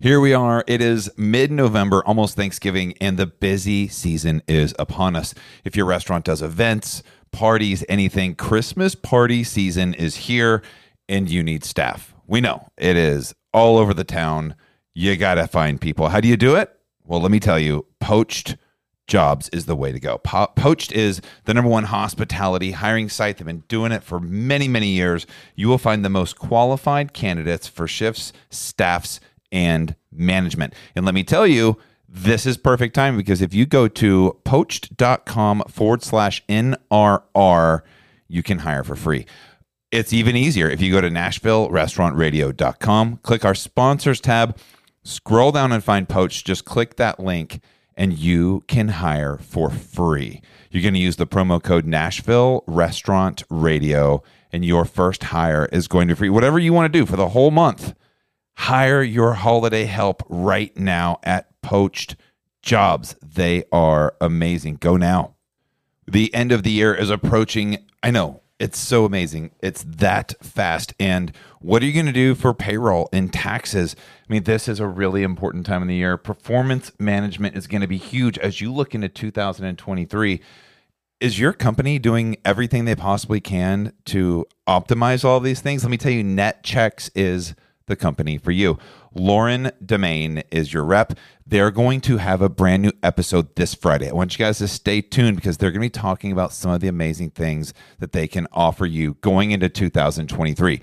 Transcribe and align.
Here 0.00 0.20
we 0.20 0.34
are. 0.34 0.64
It 0.66 0.80
is 0.80 1.10
mid 1.16 1.50
November, 1.52 2.02
almost 2.04 2.34
Thanksgiving, 2.36 2.94
and 3.00 3.16
the 3.16 3.26
busy 3.26 3.88
season 3.88 4.42
is 4.48 4.74
upon 4.78 5.14
us. 5.16 5.34
If 5.64 5.76
your 5.76 5.86
restaurant 5.86 6.24
does 6.24 6.42
events, 6.42 7.02
parties, 7.30 7.84
anything, 7.88 8.34
Christmas 8.34 8.94
party 8.94 9.44
season 9.44 9.94
is 9.94 10.16
here 10.16 10.62
and 11.08 11.30
you 11.30 11.42
need 11.42 11.64
staff. 11.64 12.14
We 12.26 12.40
know 12.40 12.68
it 12.76 12.96
is 12.96 13.34
all 13.52 13.78
over 13.78 13.94
the 13.94 14.04
town. 14.04 14.56
You 14.94 15.16
got 15.16 15.36
to 15.36 15.46
find 15.46 15.80
people. 15.80 16.08
How 16.08 16.20
do 16.20 16.28
you 16.28 16.36
do 16.36 16.56
it? 16.56 16.70
Well, 17.04 17.20
let 17.20 17.30
me 17.30 17.40
tell 17.40 17.58
you, 17.58 17.86
poached 18.00 18.56
jobs 19.06 19.48
is 19.50 19.66
the 19.66 19.76
way 19.76 19.92
to 19.92 20.00
go. 20.00 20.18
Po- 20.18 20.48
Poached 20.56 20.90
is 20.90 21.20
the 21.44 21.54
number 21.54 21.70
one 21.70 21.84
hospitality 21.84 22.72
hiring 22.72 23.08
site. 23.08 23.36
They've 23.36 23.46
been 23.46 23.64
doing 23.68 23.92
it 23.92 24.02
for 24.02 24.18
many, 24.18 24.66
many 24.66 24.88
years. 24.88 25.26
You 25.54 25.68
will 25.68 25.78
find 25.78 26.04
the 26.04 26.10
most 26.10 26.38
qualified 26.38 27.12
candidates 27.12 27.68
for 27.68 27.86
shifts, 27.86 28.32
staffs, 28.50 29.20
and 29.54 29.96
management. 30.12 30.74
And 30.94 31.06
let 31.06 31.14
me 31.14 31.24
tell 31.24 31.46
you, 31.46 31.78
this 32.06 32.44
is 32.44 32.58
perfect 32.58 32.94
time 32.94 33.16
because 33.16 33.40
if 33.40 33.54
you 33.54 33.64
go 33.64 33.88
to 33.88 34.38
poached.com 34.44 35.62
forward 35.68 36.02
slash 36.02 36.44
NRR, 36.48 37.80
you 38.28 38.42
can 38.42 38.58
hire 38.58 38.84
for 38.84 38.96
free. 38.96 39.24
It's 39.90 40.12
even 40.12 40.36
easier 40.36 40.68
if 40.68 40.82
you 40.82 40.92
go 40.92 41.00
to 41.00 41.08
NashvilleRestaurantRadio.com, 41.08 43.16
click 43.18 43.44
our 43.44 43.54
sponsors 43.54 44.20
tab, 44.20 44.58
scroll 45.04 45.52
down 45.52 45.70
and 45.72 45.84
find 45.84 46.08
Poached. 46.08 46.46
Just 46.46 46.64
click 46.64 46.96
that 46.96 47.20
link 47.20 47.60
and 47.96 48.12
you 48.12 48.64
can 48.66 48.88
hire 48.88 49.38
for 49.38 49.70
free. 49.70 50.42
You're 50.70 50.82
going 50.82 50.94
to 50.94 51.00
use 51.00 51.14
the 51.16 51.28
promo 51.28 51.62
code 51.62 51.86
Nashville 51.86 52.64
Restaurant 52.66 53.44
Radio, 53.48 54.24
and 54.52 54.64
your 54.64 54.84
first 54.84 55.22
hire 55.24 55.68
is 55.72 55.86
going 55.86 56.08
to 56.08 56.14
be 56.14 56.18
free. 56.18 56.30
Whatever 56.30 56.58
you 56.58 56.72
want 56.72 56.92
to 56.92 56.98
do 56.98 57.06
for 57.06 57.14
the 57.14 57.28
whole 57.28 57.52
month, 57.52 57.94
hire 58.56 59.02
your 59.02 59.34
holiday 59.34 59.84
help 59.84 60.22
right 60.28 60.76
now 60.76 61.18
at 61.22 61.60
Poached 61.62 62.16
Jobs. 62.62 63.16
They 63.22 63.64
are 63.72 64.14
amazing. 64.20 64.76
Go 64.76 64.96
now. 64.96 65.34
The 66.06 66.34
end 66.34 66.52
of 66.52 66.62
the 66.62 66.70
year 66.70 66.94
is 66.94 67.10
approaching. 67.10 67.78
I 68.02 68.10
know 68.10 68.42
it's 68.60 68.78
so 68.78 69.04
amazing. 69.04 69.50
It's 69.60 69.84
that 69.86 70.34
fast. 70.40 70.94
And 71.00 71.32
what 71.60 71.82
are 71.82 71.86
you 71.86 71.92
going 71.92 72.06
to 72.06 72.12
do 72.12 72.34
for 72.34 72.54
payroll 72.54 73.08
and 73.12 73.32
taxes? 73.32 73.96
I 73.98 74.32
mean, 74.32 74.44
this 74.44 74.68
is 74.68 74.80
a 74.80 74.86
really 74.86 75.22
important 75.22 75.66
time 75.66 75.82
of 75.82 75.88
the 75.88 75.94
year. 75.96 76.16
Performance 76.16 76.92
management 76.98 77.56
is 77.56 77.66
going 77.66 77.80
to 77.80 77.88
be 77.88 77.96
huge 77.96 78.38
as 78.38 78.60
you 78.60 78.72
look 78.72 78.94
into 78.94 79.08
2023. 79.08 80.40
Is 81.20 81.38
your 81.38 81.52
company 81.52 81.98
doing 81.98 82.36
everything 82.44 82.84
they 82.84 82.94
possibly 82.94 83.40
can 83.40 83.92
to 84.06 84.46
optimize 84.68 85.24
all 85.24 85.40
these 85.40 85.60
things? 85.60 85.82
Let 85.82 85.90
me 85.90 85.96
tell 85.96 86.12
you, 86.12 86.22
Netchex 86.22 87.10
is 87.14 87.54
the 87.86 87.96
company 87.96 88.38
for 88.38 88.50
you. 88.50 88.78
Lauren 89.14 89.70
Domain 89.84 90.42
is 90.50 90.72
your 90.72 90.84
rep. 90.84 91.12
They're 91.46 91.70
going 91.70 92.00
to 92.02 92.18
have 92.18 92.42
a 92.42 92.48
brand 92.48 92.82
new 92.82 92.92
episode 93.02 93.54
this 93.56 93.74
Friday. 93.74 94.08
I 94.08 94.12
want 94.12 94.38
you 94.38 94.44
guys 94.44 94.58
to 94.58 94.68
stay 94.68 95.00
tuned 95.00 95.36
because 95.36 95.58
they're 95.58 95.70
going 95.70 95.82
to 95.82 95.86
be 95.86 95.90
talking 95.90 96.32
about 96.32 96.52
some 96.52 96.70
of 96.70 96.80
the 96.80 96.88
amazing 96.88 97.30
things 97.30 97.74
that 97.98 98.12
they 98.12 98.26
can 98.26 98.46
offer 98.52 98.86
you 98.86 99.14
going 99.20 99.50
into 99.50 99.68
2023. 99.68 100.80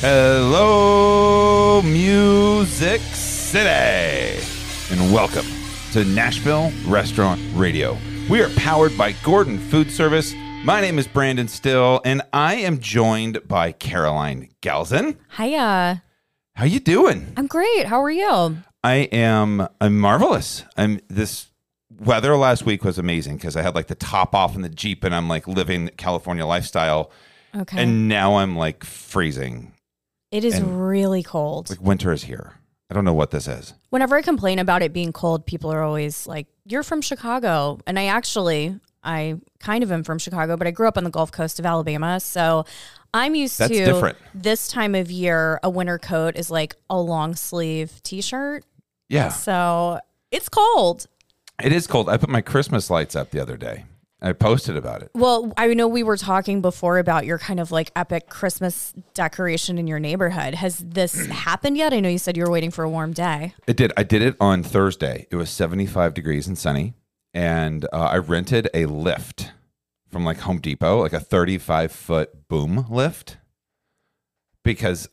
Hello, 0.00 1.80
Music 1.82 3.00
City, 3.00 4.44
and 4.90 5.12
welcome 5.12 5.46
to 5.92 6.04
Nashville 6.04 6.72
Restaurant 6.84 7.40
Radio. 7.54 7.96
We 8.28 8.42
are 8.42 8.50
powered 8.50 8.98
by 8.98 9.12
Gordon 9.24 9.58
Food 9.58 9.90
Service. 9.90 10.34
My 10.64 10.80
name 10.80 10.98
is 10.98 11.06
Brandon 11.06 11.46
Styll, 11.46 12.00
and 12.04 12.22
I 12.32 12.56
am 12.56 12.80
joined 12.80 13.46
by 13.46 13.70
Caroline 13.70 14.48
Galzin. 14.60 15.16
Hiya. 15.38 16.02
How 16.56 16.64
you 16.64 16.80
doing? 16.80 17.32
I'm 17.36 17.46
great. 17.46 17.86
How 17.86 18.02
are 18.02 18.10
you? 18.10 18.58
I 18.82 18.94
am 19.12 19.68
I'm 19.80 19.98
marvelous. 19.98 20.64
I'm 20.76 20.98
this 21.08 21.51
weather 22.04 22.36
last 22.36 22.64
week 22.64 22.84
was 22.84 22.98
amazing 22.98 23.36
because 23.36 23.56
I 23.56 23.62
had 23.62 23.74
like 23.74 23.86
the 23.86 23.94
top 23.94 24.34
off 24.34 24.54
in 24.54 24.62
the 24.62 24.68
Jeep 24.68 25.04
and 25.04 25.14
I'm 25.14 25.28
like 25.28 25.46
living 25.46 25.88
California 25.96 26.44
lifestyle. 26.46 27.10
Okay. 27.54 27.82
And 27.82 28.08
now 28.08 28.36
I'm 28.36 28.56
like 28.56 28.84
freezing. 28.84 29.72
it 30.30 30.44
is 30.44 30.54
and- 30.54 30.88
really 30.88 31.22
cold. 31.22 31.70
Like 31.70 31.80
winter 31.82 32.12
is 32.12 32.24
here. 32.24 32.54
I 32.90 32.94
don't 32.94 33.04
know 33.06 33.14
what 33.14 33.30
this 33.30 33.48
is. 33.48 33.72
Whenever 33.88 34.16
I 34.16 34.22
complain 34.22 34.58
about 34.58 34.82
it 34.82 34.92
being 34.92 35.12
cold, 35.12 35.46
people 35.46 35.72
are 35.72 35.82
always 35.82 36.26
like, 36.26 36.46
"You're 36.66 36.82
from 36.82 37.00
Chicago." 37.00 37.78
And 37.86 37.98
I 37.98 38.04
actually 38.06 38.78
I 39.02 39.36
kind 39.60 39.82
of 39.82 39.90
am 39.90 40.04
from 40.04 40.18
Chicago, 40.18 40.58
but 40.58 40.66
I 40.66 40.72
grew 40.72 40.86
up 40.88 40.98
on 40.98 41.04
the 41.04 41.10
Gulf 41.10 41.32
Coast 41.32 41.58
of 41.58 41.64
Alabama, 41.64 42.20
so 42.20 42.66
I'm 43.14 43.34
used 43.34 43.58
That's 43.58 43.72
to 43.72 43.84
different. 43.84 44.18
this 44.34 44.68
time 44.68 44.94
of 44.94 45.10
year 45.10 45.58
a 45.62 45.70
winter 45.70 45.98
coat 45.98 46.36
is 46.36 46.50
like 46.50 46.76
a 46.90 47.00
long 47.00 47.34
sleeve 47.34 48.02
t-shirt. 48.02 48.64
Yeah. 49.08 49.28
So, 49.30 49.98
it's 50.30 50.48
cold. 50.48 51.06
It 51.62 51.72
is 51.72 51.86
cold. 51.86 52.08
I 52.08 52.16
put 52.16 52.28
my 52.28 52.40
Christmas 52.40 52.90
lights 52.90 53.14
up 53.14 53.30
the 53.30 53.40
other 53.40 53.56
day. 53.56 53.84
I 54.20 54.32
posted 54.32 54.76
about 54.76 55.02
it. 55.02 55.10
Well, 55.14 55.52
I 55.56 55.74
know 55.74 55.88
we 55.88 56.04
were 56.04 56.16
talking 56.16 56.60
before 56.60 56.98
about 56.98 57.26
your 57.26 57.38
kind 57.38 57.58
of 57.58 57.72
like 57.72 57.90
epic 57.96 58.28
Christmas 58.28 58.92
decoration 59.14 59.78
in 59.78 59.88
your 59.88 59.98
neighborhood. 59.98 60.54
Has 60.54 60.78
this 60.78 61.26
happened 61.30 61.76
yet? 61.76 61.92
I 61.92 62.00
know 62.00 62.08
you 62.08 62.18
said 62.18 62.36
you 62.36 62.44
were 62.44 62.50
waiting 62.50 62.70
for 62.70 62.84
a 62.84 62.90
warm 62.90 63.12
day. 63.12 63.54
It 63.66 63.76
did. 63.76 63.92
I 63.96 64.04
did 64.04 64.22
it 64.22 64.36
on 64.40 64.62
Thursday. 64.62 65.26
It 65.30 65.36
was 65.36 65.50
75 65.50 66.14
degrees 66.14 66.46
and 66.46 66.56
sunny. 66.56 66.94
And 67.34 67.84
uh, 67.86 68.10
I 68.10 68.18
rented 68.18 68.68
a 68.74 68.86
lift 68.86 69.52
from 70.08 70.24
like 70.24 70.38
Home 70.40 70.60
Depot, 70.60 71.00
like 71.00 71.14
a 71.14 71.20
35 71.20 71.90
foot 71.90 72.48
boom 72.48 72.86
lift, 72.90 73.38
because 74.62 75.08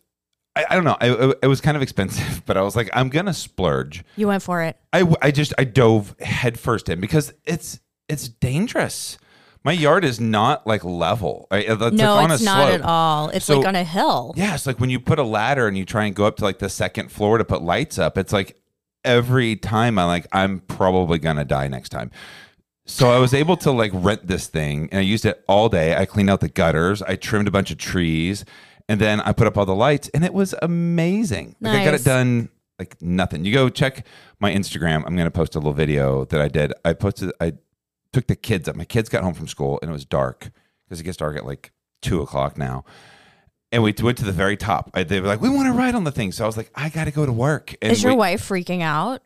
I, 0.56 0.66
I 0.72 0.76
don't 0.76 0.84
know. 0.84 0.98
I, 1.00 1.34
it 1.44 1.48
was 1.48 1.62
kind 1.62 1.78
of 1.78 1.84
expensive, 1.84 2.44
but 2.48 2.58
I 2.58 2.62
was 2.62 2.76
like, 2.76 2.90
I'm 2.94 3.10
going 3.10 3.28
to 3.28 3.34
splurge. 3.34 4.04
You 4.16 4.28
went 4.28 4.44
for 4.44 4.62
it. 4.64 4.78
I, 4.94 5.06
I 5.22 5.32
just 5.32 5.54
I 5.58 5.64
dove 5.64 6.16
headfirst 6.20 6.90
in 6.90 7.00
because 7.00 7.34
it's 7.46 7.80
it's 8.08 8.28
dangerous. 8.28 9.18
My 9.64 9.74
yard 9.74 10.06
is 10.06 10.20
not 10.20 10.66
like 10.66 10.84
level. 10.86 11.48
I- 11.52 11.66
uh, 11.66 11.88
It's 11.88 11.96
no, 11.98 12.16
like 12.16 12.32
it's 12.32 12.42
not 12.44 12.68
slope. 12.68 12.80
at 12.80 12.82
all. 12.82 13.30
It's 13.30 13.46
So- 13.46 13.58
like 13.60 13.68
on 13.68 13.76
a 13.76 13.84
hill. 13.84 14.34
Yeah, 14.38 14.56
it's 14.56 14.66
like 14.66 14.80
when 14.80 14.90
you 14.90 15.00
put 15.00 15.20
a 15.20 15.24
ladder 15.24 15.68
and 15.68 15.78
you 15.78 15.86
try 15.86 16.06
and 16.06 16.16
go 16.16 16.26
up 16.26 16.38
to 16.38 16.44
like 16.44 16.60
the 16.60 16.70
second 16.70 17.12
floor 17.12 17.38
to 17.38 17.46
put 17.46 17.62
lights 17.62 18.00
up. 18.00 18.18
It's 18.18 18.34
like 18.34 18.58
every 19.06 19.56
time 19.56 20.00
I'm 20.00 20.08
like 20.08 20.28
I'm 20.32 20.60
probably 20.62 21.20
gonna 21.20 21.46
die 21.46 21.68
next 21.68 21.90
time. 21.90 22.10
So 22.86 23.12
I 23.12 23.20
was 23.20 23.34
able 23.36 23.56
to 23.58 23.72
like 23.72 23.92
rent 23.94 24.26
this 24.28 24.48
thing 24.48 24.90
and 24.92 25.00
I 25.00 25.04
used 25.04 25.26
it 25.26 25.44
all 25.48 25.70
day. 25.70 25.96
I 25.96 26.06
cleaned 26.06 26.30
out 26.30 26.40
the 26.40 26.50
gutters, 26.50 27.02
I 27.04 27.16
trimmed 27.16 27.48
a 27.48 27.52
bunch 27.52 27.70
of 27.70 27.78
trees, 27.78 28.46
and 28.90 29.00
then 29.00 29.22
I 29.22 29.32
put 29.32 29.48
up 29.48 29.58
all 29.58 29.66
the 29.66 29.74
lights 29.76 30.10
and 30.14 30.26
it 30.26 30.34
was 30.34 30.54
amazing. 30.62 31.56
Like 31.62 31.80
I 31.80 31.86
got 31.86 31.94
it 31.94 32.04
done 32.04 32.50
like 32.78 33.02
nothing. 33.02 33.46
You 33.46 33.54
go 33.54 33.70
check 33.70 34.06
my 34.40 34.52
Instagram. 34.52 35.04
I'm 35.06 35.16
gonna 35.16 35.32
post 35.32 35.56
a 35.56 35.60
little 35.60 35.72
video 35.74 36.26
that 36.26 36.42
I 36.42 36.50
did. 36.50 36.74
I 36.84 36.94
posted 36.94 37.32
I 37.40 37.54
took 38.12 38.28
the 38.28 38.36
kids 38.36 38.68
up. 38.68 38.76
My 38.76 38.86
kids 38.86 39.08
got 39.08 39.24
home 39.24 39.34
from 39.34 39.48
school 39.48 39.80
and 39.82 39.90
it 39.90 39.94
was 39.94 40.04
dark 40.06 40.52
because 40.86 41.00
it 41.00 41.04
gets 41.04 41.18
dark 41.18 41.38
at 41.38 41.46
like 41.46 41.72
two 42.02 42.22
o'clock 42.22 42.58
now. 42.58 42.84
And 43.72 43.84
we 43.84 43.94
went 44.02 44.18
to 44.18 44.26
the 44.26 44.32
very 44.32 44.58
top. 44.58 44.90
I, 44.96 45.04
they 45.04 45.22
were 45.22 45.28
like, 45.28 45.42
"We 45.42 45.50
want 45.50 45.68
to 45.68 45.74
ride 45.74 45.94
on 45.94 46.04
the 46.04 46.12
thing." 46.12 46.32
So 46.32 46.44
I 46.44 46.48
was 46.48 46.58
like, 46.58 46.72
"I 46.74 46.90
got 46.90 47.04
to 47.06 47.12
go 47.12 47.26
to 47.28 47.32
work." 47.32 47.76
And 47.84 47.92
Is 47.92 48.02
your 48.02 48.14
we- 48.14 48.18
wife 48.18 48.50
freaking 48.50 48.82
out? 48.82 49.22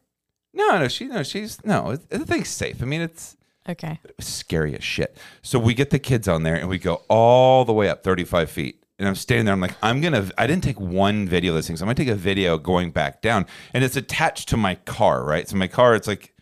No, 0.54 0.78
no, 0.80 0.88
she, 0.90 1.06
no, 1.08 1.24
she's 1.24 1.64
no. 1.66 1.96
The 1.96 2.26
thing's 2.26 2.50
safe. 2.50 2.82
I 2.82 2.86
mean, 2.86 3.00
it's 3.00 3.38
Okay. 3.70 4.00
scary 4.20 4.76
as 4.76 4.84
shit. 4.84 5.18
So 5.42 5.58
we 5.60 5.74
get 5.74 5.92
the 5.92 5.98
kids 6.00 6.28
on 6.28 6.44
there 6.44 6.56
and 6.56 6.68
we 6.68 6.78
go 6.78 7.04
all 7.08 7.64
the 7.64 7.72
way 7.72 7.88
up 7.88 8.04
35 8.04 8.52
feet. 8.52 8.83
And 9.00 9.08
I'm 9.08 9.16
standing 9.16 9.46
there. 9.46 9.54
I'm 9.54 9.60
like, 9.60 9.76
I'm 9.82 10.02
gonna. 10.02 10.30
I 10.38 10.46
didn't 10.46 10.64
take 10.64 10.80
one 10.80 11.28
video 11.28 11.52
of 11.52 11.56
this 11.58 11.68
thing, 11.68 11.78
so 11.78 11.84
I'm 11.84 11.88
gonna 11.88 11.96
take 11.96 12.08
a 12.08 12.16
video 12.16 12.58
going 12.58 12.92
back 12.92 13.22
down. 13.22 13.48
And 13.74 13.84
it's 13.84 13.96
attached 13.96 14.50
to 14.50 14.58
my 14.58 14.76
car, 14.76 15.26
right? 15.26 15.48
So 15.48 15.56
my 15.58 15.68
car, 15.68 15.96
it's 15.96 16.08
like 16.08 16.34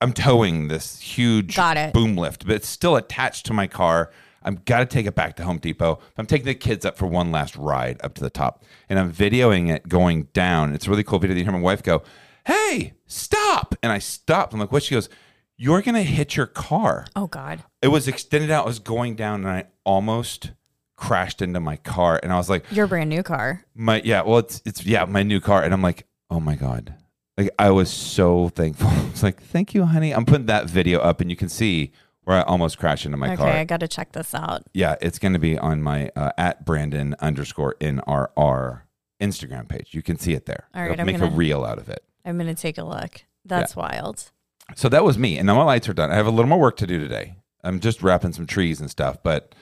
I'm 0.00 0.12
towing 0.12 0.68
this 0.68 1.00
huge 1.00 1.56
Got 1.56 1.76
it. 1.76 1.92
boom 1.92 2.16
lift, 2.16 2.46
but 2.46 2.56
it's 2.56 2.68
still 2.68 2.96
attached 2.96 3.46
to 3.46 3.52
my 3.52 3.66
car. 3.66 4.10
I've 4.44 4.64
got 4.64 4.80
to 4.80 4.86
take 4.86 5.06
it 5.06 5.14
back 5.14 5.36
to 5.36 5.44
Home 5.44 5.58
Depot. 5.58 6.00
I'm 6.16 6.26
taking 6.26 6.46
the 6.46 6.54
kids 6.54 6.84
up 6.84 6.96
for 6.96 7.06
one 7.06 7.30
last 7.30 7.54
ride 7.54 8.00
up 8.02 8.14
to 8.14 8.22
the 8.22 8.30
top, 8.30 8.64
and 8.88 8.98
I'm 8.98 9.12
videoing 9.12 9.68
it 9.68 9.88
going 9.88 10.24
down. 10.32 10.74
It's 10.74 10.86
a 10.86 10.90
really 10.90 11.04
cool 11.04 11.20
video. 11.20 11.36
You 11.36 11.44
hear 11.44 11.52
my 11.52 11.60
wife 11.60 11.82
go, 11.82 12.02
"Hey, 12.46 12.94
stop!" 13.06 13.74
And 13.82 13.92
I 13.92 13.98
stopped. 13.98 14.52
I'm 14.52 14.60
like, 14.60 14.72
"What?" 14.72 14.82
She 14.82 14.94
goes, 14.94 15.08
"You're 15.56 15.82
gonna 15.82 16.02
hit 16.02 16.36
your 16.36 16.46
car." 16.46 17.06
Oh 17.14 17.26
God. 17.28 17.62
It 17.80 17.88
was 17.88 18.08
extended 18.08 18.50
out. 18.50 18.64
It 18.64 18.68
was 18.68 18.78
going 18.80 19.14
down, 19.14 19.44
and 19.44 19.50
I 19.50 19.64
almost 19.84 20.50
crashed 20.96 21.42
into 21.42 21.60
my 21.60 21.76
car. 21.76 22.20
And 22.22 22.32
I 22.32 22.36
was 22.36 22.48
like, 22.50 22.64
Your 22.70 22.86
brand 22.86 23.10
new 23.10 23.22
car. 23.22 23.64
my 23.74 24.00
yeah, 24.04 24.22
well, 24.22 24.38
it's 24.38 24.62
it's 24.64 24.84
yeah, 24.84 25.04
my 25.04 25.22
new 25.22 25.40
car, 25.40 25.62
and 25.62 25.72
I'm 25.72 25.82
like, 25.82 26.06
oh 26.30 26.40
my 26.40 26.54
god, 26.54 26.94
like 27.36 27.50
I 27.58 27.70
was 27.70 27.90
so 27.90 28.48
thankful. 28.50 28.88
I 28.90 29.10
was 29.10 29.22
like, 29.22 29.42
thank 29.42 29.74
you, 29.74 29.84
honey. 29.84 30.12
I'm 30.12 30.24
putting 30.24 30.46
that 30.46 30.68
video 30.68 31.00
up, 31.00 31.20
and 31.20 31.30
you 31.30 31.36
can 31.36 31.48
see 31.48 31.92
where 32.24 32.38
I 32.38 32.42
almost 32.42 32.78
crashed 32.78 33.04
into 33.04 33.16
my 33.16 33.28
okay, 33.28 33.36
car. 33.36 33.48
Okay, 33.48 33.60
I 33.60 33.64
got 33.64 33.80
to 33.80 33.88
check 33.88 34.12
this 34.12 34.34
out. 34.34 34.62
Yeah, 34.72 34.96
it's 35.00 35.18
going 35.18 35.32
to 35.32 35.38
be 35.40 35.58
on 35.58 35.82
my 35.82 36.10
uh, 36.14 36.30
at 36.38 36.64
Brandon 36.64 37.16
underscore 37.20 37.74
NRR 37.80 38.82
Instagram 39.20 39.68
page. 39.68 39.88
You 39.92 40.02
can 40.02 40.18
see 40.18 40.34
it 40.34 40.46
there. 40.46 40.68
All 40.74 40.82
right, 40.82 40.90
make 40.90 40.98
gonna- 40.98 41.12
make 41.12 41.32
a 41.32 41.34
reel 41.34 41.64
out 41.64 41.78
of 41.78 41.88
it. 41.88 42.04
I'm 42.24 42.38
gonna 42.38 42.54
take 42.54 42.78
a 42.78 42.84
look. 42.84 43.24
That's 43.44 43.74
wild. 43.74 44.30
So 44.76 44.88
that 44.88 45.02
was 45.02 45.18
me, 45.18 45.38
and 45.38 45.46
now 45.46 45.56
my 45.56 45.64
lights 45.64 45.88
are 45.88 45.92
done. 45.92 46.12
I 46.12 46.14
have 46.14 46.26
a 46.26 46.30
little 46.30 46.48
more 46.48 46.60
work 46.60 46.76
to 46.76 46.86
do 46.86 47.00
today. 47.00 47.34
I'm 47.64 47.80
just 47.80 48.02
wrapping 48.02 48.32
some 48.32 48.46
trees 48.46 48.80
and 48.80 48.88
stuff, 48.90 49.22
but 49.22 49.54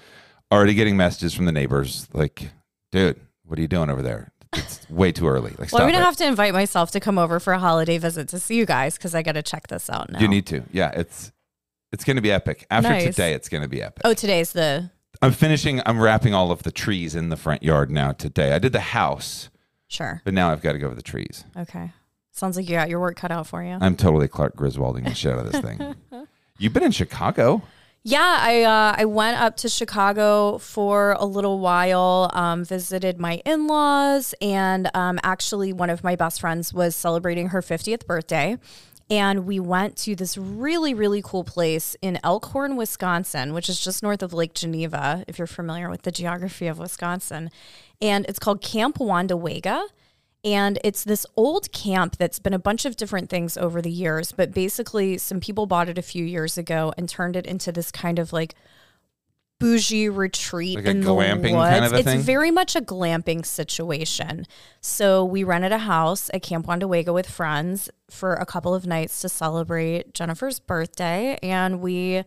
already 0.52 0.74
getting 0.74 0.96
messages 0.96 1.34
from 1.34 1.44
the 1.46 1.52
neighbors 1.52 2.08
like, 2.12 2.50
"Dude, 2.92 3.20
what 3.44 3.58
are 3.58 3.62
you 3.62 3.68
doing 3.68 3.90
over 3.90 4.02
there? 4.02 4.32
It's 4.52 4.88
way 4.90 5.12
too 5.12 5.28
early." 5.28 5.54
Like, 5.58 5.72
Well, 5.72 5.82
I'm 5.82 5.88
gonna 5.88 6.02
it. 6.02 6.04
have 6.06 6.16
to 6.16 6.26
invite 6.26 6.52
myself 6.52 6.90
to 6.92 7.00
come 7.00 7.18
over 7.18 7.38
for 7.40 7.52
a 7.52 7.58
holiday 7.58 7.98
visit 7.98 8.28
to 8.28 8.38
see 8.38 8.56
you 8.56 8.66
guys 8.66 8.96
because 8.96 9.14
I 9.14 9.22
got 9.22 9.32
to 9.32 9.42
check 9.42 9.68
this 9.68 9.88
out 9.90 10.10
now. 10.10 10.18
You 10.20 10.28
need 10.28 10.46
to. 10.46 10.62
Yeah, 10.72 10.90
it's 10.90 11.32
it's 11.92 12.04
going 12.04 12.16
to 12.16 12.22
be 12.22 12.30
epic. 12.30 12.66
After 12.70 12.88
Nice. 12.90 13.04
today, 13.04 13.32
it's 13.34 13.48
going 13.48 13.62
to 13.62 13.68
be 13.68 13.82
epic. 13.82 14.02
Oh, 14.04 14.14
today's 14.14 14.52
the 14.52 14.90
I'm 15.22 15.32
finishing. 15.32 15.80
I'm 15.86 16.00
wrapping 16.00 16.34
all 16.34 16.50
of 16.52 16.62
the 16.62 16.70
trees 16.72 17.14
in 17.14 17.28
the 17.30 17.36
front 17.36 17.62
yard 17.62 17.90
now. 17.90 18.12
Today, 18.12 18.52
I 18.52 18.58
did 18.60 18.72
the 18.72 18.80
house, 18.80 19.50
sure. 19.88 20.22
but 20.24 20.32
now 20.32 20.50
I've 20.50 20.62
got 20.62 20.72
to 20.72 20.78
go 20.78 20.86
over 20.86 20.94
the 20.94 21.02
trees. 21.02 21.44
Okay. 21.56 21.92
Sounds 22.32 22.56
like 22.56 22.68
you 22.68 22.76
got 22.76 22.88
your 22.88 23.00
work 23.00 23.16
cut 23.16 23.30
out 23.32 23.46
for 23.48 23.62
you. 23.62 23.76
I'm 23.80 23.96
totally 23.96 24.28
Clark 24.28 24.56
Griswolding 24.56 25.04
the 25.04 25.14
shit 25.14 25.32
out 25.32 25.44
of 25.44 25.52
this 25.52 25.60
thing. 25.60 25.94
You've 26.58 26.72
been 26.72 26.84
in 26.84 26.92
Chicago. 26.92 27.60
Yeah, 28.02 28.38
I 28.40 28.62
uh, 28.62 28.94
I 28.96 29.04
went 29.04 29.38
up 29.38 29.56
to 29.58 29.68
Chicago 29.68 30.56
for 30.56 31.12
a 31.18 31.26
little 31.26 31.58
while, 31.58 32.30
um, 32.32 32.64
visited 32.64 33.20
my 33.20 33.42
in 33.44 33.66
laws, 33.66 34.34
and 34.40 34.90
um, 34.94 35.20
actually 35.22 35.74
one 35.74 35.90
of 35.90 36.02
my 36.02 36.16
best 36.16 36.40
friends 36.40 36.72
was 36.72 36.96
celebrating 36.96 37.48
her 37.48 37.60
50th 37.60 38.06
birthday. 38.06 38.56
And 39.10 39.44
we 39.44 39.60
went 39.60 39.96
to 39.98 40.14
this 40.14 40.38
really, 40.38 40.94
really 40.94 41.20
cool 41.20 41.44
place 41.44 41.94
in 42.00 42.18
Elkhorn, 42.24 42.76
Wisconsin, 42.76 43.52
which 43.52 43.68
is 43.68 43.78
just 43.80 44.02
north 44.02 44.22
of 44.22 44.32
Lake 44.32 44.54
Geneva, 44.54 45.24
if 45.28 45.36
you're 45.36 45.48
familiar 45.48 45.90
with 45.90 46.02
the 46.02 46.12
geography 46.12 46.68
of 46.68 46.78
Wisconsin. 46.78 47.50
And 48.00 48.24
it's 48.28 48.38
called 48.38 48.62
Camp 48.62 48.98
Wandawega. 48.98 49.88
And 50.42 50.78
it's 50.82 51.04
this 51.04 51.26
old 51.36 51.70
camp 51.72 52.16
that's 52.16 52.38
been 52.38 52.54
a 52.54 52.58
bunch 52.58 52.86
of 52.86 52.96
different 52.96 53.28
things 53.28 53.58
over 53.58 53.82
the 53.82 53.90
years, 53.90 54.32
but 54.32 54.52
basically, 54.52 55.18
some 55.18 55.38
people 55.40 55.66
bought 55.66 55.88
it 55.88 55.98
a 55.98 56.02
few 56.02 56.24
years 56.24 56.56
ago 56.56 56.94
and 56.96 57.08
turned 57.08 57.36
it 57.36 57.46
into 57.46 57.72
this 57.72 57.90
kind 57.90 58.18
of 58.18 58.32
like 58.32 58.54
bougie 59.58 60.08
retreat 60.08 60.76
Like 60.76 60.86
a 60.86 60.90
in 60.90 61.00
the 61.02 61.10
glamping 61.10 61.54
woods. 61.56 61.70
kind 61.70 61.84
of 61.84 61.92
a 61.92 61.96
it's 61.96 62.04
thing? 62.06 62.20
very 62.20 62.50
much 62.50 62.74
a 62.74 62.80
glamping 62.80 63.44
situation. 63.44 64.46
So 64.80 65.22
we 65.22 65.44
rented 65.44 65.72
a 65.72 65.78
house 65.78 66.30
at 66.32 66.42
Camp 66.42 66.66
Wandawega 66.66 67.12
with 67.12 67.28
friends 67.28 67.90
for 68.08 68.32
a 68.34 68.46
couple 68.46 68.74
of 68.74 68.86
nights 68.86 69.20
to 69.20 69.28
celebrate 69.28 70.14
Jennifer's 70.14 70.58
birthday, 70.58 71.38
and 71.42 71.80
we 71.82 72.24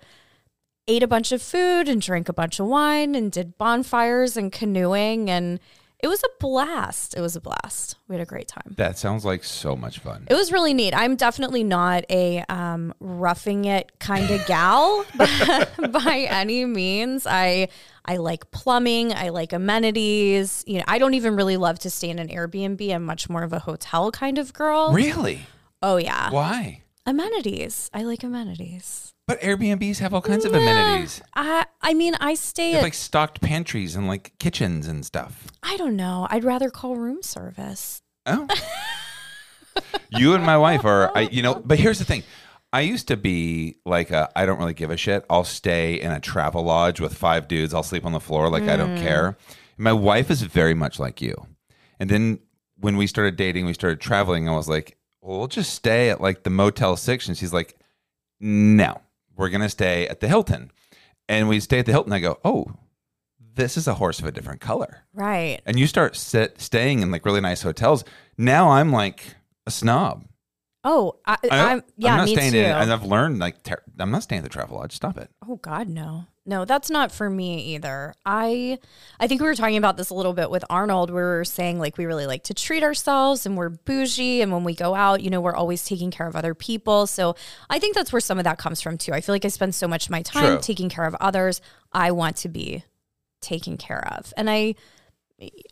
ate 0.88 1.02
a 1.02 1.08
bunch 1.08 1.32
of 1.32 1.42
food 1.42 1.90
and 1.90 2.02
drank 2.02 2.30
a 2.30 2.34
bunch 2.34 2.60
of 2.60 2.68
wine 2.68 3.16
and 3.16 3.32
did 3.32 3.58
bonfires 3.58 4.38
and 4.38 4.52
canoeing 4.52 5.30
and 5.30 5.60
it 6.04 6.10
was 6.10 6.22
a 6.22 6.28
blast. 6.38 7.16
It 7.16 7.22
was 7.22 7.38
a 7.38 7.42
blast. 7.42 7.96
We 8.10 8.16
had 8.16 8.22
a 8.22 8.26
great 8.26 8.50
time. 8.50 8.74
That 8.76 8.98
sounds 8.98 9.24
like 9.24 9.42
so 9.46 9.74
much 9.74 10.00
fun. 10.00 10.28
It 10.30 10.34
was 10.34 10.52
really 10.52 10.74
neat. 10.74 10.94
I'm 10.94 11.16
definitely 11.16 11.64
not 11.64 12.04
a 12.10 12.44
um, 12.50 12.94
roughing 13.00 13.64
it 13.64 13.90
kind 14.00 14.30
of 14.30 14.46
gal 14.46 15.06
by, 15.16 15.68
by 15.88 16.28
any 16.30 16.66
means. 16.66 17.26
I 17.26 17.70
I 18.04 18.18
like 18.18 18.52
plumbing. 18.52 19.14
I 19.14 19.30
like 19.30 19.54
amenities. 19.54 20.66
You 20.68 20.80
know, 20.80 20.86
I 20.90 21.00
don't 21.00 21.14
even 21.14 21.38
really 21.38 21.56
love 21.56 21.80
to 21.80 21.90
stay 21.90 22.10
in 22.10 22.20
an 22.20 22.28
Airbnb. 22.28 22.94
I'm 22.94 23.06
much 23.06 23.30
more 23.30 23.44
of 23.44 23.54
a 23.54 23.60
hotel 23.60 24.12
kind 24.12 24.38
of 24.38 24.52
girl. 24.52 24.92
Really? 24.92 25.48
Oh 25.82 25.96
yeah, 25.96 26.32
Why? 26.32 26.82
amenities. 27.06 27.90
I 27.94 28.04
like 28.04 28.24
amenities. 28.24 29.13
But 29.26 29.40
Airbnbs 29.40 30.00
have 30.00 30.14
all 30.14 30.22
kinds 30.22 30.44
of 30.44 30.54
amenities. 30.54 31.22
I 31.34 31.66
I 31.82 31.94
mean, 31.94 32.16
I 32.20 32.34
stay 32.34 32.74
They 32.74 32.78
at 32.80 32.84
like 32.84 32.94
stocked 32.94 33.40
pantries 33.42 33.96
and 33.96 34.08
like 34.08 34.34
kitchens 34.38 34.88
and 34.88 35.06
stuff. 35.06 35.48
I 35.62 35.78
don't 35.78 35.96
know. 35.96 36.28
I'd 36.30 36.44
rather 36.44 36.70
call 36.70 36.96
room 36.98 37.22
service. 37.22 38.02
Oh. 38.26 38.48
you 40.10 40.34
and 40.34 40.46
my 40.46 40.58
wife 40.58 40.86
are, 40.86 41.16
I, 41.16 41.22
you 41.22 41.42
know, 41.42 41.56
but 41.56 41.80
here's 41.80 42.00
the 42.00 42.06
thing. 42.06 42.24
I 42.72 42.82
used 42.82 43.08
to 43.10 43.18
be 43.18 43.78
like, 43.86 44.12
a, 44.12 44.32
I 44.36 44.46
don't 44.46 44.60
really 44.60 44.74
give 44.74 44.90
a 44.90 44.98
shit. 44.98 45.26
I'll 45.30 45.44
stay 45.44 46.02
in 46.02 46.12
a 46.12 46.20
travel 46.20 46.64
lodge 46.64 47.00
with 47.00 47.14
five 47.14 47.48
dudes. 47.48 47.74
I'll 47.74 47.84
sleep 47.84 48.06
on 48.06 48.14
the 48.14 48.20
floor 48.20 48.50
like 48.50 48.64
I 48.64 48.76
don't 48.76 48.98
hmm. 48.98 49.04
care. 49.04 49.38
My 49.78 49.94
wife 49.94 50.32
is 50.32 50.42
very 50.42 50.74
much 50.74 51.00
like 51.00 51.22
you. 51.22 51.48
And 52.00 52.10
then 52.10 52.40
when 52.80 52.98
we 52.98 53.08
started 53.08 53.36
dating, 53.36 53.66
we 53.66 53.74
started 53.74 54.02
traveling. 54.02 54.50
I 54.50 54.56
was 54.56 54.68
like, 54.68 54.98
well, 55.22 55.40
we'll 55.40 55.48
just 55.48 55.74
stay 55.74 56.10
at 56.10 56.20
like 56.20 56.44
the 56.44 56.50
Motel 56.50 56.98
Six. 56.98 57.28
And 57.28 57.38
she's 57.38 57.54
like, 57.54 57.78
no, 58.40 59.00
we're 59.36 59.50
going 59.50 59.62
to 59.62 59.70
stay 59.70 60.08
at 60.08 60.20
the 60.20 60.28
Hilton. 60.28 60.72
And 61.30 61.48
we 61.48 61.60
stay 61.60 61.80
at 61.80 61.86
the 61.86 61.92
Hilton. 61.94 62.12
I 62.14 62.20
go, 62.20 62.40
oh, 62.44 62.68
this 63.56 63.78
is 63.78 63.88
a 63.88 63.94
horse 63.96 64.20
of 64.20 64.26
a 64.26 64.32
different 64.32 64.62
color 64.62 65.04
Right. 65.14 65.62
and 65.66 65.78
you 65.80 65.86
start 65.88 66.16
sit, 66.16 66.60
staying 66.60 67.02
in 67.02 67.12
like 67.12 67.26
really 67.26 67.40
nice 67.42 67.62
hotels. 67.62 68.04
Now 68.38 68.72
I'm 68.72 68.92
like 68.92 69.36
a 69.68 69.72
snob. 69.72 70.26
Oh, 70.84 71.16
I, 71.26 71.38
I, 71.50 71.60
I'm 71.72 71.84
yeah, 71.96 72.12
I'm 72.12 72.18
not 72.18 72.26
me 72.26 72.34
staying 72.36 72.52
too. 72.54 72.58
in, 72.60 72.66
and 72.66 72.92
I've 72.92 73.06
learned 73.06 73.40
like 73.40 73.62
ter- 73.64 73.82
I'm 74.00 74.12
not 74.12 74.24
staying 74.24 74.40
at 74.40 74.44
the 74.44 74.50
travel 74.50 74.78
lodge. 74.78 74.92
Stop 74.94 75.18
it. 75.18 75.30
Oh 75.48 75.56
God, 75.58 75.88
no, 75.88 76.26
no, 76.46 76.66
that's 76.66 76.90
not 76.90 77.12
for 77.12 77.30
me 77.30 77.76
either. 77.76 78.14
I, 78.26 78.78
I 79.20 79.28
think 79.28 79.40
we 79.40 79.48
were 79.48 79.56
talking 79.56 79.78
about 79.78 79.96
this 79.96 80.10
a 80.10 80.14
little 80.14 80.34
bit 80.34 80.50
with 80.50 80.66
Arnold. 80.70 81.10
We 81.10 81.16
were 81.16 81.46
saying 81.46 81.80
like 81.80 81.98
we 81.98 82.06
really 82.06 82.28
like 82.28 82.44
to 82.46 82.54
treat 82.54 82.84
ourselves, 82.84 83.46
and 83.46 83.56
we're 83.56 83.70
bougie, 83.70 84.42
and 84.42 84.52
when 84.52 84.66
we 84.66 84.76
go 84.76 84.94
out, 84.94 85.22
you 85.22 85.30
know, 85.30 85.40
we're 85.40 85.56
always 85.56 85.86
taking 85.86 86.12
care 86.12 86.28
of 86.28 86.36
other 86.36 86.54
people. 86.54 87.08
So 87.08 87.36
I 87.70 87.80
think 87.80 87.96
that's 87.96 88.12
where 88.12 88.20
some 88.20 88.40
of 88.40 88.44
that 88.44 88.58
comes 88.58 88.82
from 88.82 88.98
too. 88.98 89.14
I 89.14 89.22
feel 89.22 89.34
like 89.34 89.46
I 89.46 89.50
spend 89.50 89.74
so 89.74 89.88
much 89.88 90.06
of 90.06 90.12
my 90.12 90.22
time 90.22 90.56
True. 90.56 90.60
taking 90.62 90.90
care 90.90 91.06
of 91.06 91.16
others. 91.16 91.62
I 91.94 92.12
want 92.12 92.36
to 92.38 92.50
be 92.50 92.84
taken 93.42 93.78
care 93.78 94.06
of, 94.14 94.34
and 94.36 94.50
I. 94.50 94.76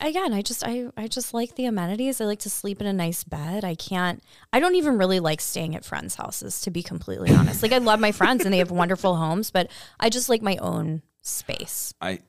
Again, 0.01 0.33
I 0.33 0.41
just 0.41 0.63
I 0.65 0.87
I 0.97 1.07
just 1.07 1.33
like 1.33 1.55
the 1.55 1.65
amenities. 1.65 2.19
I 2.19 2.25
like 2.25 2.39
to 2.39 2.49
sleep 2.49 2.81
in 2.81 2.87
a 2.87 2.93
nice 2.93 3.23
bed. 3.23 3.63
I 3.63 3.75
can't 3.75 4.21
I 4.51 4.59
don't 4.59 4.75
even 4.75 4.97
really 4.97 5.19
like 5.19 5.39
staying 5.39 5.75
at 5.75 5.85
friends' 5.85 6.15
houses 6.15 6.59
to 6.61 6.71
be 6.71 6.83
completely 6.83 7.31
honest. 7.35 7.61
Like 7.63 7.71
I 7.71 7.77
love 7.77 7.99
my 7.99 8.11
friends 8.11 8.43
and 8.43 8.53
they 8.53 8.57
have 8.57 8.71
wonderful 8.71 9.15
homes, 9.15 9.51
but 9.51 9.69
I 9.99 10.09
just 10.09 10.27
like 10.29 10.41
my 10.41 10.57
own 10.57 11.03
space. 11.21 11.93
I, 12.01 12.19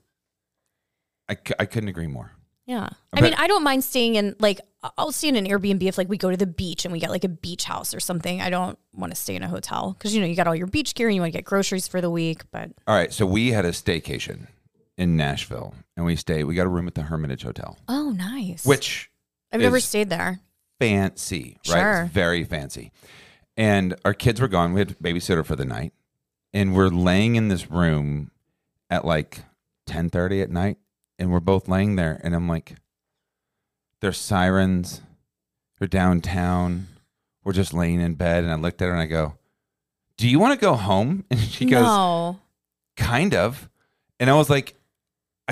I, 1.29 1.35
c- 1.35 1.55
I 1.59 1.65
couldn't 1.65 1.89
agree 1.89 2.07
more. 2.07 2.33
Yeah. 2.67 2.91
I 3.13 3.17
Okay. 3.19 3.23
mean, 3.23 3.35
I 3.39 3.47
don't 3.49 3.65
mind 3.65 3.83
staying 3.83 4.15
in 4.17 4.37
like 4.39 4.61
I'll 4.99 5.11
stay 5.11 5.29
in 5.29 5.37
an 5.37 5.47
Airbnb 5.47 5.83
if 5.85 5.97
like 5.99 6.09
we 6.09 6.19
go 6.19 6.31
to 6.31 6.37
the 6.37 6.47
beach 6.47 6.85
and 6.85 6.93
we 6.93 7.01
get 7.01 7.11
like 7.11 7.25
a 7.25 7.29
beach 7.29 7.65
house 7.65 7.95
or 7.95 7.99
something. 8.01 8.41
I 8.41 8.51
don't 8.51 8.79
want 8.93 9.13
to 9.13 9.17
stay 9.21 9.35
in 9.35 9.43
a 9.43 9.49
hotel 9.49 9.95
because 9.99 10.15
you 10.15 10.21
know 10.21 10.27
you 10.27 10.37
got 10.37 10.47
all 10.47 10.55
your 10.55 10.67
beach 10.69 10.95
gear 10.95 11.09
and 11.09 11.15
you 11.15 11.23
want 11.23 11.33
to 11.33 11.39
get 11.39 11.45
groceries 11.45 11.89
for 11.89 12.01
the 12.01 12.11
week. 12.11 12.43
But 12.53 12.71
All 12.87 12.95
right, 12.95 13.13
so 13.13 13.25
we 13.27 13.51
had 13.53 13.65
a 13.65 13.71
staycation 13.71 14.47
in 14.99 15.17
Nashville, 15.17 15.75
and 15.97 16.07
we 16.07 16.17
stayed. 16.17 16.45
We 16.45 16.55
got 16.55 16.67
a 16.67 16.71
room 16.71 16.87
at 16.89 16.95
the 16.95 17.03
Hermitage 17.03 17.43
Hotel, 17.43 17.79
oh, 17.89 18.11
nice. 18.11 18.65
which 18.65 19.11
I've 19.53 19.61
never 19.61 19.77
is- 19.77 19.85
stayed 19.85 20.09
there. 20.11 20.41
fancy, 20.81 21.59
right? 21.69 21.81
Sure. 21.81 22.03
It's 22.05 22.13
very 22.13 22.45
fancy. 22.45 22.91
And 23.57 23.95
our 24.05 24.15
kids 24.15 24.41
were 24.41 24.49
gone. 24.49 24.73
We 24.73 24.81
had 24.81 24.91
a 24.93 24.95
babysitter 24.95 25.45
for 25.45 25.57
the 25.57 25.65
night, 25.67 25.93
and 26.55 26.75
we're 26.75 26.89
laying 26.89 27.37
in 27.37 27.49
this 27.49 27.71
room 27.71 28.31
at 28.89 29.05
like 29.05 29.41
ten 29.87 30.09
thirty 30.09 30.41
at 30.41 30.51
night, 30.51 30.79
and 31.19 31.31
we're 31.31 31.41
both 31.41 31.69
laying 31.69 31.97
there, 31.97 32.19
and 32.25 32.35
I'm 32.35 32.49
like, 32.49 32.77
"There's 34.01 34.19
sirens. 34.19 35.03
They're 35.79 35.89
downtown. 35.89 36.87
We're 37.45 37.53
just 37.53 37.75
laying 37.75 38.01
in 38.01 38.15
bed." 38.15 38.45
And 38.45 38.53
I 38.53 38.57
looked 38.57 38.81
at 38.81 38.87
her 38.87 38.93
and 38.93 39.01
I 39.03 39.07
go, 39.07 39.35
"Do 40.17 40.27
you 40.29 40.39
want 40.39 40.59
to 40.59 40.65
go 40.65 40.75
home?" 40.75 41.25
And 41.31 41.39
she 41.41 41.67
goes, 41.67 41.83
no. 41.85 42.41
kind 42.97 43.35
of. 43.35 43.69
And 44.19 44.31
I 44.31 44.35
was 44.35 44.49
like, 44.49 44.75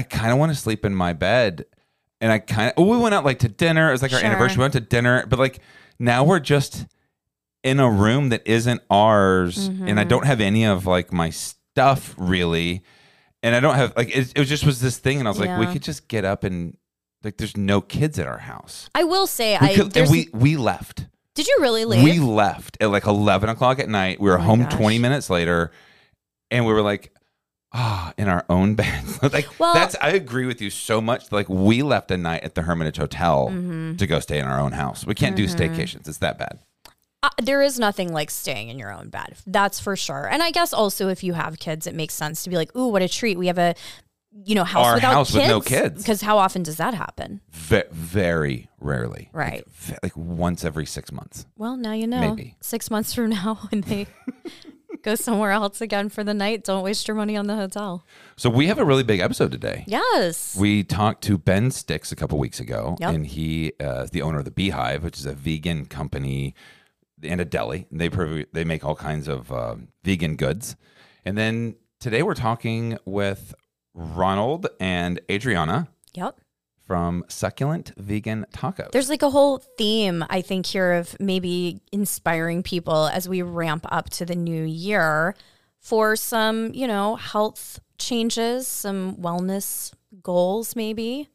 I 0.01 0.03
kind 0.03 0.33
of 0.33 0.39
want 0.39 0.51
to 0.53 0.59
sleep 0.59 0.85
in 0.85 0.95
my 0.95 1.13
bed. 1.13 1.67
And 2.23 2.33
I 2.33 2.39
kind 2.39 2.69
of, 2.69 2.75
oh, 2.77 2.87
we 2.87 2.97
went 2.99 3.15
out 3.15 3.25
like 3.25 3.39
to 3.41 3.49
dinner. 3.49 3.89
It 3.89 3.93
was 3.93 4.03
like 4.03 4.13
our 4.13 4.19
Sure. 4.21 4.29
anniversary. 4.29 4.59
We 4.59 4.63
went 4.63 4.73
to 4.75 4.81
dinner, 4.81 5.25
but 5.27 5.39
like 5.39 5.61
now 5.99 6.25
we're 6.25 6.41
just 6.41 6.87
in 7.63 7.79
a 7.81 7.91
room 7.91 8.31
that 8.31 8.43
isn't 8.47 8.81
ours. 8.91 9.67
And 9.69 9.81
Mm-hmm. 9.81 9.99
I 9.99 10.05
don't 10.05 10.27
have 10.27 10.41
any 10.41 10.65
of 10.65 10.87
like 10.87 11.13
my 11.13 11.31
stuff 11.31 12.15
really. 12.19 12.83
And 13.43 13.55
I 13.55 13.61
don't 13.61 13.75
have 13.75 13.95
like, 13.97 14.09
it, 14.15 14.33
it 14.35 14.39
was 14.39 14.49
just 14.49 14.65
was 14.67 14.81
this 14.81 14.99
thing. 14.99 15.19
And 15.19 15.29
I 15.29 15.31
was 15.31 15.39
like, 15.41 15.59
we 15.59 15.67
Yeah. 15.67 15.73
could 15.73 15.83
just 15.83 16.09
get 16.09 16.25
up 16.25 16.45
and 16.45 16.77
like, 17.25 17.37
there's 17.37 17.57
no 17.57 17.81
kids 17.83 18.19
at 18.19 18.27
our 18.27 18.39
house. 18.39 18.89
I 18.95 19.05
will 19.05 19.27
say 19.27 19.57
We 19.61 19.69
I 19.69 19.75
could, 19.75 19.83
and 19.85 19.93
there's, 19.93 20.11
we, 20.11 20.29
we 20.33 20.57
left. 20.57 21.07
did 21.35 21.47
you 21.47 21.57
really 21.61 21.85
leave? 21.87 22.03
We 22.05 22.19
left 22.19 22.77
at 22.81 22.91
like 22.91 23.07
11 23.07 23.49
o'clock 23.49 23.79
at 23.79 23.89
night. 23.89 24.21
We 24.21 24.29
were 24.31 24.39
Oh 24.39 24.43
home 24.43 24.63
gosh. 24.65 24.75
20 24.75 24.99
minutes 24.99 25.29
later. 25.31 25.71
And 26.51 26.67
we 26.67 26.73
were 26.73 26.83
like, 26.83 27.15
ah, 27.73 28.13
in 28.19 28.29
our 28.29 28.45
own 28.49 28.75
beds. 28.81 29.23
like 29.33 29.49
Well- 29.59 29.75
that's 29.75 29.97
I 30.01 30.11
agree 30.11 30.47
with 30.47 30.61
you 30.61 30.71
so 30.71 31.01
much. 31.01 31.31
Like 31.33 31.49
we 31.49 31.83
left 31.83 32.11
a 32.11 32.17
night 32.17 32.43
at 32.45 32.55
the 32.55 32.63
Hermitage 32.63 32.97
Hotel 32.97 33.49
Mm-hmm. 33.51 33.97
to 33.97 34.07
go 34.07 34.21
stay 34.21 34.39
in 34.39 34.47
our 34.47 34.61
own 34.61 34.73
house. 34.73 35.07
We 35.07 35.15
can't 35.15 35.37
do 35.37 35.47
staycations. 35.47 36.09
It's 36.09 36.19
that 36.19 36.39
bad. 36.39 36.59
Uh, 37.23 37.29
there 37.43 37.61
is 37.61 37.79
nothing 37.79 38.13
like 38.15 38.31
staying 38.31 38.71
in 38.71 38.79
your 38.79 38.91
own 38.93 39.11
bed. 39.11 39.37
That's 39.47 39.79
for 39.79 39.95
sure. 39.95 40.27
And 40.27 40.43
I 40.43 40.51
guess 40.51 40.73
also 40.73 41.09
if 41.09 41.23
you 41.23 41.35
have 41.35 41.59
kids, 41.59 41.87
it 41.87 41.95
makes 41.95 42.15
sense 42.15 42.43
to 42.45 42.51
be 42.51 42.57
like, 42.57 42.75
ooh, 42.75 42.89
what 42.89 43.03
a 43.03 43.09
treat. 43.11 43.37
We 43.39 43.49
have 43.49 43.59
a, 43.59 43.75
you 44.33 44.55
know, 44.55 44.65
house 44.65 44.87
Our 44.87 44.95
without 44.95 45.13
house 45.13 45.31
kids. 45.33 45.41
with 45.43 45.49
no 45.49 45.61
kids. 45.61 46.03
Because 46.03 46.23
how 46.23 46.39
often 46.39 46.63
does 46.63 46.77
that 46.79 46.95
happen? 46.95 47.43
Ve- 47.51 47.83
very 47.93 48.71
rarely. 48.81 49.29
Right. 49.35 49.65
Like, 49.91 50.03
like 50.03 50.17
once 50.17 50.65
every 50.65 50.87
six 50.87 51.13
months. 51.13 51.45
Well, 51.59 51.77
now 51.77 51.93
you 51.93 52.07
know. 52.07 52.21
Maybe. 52.35 52.57
Six 52.63 52.91
months 52.91 53.13
from 53.13 53.29
now, 53.31 53.57
when 53.71 53.83
they 53.83 54.07
go 55.03 55.15
somewhere 55.15 55.51
else 55.51 55.81
again 55.81 56.09
for 56.09 56.23
the 56.25 56.35
night, 56.35 56.65
don't 56.65 56.83
waste 56.83 57.09
your 57.09 57.15
money 57.15 57.37
on 57.37 57.47
the 57.47 57.57
hotel. 57.57 58.05
So 58.37 58.49
we 58.51 58.67
have 58.67 58.79
a 58.79 58.85
really 58.85 59.03
big 59.03 59.21
episode 59.21 59.51
today. 59.53 59.85
Yes. 59.87 60.57
We 60.59 60.83
talked 60.85 61.23
to 61.25 61.39
Ben 61.39 61.71
Sticks 61.71 62.13
a 62.13 62.17
couple 62.17 62.39
weeks 62.39 62.61
ago, 62.61 62.97
Yep. 63.01 63.15
and 63.15 63.27
he 63.27 63.73
uh, 63.81 64.03
is 64.05 64.11
the 64.11 64.23
owner 64.23 64.39
of 64.39 64.45
the 64.45 64.51
Beehive, 64.51 65.03
which 65.03 65.19
is 65.19 65.27
a 65.27 65.33
vegan 65.35 65.87
company 65.87 66.55
and 67.23 67.41
a 67.41 67.45
deli. 67.45 67.87
They 67.91 68.09
prov- 68.09 68.47
they 68.53 68.65
make 68.65 68.85
all 68.85 68.97
kinds 68.97 69.29
of 69.29 69.51
um, 69.53 69.89
vegan 70.05 70.37
goods. 70.37 70.77
And 71.25 71.37
then 71.37 71.77
today 71.99 72.23
we're 72.23 72.35
talking 72.35 72.99
with 73.05 73.55
Ronald 73.95 74.67
and 74.79 75.21
Adriana 75.31 75.89
yep. 76.15 76.41
From 76.91 77.23
Succulent 77.29 77.93
Vegan 77.99 78.45
Tacos. 78.53 78.91
There's 78.91 79.09
like 79.09 79.23
a 79.23 79.31
whole 79.31 79.59
theme, 79.79 80.25
I 80.29 80.41
think, 80.41 80.67
here 80.67 80.95
of 80.95 81.15
maybe 81.21 81.81
inspiring 81.93 82.65
people 82.65 83.07
as 83.07 83.29
we 83.29 83.43
ramp 83.43 83.87
up 83.93 84.11
to 84.11 84.25
the 84.27 84.35
new 84.35 84.65
year 84.65 85.37
for 85.79 86.17
some, 86.17 86.73
you 86.75 86.89
know, 86.89 87.15
health 87.15 87.79
changes, 87.99 88.67
some 88.67 89.15
wellness 89.19 89.93
goals, 90.21 90.75
maybe. 90.75 91.29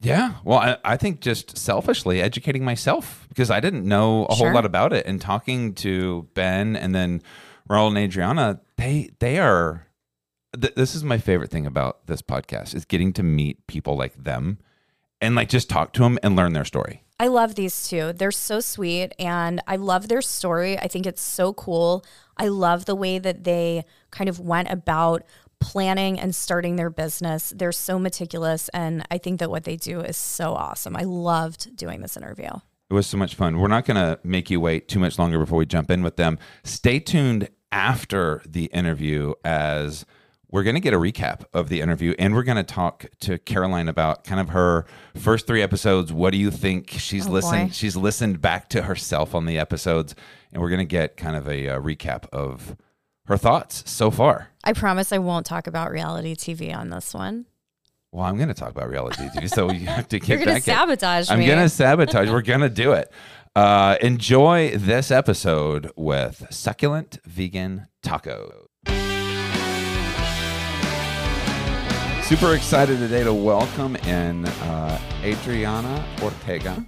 Yeah. 0.00 0.36
Well, 0.44 0.60
I, 0.60 0.78
I 0.82 0.96
think 0.96 1.20
just 1.20 1.58
selfishly 1.58 2.22
educating 2.22 2.64
myself 2.64 3.26
because 3.28 3.50
I 3.50 3.60
didn't 3.60 3.84
know 3.86 4.24
a 4.30 4.34
Sure. 4.34 4.46
whole 4.46 4.54
lot 4.54 4.64
about 4.64 4.94
it. 4.94 5.04
And 5.04 5.20
talking 5.20 5.74
to 5.74 6.26
Ben 6.32 6.74
and 6.74 6.94
then 6.94 7.20
Ronald 7.68 7.98
and 7.98 8.04
Adriana, 8.06 8.62
they 8.78 9.10
they 9.18 9.38
are. 9.38 9.88
Th- 10.58 10.74
this 10.74 10.94
is 10.94 11.04
my 11.04 11.18
favorite 11.18 11.50
thing 11.50 11.66
about 11.66 12.06
this 12.06 12.22
podcast 12.22 12.74
is 12.74 12.86
getting 12.86 13.12
to 13.12 13.22
meet 13.22 13.66
people 13.66 13.94
like 13.94 14.14
them, 14.24 14.56
and 15.22 15.36
like 15.36 15.48
just 15.48 15.70
talk 15.70 15.94
to 15.94 16.02
them 16.02 16.18
and 16.22 16.36
learn 16.36 16.52
their 16.52 16.64
story. 16.66 17.02
I 17.18 17.28
love 17.28 17.54
these 17.54 17.88
two. 17.88 18.12
They're 18.12 18.32
so 18.32 18.60
sweet 18.60 19.12
and 19.18 19.62
I 19.66 19.76
love 19.76 20.08
their 20.08 20.20
story. 20.20 20.76
I 20.76 20.88
think 20.88 21.06
it's 21.06 21.22
so 21.22 21.52
cool. 21.52 22.04
I 22.36 22.48
love 22.48 22.84
the 22.84 22.96
way 22.96 23.20
that 23.20 23.44
they 23.44 23.84
kind 24.10 24.28
of 24.28 24.40
went 24.40 24.70
about 24.70 25.22
planning 25.60 26.18
and 26.18 26.34
starting 26.34 26.74
their 26.74 26.90
business. 26.90 27.52
They're 27.54 27.70
so 27.70 28.00
meticulous 28.00 28.68
and 28.70 29.06
I 29.12 29.18
think 29.18 29.38
that 29.38 29.50
what 29.50 29.62
they 29.62 29.76
do 29.76 30.00
is 30.00 30.16
so 30.16 30.54
awesome. 30.54 30.96
I 30.96 31.04
loved 31.04 31.76
doing 31.76 32.00
this 32.00 32.16
interview. 32.16 32.50
It 32.90 32.94
was 32.94 33.06
so 33.06 33.16
much 33.16 33.36
fun. 33.36 33.58
We're 33.58 33.68
not 33.68 33.84
going 33.86 33.96
to 33.96 34.18
make 34.24 34.50
you 34.50 34.60
wait 34.60 34.88
too 34.88 34.98
much 34.98 35.18
longer 35.18 35.38
before 35.38 35.58
we 35.58 35.64
jump 35.64 35.90
in 35.90 36.02
with 36.02 36.16
them. 36.16 36.38
Stay 36.64 36.98
tuned 36.98 37.48
after 37.70 38.42
the 38.44 38.64
interview 38.66 39.32
as 39.44 40.04
we're 40.52 40.62
going 40.62 40.74
to 40.76 40.80
get 40.80 40.94
a 40.94 40.98
recap 40.98 41.44
of 41.52 41.68
the 41.68 41.80
interview 41.80 42.14
and 42.18 42.34
we're 42.34 42.42
going 42.44 42.56
to 42.58 42.62
talk 42.62 43.06
to 43.20 43.38
Caroline 43.38 43.88
about 43.88 44.22
kind 44.22 44.38
of 44.40 44.50
her 44.50 44.86
first 45.16 45.46
3 45.48 45.60
episodes. 45.62 46.12
What 46.12 46.30
do 46.30 46.38
you 46.38 46.50
think 46.52 46.90
she's 46.90 47.26
Oh, 47.26 47.30
listened 47.32 47.68
boy. 47.70 47.72
she's 47.72 47.96
listened 47.96 48.40
back 48.40 48.68
to 48.68 48.82
herself 48.82 49.34
on 49.34 49.46
the 49.46 49.58
episodes 49.58 50.14
and 50.52 50.62
we're 50.62 50.68
going 50.68 50.78
to 50.78 50.84
get 50.84 51.16
kind 51.16 51.34
of 51.36 51.48
a, 51.48 51.68
uh 51.68 51.80
recap 51.80 52.28
of 52.32 52.76
her 53.26 53.36
thoughts 53.36 53.82
so 53.90 54.10
far. 54.10 54.48
I 54.62 54.72
promise 54.72 55.12
I 55.12 55.18
won't 55.18 55.46
talk 55.46 55.66
about 55.66 55.90
reality 55.90 56.34
TV 56.34 56.74
on 56.76 56.90
this 56.90 57.14
one. 57.14 57.46
Well, 58.10 58.26
I'm 58.26 58.36
going 58.36 58.48
to 58.48 58.54
talk 58.54 58.70
about 58.70 58.90
reality 58.90 59.22
TV, 59.28 59.48
so 59.48 59.72
you 59.72 59.86
have 59.86 60.06
to 60.08 60.18
get 60.20 60.28
You're 60.28 60.36
going 60.44 60.48
to 60.48 60.54
back 60.54 60.68
in. 60.68 60.74
sabotage 60.98 61.30
I'm 61.30 61.46
gonna 61.46 61.68
sabotage. 61.70 62.28
We're 62.28 62.42
gonna 62.42 62.68
do 62.68 62.92
it. 62.92 63.10
Uh, 63.56 63.96
enjoy 64.02 64.76
this 64.76 65.10
episode 65.10 65.90
with 65.96 66.46
succulent 66.50 67.18
vegan 67.24 67.86
taco. 68.02 68.66
Super 72.22 72.54
excited 72.54 72.98
today 72.98 73.24
to 73.24 73.34
welcome 73.34 73.94
in 73.96 74.46
uh, 74.46 74.98
Adriana 75.22 76.04
Ortega 76.22 76.84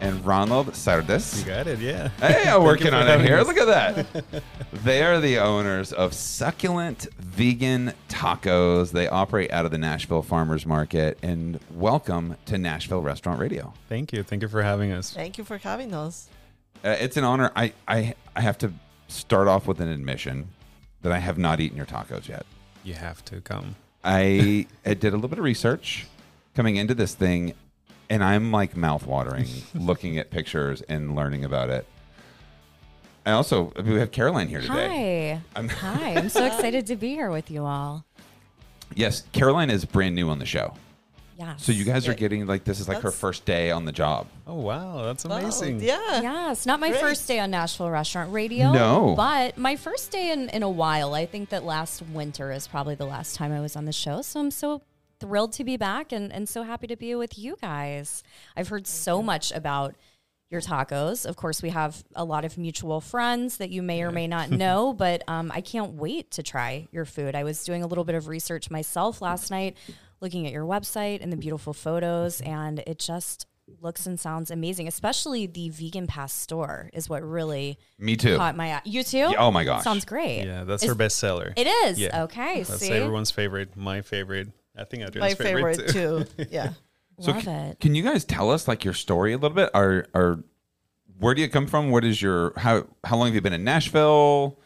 and 0.00 0.24
Ronald 0.26 0.68
Cerdas. 0.68 1.38
You 1.38 1.44
got 1.44 1.66
it, 1.68 1.78
yeah. 1.78 2.08
Hey, 2.18 2.48
I'm 2.48 2.64
working 2.64 2.92
on 2.92 3.06
it 3.06 3.20
here. 3.20 3.38
us. 3.38 3.46
Look 3.46 3.58
at 3.58 3.66
that. 3.66 4.42
they 4.72 5.02
are 5.02 5.20
the 5.20 5.38
owners 5.38 5.92
of 5.92 6.12
Succulent 6.12 7.06
Vegan 7.18 7.92
Tacos. 8.08 8.90
They 8.90 9.06
operate 9.06 9.52
out 9.52 9.64
of 9.64 9.70
the 9.70 9.78
Nashville 9.78 10.22
Farmers 10.22 10.66
Market. 10.66 11.18
And 11.22 11.60
welcome 11.74 12.36
to 12.46 12.58
Nashville 12.58 13.02
Restaurant 13.02 13.38
Radio. 13.38 13.72
Thank 13.88 14.12
you. 14.12 14.24
Thank 14.24 14.42
you 14.42 14.48
for 14.48 14.62
having 14.62 14.90
us. 14.92 15.12
Thank 15.12 15.38
you 15.38 15.44
for 15.44 15.58
having 15.58 15.94
us. 15.94 16.28
Uh, 16.84 16.96
it's 16.98 17.16
an 17.16 17.24
honor. 17.24 17.52
I, 17.54 17.72
I 17.86 18.14
I 18.34 18.40
have 18.40 18.58
to 18.58 18.72
start 19.08 19.46
off 19.46 19.68
with 19.68 19.80
an 19.80 19.88
admission 19.88 20.48
that 21.02 21.12
I 21.12 21.18
have 21.18 21.38
not 21.38 21.60
eaten 21.60 21.76
your 21.76 21.86
tacos 21.86 22.26
yet. 22.26 22.44
You 22.82 22.94
have 22.94 23.24
to 23.26 23.40
come. 23.42 23.76
I, 24.04 24.66
I 24.84 24.94
did 24.94 25.12
a 25.12 25.16
little 25.16 25.28
bit 25.28 25.38
of 25.38 25.44
research 25.44 26.06
coming 26.54 26.76
into 26.76 26.94
this 26.94 27.14
thing, 27.14 27.54
and 28.08 28.24
I'm 28.24 28.50
like 28.52 28.76
mouth 28.76 29.06
watering 29.06 29.46
looking 29.74 30.18
at 30.18 30.30
pictures 30.30 30.82
and 30.82 31.14
learning 31.14 31.44
about 31.44 31.70
it. 31.70 31.86
I 33.26 33.32
also 33.32 33.72
we 33.84 33.94
have 33.96 34.10
Caroline 34.12 34.48
here 34.48 34.60
today. 34.62 35.40
Hi. 35.54 35.58
I'm- 35.58 35.68
Hi. 35.68 36.14
I'm 36.14 36.28
so 36.30 36.44
excited 36.46 36.86
to 36.86 36.96
be 36.96 37.10
here 37.10 37.30
with 37.30 37.50
you 37.50 37.64
all. 37.64 38.04
Yes, 38.94 39.22
Caroline 39.32 39.70
is 39.70 39.84
brand 39.84 40.14
new 40.16 40.30
on 40.30 40.38
the 40.40 40.46
show, 40.46 40.74
Yeah. 41.40 41.56
so 41.56 41.72
you 41.72 41.84
guys 41.84 42.06
are 42.06 42.12
getting 42.14 42.46
like 42.46 42.64
this 42.64 42.80
is 42.80 42.86
like 42.86 42.98
her 42.98 43.04
That's- 43.04 43.18
first 43.18 43.44
day 43.46 43.70
on 43.70 43.86
the 43.86 43.92
job. 43.92 44.26
Oh 44.46 44.54
wow, 44.56 45.04
that's 45.04 45.24
Wow, 45.24 45.38
amazing. 45.38 45.80
yeah. 45.80 46.20
Yes, 46.20 46.66
not 46.66 46.80
my 46.80 46.90
Great. 46.90 47.00
first 47.00 47.26
day 47.26 47.38
on 47.40 47.50
Nashville 47.50 47.88
Restaurant 47.90 48.30
Radio. 48.32 48.72
No. 48.72 49.14
But 49.16 49.56
my 49.56 49.76
first 49.76 50.10
day 50.12 50.32
in, 50.32 50.50
in 50.50 50.62
a 50.62 50.68
while. 50.68 51.14
I 51.14 51.24
think 51.24 51.48
that 51.48 51.64
last 51.64 52.02
winter 52.12 52.52
is 52.52 52.66
probably 52.68 52.94
the 52.94 53.06
last 53.06 53.36
time 53.36 53.52
I 53.52 53.60
was 53.60 53.74
on 53.74 53.86
the 53.86 53.92
show. 53.92 54.20
So 54.22 54.38
I'm 54.38 54.50
so 54.50 54.82
thrilled 55.18 55.52
to 55.52 55.64
be 55.64 55.76
back 55.78 56.12
and, 56.12 56.30
and 56.32 56.46
so 56.48 56.62
happy 56.62 56.86
to 56.88 56.96
be 56.96 57.14
with 57.14 57.38
you 57.38 57.56
guys. 57.60 58.22
I've 58.56 58.68
heard 58.68 58.86
so 58.86 59.22
much 59.22 59.50
about 59.52 59.94
your 60.50 60.60
tacos. 60.60 61.24
Of 61.24 61.36
course, 61.36 61.62
we 61.62 61.70
have 61.70 62.02
a 62.14 62.24
lot 62.24 62.44
of 62.44 62.58
mutual 62.58 63.00
friends 63.00 63.56
that 63.58 63.70
you 63.70 63.82
may 63.82 64.02
or 64.02 64.10
may 64.10 64.26
not 64.26 64.50
know, 64.64 64.92
but 64.92 65.22
um, 65.28 65.50
I 65.54 65.60
can't 65.60 65.92
wait 65.94 66.30
to 66.32 66.42
try 66.42 66.88
your 66.90 67.04
food. 67.04 67.34
I 67.34 67.44
was 67.44 67.64
doing 67.64 67.82
a 67.82 67.86
little 67.86 68.04
bit 68.04 68.14
of 68.14 68.28
research 68.28 68.70
myself 68.70 69.22
last 69.22 69.50
night, 69.50 69.76
looking 70.20 70.46
at 70.46 70.52
your 70.52 70.64
website 70.64 71.22
and 71.22 71.32
the 71.32 71.36
beautiful 71.36 71.72
photos, 71.72 72.40
mm-hmm. 72.40 72.50
and 72.50 72.78
it 72.86 72.98
just 72.98 73.46
looks 73.80 74.06
and 74.06 74.18
sounds 74.18 74.50
amazing. 74.50 74.88
Especially 74.88 75.46
the 75.46 75.68
vegan 75.70 76.06
pastor 76.06 76.90
is 76.92 77.08
what 77.08 77.22
really 77.22 77.78
Me 77.98 78.16
too. 78.16 78.36
caught 78.36 78.56
my 78.56 78.74
eye. 78.74 78.82
You 78.84 79.02
too? 79.04 79.18
Yeah, 79.18 79.34
oh 79.38 79.50
my 79.50 79.64
gosh. 79.64 79.84
sounds 79.84 80.04
great. 80.04 80.44
Yeah, 80.44 80.64
that's 80.64 80.82
Is- 80.82 80.88
her 80.88 80.94
best 80.94 81.18
seller. 81.18 81.52
It 81.56 81.66
is 81.66 81.98
Yeah. 81.98 82.24
okay. 82.24 82.62
That's 82.62 82.80
see, 82.80 82.92
everyone's 82.92 83.30
favorite. 83.30 83.76
My 83.76 84.02
favorite. 84.02 84.48
I 84.76 84.84
think 84.84 85.02
Adrian's 85.04 85.38
My 85.38 85.44
favorite, 85.44 85.88
too. 85.88 86.24
Yeah. 86.50 86.72
So 87.20 87.32
love 87.32 87.42
c- 87.44 87.50
it. 87.50 87.80
Can 87.80 87.94
you 87.94 88.02
guys 88.02 88.24
tell 88.24 88.50
us 88.50 88.66
like 88.66 88.82
your 88.84 88.94
story 88.94 89.34
a 89.34 89.36
little 89.36 89.54
bit? 89.54 89.68
Are 89.74 90.06
are 90.14 90.42
where 91.18 91.34
do 91.34 91.42
you 91.42 91.48
come 91.50 91.66
from? 91.66 91.90
What 91.90 92.02
is 92.02 92.22
your 92.22 92.54
how 92.56 92.86
how 93.04 93.16
long 93.16 93.26
have 93.26 93.34
you 93.34 93.42
been 93.42 93.52
in 93.52 93.62
Nashville? 93.62 94.58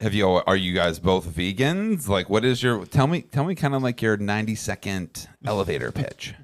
Have 0.00 0.14
you 0.14 0.26
are 0.28 0.56
you 0.56 0.74
guys 0.74 1.00
both 1.00 1.26
vegans? 1.26 2.08
Like 2.08 2.30
what 2.30 2.44
is 2.44 2.62
your 2.62 2.86
tell 2.86 3.06
me 3.08 3.22
tell 3.22 3.44
me 3.44 3.54
kind 3.54 3.74
of 3.74 3.82
like 3.82 4.00
your 4.00 4.16
90 4.16 4.54
second 4.54 5.28
elevator 5.44 5.90
pitch. 5.90 6.34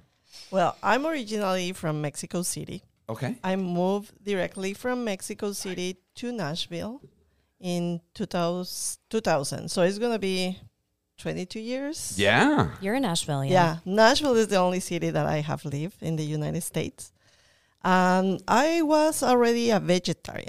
Well, 0.50 0.76
I'm 0.82 1.06
originally 1.06 1.72
from 1.72 2.00
Mexico 2.00 2.42
City. 2.42 2.82
Okay. 3.08 3.36
I 3.44 3.56
moved 3.56 4.12
directly 4.24 4.74
from 4.74 5.04
Mexico 5.04 5.52
City 5.52 5.98
to 6.16 6.32
Nashville 6.32 7.00
in 7.60 8.00
2000. 8.14 8.98
2000. 9.10 9.68
So 9.68 9.82
it's 9.82 9.98
going 9.98 10.12
to 10.12 10.18
be 10.18 10.58
22 11.18 11.60
years. 11.60 12.14
Yeah. 12.18 12.70
You're 12.80 12.94
in 12.94 13.02
Nashville, 13.02 13.44
yeah. 13.44 13.52
Yeah. 13.52 13.76
Nashville 13.84 14.36
is 14.36 14.48
the 14.48 14.56
only 14.56 14.80
city 14.80 15.10
that 15.10 15.26
I 15.26 15.40
have 15.40 15.64
lived 15.64 16.02
in 16.02 16.16
the 16.16 16.24
United 16.24 16.62
States. 16.62 17.12
Um, 17.82 18.38
I 18.48 18.82
was 18.82 19.22
already 19.22 19.70
a 19.70 19.78
vegetarian, 19.78 20.48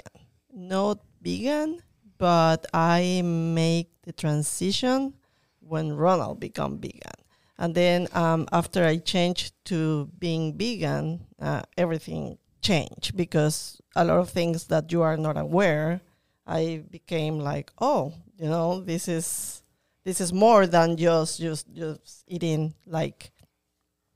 not 0.52 1.00
vegan, 1.20 1.82
but 2.18 2.66
I 2.72 3.22
make 3.24 3.90
the 4.02 4.12
transition 4.12 5.14
when 5.60 5.92
Ronald 5.92 6.40
become 6.40 6.78
vegan. 6.78 7.20
And 7.58 7.74
then 7.74 8.08
um, 8.12 8.46
after 8.52 8.84
I 8.84 8.98
changed 8.98 9.52
to 9.66 10.10
being 10.18 10.56
vegan, 10.56 11.26
uh, 11.40 11.62
everything 11.76 12.38
changed 12.60 13.16
because 13.16 13.80
a 13.94 14.04
lot 14.04 14.18
of 14.18 14.30
things 14.30 14.66
that 14.66 14.92
you 14.92 15.02
are 15.02 15.16
not 15.16 15.38
aware, 15.38 16.00
I 16.46 16.84
became 16.90 17.38
like, 17.38 17.72
oh, 17.80 18.12
you 18.36 18.48
know, 18.48 18.80
this 18.80 19.08
is 19.08 19.62
this 20.04 20.20
is 20.20 20.32
more 20.32 20.66
than 20.66 20.96
just 20.96 21.40
just 21.40 21.72
just 21.74 22.24
eating 22.28 22.74
like 22.86 23.32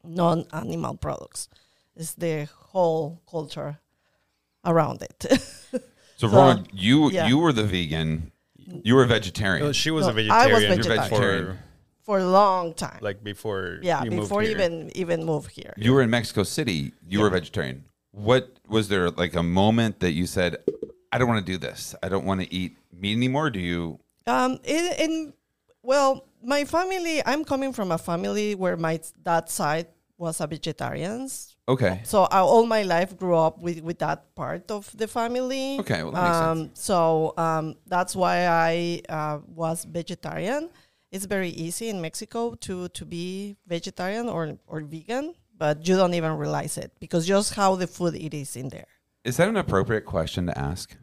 non-animal 0.04 0.97
products. 0.97 1.49
It's 1.97 2.14
the 2.14 2.49
whole 2.71 3.21
culture 3.28 3.78
around 4.64 5.02
it. 5.02 5.26
So, 6.20 6.28
So, 6.28 6.36
Ron, 6.36 6.66
you 6.70 7.10
yeah. 7.10 7.28
you 7.28 7.38
were 7.38 7.52
the 7.52 7.64
vegan. 7.64 8.30
You 8.84 8.94
were 8.94 9.04
a 9.04 9.06
vegetarian. 9.06 9.66
Oh, 9.66 9.72
she 9.72 9.90
was 9.90 10.06
No, 10.06 10.12
I 10.12 10.52
was 10.52 10.64
vegetarian. 10.64 11.00
vegetarian. 11.00 11.46
For, 11.46 11.58
for 12.02 12.18
a 12.18 12.28
long 12.28 12.74
time. 12.74 12.98
Like 13.00 13.24
before 13.24 13.80
yeah, 13.82 14.04
you 14.04 14.10
moved 14.10 14.28
before 14.28 14.42
here. 14.42 14.50
even 14.50 14.92
even 14.94 15.24
move 15.24 15.46
here. 15.46 15.72
You 15.78 15.94
were 15.94 16.02
in 16.02 16.10
Mexico 16.10 16.42
City. 16.42 16.92
You 17.08 17.20
were 17.20 17.28
a 17.28 17.30
vegetarian. 17.30 17.84
What 18.12 18.52
was 18.68 18.88
there 18.88 19.08
like 19.08 19.34
a 19.34 19.42
moment 19.42 20.00
that 20.00 20.12
you 20.12 20.26
said, 20.26 20.58
"I 21.10 21.16
don't 21.16 21.28
want 21.28 21.40
to 21.46 21.52
do 21.52 21.56
this. 21.56 21.94
I 22.02 22.10
don't 22.12 22.26
want 22.26 22.42
to 22.42 22.52
eat 22.52 22.76
meat 22.92 23.16
anymore"? 23.16 23.48
Do 23.48 23.60
you? 23.60 23.98
Um, 24.26 24.58
in, 24.64 24.92
in 24.98 25.32
well, 25.82 26.26
my 26.44 26.64
family. 26.64 27.24
I'm 27.24 27.44
coming 27.44 27.72
from 27.72 27.92
a 27.92 27.98
family 27.98 28.54
where 28.54 28.76
my 28.76 29.00
dad 29.24 29.48
side 29.48 29.88
was 30.18 30.40
a 30.42 30.46
vegetarians. 30.46 31.50
Okay. 31.70 32.00
So 32.02 32.24
I, 32.24 32.40
all 32.40 32.66
my 32.66 32.82
life 32.82 33.16
grew 33.16 33.36
up 33.36 33.60
with, 33.60 33.80
with 33.80 34.00
that 34.00 34.34
part 34.34 34.68
of 34.72 34.90
the 34.96 35.06
family. 35.06 35.78
Okay, 35.78 36.02
well, 36.02 36.10
that 36.10 36.22
makes 36.22 36.36
um, 36.36 36.58
sense. 36.58 36.80
So 36.82 37.34
um, 37.36 37.76
that's 37.86 38.16
why 38.16 38.48
I 38.48 39.02
uh, 39.08 39.38
was 39.46 39.84
vegetarian. 39.84 40.68
It's 41.12 41.26
very 41.26 41.50
easy 41.50 41.88
in 41.88 42.00
Mexico 42.00 42.54
to 42.66 42.88
to 42.88 43.04
be 43.04 43.56
vegetarian 43.66 44.28
or 44.28 44.58
or 44.66 44.80
vegan, 44.80 45.34
but 45.56 45.86
you 45.86 45.96
don't 45.96 46.14
even 46.14 46.36
realize 46.36 46.76
it 46.76 46.90
because 46.98 47.26
just 47.26 47.54
how 47.54 47.76
the 47.76 47.86
food 47.86 48.14
it 48.16 48.34
is 48.34 48.56
in 48.56 48.68
there. 48.68 48.90
Is 49.24 49.36
that 49.36 49.48
an 49.48 49.56
appropriate 49.56 50.06
question 50.06 50.46
to 50.46 50.58
ask? 50.58 50.96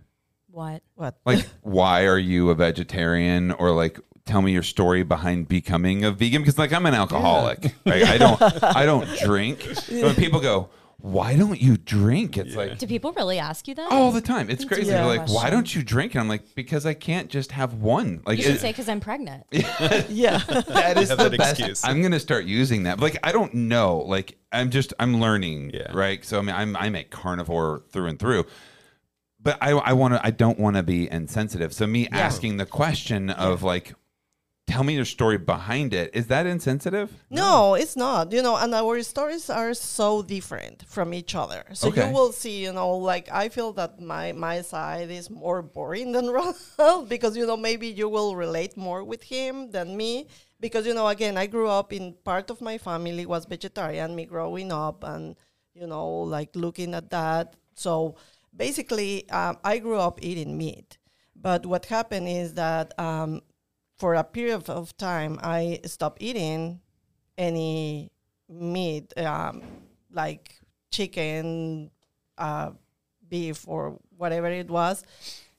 What? 0.50 0.82
What? 0.96 1.16
Like, 1.26 1.48
why 1.62 2.06
are 2.08 2.18
you 2.18 2.50
a 2.50 2.56
vegetarian? 2.56 3.52
Or 3.52 3.72
like, 3.72 4.00
tell 4.28 4.42
me 4.42 4.52
your 4.52 4.64
story 4.64 5.04
behind 5.04 5.48
becoming 5.48 6.04
a 6.04 6.12
vegan. 6.12 6.42
Because 6.42 6.58
like, 6.58 6.74
I'm 6.74 6.86
an 6.86 6.94
alcoholic. 6.94 7.74
Right? 7.86 8.04
I 8.04 8.18
don't. 8.24 8.64
I 8.64 8.86
don't 8.86 9.08
drink. 9.20 9.64
When 9.90 10.14
people 10.16 10.40
go, 10.40 10.70
"Why 11.00 11.36
don't 11.36 11.62
you 11.62 11.78
drink?" 11.78 12.38
It's 12.38 12.56
like. 12.56 12.78
Do 12.78 12.86
people 12.88 13.14
really 13.14 13.40
ask 13.40 13.68
you 13.68 13.76
that? 13.76 13.92
All 13.92 14.12
the 14.12 14.22
time. 14.22 14.50
It's 14.50 14.66
crazy. 14.66 14.88
Yeah. 14.92 15.06
They're 15.08 15.18
like, 15.18 15.30
why 15.30 15.50
don't 15.50 15.74
you 15.74 15.82
drink? 15.84 16.14
And 16.16 16.22
I'm 16.22 16.28
like, 16.28 16.54
because 16.56 16.86
I 16.86 16.94
can't 16.94 17.30
just 17.30 17.52
have 17.54 17.76
one. 17.76 18.22
Like, 18.26 18.38
you 18.38 18.44
should 18.44 18.56
it- 18.56 18.60
say 18.62 18.70
because 18.72 18.90
I'm 18.90 19.00
pregnant. 19.00 19.44
yeah. 19.52 20.38
that 20.40 20.98
is 20.98 21.10
the 21.10 21.16
that 21.16 21.38
best. 21.38 21.60
excuse. 21.60 21.84
I'm 21.84 22.02
gonna 22.02 22.20
start 22.20 22.46
using 22.46 22.84
that. 22.84 22.98
But 22.98 23.04
Like 23.14 23.20
I 23.24 23.32
don't 23.32 23.54
know. 23.54 24.00
Like 24.00 24.38
I'm 24.52 24.70
just 24.70 24.94
I'm 25.00 25.20
learning. 25.22 25.72
Yeah. 25.74 25.92
Right. 25.94 26.24
So 26.26 26.40
I 26.40 26.42
mean 26.42 26.56
I'm 26.56 26.76
I'm 26.76 26.96
a 26.96 27.04
carnivore 27.04 27.84
through 27.90 28.08
and 28.08 28.20
through. 28.20 28.46
But 29.40 29.58
I 29.62 29.72
I 29.72 29.94
want 29.94 30.16
to 30.16 30.26
I 30.26 30.32
don't 30.32 30.60
want 30.60 30.76
to 30.78 30.84
be 30.84 31.10
insensitive. 31.10 31.74
So 31.74 31.86
me 31.88 32.08
asking 32.12 32.58
the 32.58 32.66
question 32.66 33.30
of 33.30 33.62
like, 33.64 33.94
tell 34.68 34.84
me 34.84 34.94
your 34.96 35.06
story 35.06 35.38
behind 35.38 35.94
it. 35.94 36.12
Is 36.14 36.28
that 36.28 36.46
insensitive? 36.46 37.10
No, 37.32 37.74
it's 37.76 37.96
not. 37.96 38.32
You 38.32 38.42
know, 38.42 38.56
and 38.58 38.76
our 38.76 39.02
stories 39.02 39.50
are 39.50 39.74
so 39.74 40.22
different 40.22 40.84
from 40.88 41.14
each 41.14 41.34
other. 41.36 41.64
So 41.74 41.88
Okay. 41.88 42.06
you 42.08 42.14
will 42.14 42.32
see, 42.34 42.64
you 42.64 42.74
know, 42.74 42.92
like 42.98 43.30
I 43.32 43.50
feel 43.50 43.72
that 43.74 44.00
my 44.00 44.34
my 44.34 44.62
side 44.62 45.10
is 45.10 45.30
more 45.30 45.62
boring 45.62 46.12
than 46.12 46.28
Ronald 46.38 47.10
because 47.10 47.36
you 47.38 47.46
know 47.48 47.58
maybe 47.58 47.88
you 47.88 48.08
will 48.10 48.36
relate 48.36 48.76
more 48.78 49.04
with 49.04 49.24
him 49.24 49.72
than 49.72 49.96
me 49.98 50.28
because 50.60 50.86
you 50.86 50.94
know 50.94 51.08
again 51.08 51.38
I 51.38 51.48
grew 51.48 51.70
up 51.70 51.94
in 51.94 52.14
part 52.24 52.50
of 52.50 52.62
my 52.62 52.78
family 52.78 53.26
was 53.26 53.46
vegetarian, 53.46 54.16
me 54.16 54.26
growing 54.26 54.72
up 54.72 55.04
and 55.04 55.36
you 55.74 55.88
know 55.88 56.08
like 56.36 56.52
looking 56.56 56.94
at 56.94 57.10
that. 57.12 57.56
So 57.74 58.16
basically, 58.56 59.30
um, 59.30 59.58
I 59.64 59.78
grew 59.80 60.00
up 60.00 60.20
eating 60.22 60.58
meat, 60.58 60.98
but 61.36 61.66
what 61.66 61.86
happened 61.86 62.28
is 62.28 62.54
that. 62.56 62.92
Um, 63.00 63.42
for 63.98 64.16
a 64.16 64.24
period 64.24 64.70
of 64.70 64.96
time, 64.98 65.40
I 65.42 65.80
stopped 65.86 66.22
eating 66.22 66.82
any 67.38 68.12
meat, 68.50 69.14
um, 69.18 69.62
like 70.12 70.60
chicken, 70.92 71.92
uh, 72.38 72.72
beef, 73.28 73.68
or 73.68 74.00
whatever 74.16 74.48
it 74.48 74.70
was, 74.70 75.04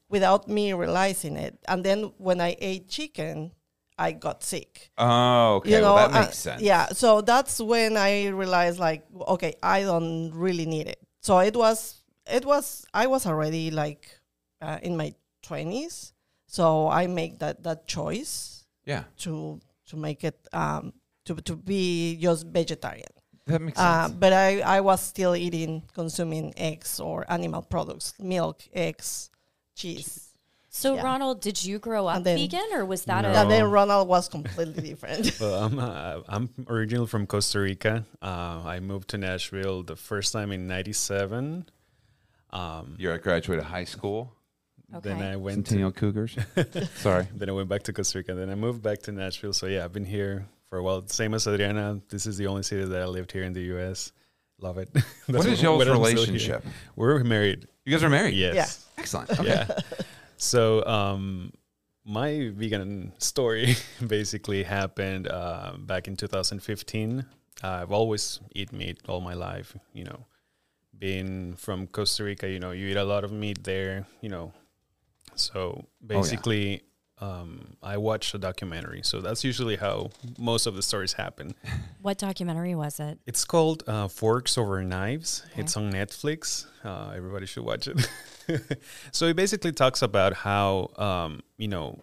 without 0.09 0.49
me 0.49 0.73
realizing 0.73 1.37
it. 1.37 1.59
And 1.68 1.85
then 1.85 2.12
when 2.18 2.40
I 2.40 2.57
ate 2.61 2.88
chicken, 2.88 3.52
I 3.99 4.12
got 4.12 4.45
sick. 4.45 4.90
Oh, 4.97 5.57
okay. 5.57 5.73
You 5.73 5.80
know, 5.80 5.95
well, 5.95 6.09
that 6.09 6.16
uh, 6.16 6.21
makes 6.23 6.38
sense. 6.38 6.62
Yeah, 6.62 6.87
so 6.92 7.21
that's 7.21 7.61
when 7.61 7.97
I 7.97 8.28
realized, 8.28 8.78
like, 8.78 9.04
okay, 9.28 9.54
I 9.62 9.83
don't 9.83 10.30
really 10.33 10.66
need 10.66 10.87
it. 10.87 11.00
So 11.21 11.40
it 11.40 11.57
was, 11.57 12.02
it 12.26 12.45
was, 12.45 12.87
I 12.95 13.09
was 13.09 13.26
already 13.26 13.71
like 13.73 14.09
uh, 14.62 14.79
in 14.83 14.96
my 14.96 15.14
twenties, 15.42 16.12
so 16.48 16.88
I 16.88 17.06
make 17.06 17.38
that 17.38 17.62
that 17.62 17.87
choice 17.87 18.64
Yeah. 18.84 19.04
to 19.22 19.61
to 19.90 19.96
make 19.96 20.24
it 20.24 20.34
um, 20.52 20.92
to 21.26 21.37
to 21.46 21.54
be 21.54 22.16
just 22.18 22.46
vegetarian. 22.48 23.12
That 23.46 23.61
makes 23.62 23.78
Uh, 23.78 24.08
sense. 24.08 24.14
but 24.20 24.32
I, 24.32 24.61
I 24.61 24.80
was 24.80 25.00
still 25.00 25.34
eating, 25.37 25.82
consuming 25.94 26.52
eggs 26.58 27.00
or 27.00 27.24
animal 27.32 27.62
products, 27.62 28.12
milk, 28.20 28.61
eggs, 28.74 29.30
cheese. 29.74 30.24
So, 30.68 30.94
Yeah. 30.96 31.02
Ronald, 31.04 31.40
did 31.40 31.64
you 31.64 31.78
grow 31.78 32.06
up 32.06 32.24
then- 32.24 32.37
vegan 32.37 32.68
or 32.76 32.84
was 32.84 33.04
that 33.08 33.22
No. 33.22 33.30
a. 33.32 33.40
And 33.40 33.50
then 33.50 33.64
Ronald 33.70 34.06
was 34.06 34.28
completely 34.28 34.82
different. 34.90 35.32
Well, 35.40 35.64
I'm 35.64 35.78
uh, 35.78 36.20
I'm 36.28 36.48
originally 36.68 37.06
from 37.08 37.26
Costa 37.26 37.61
Rica. 37.61 38.04
Uh, 38.20 38.61
I 38.76 38.80
moved 38.80 39.08
to 39.11 39.18
Nashville 39.18 39.82
the 39.82 39.96
first 39.96 40.32
time 40.32 40.52
in 40.52 40.66
'97. 40.68 41.64
Um, 42.50 42.96
You're 42.98 43.14
a 43.14 43.18
graduate 43.20 43.58
of 43.61 43.66
high 43.66 43.84
school. 43.88 44.32
Then 45.03 45.20
I 45.20 45.37
went 45.37 45.66
to, 45.66 45.70
Centennial 45.70 45.92
Cougars. 45.92 46.37
Sorry. 46.96 47.27
then 47.35 47.48
I 47.48 47.53
went 47.53 47.68
back 47.68 47.83
to 47.85 47.92
Costa 47.92 48.18
Rica. 48.18 48.35
Then 48.35 48.48
I 48.51 48.55
moved 48.55 48.83
back 48.83 49.01
to 49.03 49.12
Nashville. 49.12 49.53
So 49.53 49.66
yeah, 49.66 49.85
I've 49.85 49.92
been 49.92 50.07
here 50.07 50.46
for 50.70 50.79
a 50.79 50.83
while. 50.83 51.07
Same 51.09 51.35
as 51.35 51.46
Adriana. 51.46 52.01
This 52.09 52.27
is 52.27 52.38
the 52.38 52.46
only 52.46 52.62
city 52.62 52.85
that 52.85 53.03
I 53.03 53.07
lived 53.07 53.33
here 53.33 53.44
in 53.44 53.53
the 53.53 53.62
U.S. 53.74 54.12
Love 54.61 54.79
it. 54.79 54.88
What 55.27 55.46
is 55.46 55.59
why- 55.59 55.62
y'all's 55.62 55.62
why 55.62 55.70
I'm 55.70 55.85
still 55.85 55.94
here. 55.94 56.14
relationship? 56.14 56.64
We're 56.96 57.22
married. 57.22 57.68
You 57.85 57.92
guys 57.92 58.03
are 58.03 58.09
married. 58.11 58.35
Yes. 58.35 58.55
Yeah. 58.96 59.01
Excellent. 59.03 59.31
Okay. 59.31 59.44
yeah. 59.46 59.66
So 60.37 60.85
um, 60.87 61.53
my 62.05 62.51
vegan 62.55 63.12
story 63.18 63.77
basically 64.07 64.62
happened 64.62 65.29
uh, 65.29 65.72
back 65.79 66.09
in 66.09 66.16
2015. 66.16 67.24
I've 67.62 67.92
always 67.92 68.40
eaten 68.55 68.79
meat 68.79 68.98
all 69.09 69.20
my 69.20 69.35
life. 69.35 69.77
You 69.92 70.05
know, 70.05 70.27
being 70.98 71.55
from 71.57 71.87
Costa 71.88 72.24
Rica, 72.24 72.48
you 72.48 72.59
know, 72.59 72.70
you 72.72 72.88
eat 72.88 72.96
a 72.96 73.05
lot 73.05 73.24
of 73.24 73.33
meat 73.33 73.62
there. 73.64 74.07
You 74.20 74.29
know, 74.31 74.53
so 75.38 75.87
basically. 76.05 76.83
Um, 77.20 77.77
I 77.83 77.96
watched 77.96 78.33
a 78.35 78.38
documentary, 78.38 79.01
so 79.03 79.20
that's 79.20 79.42
usually 79.42 79.74
how 79.74 80.11
most 80.38 80.68
of 80.68 80.77
the 80.77 80.83
stories 80.83 81.14
happen. 81.14 81.53
What 82.01 82.16
documentary 82.16 82.77
was 82.77 83.01
it? 83.01 83.18
It's 83.27 83.44
called 83.44 83.83
uh, 83.88 84.07
Forks 84.07 84.57
Over 84.57 84.85
Knives. 84.85 85.44
It's 85.57 85.77
on 85.77 85.92
Netflix. 85.92 86.66
Uh, 86.85 87.12
everybody 87.16 87.44
should 87.44 87.64
watch 87.64 87.88
it. 87.88 88.09
so 89.11 89.27
it 89.27 89.35
basically 89.35 89.72
talks 89.72 90.01
about 90.01 90.33
how 90.33 90.90
um, 90.96 91.40
you 91.57 91.66
know 91.66 91.98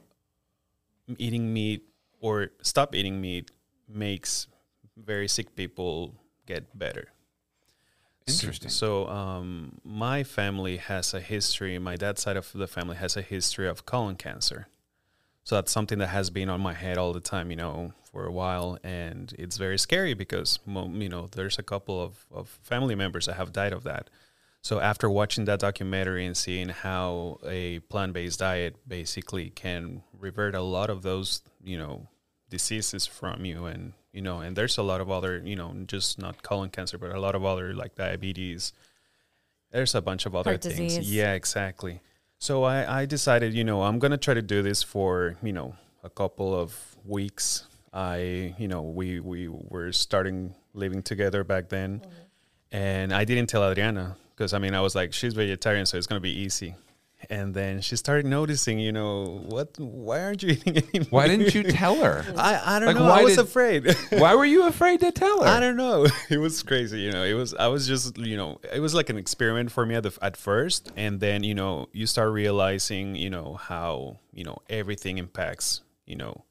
eating 1.18 1.54
meat 1.54 1.88
or 2.20 2.50
stop 2.62 2.94
eating 2.94 3.22
meat 3.22 3.52
makes 3.88 4.48
very 4.98 5.28
sick 5.28 5.56
people 5.56 6.14
get 6.46 6.78
better. 6.78 7.08
Interesting. 8.28 8.70
So, 8.70 9.08
um, 9.08 9.80
my 9.84 10.24
family 10.24 10.78
has 10.78 11.14
a 11.14 11.20
history. 11.20 11.78
My 11.80 11.96
dad's 11.96 12.22
side 12.22 12.38
of 12.38 12.52
the 12.54 12.68
family 12.68 12.96
has 12.96 13.16
a 13.16 13.22
history 13.22 13.68
of 13.68 13.86
colon 13.86 14.16
cancer. 14.16 14.68
So 15.44 15.54
that's 15.56 15.72
something 15.72 16.00
that 16.00 16.08
has 16.08 16.32
been 16.32 16.50
on 16.50 16.60
my 16.60 16.74
head 16.74 16.98
all 16.98 17.14
the 17.14 17.20
time, 17.20 17.52
you 17.52 17.56
know, 17.56 17.94
for 18.12 18.26
a 18.26 18.32
while, 18.32 18.80
and 18.84 19.32
it's 19.38 19.58
very 19.58 19.78
scary 19.78 20.16
because, 20.16 20.58
you 20.66 21.08
know, 21.08 21.28
there's 21.32 21.60
a 21.60 21.64
couple 21.64 22.02
of, 22.02 22.26
of 22.32 22.48
family 22.64 22.96
members 22.96 23.28
that 23.28 23.36
have 23.36 23.54
died 23.54 23.72
of 23.72 23.84
that. 23.84 24.10
So 24.64 24.80
after 24.80 25.08
watching 25.08 25.46
that 25.46 25.60
documentary 25.60 26.26
and 26.26 26.36
seeing 26.36 26.70
how 26.70 27.38
a 27.46 27.80
plant-based 27.82 28.40
diet 28.40 28.78
basically 28.88 29.52
can 29.52 30.02
revert 30.20 30.56
a 30.56 30.62
lot 30.62 30.90
of 30.90 31.04
those, 31.04 31.44
you 31.64 31.78
know, 31.78 32.08
diseases 32.50 33.06
from 33.06 33.46
you, 33.46 33.66
and 33.66 33.94
you 34.16 34.22
know, 34.22 34.40
and 34.40 34.56
there's 34.56 34.78
a 34.78 34.82
lot 34.82 35.02
of 35.02 35.12
other, 35.12 35.42
you 35.44 35.58
know, 35.58 35.76
just 35.88 36.18
not 36.18 36.42
colon 36.42 36.70
cancer, 36.70 36.98
but 36.98 37.12
a 37.12 37.20
lot 37.20 37.36
of 37.36 37.44
other 37.44 37.74
like 37.74 37.96
diabetes. 37.96 38.72
There's 39.72 39.94
a 39.94 40.02
bunch 40.02 40.26
of 40.26 40.34
other 40.34 40.52
Heart 40.52 40.64
things. 40.64 40.78
disease. 40.78 41.14
Yeah, 41.14 41.34
exactly. 41.34 42.00
So 42.40 42.64
I, 42.64 43.02
I 43.02 43.06
decided, 43.06 43.54
you 43.54 43.66
know, 43.66 43.84
I'm 43.84 44.00
gonna 44.00 44.18
try 44.18 44.34
to 44.34 44.42
do 44.42 44.62
this 44.64 44.82
for, 44.82 45.36
you 45.44 45.52
know, 45.52 45.76
a 46.02 46.10
couple 46.10 46.58
of 46.58 46.96
weeks. 47.06 47.66
I, 47.94 48.56
you 48.58 48.70
know, 48.70 48.84
we 48.84 49.20
we 49.20 49.50
were 49.50 49.92
starting 49.92 50.56
living 50.74 51.04
together 51.04 51.44
back 51.44 51.68
then, 51.68 52.00
mm-hmm. 52.00 52.76
and 52.78 53.14
I 53.14 53.26
didn't 53.26 53.48
tell 53.48 53.70
Adriana 53.70 54.16
because 54.34 54.54
I 54.54 54.60
mean 54.60 54.74
I 54.74 54.80
was 54.80 54.96
like, 54.96 55.12
she's 55.12 55.34
vegetarian, 55.34 55.86
so 55.86 55.98
it's 55.98 56.08
gonna 56.08 56.22
be 56.22 56.40
easy. 56.40 56.76
And 57.30 57.54
then 57.54 57.82
she 57.82 57.96
started 57.96 58.26
noticing, 58.26 58.78
you 58.80 58.92
know, 58.92 59.42
what? 59.48 59.78
Why 59.80 60.22
aren't 60.24 60.44
you 60.44 60.50
eating 60.50 60.78
any? 60.94 61.06
Why 61.06 61.28
didn't 61.28 61.54
you 61.56 61.64
tell 61.64 61.96
her? 61.96 62.24
I 62.38 62.76
I 62.76 62.80
don't 62.80 62.88
Like, 62.88 62.96
know. 62.98 63.04
why 63.10 63.20
I 63.22 63.24
was 63.24 63.36
did- 63.36 63.46
afraid. 63.46 63.96
Why 64.12 64.36
were 64.36 64.46
you 64.46 64.68
afraid 64.68 65.00
to 65.02 65.12
tell 65.12 65.42
her? 65.44 65.48
I 65.50 65.60
don't 65.60 65.78
know. 65.78 66.08
It 66.30 66.38
was 66.38 66.62
crazy, 66.64 67.00
you 67.02 67.12
know. 67.12 67.24
It 67.24 67.34
was 67.34 67.54
I 67.56 67.68
was 67.68 67.88
just, 67.88 68.18
you 68.18 68.38
know, 68.38 68.60
it 68.74 68.80
was 68.80 68.94
like 68.94 69.10
an 69.10 69.18
experiment 69.18 69.72
for 69.72 69.86
me 69.86 69.96
at 69.96 70.04
the, 70.04 70.18
at 70.22 70.38
first, 70.38 70.92
and 70.96 71.20
then 71.20 71.44
you 71.44 71.56
know 71.56 71.88
you 71.94 72.06
start 72.06 72.32
realizing, 72.32 73.16
you 73.16 73.30
know, 73.30 73.56
how 73.56 74.18
you 74.34 74.44
know 74.44 74.58
everything 74.70 75.18
impacts, 75.18 75.82
you 76.06 76.16
know, 76.16 76.44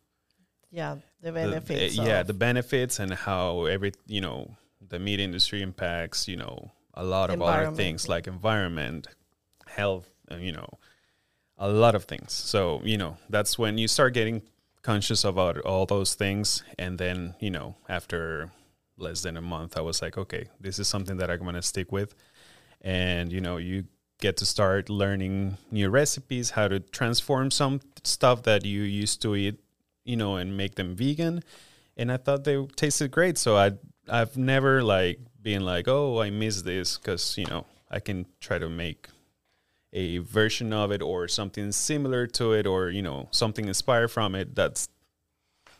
yeah, 0.70 0.96
the 1.20 1.30
the- 1.30 1.32
benefits. 1.32 1.98
uh, 1.98 2.02
yeah, 2.02 2.22
the 2.22 2.34
benefits 2.34 2.98
and 2.98 3.14
how 3.14 3.64
every 3.66 3.92
you 4.06 4.20
know 4.20 4.56
the 4.88 4.98
meat 4.98 5.20
industry 5.20 5.62
impacts, 5.62 6.28
you 6.28 6.37
know, 6.37 6.70
a 6.94 7.04
lot 7.04 7.30
of 7.30 7.40
other 7.40 7.70
things 7.72 8.08
like 8.08 8.26
environment, 8.26 9.06
health, 9.66 10.08
Uh, 10.30 10.37
you 10.37 10.52
know, 10.52 10.68
a 11.58 11.68
lot 11.68 11.94
of 11.94 12.04
things. 12.04 12.32
So 12.32 12.80
you 12.84 12.98
know 12.98 13.16
that's 13.28 13.58
when 13.58 13.78
you 13.78 13.88
start 13.88 14.14
getting 14.14 14.42
conscious 14.84 15.24
about 15.24 15.58
all 15.62 15.87
those 15.87 16.14
things. 16.14 16.62
And 16.78 16.98
then, 16.98 17.34
you 17.40 17.50
know, 17.50 17.74
after 17.88 18.52
less 18.96 19.22
than 19.22 19.37
a 19.37 19.40
month, 19.40 19.76
I 19.76 19.80
was 19.80 20.00
like, 20.00 20.16
okay, 20.16 20.46
this 20.60 20.78
is 20.78 20.87
something 20.87 21.16
that 21.16 21.30
I'm 21.30 21.40
going 21.40 21.54
to 21.54 21.62
stick 21.62 21.90
with. 21.90 22.14
And, 22.82 23.32
you 23.32 23.40
know, 23.40 23.56
you 23.56 23.84
get 24.20 24.37
to 24.37 24.46
start 24.46 24.88
learning 24.88 25.56
new 25.72 25.88
recipes, 25.88 26.50
how 26.50 26.68
to 26.68 26.78
transform 26.78 27.50
some 27.50 27.80
stuff 28.04 28.44
that 28.44 28.64
you 28.64 28.82
used 28.82 29.20
to 29.22 29.34
eat, 29.34 29.58
you 30.04 30.16
know, 30.16 30.37
and 30.37 30.56
make 30.56 30.76
them 30.76 30.94
vegan. 30.94 31.42
And 31.96 32.12
I 32.12 32.18
thought 32.18 32.44
they 32.44 32.64
tasted 32.76 33.10
great. 33.10 33.38
So 33.38 33.56
I, 33.56 33.72
I've 34.08 34.37
never 34.37 34.82
like 34.82 35.18
been 35.42 35.64
like, 35.64 35.88
oh, 35.88 36.20
I 36.20 36.30
miss 36.30 36.62
this 36.62 36.98
because, 36.98 37.38
you 37.38 37.46
know, 37.46 37.64
I 37.90 38.00
can 38.00 38.26
try 38.38 38.58
to 38.58 38.68
make 38.68 39.08
a 39.94 40.18
version 40.18 40.72
of 40.72 40.90
it 40.90 41.00
or 41.02 41.28
something 41.28 41.70
similar 41.72 42.26
to 42.26 42.52
it 42.52 42.66
or 42.66 42.90
you 42.90 43.00
know 43.02 43.28
something 43.30 43.66
inspired 43.68 44.09
from 44.09 44.35
it 44.35 44.54
that's 44.54 44.88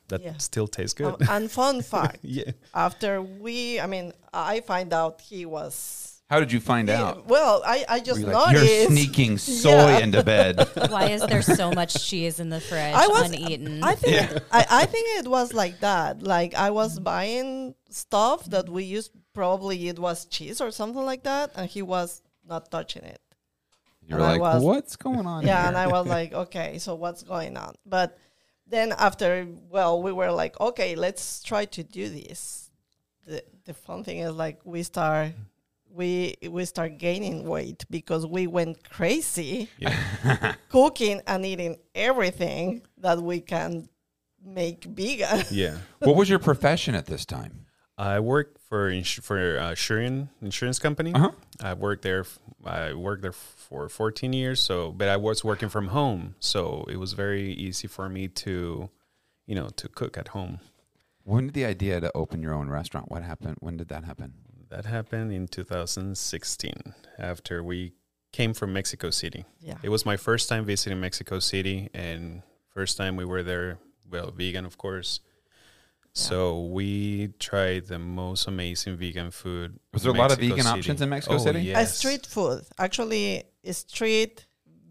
that 0.09 0.23
Yeah. 0.23 0.37
still 0.39 0.69
tastes 0.69 0.95
good 0.95 1.15
Um, 1.23 1.29
and 1.29 1.51
fun 1.51 1.83
fact, 1.95 2.19
yeah 2.23 2.53
after 2.75 3.21
we, 3.23 3.81
I 3.81 3.87
mean, 3.87 4.13
I 4.33 4.61
find 4.61 4.93
out 4.93 5.21
he 5.21 5.47
was. 5.47 6.11
How 6.31 6.41
did 6.41 6.53
you 6.53 6.61
find 6.61 6.89
he- 6.89 6.95
out? 6.95 7.27
well, 7.27 7.63
I, 7.67 7.85
I 7.89 8.01
just 8.01 8.21
Were 8.23 8.29
you 8.29 8.33
like, 8.35 8.55
noticed. 8.55 8.73
You're 8.75 8.91
sneaking 8.91 9.39
soy 9.65 9.71
Yeah. 9.71 9.99
into 10.05 10.23
bed. 10.23 10.69
Why 10.91 11.09
is 11.11 11.23
there 11.23 11.43
so 11.43 11.73
much 11.73 11.93
cheese 12.09 12.39
in 12.39 12.49
the 12.51 12.61
fridge 12.61 12.95
I 12.95 13.07
was 13.09 13.29
uneaten? 13.31 13.83
I 13.83 13.95
think 13.95 14.17
I, 14.53 14.67
I 14.83 14.85
think 14.87 15.07
it 15.21 15.29
was 15.29 15.53
like 15.55 15.81
that. 15.81 16.23
Like 16.23 16.55
I 16.55 16.71
was 16.71 16.99
buying 17.01 17.75
stuff 17.91 18.45
that 18.51 18.69
we 18.69 18.85
used 18.85 19.11
probably 19.33 19.89
it 19.89 19.99
was 19.99 20.27
cheese 20.27 20.61
or 20.61 20.71
something 20.71 21.05
like 21.05 21.23
that, 21.25 21.53
and 21.57 21.69
he 21.69 21.83
was 21.83 22.21
not 22.47 22.71
touching 22.71 23.05
it. 23.05 23.21
You're 24.07 24.19
And 24.21 24.29
like, 24.29 24.41
was- 24.41 24.63
what's 24.63 24.97
going 24.97 25.27
on? 25.27 25.47
Yeah, 25.47 25.61
here? 25.61 25.69
and 25.69 25.77
I 25.77 25.87
was 25.87 26.07
like, 26.07 26.33
okay, 26.45 26.79
so 26.79 26.95
what's 26.95 27.23
going 27.23 27.57
on? 27.57 27.75
But 27.87 28.19
then 28.67 28.93
after, 28.99 29.47
well, 29.71 30.03
we 30.03 30.13
were 30.13 30.31
like, 30.33 30.59
okay, 30.61 30.95
let's 30.97 31.43
try 31.43 31.65
to 31.67 31.83
do 31.83 32.09
this. 32.09 32.71
The 33.27 33.43
the 33.65 33.73
fun 33.75 34.05
thing 34.05 34.19
is 34.19 34.33
like 34.35 34.61
we 34.65 34.83
start 34.83 35.33
we 35.91 36.35
we 36.51 36.65
start 36.67 36.99
gaining 36.99 37.47
weight 37.49 37.85
because 37.89 38.27
we 38.27 38.47
went 38.47 38.89
crazy 38.91 39.69
yeah 39.79 40.55
cooking 40.69 41.23
and 41.27 41.47
eating 41.47 41.77
everything 41.95 42.83
that 42.99 43.23
we 43.23 43.41
can 43.41 43.89
make 44.45 44.85
vegan. 44.85 45.43
yeah 45.51 45.79
what 46.01 46.17
was 46.17 46.29
your 46.29 46.39
profession 46.39 46.95
at 46.95 47.07
this 47.07 47.25
time? 47.25 47.65
i 47.97 48.19
work 48.21 48.59
for 48.69 48.91
ins- 48.91 49.09
for 49.23 49.39
uh, 49.59 49.71
Shurian 49.73 50.29
insurance 50.43 50.79
company 50.79 51.15
Uh-huh. 51.15 51.31
i 51.63 51.73
worked 51.73 52.03
there 52.03 52.21
f- 52.21 52.39
i 52.67 52.93
worked 52.93 53.23
there 53.23 53.33
for 53.69 53.89
14 53.89 54.33
years 54.33 54.61
so 54.61 54.93
but 54.93 55.09
i 55.09 55.17
was 55.17 55.43
working 55.51 55.69
from 55.69 55.89
home 55.89 56.35
so 56.41 56.85
it 56.89 56.99
was 57.05 57.13
very 57.15 57.47
easy 57.67 57.87
for 57.89 58.09
me 58.09 58.29
to 58.29 58.89
you 59.47 59.55
know 59.55 59.69
to 59.81 59.87
cook 59.89 60.17
at 60.23 60.29
home 60.29 60.59
When 61.33 61.45
did 61.47 61.55
the 61.55 61.65
idea 61.75 62.01
to 62.01 62.11
open 62.23 62.39
your 62.45 62.53
own 62.61 62.69
restaurant? 62.69 63.07
What 63.11 63.23
happened? 63.23 63.57
When 63.67 63.77
did 63.81 63.89
that 63.89 64.05
happen? 64.11 64.31
that 64.75 64.85
happened 64.87 65.31
in 65.33 65.47
2016 65.47 66.73
after 67.19 67.55
we 67.71 67.93
came 68.39 68.53
from 68.59 68.69
mexico 68.73 69.09
city 69.11 69.43
Yeah. 69.61 69.79
It 69.87 69.91
was 69.97 70.05
my 70.13 70.17
first 70.27 70.45
time 70.51 70.65
visiting 70.73 71.01
Mexico 71.01 71.37
City, 71.53 71.79
and 71.95 72.43
first 72.77 72.93
time 73.01 73.15
we 73.21 73.25
were 73.33 73.43
there. 73.53 73.79
Well, 74.13 74.29
vegan, 74.41 74.65
of 74.71 74.77
course. 74.85 75.11
So 76.13 76.39
we 76.79 77.29
tried 77.49 77.83
the 77.93 77.99
most 77.99 78.47
amazing 78.47 78.97
vegan 79.03 79.31
food. 79.31 79.69
Was 79.93 80.03
there 80.03 80.13
in 80.13 80.17
a 80.19 80.23
lot 80.25 80.33
of 80.33 80.39
vegan 80.39 80.59
City. 80.67 80.79
options 80.79 81.01
in 81.05 81.09
Mexico 81.09 81.37
Oh, 81.37 81.39
City? 81.47 81.59
A 81.71 81.73
Yes. 81.79 81.99
street 81.99 82.25
food. 82.35 82.61
Actually, 82.79 83.25
a 83.39 83.45
street 83.73 84.47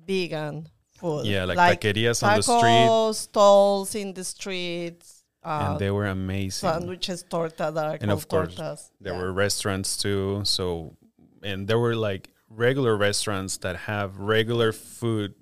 vegan 0.05 0.67
food. 0.97 1.25
Yeah, 1.25 1.45
like, 1.45 1.79
taquerias 1.81 2.23
on 2.23 2.35
the 2.37 2.43
street, 2.43 3.13
stalls 3.15 3.95
in 3.95 4.13
the 4.13 4.23
streets, 4.23 5.23
uh, 5.43 5.69
and 5.71 5.79
they 5.79 5.91
were 5.91 6.07
amazing. 6.07 6.69
sandwiches, 6.69 7.23
torta 7.29 7.71
that 7.73 7.85
are 7.85 7.97
And 8.01 8.11
of 8.11 8.27
course, 8.27 8.55
tortas. 8.55 8.89
There 9.01 9.13
Yeah. 9.13 9.19
were 9.19 9.31
restaurants 9.33 9.97
too. 9.97 10.41
So, 10.45 10.95
and 11.41 11.67
there 11.67 11.79
were 11.79 11.95
like 11.95 12.29
regular 12.49 12.95
restaurants 12.95 13.57
that 13.57 13.75
have 13.91 14.17
regular 14.19 14.71
food 14.71 15.33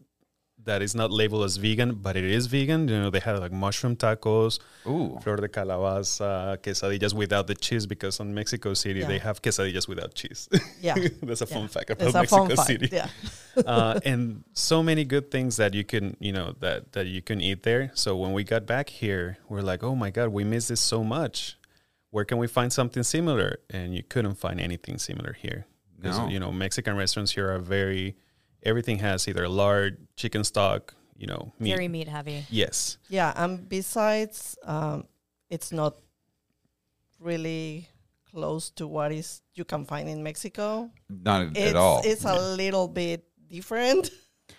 that 0.65 0.81
is 0.81 0.93
not 0.95 1.11
labeled 1.11 1.43
as 1.43 1.57
vegan, 1.57 1.95
but 1.95 2.15
it 2.15 2.23
is 2.23 2.45
vegan. 2.47 2.87
You 2.87 2.99
know, 3.01 3.09
they 3.09 3.19
had 3.19 3.39
like 3.39 3.51
mushroom 3.51 3.95
tacos, 3.95 4.59
Ooh. 4.85 5.17
flor 5.23 5.37
de 5.37 5.47
calabaza, 5.47 6.57
quesadillas 6.57 7.13
without 7.13 7.47
the 7.47 7.55
cheese 7.55 7.85
because 7.87 8.19
on 8.19 8.33
Mexico 8.33 8.73
City 8.73 8.99
Yeah. 8.99 9.07
they 9.07 9.17
have 9.19 9.41
quesadillas 9.41 9.87
without 9.87 10.13
cheese. 10.13 10.47
Yeah. 10.81 10.95
That's 11.23 11.41
a 11.41 11.45
fun 11.45 11.63
Yeah. 11.63 11.67
fact 11.67 11.89
about 11.89 12.05
It's 12.07 12.13
Mexico 12.13 12.47
fun 12.47 12.55
fact. 12.55 12.67
City. 12.67 12.89
Yeah. 12.91 13.07
uh, 13.65 13.99
and 14.05 14.43
so 14.53 14.81
many 14.83 15.03
good 15.03 15.31
things 15.31 15.57
that 15.57 15.73
you 15.73 15.83
can, 15.83 16.15
you 16.19 16.31
know, 16.31 16.55
that 16.59 16.91
that 16.93 17.07
you 17.07 17.21
can 17.21 17.41
eat 17.41 17.63
there. 17.63 17.91
So 17.93 18.15
when 18.15 18.33
we 18.33 18.43
got 18.43 18.65
back 18.65 18.89
here, 18.89 19.37
we're 19.49 19.61
like, 19.61 19.83
oh 19.83 19.95
my 19.95 20.09
god, 20.11 20.29
we 20.29 20.43
miss 20.43 20.67
this 20.67 20.79
so 20.81 21.03
much. 21.03 21.57
Where 22.11 22.25
can 22.25 22.37
we 22.37 22.47
find 22.47 22.71
something 22.73 23.03
similar? 23.03 23.59
And 23.69 23.95
you 23.95 24.03
couldn't 24.03 24.35
find 24.35 24.59
anything 24.59 24.97
similar 24.97 25.33
here. 25.33 25.65
'Cause, 26.03 26.17
No. 26.17 26.27
You 26.29 26.39
know, 26.39 26.51
Mexican 26.51 26.95
restaurants 26.97 27.31
here 27.31 27.49
are 27.51 27.59
very. 27.59 28.15
Everything 28.63 28.99
has 28.99 29.27
either 29.27 29.47
lard, 29.49 30.07
chicken 30.15 30.43
stock, 30.43 30.93
you 31.17 31.27
know, 31.27 31.53
meat. 31.59 31.71
Very 31.71 31.87
meat 31.87 32.07
heavy. 32.07 32.45
yes. 32.49 32.97
Yeah, 33.09 33.33
and 33.35 33.67
besides, 33.67 34.57
um, 34.63 35.05
it's 35.49 35.71
not 35.71 35.95
really 37.19 37.87
close 38.31 38.69
to 38.71 38.87
what 38.87 39.11
is 39.11 39.41
you 39.55 39.65
can 39.65 39.85
find 39.85 40.07
in 40.09 40.23
Mexico. 40.23 40.89
Not 41.09 41.41
at- 41.41 41.57
It's, 41.57 41.69
at 41.71 41.75
all. 41.75 42.01
It's 42.03 42.25
a 42.25 42.39
little 42.55 42.87
bit 42.87 43.25
different. 43.49 44.09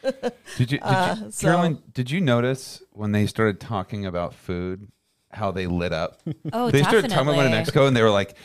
Did 0.03 0.73
you, 0.73 0.79
did 0.79 0.83
Uh, 0.83 1.17
you 1.25 1.31
so- 1.31 1.47
Carolyn, 1.47 1.83
did 1.93 2.11
you 2.11 2.21
notice 2.21 2.83
when 2.93 3.13
they 3.13 3.27
started 3.27 3.61
talking 3.61 4.05
about 4.07 4.35
food, 4.35 4.91
how 5.33 5.51
they 5.51 5.67
lit 5.67 5.93
up? 5.93 6.21
Oh, 6.53 6.71
they 6.71 6.83
started 6.83 7.03
definitely. 7.09 7.15
talking 7.17 7.29
about 7.41 7.47
in 7.47 7.53
Mexico 7.53 7.87
and 7.87 7.97
they 7.97 8.03
were 8.03 8.11
like, 8.11 8.37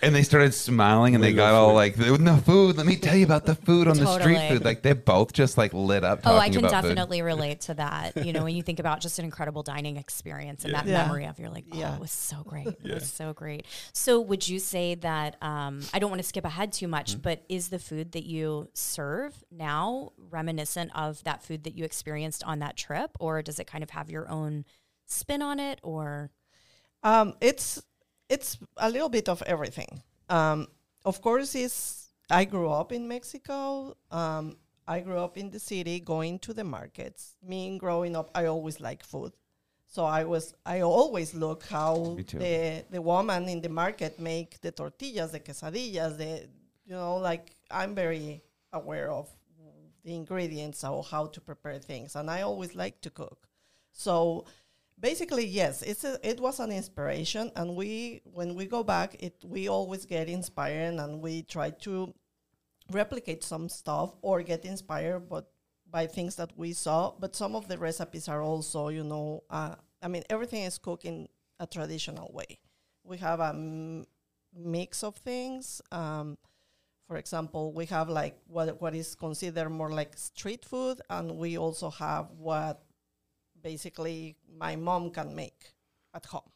and 0.00 0.14
they 0.14 0.22
started 0.22 0.54
smiling 0.54 1.16
and 1.16 1.24
they 1.24 1.32
got 1.32 1.54
all 1.54 1.74
like, 1.74 1.96
the 1.96 2.42
food, 2.46 2.76
let 2.76 2.86
me 2.86 2.94
tell 2.94 3.16
you 3.16 3.24
about 3.24 3.46
the 3.46 3.56
food 3.56 3.88
on 3.88 3.96
the 3.96 4.06
street 4.06 4.34
Totally. 4.36 4.48
food. 4.58 4.64
Like 4.64 4.82
they 4.82 4.92
both 4.92 5.32
just 5.32 5.58
like 5.58 5.74
lit 5.74 6.04
up 6.04 6.20
Oh, 6.20 6.36
talking 6.36 6.38
I 6.40 6.48
can 6.50 6.58
about 6.64 6.82
food. 6.84 6.88
definitely 6.90 7.22
relate 7.34 7.62
to 7.62 7.74
that. 7.74 8.24
You 8.24 8.32
know, 8.32 8.44
when 8.44 8.54
you 8.54 8.62
think 8.62 8.78
about 8.78 9.00
just 9.00 9.18
an 9.18 9.24
incredible 9.24 9.64
dining 9.64 9.96
experience 9.96 10.64
and 10.64 10.72
that 10.74 10.86
Yeah. 10.86 11.02
memory 11.02 11.26
of 11.26 11.40
you're 11.40 11.50
like, 11.50 11.64
oh, 11.72 11.76
Yeah. 11.76 11.94
it 11.96 12.00
was 12.00 12.12
so 12.12 12.44
great. 12.46 12.68
It 12.68 12.94
was 12.94 13.10
so 13.10 13.32
great. 13.32 13.66
So 13.92 14.20
would 14.20 14.46
you 14.48 14.60
say 14.60 14.94
that 14.96 15.34
um, 15.42 15.80
I 15.92 15.98
don't 15.98 16.10
want 16.10 16.22
to 16.22 16.28
skip 16.28 16.44
ahead 16.44 16.72
too 16.72 16.86
much, 16.86 17.12
Mm-hmm. 17.14 17.22
but 17.22 17.42
is 17.48 17.70
the 17.70 17.80
food 17.80 18.12
that 18.12 18.24
you 18.24 18.68
serve 18.74 19.42
now 19.50 20.12
reminiscent 20.30 20.92
of 20.94 21.24
that 21.24 21.42
food 21.42 21.64
that 21.64 21.74
you 21.74 21.84
experienced 21.84 22.44
on 22.44 22.60
that 22.60 22.76
trip, 22.76 23.10
or 23.18 23.42
does 23.42 23.58
it 23.58 23.66
kind 23.66 23.82
of 23.82 23.90
have 23.90 24.10
your 24.10 24.28
own 24.30 24.64
spin 25.10 25.42
on 25.42 25.60
it? 25.60 25.80
Or 25.82 26.30
Um, 27.02 27.34
it's 27.40 27.82
it's 28.28 28.58
a 28.76 28.90
little 28.90 29.08
bit 29.08 29.28
of 29.28 29.42
everything. 29.42 30.02
Um, 30.28 30.68
of 31.04 31.20
course, 31.22 31.54
is 31.54 32.08
I 32.30 32.44
grew 32.44 32.70
up 32.70 32.92
in 32.92 33.08
Mexico. 33.08 33.96
Um, 34.10 34.56
I 34.86 35.00
grew 35.00 35.18
up 35.18 35.36
in 35.38 35.50
the 35.50 35.58
city, 35.60 36.00
going 36.00 36.38
to 36.40 36.52
the 36.54 36.64
markets. 36.64 37.36
Me 37.42 37.78
growing 37.78 38.16
up, 38.16 38.30
I 38.34 38.46
always 38.46 38.80
like 38.80 39.04
food, 39.04 39.32
so 39.86 40.04
I 40.04 40.24
was 40.24 40.54
I 40.66 40.80
always 40.80 41.34
look 41.34 41.64
how 41.64 42.22
the 42.38 42.84
the 42.90 43.02
woman 43.02 43.48
in 43.48 43.60
the 43.62 43.68
market 43.68 44.18
make 44.18 44.60
the 44.60 44.72
tortillas, 44.72 45.32
the 45.32 45.40
quesadillas, 45.40 46.16
the 46.18 46.48
you 46.86 46.94
know 46.94 47.16
like 47.16 47.54
I'm 47.70 47.94
very 47.94 48.42
aware 48.72 49.10
of 49.10 49.28
the 50.04 50.14
ingredients 50.14 50.84
or 50.84 51.02
how 51.02 51.26
to 51.26 51.40
prepare 51.40 51.78
things, 51.78 52.16
and 52.16 52.30
I 52.30 52.42
always 52.42 52.74
like 52.74 53.00
to 53.02 53.10
cook. 53.10 53.48
So 53.92 54.44
basically 54.98 55.46
yes 55.46 55.82
it's 55.82 56.04
a, 56.04 56.18
it 56.28 56.40
was 56.40 56.58
an 56.60 56.72
inspiration 56.72 57.50
and 57.56 57.76
we 57.76 58.20
when 58.24 58.54
we 58.54 58.66
go 58.66 58.82
back 58.82 59.16
it 59.20 59.34
we 59.44 59.68
always 59.68 60.04
get 60.04 60.28
inspired 60.28 60.94
and 60.94 61.20
we 61.20 61.42
try 61.42 61.70
to 61.70 62.12
replicate 62.90 63.44
some 63.44 63.68
stuff 63.68 64.14
or 64.22 64.42
get 64.42 64.64
inspired 64.64 65.28
but 65.28 65.50
by 65.90 66.06
things 66.06 66.36
that 66.36 66.52
we 66.56 66.72
saw. 66.72 67.12
But 67.18 67.34
some 67.36 67.56
of 67.56 67.68
the 67.68 67.78
recipes 67.78 68.28
are 68.28 68.42
also 68.42 68.88
you 68.88 69.04
know 69.04 69.44
uh, 69.50 69.74
i 70.02 70.08
mean 70.08 70.22
everything 70.30 70.62
is 70.64 70.78
cooked 70.78 71.04
in 71.04 71.28
a 71.60 71.66
traditional 71.66 72.30
way. 72.32 72.58
We 73.04 73.18
have 73.18 73.40
a 73.40 73.48
m- 73.50 74.06
mix 74.54 75.04
of 75.04 75.16
things 75.16 75.80
um, 75.92 76.38
for 77.06 77.16
example 77.16 77.72
we 77.72 77.86
have 77.86 78.08
like 78.08 78.38
what 78.46 78.80
what 78.80 78.94
is 78.94 79.14
considered 79.14 79.70
more 79.70 79.90
like 79.90 80.16
street 80.16 80.64
food 80.64 81.00
and 81.10 81.36
we 81.36 81.58
also 81.58 81.90
have 81.90 82.30
what 82.38 82.82
basically 83.72 84.36
my 84.64 84.76
mom 84.76 85.10
can 85.10 85.28
make 85.42 85.60
at 86.14 86.24
home. 86.26 86.50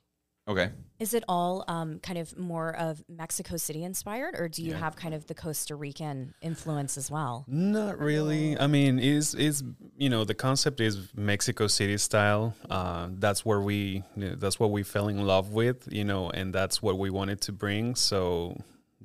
Okay. 0.52 0.68
is 0.98 1.14
it 1.18 1.22
all 1.28 1.54
um, 1.68 1.90
kind 2.08 2.18
of 2.18 2.36
more 2.36 2.70
of 2.86 2.92
Mexico 3.08 3.56
City 3.56 3.82
inspired, 3.92 4.34
or 4.40 4.46
do 4.54 4.60
you 4.66 4.72
Yeah. 4.72 4.78
have 4.84 4.94
kind 5.04 5.14
of 5.18 5.22
the 5.30 5.34
Costa 5.44 5.74
Rican 5.84 6.34
influence 6.50 6.92
as 7.02 7.08
well? 7.16 7.44
Not 7.46 7.94
really. 8.08 8.58
I 8.58 8.66
mean, 8.76 8.98
is 8.98 9.26
is 9.48 9.56
you 10.04 10.10
know 10.12 10.22
the 10.32 10.34
concept 10.48 10.80
is 10.88 10.94
Mexico 11.32 11.64
City 11.78 11.96
style. 12.08 12.44
Uh, 12.78 13.04
that's 13.24 13.40
where 13.48 13.60
we 13.70 14.02
that's 14.42 14.58
what 14.62 14.70
we 14.76 14.82
fell 14.94 15.06
in 15.14 15.20
love 15.34 15.46
with, 15.62 15.78
you 15.98 16.04
know, 16.10 16.22
and 16.38 16.46
that's 16.58 16.76
what 16.84 16.94
we 17.04 17.08
wanted 17.18 17.38
to 17.46 17.52
bring. 17.64 17.94
So 17.94 18.56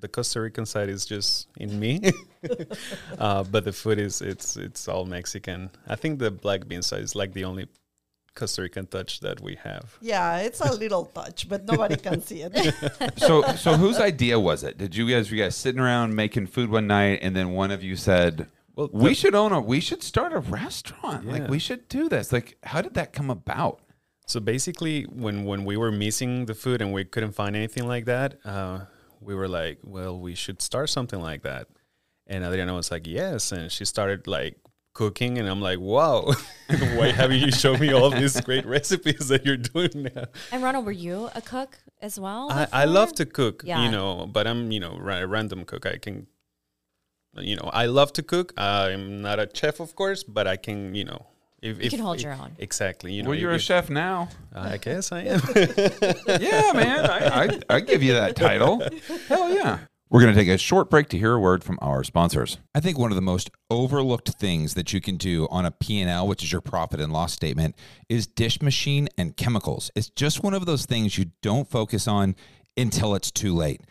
the 0.04 0.08
Costa 0.16 0.38
Rican 0.42 0.66
side 0.74 0.90
is 0.90 1.06
just 1.14 1.48
in 1.58 1.72
me, 1.84 1.94
uh, 3.26 3.44
but 3.54 3.62
the 3.68 3.74
food 3.82 4.00
is 4.00 4.22
it's 4.22 4.58
it's 4.58 4.88
all 4.92 5.06
Mexican. 5.06 5.70
I 5.94 5.96
think 6.02 6.18
the 6.20 6.32
black 6.32 6.62
bean 6.70 6.82
side 6.82 7.04
is 7.08 7.14
like 7.22 7.34
the 7.34 7.46
only 7.46 7.66
Costa 8.38 8.62
Rican 8.62 8.86
touch 8.88 9.20
that 9.26 9.38
we 9.42 9.54
have. 9.68 9.86
Yeah, 10.00 10.38
it's 10.48 10.62
a 10.62 10.72
little 10.84 11.06
touch, 11.20 11.50
but 11.52 11.66
nobody 11.72 11.98
can 12.08 12.22
see 12.22 12.40
it. 12.46 12.54
So, 13.28 13.34
so 13.64 13.70
whose 13.84 14.00
idea 14.00 14.40
was 14.40 14.64
it? 14.64 14.78
Did 14.78 14.96
you 14.96 15.10
guys, 15.10 15.30
were 15.30 15.36
you 15.38 15.44
guys 15.44 15.56
sitting 15.56 15.82
around 15.82 16.16
making 16.16 16.48
food 16.48 16.70
one 16.70 16.88
night, 16.88 17.20
and 17.24 17.36
then 17.36 17.48
one 17.64 17.72
of 17.72 17.82
you 17.84 17.96
said, 17.96 18.48
Well, 18.76 18.90
"We 18.94 19.10
the- 19.10 19.16
should 19.16 19.36
own 19.36 19.52
a, 19.52 19.60
we 19.60 19.80
should 19.88 20.04
start 20.04 20.32
a 20.34 20.40
restaurant. 20.40 21.26
Like, 21.34 21.48
we 21.50 21.60
should 21.60 21.84
do 21.90 22.08
this." 22.10 22.32
Like, 22.32 22.58
how 22.72 22.82
did 22.82 22.94
that 22.94 23.12
come 23.12 23.30
about? 23.30 23.82
So 24.28 24.40
basically, 24.40 25.04
when 25.04 25.46
when 25.46 25.62
we 25.66 25.76
were 25.78 25.92
missing 25.92 26.46
the 26.46 26.54
food 26.64 26.82
and 26.82 26.90
we 26.94 27.04
couldn't 27.06 27.34
find 27.42 27.56
anything 27.56 27.88
like 27.88 28.06
that, 28.06 28.30
uh, 28.46 28.86
we 29.22 29.34
were 29.40 29.48
like, 29.48 29.80
well, 29.84 30.20
we 30.20 30.36
should 30.36 30.62
start 30.62 30.90
something 30.90 31.22
like 31.30 31.42
that. 31.44 31.68
And 32.28 32.44
Adriana 32.44 32.74
was 32.76 32.92
like, 32.92 33.08
yes, 33.08 33.52
and 33.52 33.72
she 33.72 33.86
started 33.86 34.28
like 34.28 34.58
cooking, 34.98 35.38
and 35.38 35.48
I'm 35.48 35.62
like, 35.62 35.80
wow, 35.80 36.26
why 36.98 37.12
haven't 37.12 37.38
you 37.40 37.52
shown 37.52 37.80
me 37.80 37.94
all 37.94 38.10
these 38.10 38.42
great 38.42 38.66
recipes 38.66 39.28
that 39.28 39.46
you're 39.46 39.64
doing 39.72 40.10
now? 40.16 40.26
And 40.52 40.64
Ronald, 40.64 40.86
were 40.88 41.00
you 41.08 41.30
a 41.36 41.42
cook 41.42 41.78
as 42.02 42.20
well? 42.20 42.50
I, 42.52 42.68
I 42.74 42.86
love 42.86 43.14
to 43.22 43.26
cook, 43.26 43.62
Yeah. 43.64 43.84
you 43.84 43.92
know, 43.92 44.26
but 44.26 44.48
I'm, 44.48 44.72
you 44.72 44.80
know, 44.80 44.94
a 44.98 45.28
random 45.28 45.66
cook. 45.66 45.86
I 45.86 45.98
can, 45.98 46.26
you 47.36 47.56
know, 47.56 47.70
I 47.72 47.86
love 47.86 48.12
to 48.14 48.24
cook. 48.24 48.54
I'm 48.58 49.22
not 49.22 49.38
a 49.40 49.48
chef, 49.54 49.80
of 49.80 49.96
course, 49.96 50.24
but 50.24 50.48
I 50.48 50.58
can, 50.58 50.96
you 50.96 51.06
know, 51.06 51.28
if, 51.62 51.84
You 51.84 51.90
can 51.92 52.00
hold 52.00 52.20
your 52.22 52.34
own. 52.34 52.56
Exactly. 52.58 53.14
You 53.14 53.22
know, 53.24 53.30
well, 53.30 53.40
you're 53.40 53.52
a 53.52 53.60
chef 53.60 53.90
now. 53.92 54.30
Uh, 54.56 54.72
I 54.74 54.78
guess 54.78 55.12
I 55.12 55.22
am. 55.34 55.42
yeah, 56.42 56.72
man. 56.74 57.06
I, 57.06 57.20
I, 57.44 57.76
I 57.76 57.80
give 57.82 58.02
you 58.02 58.14
that 58.14 58.36
title. 58.36 58.82
Hell 59.28 59.54
yeah. 59.54 59.80
We're 60.10 60.22
going 60.22 60.34
to 60.34 60.40
take 60.40 60.48
a 60.48 60.58
short 60.58 60.90
break 60.90 61.10
to 61.10 61.18
hear 61.18 61.34
a 61.34 61.40
word 61.40 61.66
from 61.66 61.78
our 61.82 62.02
sponsors. 62.02 62.60
I 62.74 62.80
think 62.80 62.98
one 62.98 63.12
of 63.12 63.18
the 63.18 63.22
most 63.22 63.52
overlooked 63.70 64.30
things 64.30 64.74
that 64.76 64.94
you 64.94 65.02
can 65.02 65.18
do 65.18 65.50
on 65.52 65.66
a 65.66 65.72
P&L, 65.72 66.26
which 66.26 66.42
is 66.44 66.50
your 66.50 66.62
profit 66.62 67.02
and 67.02 67.12
loss 67.12 67.34
statement, 67.34 67.76
is 68.08 68.26
dish 68.26 68.62
machine 68.62 69.10
and 69.18 69.36
chemicals. 69.36 69.92
It's 69.96 70.10
just 70.10 70.42
one 70.42 70.54
of 70.54 70.66
those 70.66 70.86
things 70.86 71.18
you 71.18 71.32
don't 71.42 71.70
focus 71.70 72.08
on 72.08 72.38
until 72.78 73.16
it's 73.16 73.32
too 73.32 73.54
late. 73.54 73.82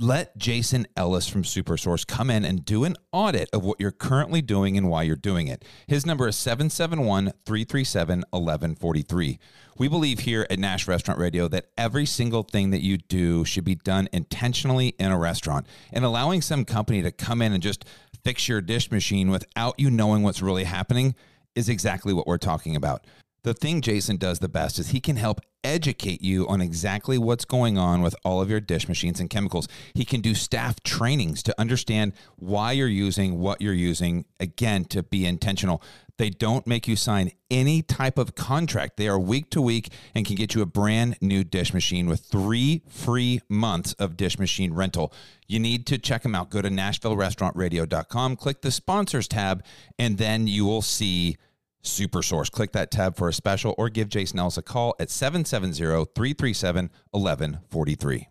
Let 0.00 0.38
Jason 0.38 0.86
Ellis 0.96 1.26
from 1.26 1.42
Supersource 1.42 2.06
come 2.06 2.30
in 2.30 2.44
and 2.44 2.64
do 2.64 2.84
an 2.84 2.94
audit 3.10 3.50
of 3.52 3.64
what 3.64 3.80
you're 3.80 3.90
currently 3.90 4.40
doing 4.40 4.78
and 4.78 4.88
why 4.88 5.02
you're 5.02 5.16
doing 5.16 5.48
it. 5.48 5.64
His 5.88 6.06
number 6.06 6.28
is 6.28 6.36
771 6.36 7.32
337 7.44 8.24
1143. 8.30 9.38
We 9.76 9.88
believe 9.88 10.20
here 10.20 10.46
at 10.48 10.60
Nash 10.60 10.86
Restaurant 10.86 11.18
Radio 11.18 11.48
that 11.48 11.70
every 11.76 12.06
single 12.06 12.44
thing 12.44 12.70
that 12.70 12.80
you 12.80 12.98
do 12.98 13.44
should 13.44 13.64
be 13.64 13.74
done 13.74 14.08
intentionally 14.12 14.94
in 15.00 15.10
a 15.10 15.18
restaurant. 15.18 15.66
And 15.92 16.04
allowing 16.04 16.42
some 16.42 16.64
company 16.64 17.02
to 17.02 17.10
come 17.10 17.42
in 17.42 17.52
and 17.52 17.60
just 17.60 17.84
fix 18.22 18.48
your 18.48 18.60
dish 18.60 18.92
machine 18.92 19.32
without 19.32 19.80
you 19.80 19.90
knowing 19.90 20.22
what's 20.22 20.40
really 20.40 20.62
happening 20.62 21.16
is 21.56 21.68
exactly 21.68 22.12
what 22.12 22.28
we're 22.28 22.38
talking 22.38 22.76
about. 22.76 23.04
The 23.48 23.54
thing 23.54 23.80
Jason 23.80 24.18
does 24.18 24.40
the 24.40 24.48
best 24.50 24.78
is 24.78 24.88
he 24.88 25.00
can 25.00 25.16
help 25.16 25.40
educate 25.64 26.20
you 26.20 26.46
on 26.48 26.60
exactly 26.60 27.16
what's 27.16 27.46
going 27.46 27.78
on 27.78 28.02
with 28.02 28.14
all 28.22 28.42
of 28.42 28.50
your 28.50 28.60
dish 28.60 28.86
machines 28.88 29.20
and 29.20 29.30
chemicals. 29.30 29.68
He 29.94 30.04
can 30.04 30.20
do 30.20 30.34
staff 30.34 30.82
trainings 30.82 31.42
to 31.44 31.58
understand 31.58 32.12
why 32.36 32.72
you're 32.72 32.88
using 32.88 33.38
what 33.38 33.62
you're 33.62 33.72
using, 33.72 34.26
again, 34.38 34.84
to 34.90 35.02
be 35.02 35.24
intentional. 35.24 35.82
They 36.18 36.28
don't 36.28 36.66
make 36.66 36.86
you 36.86 36.94
sign 36.94 37.32
any 37.50 37.80
type 37.80 38.18
of 38.18 38.34
contract. 38.34 38.98
They 38.98 39.08
are 39.08 39.18
week 39.18 39.48
to 39.52 39.62
week 39.62 39.94
and 40.14 40.26
can 40.26 40.36
get 40.36 40.54
you 40.54 40.60
a 40.60 40.66
brand 40.66 41.16
new 41.22 41.42
dish 41.42 41.72
machine 41.72 42.06
with 42.06 42.20
three 42.20 42.82
free 42.86 43.40
months 43.48 43.94
of 43.94 44.18
dish 44.18 44.38
machine 44.38 44.74
rental. 44.74 45.10
You 45.46 45.58
need 45.58 45.86
to 45.86 45.96
check 45.96 46.22
them 46.22 46.34
out. 46.34 46.50
Go 46.50 46.60
to 46.60 46.68
NashvilleRestaurantRadio.com, 46.68 48.36
click 48.36 48.60
the 48.60 48.70
sponsors 48.70 49.26
tab, 49.26 49.64
and 49.98 50.18
then 50.18 50.46
you 50.46 50.66
will 50.66 50.82
see 50.82 51.38
Super 51.82 52.22
Source. 52.22 52.50
Click 52.50 52.72
that 52.72 52.90
tab 52.90 53.16
for 53.16 53.28
a 53.28 53.32
special 53.32 53.74
or 53.78 53.88
give 53.88 54.08
Jason 54.08 54.38
Ellis 54.38 54.56
a 54.56 54.62
call 54.62 54.94
at 54.98 55.10
770 55.10 56.06
337 56.14 56.90
1143. 57.10 58.28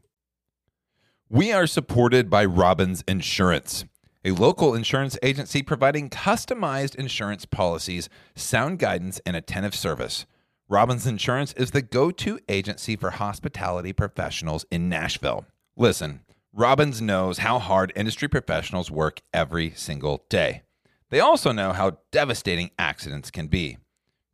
We 1.30 1.52
are 1.52 1.68
supported 1.68 2.30
by 2.30 2.46
Robbins 2.46 3.04
Insurance, 3.08 3.84
a 4.24 4.32
local 4.32 4.74
insurance 4.74 5.18
agency 5.22 5.62
providing 5.62 6.10
customized 6.10 6.96
insurance 6.96 7.46
policies, 7.46 8.08
sound 8.36 8.80
guidance, 8.80 9.20
and 9.26 9.36
attentive 9.36 9.76
service. 9.76 10.26
Robbins 10.70 11.06
Insurance 11.06 11.54
is 11.54 11.72
the 11.72 11.82
go 11.82 12.12
to 12.12 12.40
agency 12.48 12.96
for 12.96 13.12
hospitality 13.12 13.94
professionals 13.94 14.66
in 14.72 14.90
Nashville. 14.90 15.46
Listen, 15.76 16.22
Robbins 16.54 17.02
knows 17.02 17.40
how 17.40 17.60
hard 17.60 17.94
industry 17.96 18.28
professionals 18.28 18.90
work 18.90 19.22
every 19.34 19.72
single 19.76 20.26
day. 20.30 20.64
They 21.10 21.20
also 21.20 21.52
know 21.52 21.74
how 21.74 22.00
devastating 22.12 22.72
accidents 22.78 23.32
can 23.32 23.48
be, 23.48 23.78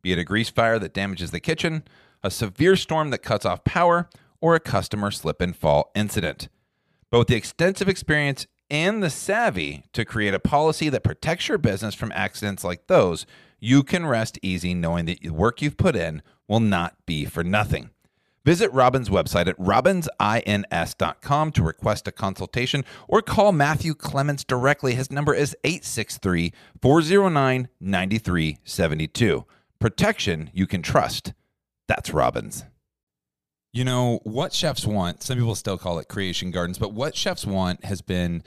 be 0.02 0.12
it 0.12 0.18
a 0.18 0.24
grease 0.24 0.50
fire 0.50 0.78
that 0.78 0.94
damages 0.94 1.30
the 1.30 1.40
kitchen, 1.40 1.84
a 2.22 2.30
severe 2.30 2.76
storm 2.76 3.10
that 3.10 3.18
cuts 3.18 3.46
off 3.46 3.64
power, 3.64 4.08
or 4.40 4.54
a 4.54 4.60
customer 4.60 5.10
slip 5.10 5.40
and 5.40 5.56
fall 5.56 5.90
incident. 5.94 6.48
But 7.10 7.18
with 7.18 7.28
the 7.28 7.36
extensive 7.36 7.88
experience 7.88 8.46
and 8.68 9.02
the 9.02 9.10
savvy 9.10 9.84
to 9.92 10.04
create 10.04 10.34
a 10.34 10.40
policy 10.40 10.88
that 10.88 11.04
protects 11.04 11.48
your 11.48 11.58
business 11.58 11.94
from 11.94 12.12
accidents 12.12 12.64
like 12.64 12.86
those, 12.86 13.24
you 13.60 13.82
can 13.82 14.04
rest 14.04 14.38
easy 14.42 14.74
knowing 14.74 15.04
that 15.06 15.20
the 15.20 15.30
work 15.30 15.62
you've 15.62 15.76
put 15.76 15.96
in 15.96 16.22
will 16.48 16.60
not 16.60 16.96
be 17.06 17.24
for 17.24 17.44
nothing. 17.44 17.90
Visit 18.44 18.70
Robbins' 18.72 19.08
website 19.08 19.46
at 19.46 19.58
robinsins.com 19.58 21.52
to 21.52 21.62
request 21.62 22.06
a 22.06 22.12
consultation 22.12 22.84
or 23.08 23.22
call 23.22 23.52
Matthew 23.52 23.94
Clements 23.94 24.44
directly. 24.44 24.94
His 24.94 25.10
number 25.10 25.34
is 25.34 25.56
863 25.64 26.52
409 26.82 27.68
9372. 27.80 29.44
Protection 29.78 30.50
you 30.52 30.66
can 30.66 30.82
trust. 30.82 31.32
That's 31.88 32.12
Robbins'. 32.12 32.64
You 33.72 33.84
know, 33.84 34.20
what 34.22 34.52
chefs 34.52 34.86
want, 34.86 35.22
some 35.22 35.36
people 35.36 35.56
still 35.56 35.78
call 35.78 35.98
it 35.98 36.08
creation 36.08 36.52
gardens, 36.52 36.78
but 36.78 36.92
what 36.92 37.16
chefs 37.16 37.44
want 37.44 37.84
has 37.84 38.02
been 38.02 38.44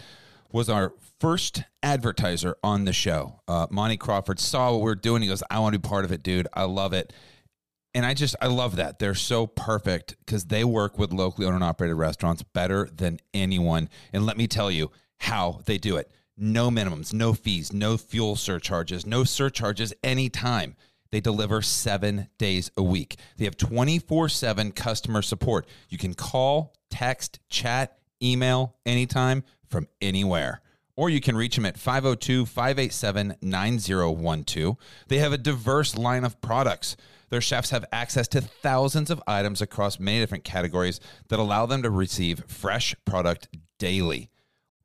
was 0.51 0.69
our 0.69 0.93
first 1.19 1.63
advertiser 1.83 2.55
on 2.63 2.85
the 2.85 2.93
show. 2.93 3.41
Uh, 3.47 3.67
Monty 3.69 3.97
Crawford 3.97 4.39
saw 4.39 4.71
what 4.71 4.81
we 4.81 4.91
are 4.91 4.95
doing. 4.95 5.21
He 5.21 5.27
goes, 5.27 5.43
I 5.49 5.59
want 5.59 5.73
to 5.73 5.79
be 5.79 5.87
part 5.87 6.05
of 6.05 6.11
it, 6.11 6.23
dude. 6.23 6.47
I 6.53 6.63
love 6.63 6.93
it. 6.93 7.11
And 7.97 8.05
I 8.05 8.13
just, 8.13 8.35
I 8.39 8.45
love 8.45 8.75
that. 8.75 8.99
They're 8.99 9.15
so 9.15 9.47
perfect 9.47 10.17
because 10.23 10.45
they 10.45 10.63
work 10.63 10.99
with 10.99 11.11
locally 11.11 11.47
owned 11.47 11.55
and 11.55 11.63
operated 11.63 11.97
restaurants 11.97 12.43
better 12.43 12.87
than 12.95 13.19
anyone. 13.33 13.89
And 14.13 14.23
let 14.23 14.37
me 14.37 14.45
tell 14.45 14.69
you 14.69 14.91
how 15.17 15.61
they 15.65 15.79
do 15.79 15.97
it 15.97 16.11
no 16.37 16.69
minimums, 16.69 17.11
no 17.11 17.33
fees, 17.33 17.73
no 17.73 17.97
fuel 17.97 18.35
surcharges, 18.35 19.07
no 19.07 19.23
surcharges 19.23 19.95
anytime. 20.03 20.75
They 21.09 21.19
deliver 21.21 21.63
seven 21.63 22.29
days 22.37 22.69
a 22.77 22.83
week. 22.83 23.17
They 23.37 23.45
have 23.45 23.57
24 23.57 24.29
7 24.29 24.73
customer 24.73 25.23
support. 25.23 25.65
You 25.89 25.97
can 25.97 26.13
call, 26.13 26.75
text, 26.91 27.39
chat, 27.49 27.97
email 28.21 28.75
anytime 28.85 29.43
from 29.71 29.87
anywhere. 30.01 30.61
Or 30.95 31.09
you 31.09 31.19
can 31.19 31.35
reach 31.35 31.55
them 31.55 31.65
at 31.65 31.79
502 31.79 32.45
587 32.45 33.37
9012. 33.41 34.77
They 35.07 35.17
have 35.17 35.33
a 35.33 35.37
diverse 35.39 35.97
line 35.97 36.23
of 36.23 36.39
products. 36.41 36.95
Their 37.29 37.41
chefs 37.41 37.71
have 37.71 37.85
access 37.91 38.27
to 38.29 38.41
thousands 38.41 39.09
of 39.09 39.21
items 39.27 39.61
across 39.61 39.99
many 39.99 40.19
different 40.19 40.43
categories 40.43 40.99
that 41.29 41.39
allow 41.39 41.65
them 41.65 41.83
to 41.83 41.89
receive 41.89 42.43
fresh 42.47 42.95
product 43.05 43.49
daily. 43.79 44.29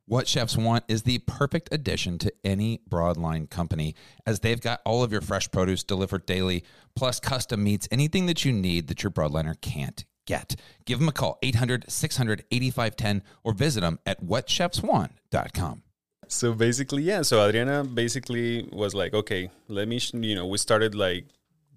What 0.05 0.27
chefs 0.27 0.57
want 0.57 0.83
is 0.89 1.03
the 1.03 1.19
perfect 1.19 1.69
addition 1.71 2.17
to 2.19 2.33
any 2.43 2.81
broadline 2.89 3.49
company, 3.49 3.95
as 4.25 4.41
they've 4.41 4.59
got 4.59 4.81
all 4.85 5.01
of 5.01 5.13
your 5.13 5.21
fresh 5.21 5.49
produce 5.49 5.83
delivered 5.83 6.25
daily, 6.25 6.65
plus 6.93 7.21
custom 7.21 7.63
meats, 7.63 7.87
anything 7.89 8.25
that 8.25 8.43
you 8.43 8.51
need 8.51 8.87
that 8.89 9.01
your 9.01 9.11
broadliner 9.11 9.59
can't 9.61 10.03
get. 10.25 10.55
Give 10.85 10.99
them 10.99 11.07
a 11.07 11.13
call, 11.13 11.39
800 11.41 11.89
600 11.89 12.43
8510, 12.51 13.23
or 13.45 13.53
visit 13.53 13.81
them 13.81 13.99
at 14.05 14.21
whatchefswant.com. 14.21 15.83
So 16.27 16.53
basically, 16.53 17.03
yeah. 17.03 17.21
So 17.21 17.47
Adriana 17.47 17.85
basically 17.85 18.67
was 18.71 18.93
like, 18.93 19.13
okay, 19.13 19.51
let 19.67 19.87
me, 19.87 19.99
you 20.13 20.35
know, 20.35 20.47
we 20.47 20.57
started 20.57 20.95
like 20.95 21.27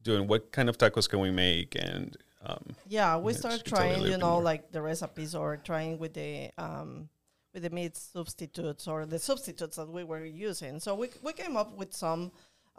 doing 0.07 0.27
what 0.27 0.42
kind 0.57 0.69
of 0.71 0.79
tacos 0.79 1.09
can 1.09 1.21
we 1.21 1.31
make, 1.31 1.71
and 1.88 2.16
um, 2.49 2.64
Yeah, 2.88 3.16
we 3.19 3.33
Yeah, 3.33 3.38
started 3.42 3.64
trying, 3.66 4.03
you 4.12 4.16
know, 4.25 4.35
more. 4.38 4.42
like 4.51 4.62
the 4.73 4.81
recipes 4.81 5.35
or 5.35 5.57
trying 5.71 5.99
with 5.99 6.14
the 6.14 6.51
um, 6.66 7.09
with 7.53 7.62
the 7.66 7.71
meat 7.71 7.97
substitutes 7.97 8.87
or 8.92 9.05
the 9.07 9.19
substitutes 9.19 9.77
that 9.77 9.88
we 9.99 10.05
were 10.05 10.25
using. 10.25 10.81
So 10.81 10.95
we 10.95 11.07
we 11.27 11.33
came 11.33 11.57
up 11.62 11.71
with 11.81 11.92
some 12.05 12.31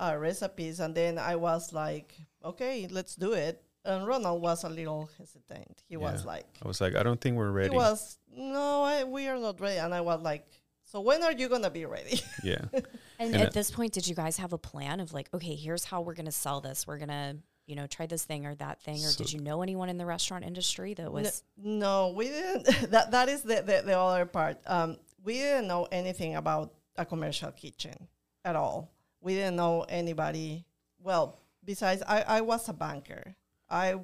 uh, 0.03 0.15
recipes, 0.17 0.79
and 0.79 0.95
then 0.95 1.17
I 1.17 1.35
was 1.35 1.73
like, 1.73 2.09
okay, 2.43 2.87
let's 2.97 3.15
do 3.15 3.33
it. 3.33 3.55
And 3.83 4.05
Ronald 4.05 4.41
was 4.41 4.63
a 4.63 4.69
little 4.69 5.09
hesitant. 5.17 5.83
He 5.89 5.95
was 5.97 6.25
like, 6.25 6.45
I 6.63 6.67
was 6.67 6.79
like, 6.81 6.93
I 6.99 7.03
don't 7.03 7.21
think 7.21 7.37
we're 7.37 7.51
ready. 7.51 7.71
he 7.71 7.77
was, 7.77 8.17
no, 8.35 8.83
I, 8.83 9.03
we 9.05 9.27
are 9.31 9.39
not 9.39 9.59
ready. 9.61 9.79
And 9.79 9.93
I 9.93 10.01
was 10.01 10.21
like, 10.21 10.45
so 10.87 10.99
when 11.01 11.21
are 11.23 11.31
you 11.33 11.47
gonna 11.49 11.69
be 11.69 11.85
ready? 11.85 12.19
yeah. 12.43 12.65
And, 12.73 12.85
And 13.19 13.35
at 13.35 13.47
it- 13.49 13.53
this 13.53 13.69
point, 13.69 13.93
did 13.93 14.07
you 14.07 14.15
guys 14.15 14.37
have 14.37 14.51
a 14.53 14.57
plan 14.57 14.99
of 14.99 15.13
like, 15.13 15.29
okay, 15.33 15.53
here's 15.55 15.83
how 15.85 16.01
we're 16.01 16.15
going 16.15 16.25
to 16.25 16.31
sell 16.31 16.61
this. 16.61 16.85
We're 16.87 16.97
going 16.97 17.09
to, 17.09 17.37
you 17.65 17.75
know, 17.75 17.87
try 17.87 18.05
this 18.05 18.23
thing 18.25 18.45
or 18.45 18.55
that 18.55 18.81
thing. 18.81 18.95
Or 19.05 19.09
So- 19.09 19.23
did 19.23 19.33
you 19.33 19.39
know 19.41 19.61
anyone 19.61 19.89
in 19.89 19.97
the 19.97 20.05
restaurant 20.05 20.43
industry 20.45 20.93
that 20.95 21.05
N- 21.07 21.11
was? 21.11 21.43
no, 21.57 22.13
we 22.15 22.29
didn't. 22.29 22.65
that 22.91 23.11
that 23.11 23.27
is 23.29 23.41
the, 23.43 23.55
the, 23.55 23.83
the 23.85 23.99
other 23.99 24.25
part. 24.25 24.57
Um, 24.65 24.97
we 25.23 25.33
didn't 25.35 25.67
know 25.67 25.87
anything 25.91 26.35
about 26.35 26.73
a 26.95 27.05
commercial 27.05 27.51
kitchen 27.51 28.07
at 28.45 28.55
all. 28.55 28.91
We 29.21 29.33
didn't 29.35 29.57
know 29.57 29.83
anybody. 29.89 30.65
Well, 31.03 31.39
besides, 31.65 32.01
I, 32.07 32.21
I 32.21 32.41
was 32.41 32.69
a 32.69 32.73
banker. 32.73 33.35
I 33.69 33.95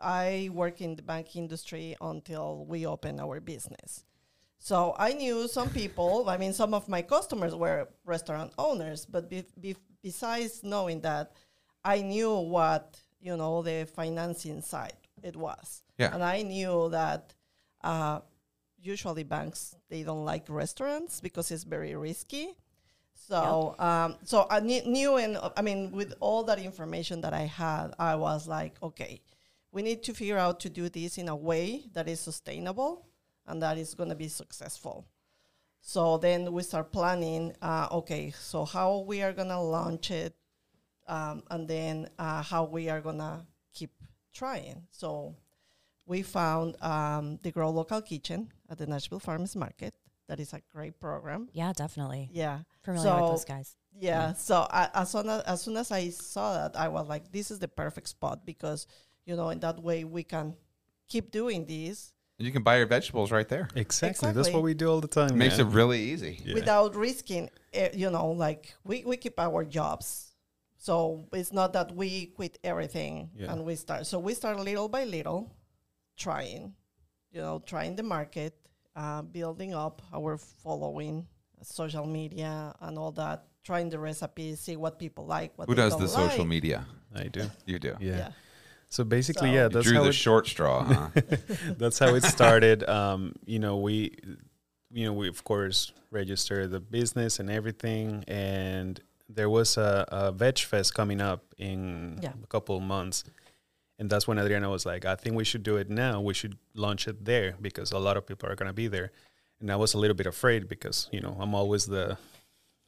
I 0.00 0.50
work 0.52 0.80
in 0.80 0.96
the 0.96 1.02
bank 1.02 1.36
industry 1.36 1.94
until 2.00 2.64
we 2.66 2.84
opened 2.86 3.20
our 3.20 3.38
business. 3.40 4.04
So 4.58 4.94
I 4.98 5.12
knew 5.12 5.48
some 5.48 5.68
people. 5.70 6.28
I 6.28 6.36
mean, 6.36 6.52
some 6.52 6.74
of 6.74 6.88
my 6.88 7.02
customers 7.02 7.54
were 7.54 7.88
restaurant 8.04 8.52
owners, 8.58 9.06
but 9.06 9.28
be, 9.30 9.44
be, 9.60 9.76
besides 10.02 10.62
knowing 10.64 11.00
that, 11.02 11.32
I 11.84 12.02
knew 12.02 12.34
what 12.34 12.98
you 13.20 13.36
know 13.36 13.62
the 13.62 13.86
financing 13.94 14.60
side 14.60 14.96
it 15.22 15.36
was, 15.36 15.82
Yeah. 15.98 16.12
and 16.14 16.22
I 16.22 16.42
knew 16.42 16.88
that 16.90 17.32
uh, 17.82 18.20
usually 18.80 19.22
banks 19.24 19.74
they 19.88 20.02
don't 20.02 20.24
like 20.24 20.46
restaurants 20.48 21.20
because 21.20 21.50
it's 21.50 21.64
very 21.64 21.94
risky. 21.94 22.54
So, 23.14 23.74
um, 23.78 24.16
so 24.24 24.46
I 24.50 24.60
knew, 24.60 24.82
knew, 24.82 25.16
and 25.16 25.36
uh, 25.36 25.50
I 25.56 25.62
mean, 25.62 25.90
with 25.90 26.14
all 26.20 26.44
that 26.44 26.58
information 26.60 27.22
that 27.22 27.32
I 27.32 27.42
had, 27.42 27.88
I 27.98 28.14
was 28.14 28.46
like, 28.46 28.76
okay, 28.82 29.20
we 29.72 29.82
need 29.82 30.02
to 30.04 30.14
figure 30.14 30.38
out 30.38 30.60
to 30.60 30.68
do 30.70 30.88
this 30.88 31.18
in 31.18 31.28
a 31.28 31.34
way 31.34 31.84
that 31.94 32.08
is 32.08 32.20
sustainable 32.20 33.06
and 33.46 33.62
that 33.62 33.78
is 33.78 33.94
going 33.94 34.08
to 34.10 34.14
be 34.16 34.28
successful. 34.28 35.06
So 35.80 36.18
then 36.18 36.52
we 36.52 36.62
start 36.62 36.92
planning. 36.92 37.54
Uh, 37.62 37.88
okay, 37.92 38.32
so 38.32 38.64
how 38.64 39.04
we 39.06 39.22
are 39.22 39.32
going 39.32 39.48
to 39.48 39.60
launch 39.60 40.10
it, 40.10 40.34
um, 41.06 41.42
and 41.50 41.68
then 41.68 42.08
uh, 42.18 42.42
how 42.42 42.64
we 42.64 42.88
are 42.88 43.00
going 43.00 43.18
to 43.18 43.46
keep 43.72 43.90
trying. 44.34 44.82
So 44.90 45.36
we 46.06 46.22
found 46.22 46.80
um, 46.82 47.38
the 47.42 47.50
Grow 47.52 47.70
Local 47.70 48.02
Kitchen 48.02 48.52
at 48.68 48.78
the 48.78 48.86
Nashville 48.86 49.20
Farmers 49.20 49.54
Market. 49.54 49.94
That 50.28 50.40
is 50.40 50.52
a 50.52 50.60
great 50.72 50.98
program. 50.98 51.48
Yeah, 51.52 51.72
definitely. 51.72 52.30
Yeah. 52.32 52.60
Familiar 52.82 53.08
So- 53.08 53.20
with 53.22 53.30
those 53.30 53.44
guys. 53.44 53.76
Yeah. 53.98 54.34
So 54.34 54.66
I, 54.70 54.90
as 54.92 55.10
soon 55.12 55.28
as, 55.30 55.42
as 55.42 55.62
soon 55.62 55.76
as 55.78 55.90
I 55.90 56.10
saw 56.10 56.52
that, 56.52 56.76
I 56.78 56.88
was 56.88 57.08
like, 57.08 57.32
this 57.32 57.50
is 57.50 57.60
the 57.60 57.68
perfect 57.68 58.08
spot 58.08 58.44
because, 58.44 58.86
you 59.24 59.36
know, 59.36 59.48
in 59.48 59.60
that 59.60 59.82
way 59.82 60.04
we 60.04 60.22
can 60.22 60.54
keep 61.08 61.30
doing 61.30 61.64
this 61.64 62.12
You 62.38 62.52
can 62.52 62.62
buy 62.62 62.76
your 62.76 62.86
vegetables 62.86 63.32
right 63.32 63.48
there. 63.48 63.68
Exactly. 63.74 64.30
That's 64.32 64.50
what 64.50 64.62
we 64.62 64.74
do 64.74 64.90
all 64.90 65.00
the 65.00 65.08
time. 65.08 65.30
It 65.30 65.36
makes 65.36 65.58
it 65.58 65.64
really 65.64 66.00
easy. 66.00 66.40
Yeah. 66.44 66.54
without 66.54 66.94
risking, 66.94 67.48
eh, 67.72 67.88
you 67.94 68.10
know, 68.10 68.28
like 68.32 68.74
we, 68.84 69.04
we 69.06 69.16
keep 69.16 69.40
our 69.40 69.64
jobs. 69.64 70.34
So 70.78 71.26
it's 71.32 71.52
not 71.52 71.72
that 71.72 71.94
we 71.96 72.26
quit 72.26 72.58
everything 72.62 73.30
Yeah. 73.34 73.52
and 73.52 73.64
we 73.64 73.74
start. 73.76 74.06
So 74.06 74.18
we 74.18 74.34
start 74.34 74.60
little 74.60 74.88
by 74.88 75.04
little, 75.04 75.50
trying, 76.16 76.74
you 77.32 77.40
know, 77.40 77.62
trying 77.64 77.96
the 77.96 78.02
market, 78.02 78.54
uh, 78.94 79.22
building 79.22 79.74
up 79.74 80.02
our 80.12 80.36
following, 80.36 81.26
social 81.62 82.06
media 82.06 82.74
and 82.80 82.98
all 82.98 83.12
that, 83.12 83.46
trying 83.64 83.88
the 83.88 83.98
recipes, 83.98 84.60
see 84.60 84.76
what 84.76 84.98
people 84.98 85.24
like, 85.26 85.56
what 85.56 85.68
Who 85.68 85.74
they 85.74 85.82
does 85.82 85.92
don't 85.92 86.02
the 86.02 86.08
social 86.08 86.40
like. 86.40 86.48
media? 86.48 86.86
I 87.14 87.28
do. 87.28 87.50
You 87.64 87.78
do. 87.78 87.96
Yeah. 87.98 88.16
Yeah. 88.16 88.28
So 88.88 89.04
basically, 89.04 89.48
So- 89.50 89.54
yeah, 89.54 89.62
You 89.64 89.68
that's 89.70 89.86
drew 89.86 89.96
how 89.96 90.02
the 90.04 90.08
it, 90.10 90.14
short 90.14 90.46
straw, 90.46 90.84
huh? 90.84 91.08
that's 91.76 91.98
how 91.98 92.14
it 92.14 92.22
started. 92.24 92.88
Um, 92.88 93.34
you 93.44 93.58
know, 93.58 93.78
we, 93.78 94.16
you 94.92 95.04
know, 95.06 95.12
we 95.12 95.28
of 95.28 95.42
course 95.44 95.92
registered 96.10 96.70
the 96.70 96.80
business 96.80 97.38
and 97.40 97.50
everything, 97.50 98.24
and 98.28 99.00
there 99.28 99.50
was 99.50 99.76
a, 99.76 100.04
a 100.08 100.32
veg 100.32 100.58
fest 100.60 100.94
coming 100.94 101.20
up 101.20 101.42
in 101.58 102.18
Yeah. 102.22 102.32
a 102.42 102.46
couple 102.46 102.76
of 102.76 102.82
months, 102.82 103.24
and 103.98 104.08
that's 104.08 104.28
when 104.28 104.38
Adriana 104.38 104.70
was 104.70 104.86
like, 104.86 105.04
"I 105.04 105.16
think 105.16 105.34
we 105.36 105.44
should 105.44 105.64
do 105.64 105.76
it 105.76 105.90
now. 105.90 106.20
We 106.20 106.32
should 106.34 106.56
launch 106.74 107.08
it 107.08 107.24
there 107.24 107.56
because 107.60 107.90
a 107.92 107.98
lot 107.98 108.16
of 108.16 108.24
people 108.26 108.48
are 108.48 108.54
gonna 108.54 108.72
be 108.72 108.86
there." 108.88 109.10
And 109.60 109.70
I 109.72 109.76
was 109.76 109.94
a 109.94 109.98
little 109.98 110.14
bit 110.16 110.26
afraid 110.26 110.68
because 110.68 111.08
you 111.10 111.20
know 111.20 111.36
I'm 111.40 111.54
always 111.54 111.86
the, 111.86 112.16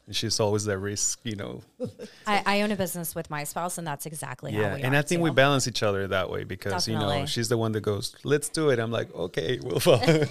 and 0.08 0.16
she's 0.16 0.40
always 0.40 0.64
the 0.64 0.76
risk, 0.78 1.20
you 1.22 1.36
know, 1.36 1.60
I, 2.26 2.42
I 2.46 2.60
own 2.62 2.72
a 2.72 2.76
business 2.76 3.14
with 3.14 3.28
my 3.28 3.44
spouse, 3.44 3.76
and 3.76 3.86
that's 3.86 4.06
exactly 4.06 4.52
how 4.52 4.60
yeah, 4.60 4.74
we 4.74 4.82
and 4.82 4.94
are 4.94 4.98
I 4.98 5.02
think 5.02 5.20
we 5.20 5.30
balance 5.30 5.68
each 5.68 5.82
other 5.82 6.08
that 6.08 6.30
way 6.30 6.44
because 6.44 6.88
you 6.88 6.98
know 6.98 7.26
she's 7.26 7.50
the 7.50 7.58
one 7.58 7.72
that 7.72 7.82
goes, 7.82 8.16
"Let's 8.24 8.48
do 8.48 8.70
it." 8.70 8.78
I'm 8.78 8.90
like, 8.90 9.14
"Okay, 9.14 9.60
we'll." 9.62 9.80
follow." 9.80 9.98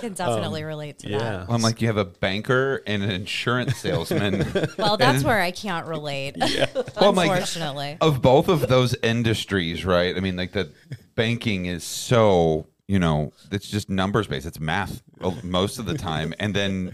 can 0.00 0.12
definitely 0.14 0.64
relate 0.64 0.98
to 0.98 1.12
um, 1.12 1.20
yeah, 1.20 1.46
I'm 1.48 1.62
like, 1.62 1.80
you 1.80 1.86
have 1.86 1.96
a 1.96 2.04
banker 2.04 2.82
and 2.84 3.04
an 3.04 3.10
insurance 3.10 3.76
salesman. 3.76 4.44
Well, 4.76 4.96
that's 4.96 5.22
where 5.22 5.40
I 5.40 5.52
can't 5.52 5.86
relate. 5.86 6.36
Well, 6.36 7.10
I'm 7.10 7.14
like- 7.14 7.30
Unfortunately. 7.30 7.98
of 8.00 8.20
both 8.20 8.48
of 8.48 8.66
those 8.66 8.94
industries, 9.02 9.84
right? 9.84 10.16
I 10.16 10.20
mean, 10.20 10.36
like 10.36 10.50
the 10.52 10.72
banking 11.14 11.66
is 11.66 11.84
so, 11.84 12.66
you 12.88 12.98
know, 12.98 13.32
it's 13.52 13.68
just 13.68 13.88
numbers 13.88 14.26
based. 14.26 14.46
It's 14.46 14.58
math 14.58 15.02
most 15.44 15.78
of 15.78 15.86
the 15.86 15.96
time. 15.96 16.34
And 16.40 16.54
then 16.54 16.92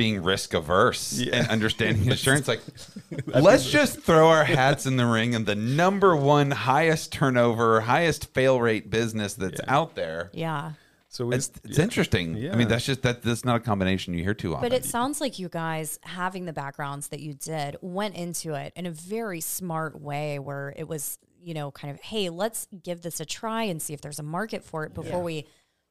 being 0.00 0.22
risk 0.22 0.54
averse 0.54 1.22
and 1.30 1.46
understanding 1.48 2.06
insurance, 2.10 2.48
like, 2.48 2.62
let's 3.26 3.70
just 3.70 4.00
throw 4.00 4.30
our 4.30 4.44
hats 4.44 4.86
in 4.86 4.96
the 4.96 5.04
ring 5.04 5.34
and 5.34 5.44
the 5.44 5.54
number 5.54 6.16
one 6.16 6.50
highest 6.50 7.12
turnover, 7.12 7.82
highest 7.82 8.32
fail 8.32 8.58
rate 8.58 8.88
business 8.88 9.34
that's 9.34 9.60
out 9.68 9.94
there. 9.96 10.30
yeah. 10.32 10.72
so 11.10 11.26
we, 11.26 11.34
It's, 11.34 11.50
it's 11.64 11.78
interesting. 11.78 12.50
I 12.50 12.56
mean, 12.56 12.68
that's 12.68 12.86
just 12.86 13.02
that. 13.02 13.20
That's 13.20 13.44
not 13.44 13.56
a 13.56 13.60
combination 13.60 14.14
you 14.14 14.22
hear 14.22 14.32
too 14.32 14.54
often. 14.54 14.70
But 14.70 14.74
it 14.74 14.86
sounds 14.86 15.20
like 15.20 15.38
you 15.38 15.50
guys 15.50 15.98
having 16.02 16.46
the 16.46 16.54
backgrounds 16.54 17.08
that 17.08 17.20
you 17.20 17.34
did 17.34 17.76
went 17.82 18.14
into 18.14 18.54
it 18.54 18.72
in 18.76 18.86
a 18.86 18.90
very 18.90 19.42
smart 19.42 20.00
way 20.00 20.38
where 20.38 20.72
it 20.78 20.88
was, 20.88 21.18
you 21.42 21.52
know, 21.52 21.70
kind 21.70 21.92
of, 21.92 22.00
hey, 22.00 22.30
let's 22.30 22.68
give 22.82 23.02
this 23.02 23.20
a 23.20 23.26
try 23.26 23.64
and 23.64 23.82
see 23.82 23.92
if 23.92 24.00
there's 24.00 24.18
a 24.18 24.22
market 24.22 24.64
for 24.64 24.84
it 24.86 24.94
before 24.94 25.22
we 25.22 25.44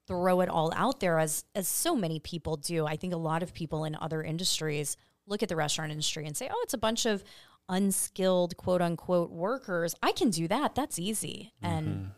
throw 0.10 0.42
it 0.42 0.50
all 0.50 0.74
out 0.76 1.00
there 1.00 1.20
as 1.20 1.46
as 1.56 1.68
so 1.68 1.96
many 1.96 2.20
people 2.20 2.58
do. 2.58 2.86
I 2.86 2.98
think 2.98 3.14
a 3.14 3.18
lot 3.32 3.44
of 3.44 3.54
people 3.54 3.86
in 3.86 3.96
other 3.96 4.22
industries 4.24 4.98
look 5.28 5.42
at 5.44 5.50
the 5.50 5.56
restaurant 5.56 5.92
industry 5.92 6.26
and 6.26 6.36
say, 6.36 6.50
"Oh, 6.52 6.60
it's 6.64 6.74
a 6.74 6.78
bunch 6.88 7.06
of 7.06 7.24
unskilled 7.70 8.58
quote 8.58 8.82
unquote 8.82 9.30
workers. 9.32 9.94
I 10.02 10.12
can 10.12 10.30
do 10.32 10.48
that. 10.48 10.76
That's 10.76 10.98
easy." 11.00 11.54
And 11.62 11.88
mm-hmm. 11.88 12.10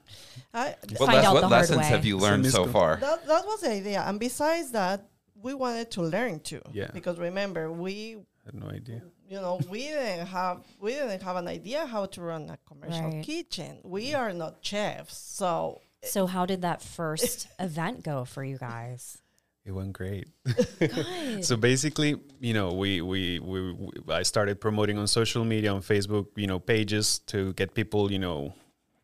I, 0.54 0.76
what 0.98 1.08
find 1.08 1.18
les- 1.18 1.26
out 1.26 1.34
what 1.34 1.42
the 1.42 1.48
hard 1.50 1.62
lessons 1.62 1.80
way. 1.80 1.86
have 1.86 2.06
you 2.06 2.18
learned 2.18 2.46
so 2.48 2.66
Misco- 2.66 2.72
far? 2.72 2.96
that, 2.98 3.28
that 3.28 3.46
was 3.46 3.62
the 3.62 3.72
idea. 3.72 4.02
And 4.08 4.20
besides 4.20 4.72
that, 4.72 5.08
we 5.36 5.54
wanted 5.54 5.92
to 5.92 6.02
learn 6.02 6.40
too. 6.40 6.62
Yeah. 6.72 6.90
Because 6.94 7.20
remember, 7.20 7.72
we 7.72 8.18
had 8.46 8.56
no 8.56 8.68
idea. 8.70 9.02
you 9.30 9.40
know 9.40 9.60
we 9.70 9.82
didn't 9.84 10.28
have 10.28 10.58
we 10.80 10.92
didn't 10.94 11.22
have 11.22 11.36
an 11.44 11.48
idea 11.48 11.86
how 11.86 12.06
to 12.14 12.22
run 12.22 12.50
a 12.50 12.58
commercial 12.70 13.10
Right. 13.12 13.24
kitchen. 13.24 13.80
We 13.84 14.14
are 14.14 14.32
not 14.34 14.54
chefs, 14.62 15.18
so 15.18 15.82
so 16.04 16.28
how 16.28 16.46
did 16.46 16.62
that 16.62 16.82
first 16.82 17.48
event 17.60 18.04
go 18.04 18.26
for 18.26 18.44
you 18.44 18.58
guys? 18.58 19.22
It 19.64 19.72
went 19.72 19.94
great. 19.94 20.28
So 21.42 21.56
basically, 21.56 22.16
you 22.40 22.54
know, 22.54 22.74
we, 22.74 23.02
we 23.02 23.40
we 23.40 23.74
we 23.74 23.92
I 24.10 24.24
started 24.24 24.60
promoting 24.60 24.98
on 24.98 25.08
social 25.08 25.46
media 25.46 25.72
on 25.74 25.82
Facebook, 25.82 26.28
you 26.36 26.48
know, 26.48 26.60
pages 26.60 27.20
to 27.28 27.54
get 27.54 27.74
people, 27.74 28.12
you 28.12 28.20
know, 28.20 28.54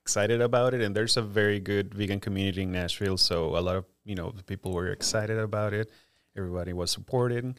excited 0.02 0.42
about 0.42 0.74
it. 0.74 0.82
And 0.82 0.96
there's 0.96 1.18
a 1.18 1.22
very 1.22 1.60
good 1.60 1.94
vegan 1.94 2.20
community 2.20 2.64
in 2.64 2.72
Nashville, 2.72 3.18
so 3.18 3.58
a 3.58 3.62
lot 3.62 3.76
of 3.76 3.86
you 4.06 4.16
know 4.16 4.34
people 4.46 4.72
were 4.74 4.88
excited 4.88 5.38
about 5.38 5.74
it. 5.74 5.92
Everybody 6.36 6.74
was 6.74 6.92
supporting, 6.92 7.58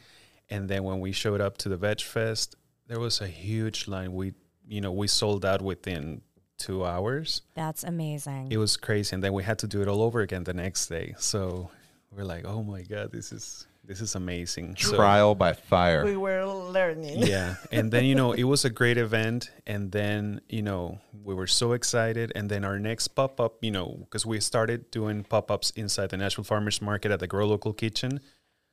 and 0.48 0.68
then 0.68 0.83
when 0.83 0.98
we 1.01 1.12
showed 1.12 1.40
up 1.40 1.59
to 1.59 1.68
the 1.68 1.77
Veg 1.77 2.01
Fest, 2.01 2.57
there 2.87 2.98
was 2.98 3.20
a 3.20 3.29
huge 3.29 3.87
line. 3.87 4.12
We 4.14 4.35
you 4.66 4.81
know 4.81 4.92
we 4.92 5.09
sold 5.09 5.44
out 5.44 5.62
within 5.62 6.22
two 6.59 6.85
hours. 6.85 7.42
That's 7.55 7.85
amazing. 7.85 8.49
It 8.51 8.59
was 8.59 8.77
crazy, 8.77 9.14
and 9.14 9.23
then 9.23 9.33
we 9.33 9.42
had 9.44 9.59
to 9.61 9.66
do 9.66 9.81
it 9.83 9.88
all 9.88 10.03
over 10.03 10.21
again 10.21 10.44
the 10.44 10.55
next 10.55 10.88
day. 10.88 11.14
So 11.18 11.71
we're 12.11 12.25
like, 12.25 12.44
oh 12.44 12.62
my 12.62 12.83
god, 12.83 13.12
this 13.12 13.33
is 13.33 13.66
this 13.85 14.01
is 14.03 14.14
amazing. 14.16 14.77
So- 14.77 14.97
Trial 14.97 15.35
by 15.35 15.55
fire. 15.55 16.05
we 16.05 16.16
were 16.16 16.44
learning. 16.44 17.23
yeah 17.23 17.55
and 17.73 17.90
then 17.90 18.05
you 18.05 18.14
know 18.14 18.33
it 18.33 18.44
was 18.44 18.64
a 18.66 18.71
great 18.71 18.99
event 18.99 19.51
and 19.66 19.90
then 19.92 20.40
you 20.49 20.61
know 20.61 20.99
we 21.25 21.35
were 21.35 21.47
so 21.47 21.73
excited 21.73 22.31
and 22.37 22.51
then 22.51 22.64
our 22.64 22.79
next 22.79 23.09
pop-up 23.09 23.64
you 23.64 23.71
know 23.71 23.97
because 24.01 24.27
we 24.27 24.38
started 24.40 24.90
doing 24.90 25.25
pop-ups 25.25 25.71
inside 25.71 26.11
the 26.11 26.16
nashville 26.18 26.44
farmers 26.44 26.83
market 26.83 27.11
at 27.11 27.18
the 27.21 27.27
grow 27.27 27.47
local 27.49 27.73
kitchen 27.73 28.21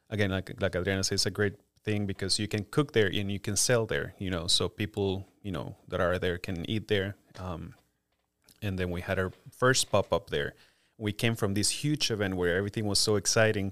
again 0.10 0.32
like 0.32 0.52
like 0.60 0.76
adriana 0.76 1.02
says 1.04 1.19
it's 1.19 1.26
a 1.26 1.32
great 1.32 1.56
thing 1.86 2.06
because 2.06 2.38
you 2.38 2.48
can 2.50 2.65
cook 2.69 2.91
there 2.91 3.08
and 3.08 3.32
you 3.32 3.39
can 3.39 3.56
sell 3.56 3.86
there 3.86 4.13
you 4.19 4.30
know 4.30 4.48
so 4.48 4.67
people 4.67 5.26
you 5.46 5.52
know 5.52 5.76
that 5.88 6.02
are 6.02 6.18
there 6.18 6.38
can 6.38 6.58
eat 6.70 6.88
there 6.88 7.16
um, 7.40 7.74
and 8.62 8.80
then 8.80 8.90
we 8.90 9.02
had 9.02 9.18
our 9.20 9.32
first 9.62 9.92
pop-up 9.92 10.30
there 10.30 10.54
we 10.98 11.12
came 11.12 11.36
from 11.36 11.54
this 11.54 11.70
huge 11.84 12.10
event 12.10 12.36
where 12.36 12.58
everything 12.58 12.86
was 12.88 13.00
so 13.00 13.16
exciting 13.16 13.72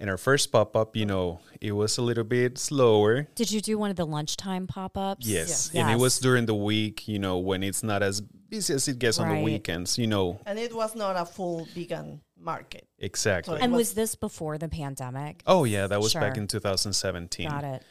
and 0.00 0.08
our 0.08 0.16
first 0.16 0.50
pop-up 0.50 0.96
you 0.96 1.04
know 1.04 1.40
it 1.60 1.72
was 1.72 1.98
a 1.98 2.02
little 2.02 2.24
bit 2.24 2.56
slower 2.58 3.28
Did 3.34 3.50
you 3.52 3.60
do 3.60 3.76
one 3.76 3.90
of 3.90 3.96
the 3.96 4.06
lunchtime 4.06 4.66
pop 4.66 4.96
ups? 4.96 5.26
Yes. 5.26 5.48
Yes. 5.48 5.70
And 5.74 5.90
it 5.90 5.98
was 6.02 6.18
during 6.18 6.46
the 6.46 6.54
week, 6.54 7.06
you 7.06 7.18
know, 7.18 7.36
when 7.36 7.62
it's 7.62 7.82
not 7.82 8.02
as 8.02 8.22
busy 8.22 8.72
as 8.72 8.88
it 8.88 8.98
gets 8.98 9.18
on 9.18 9.28
the 9.28 9.42
weekends, 9.42 9.98
you 9.98 10.06
know. 10.06 10.40
And 10.46 10.58
it 10.58 10.72
was 10.74 10.96
not 10.96 11.16
a 11.16 11.26
full 11.26 11.66
vegan 11.74 12.22
market. 12.38 12.86
Exactly. 12.98 13.58
So 13.58 13.62
And 13.62 13.72
was- 13.72 13.88
was 13.88 13.94
this 13.94 14.14
before 14.14 14.56
the 14.56 14.68
pandemic? 14.70 15.42
oh, 15.46 15.64
yeah, 15.64 15.86
that 15.86 16.00
was 16.00 16.14
back 16.14 16.38
in 16.38 16.46
2017. 16.46 17.48
Got 17.50 17.64
it. 17.64 17.82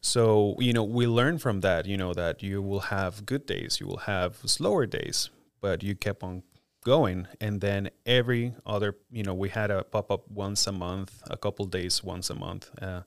So, 0.00 0.56
you 0.58 0.72
know, 0.72 0.84
we 0.84 1.06
learned 1.06 1.42
from 1.42 1.60
that, 1.60 1.86
you 1.86 1.96
know, 1.96 2.14
that 2.14 2.42
you 2.42 2.62
will 2.62 2.80
have 2.80 3.26
good 3.26 3.46
days, 3.46 3.78
you 3.80 3.86
will 3.86 3.98
have 3.98 4.36
slower 4.46 4.86
days, 4.86 5.30
but 5.60 5.82
you 5.82 5.94
kept 5.94 6.22
on 6.22 6.42
going. 6.84 7.26
And 7.40 7.60
then 7.60 7.90
every 8.06 8.54
other, 8.64 8.96
you 9.10 9.24
know, 9.24 9.34
we 9.34 9.48
had 9.48 9.70
a 9.70 9.82
pop 9.82 10.10
up 10.10 10.30
once 10.30 10.66
a 10.66 10.72
month, 10.72 11.20
a 11.28 11.36
couple 11.36 11.66
days 11.66 12.04
once 12.04 12.30
a 12.30 12.34
month. 12.34 12.70
Uh, 12.80 13.02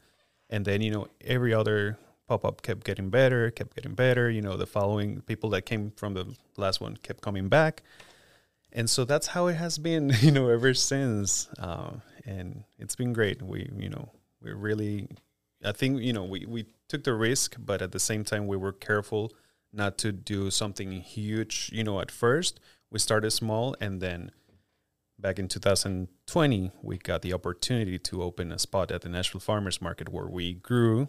and 0.49 0.65
then, 0.65 0.81
you 0.81 0.91
know, 0.91 1.07
every 1.21 1.53
other 1.53 1.97
pop 2.31 2.45
up 2.45 2.61
kept 2.61 2.85
getting 2.85 3.09
better, 3.09 3.51
kept 3.51 3.75
getting 3.75 3.93
better. 3.93 4.29
You 4.29 4.41
know, 4.41 4.55
the 4.55 4.65
following 4.65 5.21
people 5.21 5.49
that 5.51 5.63
came 5.63 5.91
from 5.91 6.13
the 6.13 6.25
last 6.55 6.79
one 6.79 6.95
kept 6.97 7.21
coming 7.21 7.49
back, 7.49 7.83
and 8.71 8.89
so 8.89 9.03
that's 9.03 9.27
how 9.27 9.47
it 9.47 9.55
has 9.55 9.77
been. 9.77 10.13
You 10.21 10.31
know, 10.31 10.47
ever 10.47 10.73
since, 10.73 11.49
uh, 11.59 11.91
and 12.25 12.63
it's 12.77 12.95
been 12.95 13.11
great. 13.11 13.41
We, 13.41 13.69
you 13.75 13.89
know, 13.89 14.09
we 14.41 14.51
really, 14.51 15.09
I 15.63 15.73
think, 15.73 16.01
you 16.01 16.13
know, 16.13 16.23
we 16.23 16.45
we 16.45 16.65
took 16.91 17.03
the 17.05 17.13
risk, 17.13 17.55
but 17.57 17.81
at 17.81 17.93
the 17.93 17.99
same 17.99 18.23
time, 18.25 18.47
we 18.47 18.57
were 18.57 18.73
careful 18.73 19.31
not 19.71 19.97
to 19.99 20.11
do 20.11 20.51
something 20.51 20.91
huge. 20.91 21.69
You 21.71 21.83
know, 21.85 22.01
at 22.01 22.11
first 22.11 22.59
we 22.91 22.99
started 22.99 23.31
small, 23.31 23.75
and 23.79 24.01
then 24.01 24.31
back 25.17 25.39
in 25.39 25.47
2020, 25.47 26.71
we 26.81 26.97
got 26.97 27.21
the 27.21 27.31
opportunity 27.33 27.97
to 27.97 28.21
open 28.21 28.51
a 28.51 28.59
spot 28.59 28.91
at 28.91 29.01
the 29.03 29.09
Nashville 29.09 29.39
Farmers 29.39 29.81
Market 29.81 30.09
where 30.09 30.27
we 30.27 30.53
grew. 30.53 31.07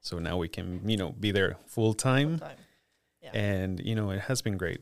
So 0.00 0.20
now 0.20 0.36
we 0.36 0.46
can, 0.46 0.88
you 0.88 0.96
know, 0.96 1.10
be 1.10 1.32
there 1.32 1.56
full 1.66 1.92
time. 1.92 2.38
Time. 2.38 2.56
Yeah. 3.20 3.30
And, 3.34 3.80
you 3.80 3.96
know, 3.96 4.10
it 4.10 4.20
has 4.20 4.42
been 4.42 4.56
great. 4.56 4.80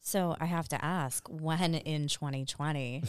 So 0.00 0.36
I 0.40 0.46
have 0.46 0.68
to 0.68 0.82
ask, 0.82 1.26
when 1.28 1.74
in 1.74 2.08
2020, 2.08 3.02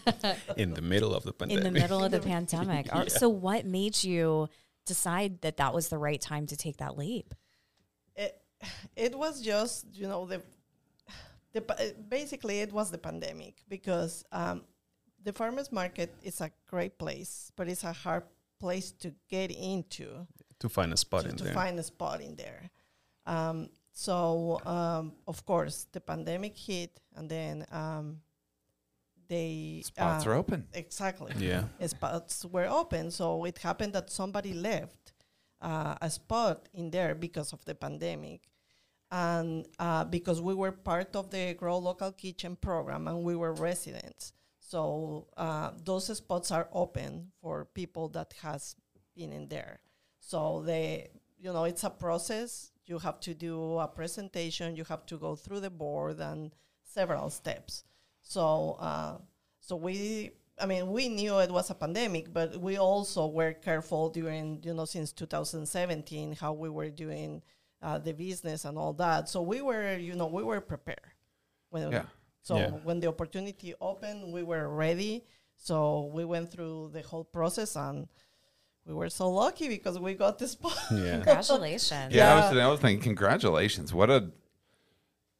In 0.56 0.74
the 0.74 0.82
middle 0.82 1.14
of 1.14 1.24
the 1.24 1.30
in 1.30 1.34
pandemic. 1.48 1.64
the 1.64 1.70
middle 1.70 2.04
of 2.04 2.10
the 2.12 2.20
pandemic, 2.32 2.86
are- 2.94 3.08
so 3.08 3.28
what 3.28 3.64
made 3.64 4.04
you 4.04 4.48
decide 4.84 5.40
that 5.42 5.56
that 5.56 5.74
was 5.74 5.88
the 5.88 5.98
right 5.98 6.20
time 6.20 6.46
to 6.46 6.56
take 6.56 6.76
that 6.78 6.96
leap? 6.96 7.34
it, 8.16 8.40
it 8.96 9.14
was 9.18 9.40
just 9.40 9.86
you 9.92 10.06
know 10.06 10.26
the 10.26 10.42
the 11.52 11.94
basically 12.08 12.60
it 12.60 12.72
was 12.72 12.90
the 12.90 12.98
pandemic 12.98 13.62
because 13.68 14.24
um, 14.32 14.62
the 15.22 15.32
farmers 15.32 15.70
market 15.72 16.14
is 16.22 16.40
a 16.40 16.50
great 16.68 16.98
place 16.98 17.50
but 17.56 17.68
it's 17.68 17.84
a 17.84 17.92
hard 17.92 18.24
place 18.60 18.92
to 18.92 19.12
get 19.28 19.50
into 19.50 20.26
to 20.58 20.68
find 20.68 20.92
a 20.92 20.96
spot 20.96 21.24
to, 21.24 21.30
in 21.30 21.36
to 21.36 21.44
there. 21.44 21.54
find 21.54 21.78
a 21.78 21.82
spot 21.82 22.20
in 22.20 22.34
there 22.36 22.70
um, 23.26 23.68
so 23.92 24.60
um, 24.66 25.12
of 25.26 25.44
course 25.44 25.86
the 25.92 26.00
pandemic 26.00 26.56
hit 26.56 27.00
and 27.16 27.28
then 27.28 27.64
um, 27.70 28.20
they 29.34 29.82
Spots 29.84 30.26
uh, 30.26 30.30
are 30.30 30.34
open. 30.42 30.60
exactly 30.72 31.32
yeah. 31.38 31.64
spots 31.94 32.44
were 32.54 32.68
open. 32.80 33.04
So 33.10 33.26
it 33.50 33.58
happened 33.68 33.92
that 33.94 34.10
somebody 34.10 34.52
left 34.70 35.12
uh, 35.60 35.94
a 36.00 36.10
spot 36.10 36.68
in 36.80 36.90
there 36.90 37.14
because 37.26 37.52
of 37.52 37.64
the 37.64 37.74
pandemic. 37.74 38.40
And 39.10 39.66
uh, 39.78 40.04
because 40.16 40.38
we 40.48 40.54
were 40.54 40.72
part 40.72 41.14
of 41.16 41.30
the 41.30 41.54
Grow 41.54 41.78
Local 41.78 42.12
Kitchen 42.12 42.56
program 42.56 43.06
and 43.08 43.22
we 43.28 43.36
were 43.42 43.52
residents. 43.70 44.32
So 44.58 45.28
uh, 45.36 45.70
those 45.88 46.06
spots 46.16 46.50
are 46.50 46.68
open 46.72 47.10
for 47.40 47.66
people 47.80 48.08
that 48.10 48.30
has 48.42 48.76
been 49.16 49.32
in 49.32 49.48
there. 49.48 49.80
So 50.20 50.62
they, 50.66 51.08
you 51.38 51.52
know, 51.52 51.64
it's 51.64 51.84
a 51.84 51.90
process. 51.90 52.72
You 52.86 52.98
have 52.98 53.20
to 53.20 53.34
do 53.34 53.78
a 53.78 53.88
presentation. 53.88 54.76
You 54.76 54.84
have 54.84 55.04
to 55.06 55.16
go 55.16 55.36
through 55.36 55.60
the 55.60 55.70
board 55.70 56.18
and 56.20 56.52
several 56.82 57.30
steps. 57.30 57.84
So, 58.24 58.76
uh, 58.80 59.18
so 59.60 59.76
we, 59.76 60.32
I 60.58 60.66
mean, 60.66 60.90
we 60.90 61.08
knew 61.08 61.38
it 61.38 61.50
was 61.50 61.70
a 61.70 61.74
pandemic, 61.74 62.32
but 62.32 62.56
we 62.56 62.78
also 62.78 63.26
were 63.28 63.52
careful 63.52 64.08
during, 64.08 64.60
you 64.64 64.74
know, 64.74 64.86
since 64.86 65.12
2017, 65.12 66.34
how 66.34 66.52
we 66.54 66.68
were 66.70 66.90
doing 66.90 67.42
uh, 67.82 67.98
the 67.98 68.12
business 68.12 68.64
and 68.64 68.78
all 68.78 68.94
that. 68.94 69.28
So 69.28 69.42
we 69.42 69.60
were, 69.60 69.96
you 69.96 70.14
know, 70.16 70.26
we 70.26 70.42
were 70.42 70.60
prepared. 70.60 71.12
When, 71.70 71.92
Yeah. 71.92 72.04
So 72.42 72.56
Yeah. 72.56 72.70
when 72.82 73.00
the 73.00 73.08
opportunity 73.08 73.74
opened, 73.80 74.32
we 74.32 74.42
were 74.42 74.68
ready. 74.68 75.24
So 75.56 76.10
we 76.12 76.24
went 76.24 76.50
through 76.50 76.90
the 76.92 77.02
whole 77.02 77.24
process 77.24 77.76
and 77.76 78.08
we 78.86 78.94
were 78.94 79.08
so 79.10 79.30
lucky 79.30 79.68
because 79.68 79.98
we 79.98 80.14
got 80.14 80.38
this 80.38 80.52
spot. 80.52 80.76
Yeah. 80.90 81.12
Congratulations. 81.12 82.14
Yeah, 82.14 82.32
I 82.34 82.36
was, 82.50 82.58
I 82.58 82.66
was 82.68 82.80
thinking, 82.80 83.02
congratulations. 83.02 83.92
What 83.94 84.10
a, 84.10 84.30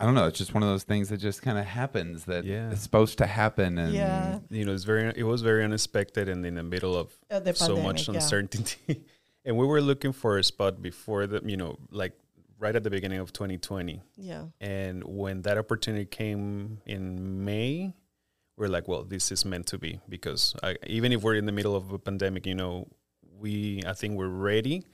I 0.04 0.06
don't 0.06 0.14
know. 0.16 0.26
It's 0.26 0.36
just 0.36 0.52
one 0.52 0.62
of 0.62 0.68
those 0.68 0.82
things 0.82 1.08
that 1.08 1.16
just 1.16 1.40
kind 1.40 1.56
of 1.56 1.64
happens 1.64 2.26
that 2.26 2.44
Yeah. 2.44 2.70
it's 2.70 2.82
supposed 2.82 3.16
to 3.18 3.26
happen. 3.26 3.78
And 3.78 3.94
yeah. 3.94 4.40
You 4.50 4.66
know, 4.66 4.74
it's 4.74 4.84
very, 4.84 5.10
it 5.16 5.22
was 5.22 5.40
very 5.40 5.64
unexpected 5.64 6.28
and 6.28 6.44
in 6.44 6.56
the 6.56 6.62
middle 6.62 6.94
of 6.94 7.10
Uh, 7.30 7.40
the 7.40 7.54
so 7.54 7.76
much 7.76 8.04
pandemic, 8.04 8.06
yeah. 8.08 8.14
uncertainty. 8.16 9.04
and 9.46 9.56
we 9.56 9.64
were 9.64 9.80
looking 9.80 10.12
for 10.12 10.36
a 10.36 10.44
spot 10.44 10.82
before 10.82 11.26
the, 11.26 11.40
you 11.46 11.56
know, 11.56 11.78
like 11.90 12.12
right 12.58 12.76
at 12.76 12.82
the 12.82 12.90
beginning 12.90 13.18
of 13.18 13.32
2020. 13.32 14.02
Yeah. 14.18 14.44
And 14.60 15.02
when 15.04 15.40
that 15.42 15.56
opportunity 15.56 16.04
came 16.04 16.82
in 16.84 17.42
May, 17.46 17.94
we're 18.58 18.68
like, 18.68 18.86
well, 18.86 19.04
this 19.04 19.32
is 19.32 19.46
meant 19.46 19.66
to 19.68 19.78
be 19.78 20.00
because 20.06 20.54
I, 20.62 20.76
even 20.86 21.12
if 21.12 21.22
we're 21.22 21.36
in 21.36 21.46
the 21.46 21.52
middle 21.52 21.74
of 21.74 21.92
a 21.92 21.98
pandemic, 21.98 22.44
you 22.44 22.54
know, 22.54 22.88
we, 23.40 23.80
I 23.86 23.94
think 23.94 24.18
we're 24.18 24.28
ready. 24.28 24.84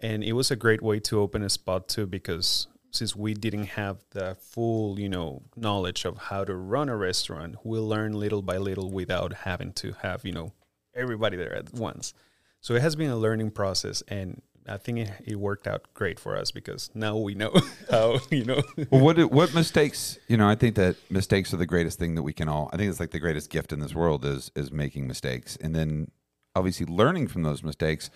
And 0.00 0.24
it 0.24 0.32
was 0.32 0.50
a 0.50 0.56
great 0.56 0.80
way 0.80 1.00
to 1.00 1.20
open 1.20 1.42
a 1.42 1.50
spot 1.50 1.86
too 1.86 2.06
because 2.06 2.66
since 2.90 3.14
we 3.14 3.34
didn't 3.34 3.64
have 3.64 3.98
the 4.10 4.36
full, 4.40 4.98
you 4.98 5.08
know, 5.08 5.42
knowledge 5.56 6.04
of 6.04 6.16
how 6.16 6.44
to 6.44 6.54
run 6.54 6.88
a 6.88 6.96
restaurant, 6.96 7.56
we 7.64 7.78
learned 7.78 8.14
little 8.14 8.42
by 8.42 8.56
little 8.56 8.90
without 8.90 9.32
having 9.32 9.72
to 9.74 9.94
have, 10.02 10.24
you 10.24 10.32
know, 10.32 10.52
everybody 10.94 11.36
there 11.36 11.54
at 11.54 11.72
once. 11.72 12.14
So 12.60 12.74
it 12.74 12.82
has 12.82 12.96
been 12.96 13.10
a 13.10 13.16
learning 13.16 13.52
process 13.52 14.02
and 14.08 14.42
I 14.68 14.76
think 14.76 14.98
it, 14.98 15.10
it 15.24 15.36
worked 15.36 15.66
out 15.66 15.86
great 15.94 16.20
for 16.20 16.36
us 16.36 16.50
because 16.50 16.90
now 16.94 17.16
we 17.16 17.34
know 17.34 17.58
how, 17.90 18.20
you 18.30 18.44
know, 18.44 18.62
Well, 18.90 19.00
what 19.00 19.18
what 19.32 19.54
mistakes? 19.54 20.18
You 20.28 20.36
know, 20.36 20.48
I 20.48 20.54
think 20.54 20.74
that 20.76 20.96
mistakes 21.10 21.54
are 21.54 21.56
the 21.56 21.66
greatest 21.66 21.98
thing 21.98 22.14
that 22.16 22.22
we 22.22 22.32
can 22.32 22.48
all. 22.48 22.68
I 22.72 22.76
think 22.76 22.90
it's 22.90 23.00
like 23.00 23.10
the 23.10 23.18
greatest 23.18 23.50
gift 23.50 23.72
in 23.72 23.80
this 23.80 23.94
world 23.94 24.24
is 24.24 24.50
is 24.54 24.70
making 24.70 25.06
mistakes, 25.06 25.56
and 25.60 25.74
then 25.74 26.10
obviously 26.54 26.86
learning 26.86 27.28
from 27.28 27.42
those 27.42 27.62
mistakes. 27.62 28.10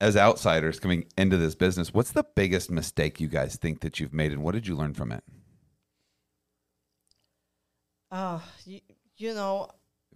As 0.00 0.16
outsiders 0.16 0.78
coming 0.78 1.06
into 1.16 1.38
this 1.38 1.54
business, 1.54 1.94
what's 1.94 2.12
the 2.12 2.24
biggest 2.34 2.70
mistake 2.70 3.18
you 3.18 3.28
guys 3.28 3.56
think 3.56 3.80
that 3.80 3.98
you've 3.98 4.12
made, 4.12 4.30
and 4.30 4.42
what 4.42 4.52
did 4.52 4.66
you 4.66 4.76
learn 4.76 4.92
from 4.92 5.10
it? 5.10 5.24
Uh, 8.10 8.38
you, 8.66 8.80
you 9.16 9.34
know, 9.34 9.68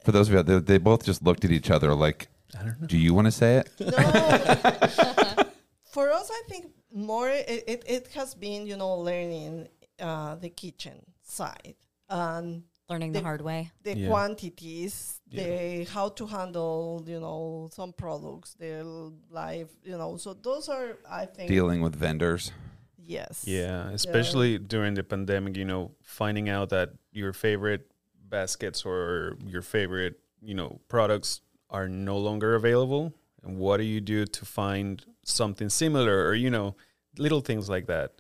For 0.05 0.13
those 0.13 0.29
of 0.29 0.35
you, 0.35 0.43
they, 0.43 0.59
they 0.59 0.79
both 0.79 1.05
just 1.05 1.23
looked 1.23 1.45
at 1.45 1.51
each 1.51 1.71
other 1.71 1.95
like, 1.95 2.29
I 2.59 2.63
don't 2.65 2.81
know. 2.81 2.87
"Do 2.87 2.99
you 2.99 3.15
want 3.15 3.27
to 3.27 3.31
say 3.33 3.57
it?" 3.57 3.71
no. 3.81 3.87
For 5.85 6.11
us, 6.13 6.31
I 6.31 6.43
think 6.49 6.67
more 6.95 7.29
it, 7.29 7.65
it, 7.67 7.85
it 7.87 8.09
has 8.15 8.35
been, 8.35 8.67
you 8.67 8.77
know, 8.77 8.95
learning 8.97 9.69
uh, 9.99 10.35
the 10.37 10.51
kitchen 10.51 11.01
side 11.23 11.75
and 12.09 12.63
Learning 12.91 13.13
the 13.13 13.21
The- 13.21 13.25
hard 13.25 13.41
way. 13.43 13.71
the 13.85 13.97
Yeah. 13.97 14.09
quantities, 14.09 15.21
the 15.31 15.85
how 15.85 16.09
to 16.09 16.27
handle, 16.27 17.03
you 17.07 17.21
know, 17.21 17.69
some 17.73 17.93
products, 17.93 18.55
their 18.55 18.83
life, 19.31 19.69
you 19.85 19.97
know. 19.97 20.17
So 20.17 20.35
those 20.35 20.69
are, 20.69 20.99
I 21.09 21.27
think, 21.27 21.49
Dealing 21.49 21.83
with 21.83 21.95
vendors. 21.95 22.51
yes, 22.99 23.45
Yeah, 23.47 23.91
especially 23.91 24.59
during 24.59 24.95
the 24.95 25.05
pandemic, 25.05 25.57
you 25.57 25.65
know, 25.65 25.93
finding 26.03 26.49
out 26.49 26.71
that 26.71 26.91
your 27.13 27.33
favorite 27.33 27.87
baskets 28.29 28.85
or 28.85 29.37
your 29.47 29.63
favorite, 29.63 30.19
you 30.43 30.55
know, 30.55 30.81
products 30.89 31.43
are 31.71 31.89
no 31.89 32.19
longer 32.19 32.57
available. 32.57 33.13
And 33.45 33.57
what 33.57 33.77
do 33.77 33.85
you 33.85 34.01
do 34.01 34.27
to 34.27 34.45
find 34.45 35.05
something 35.25 35.69
similar 35.71 36.27
or, 36.27 36.35
you 36.35 36.51
know, 36.51 36.75
little 37.19 37.41
things 37.41 37.69
like 37.69 37.87
that? 37.87 38.20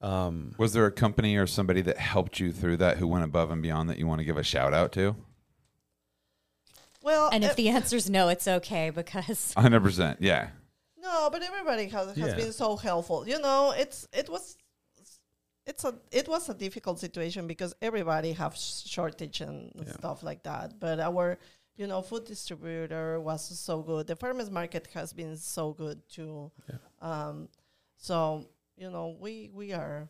Um, 0.00 0.54
Was 0.58 0.72
there 0.72 0.86
a 0.86 0.92
company 0.92 1.36
or 1.36 1.46
somebody 1.46 1.82
that 1.82 1.98
helped 1.98 2.40
you 2.40 2.52
through 2.52 2.78
that 2.78 2.96
who 2.98 3.06
went 3.06 3.24
above 3.24 3.50
and 3.50 3.60
beyond 3.62 3.90
that 3.90 3.98
you 3.98 4.06
want 4.06 4.20
to 4.20 4.24
give 4.24 4.36
a 4.38 4.42
shout 4.42 4.72
out 4.72 4.92
to? 4.92 5.14
Well, 7.02 7.30
And 7.32 7.44
if 7.44 7.56
the 7.56 7.68
answer 7.70 7.96
is 7.96 8.08
no, 8.10 8.28
it's 8.28 8.46
okay 8.46 8.90
because 8.90 9.54
100%. 9.56 10.16
Yeah. 10.20 10.50
No, 11.02 11.28
but 11.32 11.42
everybody 11.42 11.86
has, 11.88 12.08
has 12.08 12.16
Yeah. 12.16 12.34
been 12.36 12.52
so 12.52 12.76
helpful. 12.76 13.26
You 13.26 13.40
know, 13.40 13.72
it's 13.76 14.06
it 14.12 14.28
was 14.28 14.56
it's 15.66 15.84
a 15.84 15.94
it 16.12 16.28
was 16.28 16.48
a 16.48 16.54
difficult 16.54 16.98
situation 16.98 17.46
because 17.46 17.74
everybody 17.80 18.32
have 18.32 18.54
shortage 18.56 19.40
and 19.40 19.72
Yeah. 19.74 19.92
stuff 19.92 20.22
like 20.22 20.42
that. 20.42 20.78
But 20.78 21.00
our 21.00 21.38
you 21.76 21.86
know 21.86 22.02
food 22.02 22.26
distributor 22.26 23.18
was 23.18 23.42
so 23.58 23.80
good. 23.82 24.06
The 24.06 24.16
farmers 24.16 24.50
market 24.50 24.88
has 24.92 25.12
been 25.14 25.36
so 25.38 25.72
good 25.72 26.06
too. 26.08 26.50
Yeah. 26.68 26.76
Um, 27.00 27.48
so 27.96 28.46
you 28.80 28.90
know 28.90 29.16
we 29.20 29.50
we 29.52 29.72
are 29.72 30.08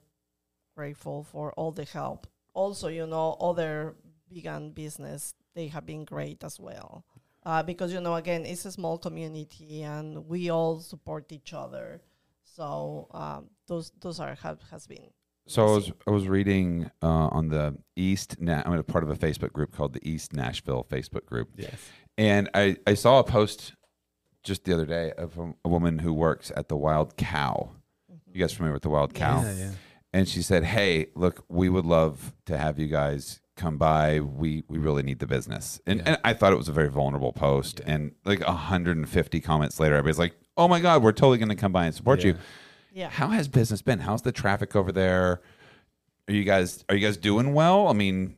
grateful 0.77 1.25
for 1.25 1.53
all 1.55 1.73
the 1.73 1.85
help. 1.85 2.27
Also, 2.55 2.89
you 2.89 3.07
know, 3.07 3.37
other 3.41 3.97
vegan 4.31 4.71
business 4.71 5.35
they 5.55 5.69
have 5.69 5.85
been 5.85 6.05
great 6.05 6.43
as 6.45 6.59
well 6.59 7.05
uh, 7.45 7.63
because 7.63 7.93
you 7.93 8.01
know 8.01 8.15
again 8.15 8.45
it's 8.45 8.65
a 8.65 8.73
small 8.73 8.99
community 8.99 9.83
and 9.83 10.27
we 10.29 10.51
all 10.51 10.81
support 10.81 11.31
each 11.33 11.53
other 11.53 12.01
so 12.45 13.09
um, 13.13 13.49
those 13.67 13.93
those 14.01 14.21
are 14.21 14.35
have 14.37 14.61
has 14.71 14.87
been 14.87 15.11
So 15.47 15.67
I 15.67 15.71
was. 15.71 15.93
I 16.07 16.11
was 16.11 16.29
reading 16.29 16.91
uh, 17.03 17.29
on 17.39 17.49
the 17.49 17.75
East. 17.97 18.37
Na- 18.39 18.63
I'm 18.65 18.75
a 18.75 18.83
part 18.85 19.03
of 19.03 19.11
a 19.11 19.17
Facebook 19.17 19.53
group 19.53 19.75
called 19.75 19.95
the 19.95 20.05
East 20.09 20.33
Nashville 20.33 20.85
Facebook 20.89 21.27
group, 21.27 21.49
yes. 21.57 21.75
and 22.17 22.49
I 22.55 22.77
I 22.87 22.95
saw 22.95 23.19
a 23.19 23.25
post 23.25 23.75
just 24.45 24.65
the 24.65 24.73
other 24.73 24.87
day 24.87 25.13
of 25.19 25.39
a, 25.39 25.53
a 25.65 25.69
woman 25.69 25.99
who 25.99 26.13
works 26.13 26.53
at 26.55 26.69
the 26.69 26.77
Wild 26.77 27.17
Cow. 27.17 27.71
You 28.33 28.41
guys 28.41 28.53
familiar 28.53 28.75
with 28.75 28.83
the 28.83 28.91
Wild 28.91 29.15
Cow? 29.15 29.43
Yeah, 29.43 29.55
yeah. 29.55 29.71
And 30.13 30.29
she 30.29 30.43
said, 30.43 30.65
"Hey, 30.65 31.07
look, 31.15 31.45
we 31.49 31.69
would 31.69 31.85
love 31.87 32.33
to 32.47 32.59
have 32.59 32.79
you 32.79 32.87
guys 32.87 33.41
come 33.57 33.77
by. 33.77 34.21
We 34.21 34.65
we 34.69 34.79
really 34.79 35.03
need 35.03 35.19
the 35.19 35.27
business." 35.27 35.81
And, 35.87 36.07
and 36.07 36.19
I 36.25 36.33
thought 36.33 36.53
it 36.53 36.57
was 36.57 36.69
a 36.69 36.73
very 36.73 36.91
vulnerable 36.91 37.33
post. 37.33 37.81
And 37.87 38.13
like 38.25 38.41
150 38.47 39.41
comments 39.41 39.79
later, 39.81 39.95
everybody's 39.95 40.19
like, 40.19 40.37
"Oh 40.57 40.69
my 40.69 40.81
god, 40.81 41.03
we're 41.03 41.13
totally 41.13 41.39
going 41.39 41.49
to 41.49 41.55
come 41.57 41.73
by 41.73 41.87
and 41.87 41.95
support 41.95 42.25
you." 42.25 42.37
Yeah. 42.93 43.09
How 43.09 43.29
has 43.29 43.47
business 43.47 43.83
been? 43.83 44.01
How's 44.01 44.23
the 44.23 44.33
traffic 44.33 44.75
over 44.75 44.91
there? 44.91 45.41
Are 46.29 46.33
you 46.33 46.45
guys 46.45 46.85
are 46.89 46.95
you 46.97 47.07
guys 47.07 47.17
doing 47.17 47.55
well? 47.55 47.87
I 47.89 47.93
mean, 47.93 48.37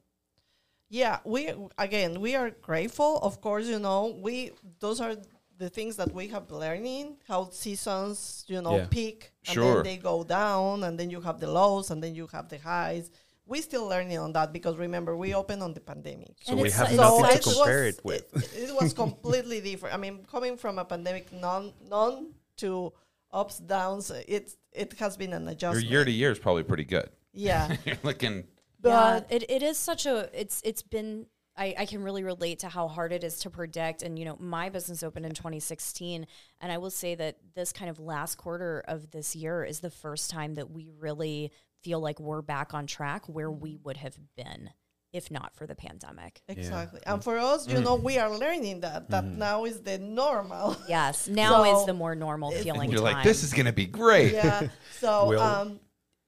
Yeah, 0.91 1.21
we 1.25 1.53
again 1.79 2.21
we 2.21 2.35
are 2.37 2.51
grateful. 2.51 3.19
Of 3.19 3.41
course, 3.41 3.67
you 3.67 3.79
know 3.79 4.19
we 4.23 4.53
those 4.81 5.01
are 5.01 5.17
the 5.59 5.69
things 5.71 5.97
that 5.97 6.13
we 6.13 6.29
have 6.29 6.51
learning 6.51 7.17
how 7.29 7.49
seasons 7.51 8.45
you 8.49 8.61
know 8.63 8.77
Yeah. 8.79 8.87
peak 8.87 9.33
and 9.47 9.55
Sure. 9.55 9.75
then 9.75 9.83
they 9.85 9.97
go 9.97 10.25
down 10.25 10.85
and 10.85 10.99
then 10.99 11.11
you 11.11 11.21
have 11.21 11.39
the 11.41 11.51
lows 11.51 11.91
and 11.91 12.03
then 12.03 12.15
you 12.15 12.27
have 12.33 12.49
the 12.49 12.59
highs. 12.59 13.11
We 13.47 13.61
still 13.61 13.87
learning 13.87 14.19
on 14.19 14.33
that 14.35 14.53
because 14.53 14.77
remember 14.77 15.17
we 15.17 15.35
opened 15.35 15.63
on 15.63 15.75
the 15.75 15.81
pandemic. 15.81 16.37
So 16.43 16.53
And 16.53 16.61
we 16.63 16.71
have 16.71 16.89
it's 16.89 16.97
nothing 16.97 17.25
to 17.25 17.43
such- 17.43 17.55
compare 17.57 17.85
was, 17.87 17.95
it 17.99 18.05
with. 18.05 18.37
It, 18.57 18.71
it 18.71 18.75
was 18.81 18.93
completely 19.05 19.61
different. 19.61 19.95
I 19.95 19.99
mean, 19.99 20.25
coming 20.31 20.57
from 20.57 20.79
a 20.79 20.85
pandemic, 20.85 21.33
none, 21.33 21.73
none 21.89 22.35
to 22.59 22.93
ups, 23.33 23.59
downs. 23.59 24.11
It's 24.29 24.57
it 24.73 24.93
has 25.01 25.17
been 25.17 25.33
an 25.33 25.49
adjustment. 25.49 25.85
your 25.87 25.93
year 26.01 26.05
to 26.05 26.11
year 26.11 26.31
is 26.31 26.39
probably 26.39 26.63
pretty 26.63 26.85
good. 26.85 27.11
yeah, 27.33 27.77
You're 27.85 27.99
looking 28.03 28.37
yeah, 28.85 29.21
but 29.21 29.27
it, 29.31 29.43
it 29.51 29.63
is 29.63 29.77
such 29.77 30.07
a 30.07 30.29
it's 30.33 30.61
it's 30.65 30.83
been 30.83 31.27
I, 31.57 31.75
I 31.79 31.87
can 31.87 32.03
really 32.03 32.23
relate 32.23 32.61
to 32.61 32.69
how 32.69 32.89
hard 32.89 33.13
it 33.13 33.25
is 33.25 33.41
to 33.41 33.51
predict 33.51 34.03
and 34.03 34.19
you 34.19 34.25
know 34.25 34.37
my 34.41 34.69
business 34.69 35.03
opened 35.03 35.27
in 35.27 35.33
2016 35.33 36.27
and 36.61 36.73
I 36.73 36.79
will 36.79 36.91
say 36.91 37.15
that 37.15 37.37
this 37.55 37.73
kind 37.73 37.91
of 37.91 37.99
last 37.99 38.37
quarter 38.37 38.83
of 38.89 39.11
this 39.11 39.37
year 39.37 39.65
is 39.65 39.81
the 39.81 39.91
first 39.91 40.31
time 40.31 40.55
that 40.55 40.71
we 40.71 40.89
really 40.99 41.53
feel 41.83 42.01
like 42.01 42.19
we're 42.21 42.43
back 42.43 42.73
on 42.75 42.87
track 42.87 43.29
where 43.29 43.51
we 43.51 43.75
mm-hmm. 43.75 43.83
would 43.85 43.97
have 43.99 44.17
been 44.37 44.71
if 45.13 45.31
not 45.31 45.55
for 45.55 45.67
the 45.67 45.75
pandemic. 45.75 46.41
exactly. 46.49 47.01
And 47.07 47.23
for 47.23 47.39
us, 47.39 47.69
you 47.69 47.77
mm. 47.77 47.85
know, 47.85 47.97
we 47.97 48.19
are 48.19 48.35
learning 48.35 48.81
that 48.81 49.11
that 49.11 49.25
mm-hmm. 49.25 49.39
now 49.39 49.65
is 49.67 49.81
the 49.81 49.99
normal. 49.99 50.77
Yes, 50.89 51.29
now 51.29 51.65
is 51.65 51.87
the 51.87 51.93
more 51.93 52.15
normal 52.15 52.51
feeling 52.51 52.91
you're 52.91 53.03
time. 53.03 53.17
like 53.17 53.25
this 53.25 53.43
is 53.43 53.53
going 53.53 53.67
to 53.67 53.73
be 53.73 53.87
great. 53.87 54.33
yeah. 54.33 54.69
So, 54.99 55.27
Will- 55.29 55.41
um, 55.41 55.81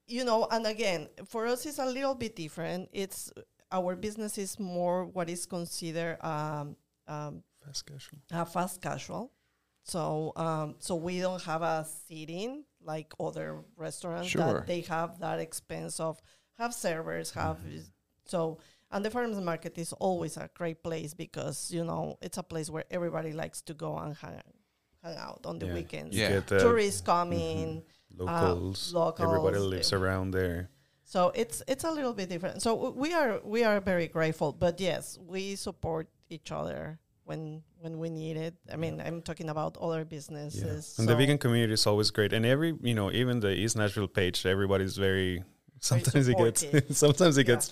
you 0.07 0.23
know, 0.23 0.47
and 0.51 0.67
again, 0.67 1.09
for 1.25 1.47
us, 1.47 1.65
it's 1.65 1.79
a 1.79 1.85
little 1.85 2.13
bit 2.13 2.35
different. 2.35 2.89
It's 2.93 3.31
our 3.71 3.95
business 3.95 4.37
is 4.37 4.59
more 4.59 5.05
what 5.05 5.29
is 5.29 5.45
considered 5.45 6.17
um, 6.23 6.75
um, 7.07 7.43
Fast 7.65 7.85
casual. 7.85 8.19
a 8.31 8.45
fast 8.45 8.81
casual. 8.81 9.31
So, 9.83 10.33
um, 10.35 10.75
so 10.79 10.95
we 10.95 11.19
don't 11.19 11.41
have 11.43 11.61
a 11.61 11.85
seating 12.07 12.63
like 12.83 13.13
other 13.19 13.63
restaurants 13.75 14.29
Sure. 14.29 14.53
that 14.53 14.67
they 14.67 14.81
have 14.81 15.19
that 15.19 15.39
expense 15.39 15.99
of 15.99 16.21
have 16.57 16.73
servers, 16.73 17.31
have 17.31 17.59
so. 18.25 18.59
And 18.91 19.03
the 19.03 19.09
farmers 19.09 19.37
market 19.41 19.77
is 19.77 19.93
always 19.93 20.37
a 20.37 20.47
great 20.53 20.81
place 20.83 21.13
because 21.13 21.71
you 21.71 21.83
know 21.83 22.17
it's 22.21 22.37
a 22.37 22.43
place 22.43 22.69
where 22.69 22.85
everybody 22.91 23.33
likes 23.33 23.61
to 23.63 23.73
go 23.73 23.97
and 23.97 24.15
hang, 24.15 24.41
hang 25.03 25.17
out 25.17 25.41
on 25.45 25.57
the 25.59 25.65
Yeah. 25.67 25.73
weekends. 25.73 26.15
Yeah. 26.15 26.29
Get 26.29 26.47
the 26.47 26.59
Tourists 26.59 27.01
coming. 27.01 27.83
locals, 28.17 28.93
Uh, 28.93 28.99
locals, 28.99 29.27
Everybody 29.27 29.57
lives 29.59 29.91
uh, 29.91 29.97
around 29.99 30.31
there. 30.31 30.69
So 31.05 31.31
it's 31.35 31.61
it's 31.67 31.83
a 31.83 31.91
little 31.91 32.13
bit 32.13 32.29
different. 32.29 32.61
So 32.61 32.89
we 32.91 33.13
are 33.13 33.39
we 33.43 33.63
are 33.63 33.79
very 33.79 34.07
grateful, 34.07 34.51
but 34.51 34.81
yes, 34.81 35.17
we 35.25 35.55
support 35.55 36.07
each 36.29 36.51
other 36.51 36.97
when 37.25 37.61
when 37.79 37.99
we 37.99 38.09
need 38.09 38.37
it. 38.37 38.55
I 38.73 38.75
mean, 38.75 38.99
I'm 38.99 39.21
talking 39.21 39.49
about 39.49 39.77
other 39.79 40.03
businesses. 40.03 40.95
And 40.97 41.07
the 41.07 41.15
vegan 41.15 41.37
community 41.37 41.73
is 41.73 41.85
always 41.85 42.09
great. 42.11 42.33
And 42.33 42.43
every, 42.45 42.73
you 42.81 42.95
know, 42.95 43.11
even 43.11 43.39
the 43.39 43.51
East 43.53 43.77
Nashville 43.77 44.07
page, 44.07 44.45
everybody's 44.45 44.97
very. 44.97 45.43
Sometimes 45.81 46.27
it 46.27 46.37
gets. 46.37 46.65
sometimes 46.97 47.37
it 47.37 47.47
Yeah. 47.47 47.53
gets. 47.55 47.71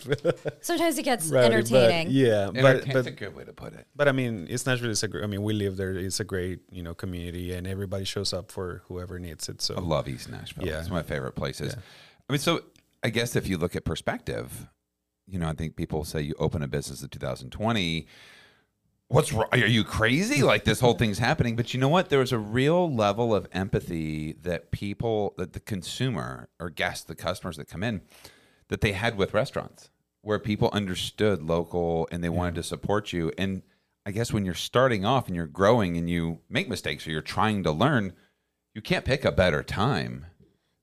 Sometimes 0.61 0.97
it 0.99 1.03
gets 1.03 1.25
rowdy, 1.31 1.55
entertaining. 1.55 2.07
But 2.07 2.13
yeah, 2.13 2.45
but 2.53 2.55
Entertain- 2.57 2.87
but 2.87 2.93
that's 2.93 3.07
a 3.07 3.11
good 3.11 3.35
way 3.35 3.43
to 3.45 3.53
put 3.53 3.73
it. 3.73 3.87
But 3.95 4.07
I 4.07 4.11
mean, 4.11 4.45
East 4.49 4.67
Nashville 4.67 4.91
is 4.91 5.01
a. 5.01 5.07
gr- 5.07 5.23
I 5.23 5.27
mean, 5.27 5.41
we 5.41 5.53
live 5.53 5.77
there. 5.77 5.91
It's 5.97 6.19
a 6.19 6.23
great, 6.23 6.59
you 6.69 6.83
know, 6.83 6.93
community, 6.93 7.53
and 7.55 7.65
everybody 7.65 8.03
shows 8.05 8.31
up 8.31 8.51
for 8.51 8.83
whoever 8.87 9.17
needs 9.17 9.49
it. 9.49 9.61
So 9.63 9.73
I 9.75 9.79
love 9.81 10.07
East 10.07 10.29
Nashville. 10.29 10.67
Yeah. 10.67 10.79
It's 10.79 10.89
one 10.91 10.99
of 10.99 11.05
my 11.09 11.09
favorite 11.15 11.33
places. 11.33 11.73
Yeah. 11.73 11.81
I 12.29 12.33
mean, 12.33 12.39
so 12.39 12.61
I 13.03 13.09
guess 13.09 13.35
if 13.35 13.47
you 13.47 13.57
look 13.57 13.75
at 13.75 13.83
perspective, 13.83 14.67
you 15.27 15.37
know, 15.37 15.47
I 15.47 15.53
think 15.53 15.75
people 15.75 16.03
say 16.03 16.21
you 16.21 16.35
open 16.39 16.63
a 16.63 16.67
business 16.67 17.01
in 17.01 17.09
2020. 17.09 18.07
What's 19.07 19.33
wrong? 19.33 19.47
Are 19.51 19.57
you 19.57 19.83
crazy? 19.83 20.41
Like 20.41 20.63
this 20.63 20.79
whole 20.79 20.93
thing's 20.93 21.19
happening. 21.19 21.55
But 21.55 21.73
you 21.73 21.79
know 21.79 21.89
what? 21.89 22.09
There 22.09 22.19
was 22.19 22.31
a 22.31 22.37
real 22.37 22.93
level 22.93 23.35
of 23.35 23.47
empathy 23.51 24.33
that 24.41 24.71
people, 24.71 25.33
that 25.37 25.53
the 25.53 25.59
consumer 25.59 26.49
or 26.59 26.69
guests, 26.69 27.03
the 27.05 27.15
customers 27.15 27.57
that 27.57 27.67
come 27.67 27.83
in, 27.83 28.01
that 28.69 28.81
they 28.81 28.93
had 28.93 29.17
with 29.17 29.33
restaurants, 29.33 29.91
where 30.21 30.39
people 30.39 30.69
understood 30.71 31.43
local 31.43 32.07
and 32.11 32.23
they 32.23 32.29
wanted 32.29 32.55
to 32.55 32.63
support 32.63 33.13
you. 33.13 33.31
And 33.37 33.61
I 34.05 34.11
guess 34.11 34.33
when 34.33 34.45
you're 34.45 34.53
starting 34.53 35.05
off 35.05 35.27
and 35.27 35.35
you're 35.35 35.47
growing 35.47 35.97
and 35.97 36.09
you 36.09 36.39
make 36.49 36.69
mistakes 36.69 37.05
or 37.05 37.11
you're 37.11 37.21
trying 37.21 37.63
to 37.63 37.71
learn, 37.71 38.13
you 38.73 38.81
can't 38.81 39.05
pick 39.05 39.23
a 39.25 39.31
better 39.31 39.61
time. 39.61 40.25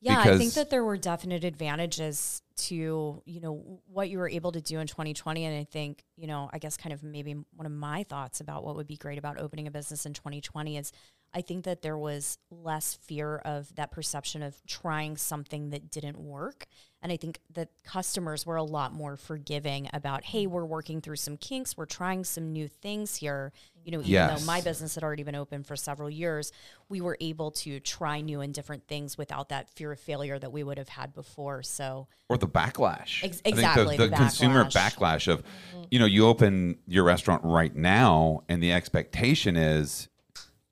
Yeah, 0.02 0.18
I 0.20 0.38
think 0.38 0.54
that 0.54 0.70
there 0.70 0.82
were 0.82 0.96
definite 0.96 1.44
advantages 1.44 2.42
to, 2.56 3.22
you 3.24 3.40
know, 3.40 3.80
what 3.86 4.08
you 4.08 4.18
were 4.18 4.28
able 4.28 4.52
to 4.52 4.60
do 4.60 4.78
in 4.78 4.86
2020 4.86 5.44
and 5.44 5.58
I 5.58 5.64
think, 5.64 6.04
you 6.16 6.26
know, 6.26 6.48
I 6.52 6.58
guess 6.58 6.76
kind 6.76 6.92
of 6.92 7.02
maybe 7.02 7.34
one 7.54 7.66
of 7.66 7.72
my 7.72 8.04
thoughts 8.04 8.40
about 8.40 8.64
what 8.64 8.76
would 8.76 8.86
be 8.86 8.96
great 8.96 9.18
about 9.18 9.38
opening 9.38 9.66
a 9.66 9.70
business 9.70 10.06
in 10.06 10.14
2020 10.14 10.76
is 10.78 10.92
I 11.32 11.42
think 11.42 11.64
that 11.64 11.82
there 11.82 11.96
was 11.96 12.38
less 12.50 12.94
fear 12.94 13.36
of 13.36 13.74
that 13.76 13.92
perception 13.92 14.42
of 14.42 14.60
trying 14.66 15.16
something 15.16 15.70
that 15.70 15.90
didn't 15.90 16.18
work. 16.18 16.66
And 17.02 17.12
I 17.12 17.16
think 17.16 17.38
that 17.54 17.68
customers 17.84 18.44
were 18.44 18.56
a 18.56 18.64
lot 18.64 18.92
more 18.92 19.16
forgiving 19.16 19.88
about, 19.92 20.24
hey, 20.24 20.46
we're 20.46 20.66
working 20.66 21.00
through 21.00 21.16
some 21.16 21.36
kinks, 21.36 21.76
we're 21.76 21.86
trying 21.86 22.24
some 22.24 22.52
new 22.52 22.68
things 22.68 23.16
here. 23.16 23.52
You 23.84 23.92
know, 23.92 24.00
even 24.00 24.10
Yes. 24.10 24.40
though 24.40 24.46
my 24.46 24.60
business 24.60 24.96
had 24.96 25.04
already 25.04 25.22
been 25.22 25.36
open 25.36 25.62
for 25.62 25.76
several 25.76 26.10
years, 26.10 26.52
we 26.88 27.00
were 27.00 27.16
able 27.20 27.52
to 27.52 27.80
try 27.80 28.20
new 28.20 28.40
and 28.40 28.52
different 28.52 28.86
things 28.86 29.16
without 29.16 29.48
that 29.48 29.70
fear 29.70 29.92
of 29.92 30.00
failure 30.00 30.38
that 30.38 30.52
we 30.52 30.62
would 30.62 30.76
have 30.76 30.90
had 30.90 31.14
before. 31.14 31.62
So 31.62 32.08
or 32.28 32.36
the 32.36 32.48
backlash. 32.48 33.24
Ex- 33.24 33.38
I 33.38 33.50
think 33.50 33.56
exactly, 33.56 33.96
the, 33.96 34.08
the 34.08 34.16
consumer 34.16 34.64
backlash. 34.64 34.96
backlash 34.96 35.28
of, 35.28 35.42
mm-hmm. 35.42 35.82
you 35.90 35.98
know, 35.98 36.06
you 36.06 36.26
open 36.26 36.78
your 36.86 37.04
restaurant 37.04 37.42
right 37.44 37.74
now, 37.74 38.42
and 38.48 38.62
the 38.62 38.72
expectation 38.72 39.56
is, 39.56 40.08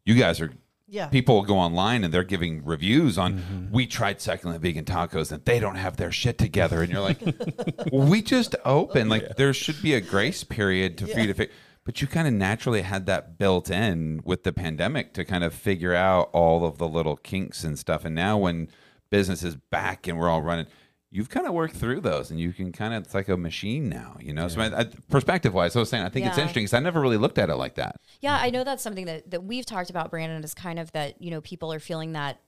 you 0.09 0.14
guys 0.14 0.40
are. 0.40 0.50
Yeah. 0.90 1.09
People 1.09 1.42
go 1.42 1.59
online 1.59 2.02
and 2.02 2.14
they're 2.14 2.24
giving 2.24 2.64
reviews 2.64 3.18
on. 3.18 3.34
Mm-hmm. 3.34 3.72
We 3.72 3.86
tried 3.86 4.22
succulent 4.22 4.62
vegan 4.62 4.86
tacos 4.86 5.30
and 5.30 5.44
they 5.44 5.61
don't 5.61 5.74
have 5.74 5.98
their 5.98 6.11
shit 6.11 6.38
together, 6.38 6.82
and 6.82 6.90
you're 6.90 7.02
like, 7.02 7.20
we 7.92 8.22
just 8.22 8.56
opened. 8.64 9.11
Like 9.11 9.36
there 9.36 9.52
should 9.52 9.82
be 9.82 9.92
a 9.92 10.00
grace 10.00 10.44
period 10.44 10.96
to 10.98 11.06
for 11.06 11.20
you 11.20 11.26
to 11.26 11.34
figure. 11.34 11.54
But 11.84 12.00
you 12.00 12.06
kind 12.06 12.26
of 12.26 12.34
naturally 12.34 12.82
had 12.82 13.06
that 13.06 13.38
built 13.38 13.70
in 13.70 14.20
with 14.24 14.44
the 14.44 14.52
pandemic 14.52 15.14
to 15.14 15.24
kind 15.24 15.44
of 15.44 15.54
figure 15.54 15.94
out 15.94 16.30
all 16.32 16.64
of 16.64 16.78
the 16.78 16.88
little 16.88 17.16
kinks 17.16 17.64
and 17.64 17.78
stuff. 17.78 18.04
And 18.04 18.14
now 18.14 18.36
when 18.38 18.68
business 19.11 19.42
is 19.42 19.56
back 19.56 20.06
and 20.06 20.18
we're 20.18 20.28
all 20.28 20.42
running, 20.42 20.66
you've 21.11 21.30
kind 21.30 21.46
of 21.46 21.54
worked 21.54 21.74
through 21.74 22.00
those 22.00 22.30
and 22.30 22.38
you 22.38 22.52
can 22.52 22.70
kind 22.70 22.92
of, 22.92 23.04
it's 23.04 23.14
like 23.14 23.28
a 23.28 23.36
machine 23.36 23.88
now, 23.88 24.16
you 24.20 24.32
know? 24.32 24.46
So 24.48 24.61
I, 24.61 24.80
I, 24.80 24.84
perspective 25.09 25.54
wise, 25.54 25.74
I 25.74 25.78
was 25.78 25.88
saying, 25.88 26.04
I 26.04 26.11
think 26.11 26.26
it's 26.26 26.36
interesting 26.36 26.64
because 26.64 26.74
I 26.74 26.80
never 26.80 27.00
really 27.00 27.16
looked 27.16 27.38
at 27.38 27.48
it 27.48 27.56
like 27.56 27.76
that. 27.76 27.96
Yeah, 28.20 28.36
I 28.38 28.50
know 28.50 28.62
that's 28.62 28.82
something 28.82 29.06
that, 29.06 29.30
that 29.30 29.44
we've 29.44 29.64
talked 29.64 29.88
about, 29.88 30.11
Brandon, 30.11 30.44
is 30.44 30.52
kind 30.52 30.78
of 30.78 30.92
that, 30.92 31.20
you 31.22 31.30
know, 31.30 31.40
people 31.40 31.72
are 31.72 31.80
feeling 31.80 32.12
that 32.12 32.40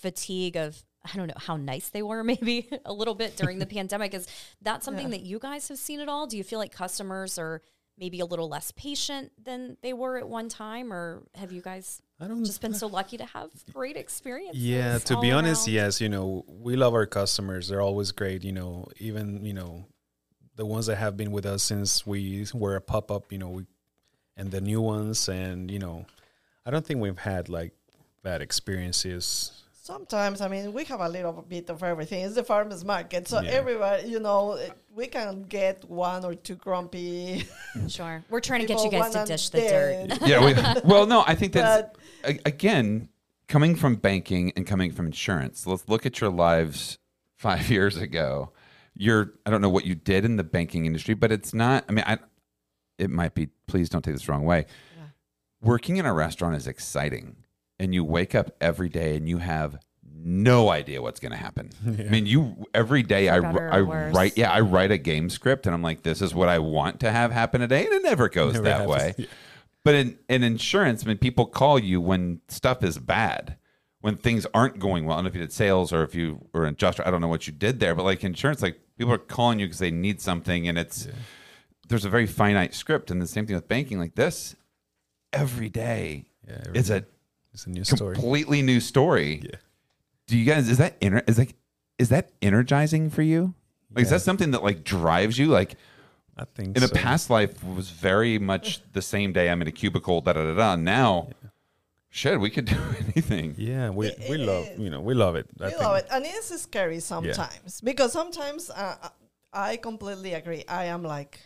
fatigue 0.00 0.56
of, 0.56 0.82
I 1.04 1.16
don't 1.16 1.26
know, 1.26 1.34
how 1.36 1.56
nice 1.56 1.90
they 1.90 2.02
were 2.02 2.24
maybe 2.32 2.68
a 2.86 2.92
little 2.92 3.14
bit 3.14 3.36
during 3.36 3.58
the 3.58 3.66
pandemic. 3.78 4.14
Is 4.14 4.26
that 4.62 4.82
something 4.82 5.10
that 5.10 5.20
you 5.20 5.38
guys 5.38 5.68
have 5.68 5.78
seen 5.78 6.00
at 6.00 6.08
all? 6.08 6.26
Do 6.26 6.38
you 6.38 6.44
feel 6.44 6.58
like 6.58 6.72
customers 6.72 7.38
are 7.38 7.60
maybe 7.98 8.20
a 8.20 8.24
little 8.24 8.48
less 8.48 8.70
patient 8.70 9.32
than 9.42 9.76
they 9.82 9.92
were 9.92 10.16
at 10.16 10.26
one 10.26 10.48
time? 10.48 10.92
Or 10.92 11.24
have 11.34 11.52
you 11.52 11.60
guys 11.60 12.00
I 12.22 12.28
don't 12.28 12.44
just 12.44 12.60
been 12.60 12.72
so 12.74 12.86
lucky 12.86 13.16
to 13.16 13.24
have 13.26 13.50
great 13.72 13.96
experiences? 13.96 14.62
Yeah, 14.62 14.98
to 14.98 15.16
all 15.16 15.20
be 15.22 15.32
honest, 15.32 15.66
around? 15.66 15.74
yes, 15.74 16.00
you 16.00 16.08
know, 16.08 16.44
we 16.46 16.76
love 16.76 16.94
our 16.94 17.06
customers. 17.06 17.68
They're 17.68 17.80
always 17.80 18.12
great, 18.12 18.44
you 18.44 18.52
know, 18.52 18.86
even, 18.98 19.44
you 19.44 19.52
know, 19.54 19.86
the 20.54 20.64
ones 20.64 20.86
that 20.86 20.96
have 20.96 21.16
been 21.16 21.32
with 21.32 21.46
us 21.46 21.62
since 21.64 22.06
we 22.06 22.46
were 22.54 22.76
a 22.76 22.80
pop 22.80 23.10
up, 23.10 23.32
you 23.32 23.38
know, 23.38 23.48
we, 23.48 23.66
and 24.36 24.50
the 24.52 24.60
new 24.60 24.80
ones 24.80 25.28
and, 25.28 25.70
you 25.70 25.78
know, 25.80 26.06
I 26.64 26.70
don't 26.70 26.86
think 26.86 27.00
we've 27.00 27.18
had 27.18 27.48
like 27.48 27.72
bad 28.22 28.40
experiences. 28.40 29.58
Sometimes, 29.72 30.40
I 30.40 30.46
mean, 30.46 30.72
we 30.72 30.84
have 30.84 31.00
a 31.00 31.08
little 31.08 31.32
bit 31.48 31.68
of 31.68 31.82
everything. 31.82 32.24
It's 32.24 32.36
the 32.36 32.44
farmers 32.44 32.84
market, 32.84 33.26
so 33.26 33.40
Yeah. 33.40 33.50
everybody, 33.50 34.08
you 34.08 34.20
know, 34.20 34.56
we 34.94 35.08
can 35.08 35.42
get 35.42 35.84
one 35.90 36.24
or 36.24 36.36
two 36.36 36.54
grumpy. 36.54 37.46
Sure. 37.88 38.22
We're 38.30 38.40
trying 38.40 38.60
to 38.60 38.66
get 38.66 38.84
you 38.84 38.90
guys 38.90 39.12
to 39.14 39.24
dish 39.24 39.48
the 39.48 39.58
dirt. 39.58 40.18
Yeah. 40.28 40.44
We, 40.44 40.54
well, 40.88 41.06
no, 41.06 41.24
I 41.26 41.34
think 41.34 41.54
that's, 41.54 41.82
a- 41.82 42.01
again, 42.24 43.08
coming 43.48 43.74
from 43.74 43.96
banking 43.96 44.52
and 44.56 44.66
coming 44.66 44.92
from 44.92 45.06
insurance, 45.06 45.66
let's 45.66 45.88
look 45.88 46.06
at 46.06 46.20
your 46.20 46.30
lives 46.30 46.98
five 47.38 47.70
years 47.70 47.96
ago. 47.96 48.52
You're, 48.94 49.32
I 49.46 49.50
don't 49.50 49.62
know 49.62 49.70
what 49.70 49.84
you 49.86 49.94
did 49.94 50.24
in 50.24 50.36
the 50.36 50.44
banking 50.44 50.86
industry, 50.86 51.14
but 51.14 51.32
it's 51.32 51.54
not, 51.54 51.84
I 51.88 51.92
mean, 51.92 52.04
I, 52.06 52.18
it 52.98 53.10
might 53.10 53.34
be, 53.34 53.48
please 53.66 53.88
don't 53.88 54.02
take 54.02 54.14
this 54.14 54.26
the 54.26 54.32
wrong 54.32 54.44
way. 54.44 54.66
Working 55.62 55.96
in 55.96 56.06
a 56.06 56.12
restaurant 56.12 56.56
is 56.56 56.66
exciting. 56.66 57.36
And 57.78 57.94
you 57.94 58.04
wake 58.04 58.34
up 58.34 58.54
every 58.60 58.88
day 58.88 59.16
and 59.16 59.28
you 59.28 59.38
have 59.38 59.76
no 60.24 60.68
idea 60.70 61.02
what's 61.02 61.18
going 61.18 61.32
to 61.32 61.38
happen. 61.38 61.70
I 61.86 62.10
mean, 62.10 62.26
you 62.26 62.64
every 62.74 63.02
day 63.02 63.28
I, 63.28 63.38
I 63.38 63.80
write 63.80 64.36
yeah 64.36 64.52
I 64.52 64.60
write 64.60 64.92
a 64.92 64.98
game 64.98 65.28
script 65.28 65.66
and 65.66 65.74
I'm 65.74 65.82
like 65.82 66.02
this 66.02 66.22
is 66.22 66.32
what 66.32 66.48
I 66.48 66.60
want 66.60 67.00
to 67.00 67.10
have 67.10 67.32
happen 67.32 67.60
today 67.60 67.84
and 67.84 67.92
it 67.92 68.02
never 68.04 68.28
goes 68.28 68.52
Never 68.54 68.64
that 68.64 68.88
happens. 68.88 68.88
way. 68.88 69.14
Yeah. 69.18 69.26
But 69.84 69.94
in, 69.96 70.18
in 70.28 70.42
insurance, 70.42 71.04
I 71.04 71.08
mean, 71.08 71.18
people 71.18 71.46
call 71.46 71.78
you 71.78 72.00
when 72.00 72.40
stuff 72.48 72.84
is 72.84 72.98
bad, 72.98 73.56
when 74.00 74.16
things 74.16 74.46
aren't 74.54 74.78
going 74.78 75.04
well. 75.04 75.14
I 75.14 75.18
don't 75.18 75.24
know 75.24 75.28
if 75.30 75.34
you 75.34 75.40
did 75.40 75.52
sales 75.52 75.92
or 75.92 76.02
if 76.04 76.14
you 76.14 76.46
were 76.52 76.64
an 76.64 76.74
adjuster, 76.74 77.06
I 77.06 77.10
don't 77.10 77.20
know 77.20 77.28
what 77.28 77.46
you 77.48 77.52
did 77.52 77.80
there, 77.80 77.94
but 77.94 78.04
like 78.04 78.22
insurance, 78.22 78.62
like 78.62 78.80
people 78.96 79.12
are 79.12 79.18
calling 79.18 79.58
you 79.58 79.66
because 79.66 79.80
they 79.80 79.90
need 79.90 80.20
something, 80.20 80.68
and 80.68 80.78
it's 80.78 81.08
there's 81.88 82.04
a 82.04 82.10
very 82.10 82.26
finite 82.26 82.74
script. 82.74 83.10
And 83.10 83.20
the 83.20 83.26
same 83.26 83.44
thing 83.46 83.56
with 83.56 83.66
banking, 83.68 83.98
like 83.98 84.14
this, 84.14 84.54
every 85.32 85.68
day 85.68 86.26
Yeah, 86.46 86.58
every 86.66 86.78
is 86.78 86.90
a 86.90 87.04
It's 87.52 87.66
a 87.66 87.70
new 87.70 87.84
story. 87.84 88.14
completely 88.14 88.62
new 88.62 88.78
story. 88.80 89.40
Yeah. 89.42 89.56
Do 90.28 90.38
you 90.38 90.44
guys 90.46 90.68
is 90.68 90.78
that 90.78 90.96
is 91.00 91.38
like 91.38 91.56
is 91.98 92.08
that 92.10 92.30
energizing 92.40 93.10
for 93.10 93.22
you? 93.22 93.54
Like 93.94 94.04
is 94.04 94.10
that 94.10 94.22
something 94.22 94.52
that 94.52 94.62
like 94.62 94.84
drives 94.84 95.38
you? 95.38 95.46
Like 95.48 95.74
I 96.42 96.46
think 96.56 96.76
in 96.76 96.82
a 96.82 96.88
so. 96.88 96.94
past 96.94 97.30
life 97.30 97.62
was 97.64 97.90
very 97.90 98.38
much 98.38 98.82
the 98.92 99.02
same 99.02 99.32
day 99.32 99.48
I'm 99.50 99.62
in 99.62 99.68
a 99.68 99.72
cubicle, 99.72 100.20
da 100.20 100.32
da 100.32 100.42
da 100.44 100.54
da. 100.54 100.76
Now, 100.76 101.28
shit, 102.10 102.40
we 102.40 102.50
could 102.50 102.64
do 102.76 102.80
anything. 103.04 103.54
Yeah, 103.56 103.90
we 103.90 104.12
we 104.28 104.36
love 104.38 104.66
you 104.78 104.90
know 104.90 105.00
we 105.00 105.14
love 105.14 105.36
it. 105.36 105.46
I 105.60 105.64
we 105.64 105.70
think. 105.70 105.82
love 105.82 105.96
it, 105.96 106.06
and 106.10 106.24
it's 106.26 106.60
scary 106.60 107.00
sometimes 107.00 107.80
because 107.80 108.12
sometimes 108.12 108.70
uh, 108.70 108.96
I 109.52 109.76
completely 109.76 110.34
agree. 110.34 110.64
I 110.68 110.84
am 110.86 111.02
like, 111.02 111.40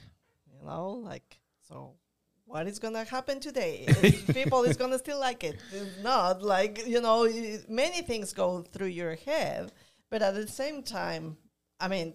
you 0.53 0.67
know, 0.67 0.91
like 1.13 1.39
so. 1.69 1.95
What 2.49 2.69
is 2.69 2.79
gonna 2.79 3.03
happen 3.03 3.41
today? 3.41 3.87
Is 3.89 4.23
people 4.41 4.63
is 4.63 4.77
gonna 4.77 5.01
still 5.01 5.19
like 5.19 5.43
it. 5.43 5.57
If 5.73 5.89
not 6.03 6.43
like 6.43 6.87
you 6.87 7.01
know, 7.01 7.29
many 7.69 8.03
things 8.03 8.33
go 8.33 8.63
through 8.63 8.93
your 9.01 9.17
head, 9.17 9.73
but 10.11 10.23
at 10.23 10.35
the 10.35 10.47
same 10.47 10.85
time, 10.85 11.37
I 11.81 11.89
mean, 11.89 12.15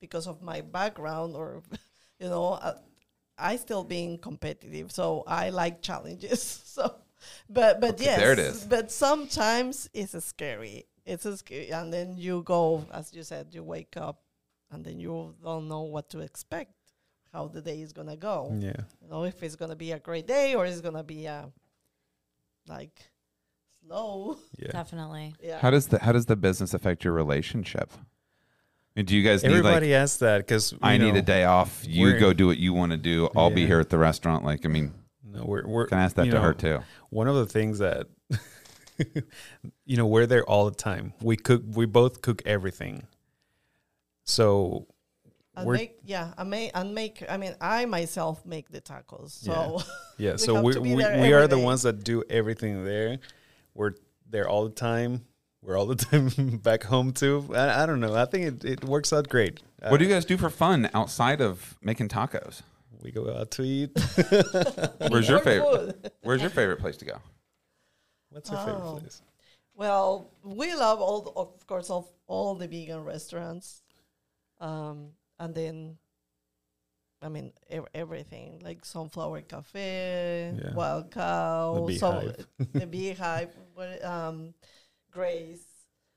because 0.00 0.26
of 0.26 0.42
my 0.42 0.60
background 0.60 1.34
or 1.36 1.62
you 2.20 2.28
know, 2.28 2.52
uh, 2.54 2.74
I 3.36 3.56
still 3.56 3.84
being 3.84 4.18
competitive, 4.18 4.90
so 4.92 5.24
I 5.26 5.50
like 5.50 5.82
challenges. 5.82 6.62
So, 6.78 6.94
but 7.50 7.80
but 7.80 7.94
Okay, 7.94 8.04
yes, 8.04 8.18
there 8.20 8.32
it 8.32 8.38
is. 8.38 8.64
but 8.64 8.92
sometimes 8.92 9.90
it's 9.92 10.14
a 10.14 10.20
scary. 10.20 10.86
It's 11.04 11.24
a 11.26 11.36
scary, 11.36 11.70
and 11.72 11.92
then 11.92 12.16
you 12.16 12.42
go, 12.44 12.86
as 12.92 13.12
you 13.12 13.24
said, 13.24 13.48
you 13.50 13.64
wake 13.64 13.96
up, 13.96 14.22
and 14.70 14.84
then 14.84 15.00
you 15.00 15.34
don't 15.42 15.66
know 15.66 15.82
what 15.82 16.10
to 16.10 16.20
expect, 16.20 16.74
how 17.32 17.48
the 17.48 17.60
day 17.60 17.80
is 17.80 17.92
gonna 17.92 18.16
go. 18.16 18.54
Yeah, 18.60 18.82
You 19.02 19.08
know, 19.10 19.24
if 19.24 19.42
it's 19.42 19.56
gonna 19.56 19.74
be 19.74 19.90
a 19.92 19.98
great 19.98 20.28
day 20.28 20.54
or 20.54 20.64
it's 20.66 20.80
gonna 20.80 21.02
be 21.02 21.26
a 21.26 21.50
like 22.68 23.10
slow. 23.80 24.38
yeah. 24.58 24.68
Definitely. 24.72 25.34
Yeah. 25.42 25.58
How 25.58 25.70
does 25.70 25.88
the 25.88 25.98
how 25.98 26.12
does 26.12 26.26
the 26.26 26.36
business 26.36 26.74
affect 26.74 27.04
your 27.04 27.14
relationship? 27.14 27.90
I 28.98 29.00
mean, 29.00 29.06
do 29.06 29.16
you 29.16 29.22
guys 29.22 29.44
need 29.44 29.50
Everybody 29.50 29.92
like 29.92 30.02
asks 30.02 30.16
that 30.18 30.38
because 30.38 30.74
I 30.82 30.98
need 30.98 31.14
a 31.14 31.22
day 31.22 31.44
off, 31.44 31.84
you 31.86 32.06
we're- 32.06 32.18
go 32.18 32.32
do 32.32 32.48
what 32.48 32.58
you 32.58 32.72
want 32.72 32.90
to 32.90 32.98
do, 32.98 33.28
I'll 33.36 33.48
be 33.48 33.60
Yeah. 33.60 33.66
here 33.68 33.80
at 33.80 33.90
the 33.90 33.98
restaurant. 33.98 34.44
Like, 34.44 34.66
I 34.66 34.68
mean, 34.68 34.92
No, 35.24 35.44
we're 35.44 35.64
we're 35.68 35.86
can 35.86 35.98
I 35.98 36.02
ask 36.02 36.16
that 36.16 36.24
you 36.26 36.32
to 36.32 36.38
know, 36.38 36.42
her 36.42 36.52
too? 36.52 36.80
One 37.10 37.28
of 37.28 37.36
the 37.36 37.46
things 37.46 37.78
that 37.78 38.08
you 39.86 39.96
know 39.96 40.04
we're 40.06 40.26
there 40.26 40.44
all 40.44 40.64
the 40.68 40.74
time. 40.74 41.12
We 41.22 41.36
cook. 41.36 41.62
We 41.64 41.86
both 41.86 42.22
cook 42.22 42.42
everything. 42.44 43.06
So 44.24 44.88
and 45.54 45.64
we're 45.64 45.74
make 45.74 45.98
yeah, 46.04 46.32
I 46.36 46.42
may 46.42 46.70
and 46.74 46.92
make. 46.92 47.22
I 47.28 47.36
mean, 47.36 47.54
I 47.60 47.84
myself 47.84 48.44
make 48.44 48.68
the 48.70 48.80
tacos, 48.80 49.30
so 49.30 49.80
yeah. 50.18 50.32
we 50.32 50.38
so 50.38 50.54
have 50.56 50.64
we 50.64 50.72
to 50.72 50.80
we, 50.80 50.88
be 50.88 50.94
we 50.96 51.02
there 51.02 51.34
are 51.38 51.42
every 51.42 51.46
the 51.46 51.56
day. 51.56 51.64
ones 51.64 51.82
that 51.82 52.02
do 52.02 52.24
everything 52.28 52.84
there. 52.84 53.18
We're 53.74 53.92
there 54.28 54.48
all 54.48 54.64
the 54.64 54.74
time. 54.74 55.24
We're 55.62 55.76
all 55.78 55.86
the 55.86 55.96
time 55.96 56.28
back 56.62 56.84
home 56.84 57.12
too. 57.12 57.48
I, 57.54 57.82
I 57.82 57.86
don't 57.86 58.00
know. 58.00 58.14
I 58.14 58.24
think 58.26 58.64
it, 58.64 58.64
it 58.64 58.84
works 58.84 59.12
out 59.12 59.28
great. 59.28 59.60
Uh, 59.82 59.88
What 59.88 59.98
do 59.98 60.04
you 60.06 60.10
guys 60.10 60.24
do 60.24 60.36
for 60.36 60.50
fun 60.50 60.88
outside 60.94 61.40
of 61.40 61.76
making 61.82 62.08
tacos? 62.08 62.62
we 63.00 63.12
go 63.12 63.32
out 63.32 63.50
to 63.52 63.62
eat? 63.62 63.90
Where's 65.08 65.28
your 65.28 65.38
favorite? 65.38 66.12
Where's 66.22 66.40
your 66.40 66.50
favorite 66.50 66.80
place 66.80 66.96
to 66.98 67.04
go? 67.04 67.18
What's 68.30 68.50
your 68.50 68.58
favorite 68.58 68.82
Oh. 68.82 68.96
place? 68.98 69.22
Well, 69.76 70.30
we 70.42 70.74
love 70.74 71.00
all, 71.00 71.20
the- 71.22 71.30
of 71.30 71.64
course, 71.68 71.90
of 71.90 72.08
all 72.26 72.56
the 72.56 72.66
vegan 72.66 73.04
restaurants, 73.04 73.82
um, 74.60 75.10
and 75.38 75.54
then, 75.54 75.96
I 77.22 77.28
mean, 77.28 77.52
ev- 77.70 77.86
everything 77.94 78.60
like 78.64 78.84
Sunflower 78.84 79.42
Cafe, 79.42 80.54
Yeah. 80.60 80.74
Wild 80.74 81.12
Cow, 81.12 81.86
The 81.86 81.96
so 81.98 82.10
Beehive. 82.20 82.46
the 82.72 82.86
Beehive, 82.88 83.50
what- 83.74 84.04
um, 84.04 84.54
Graze, 85.10 85.64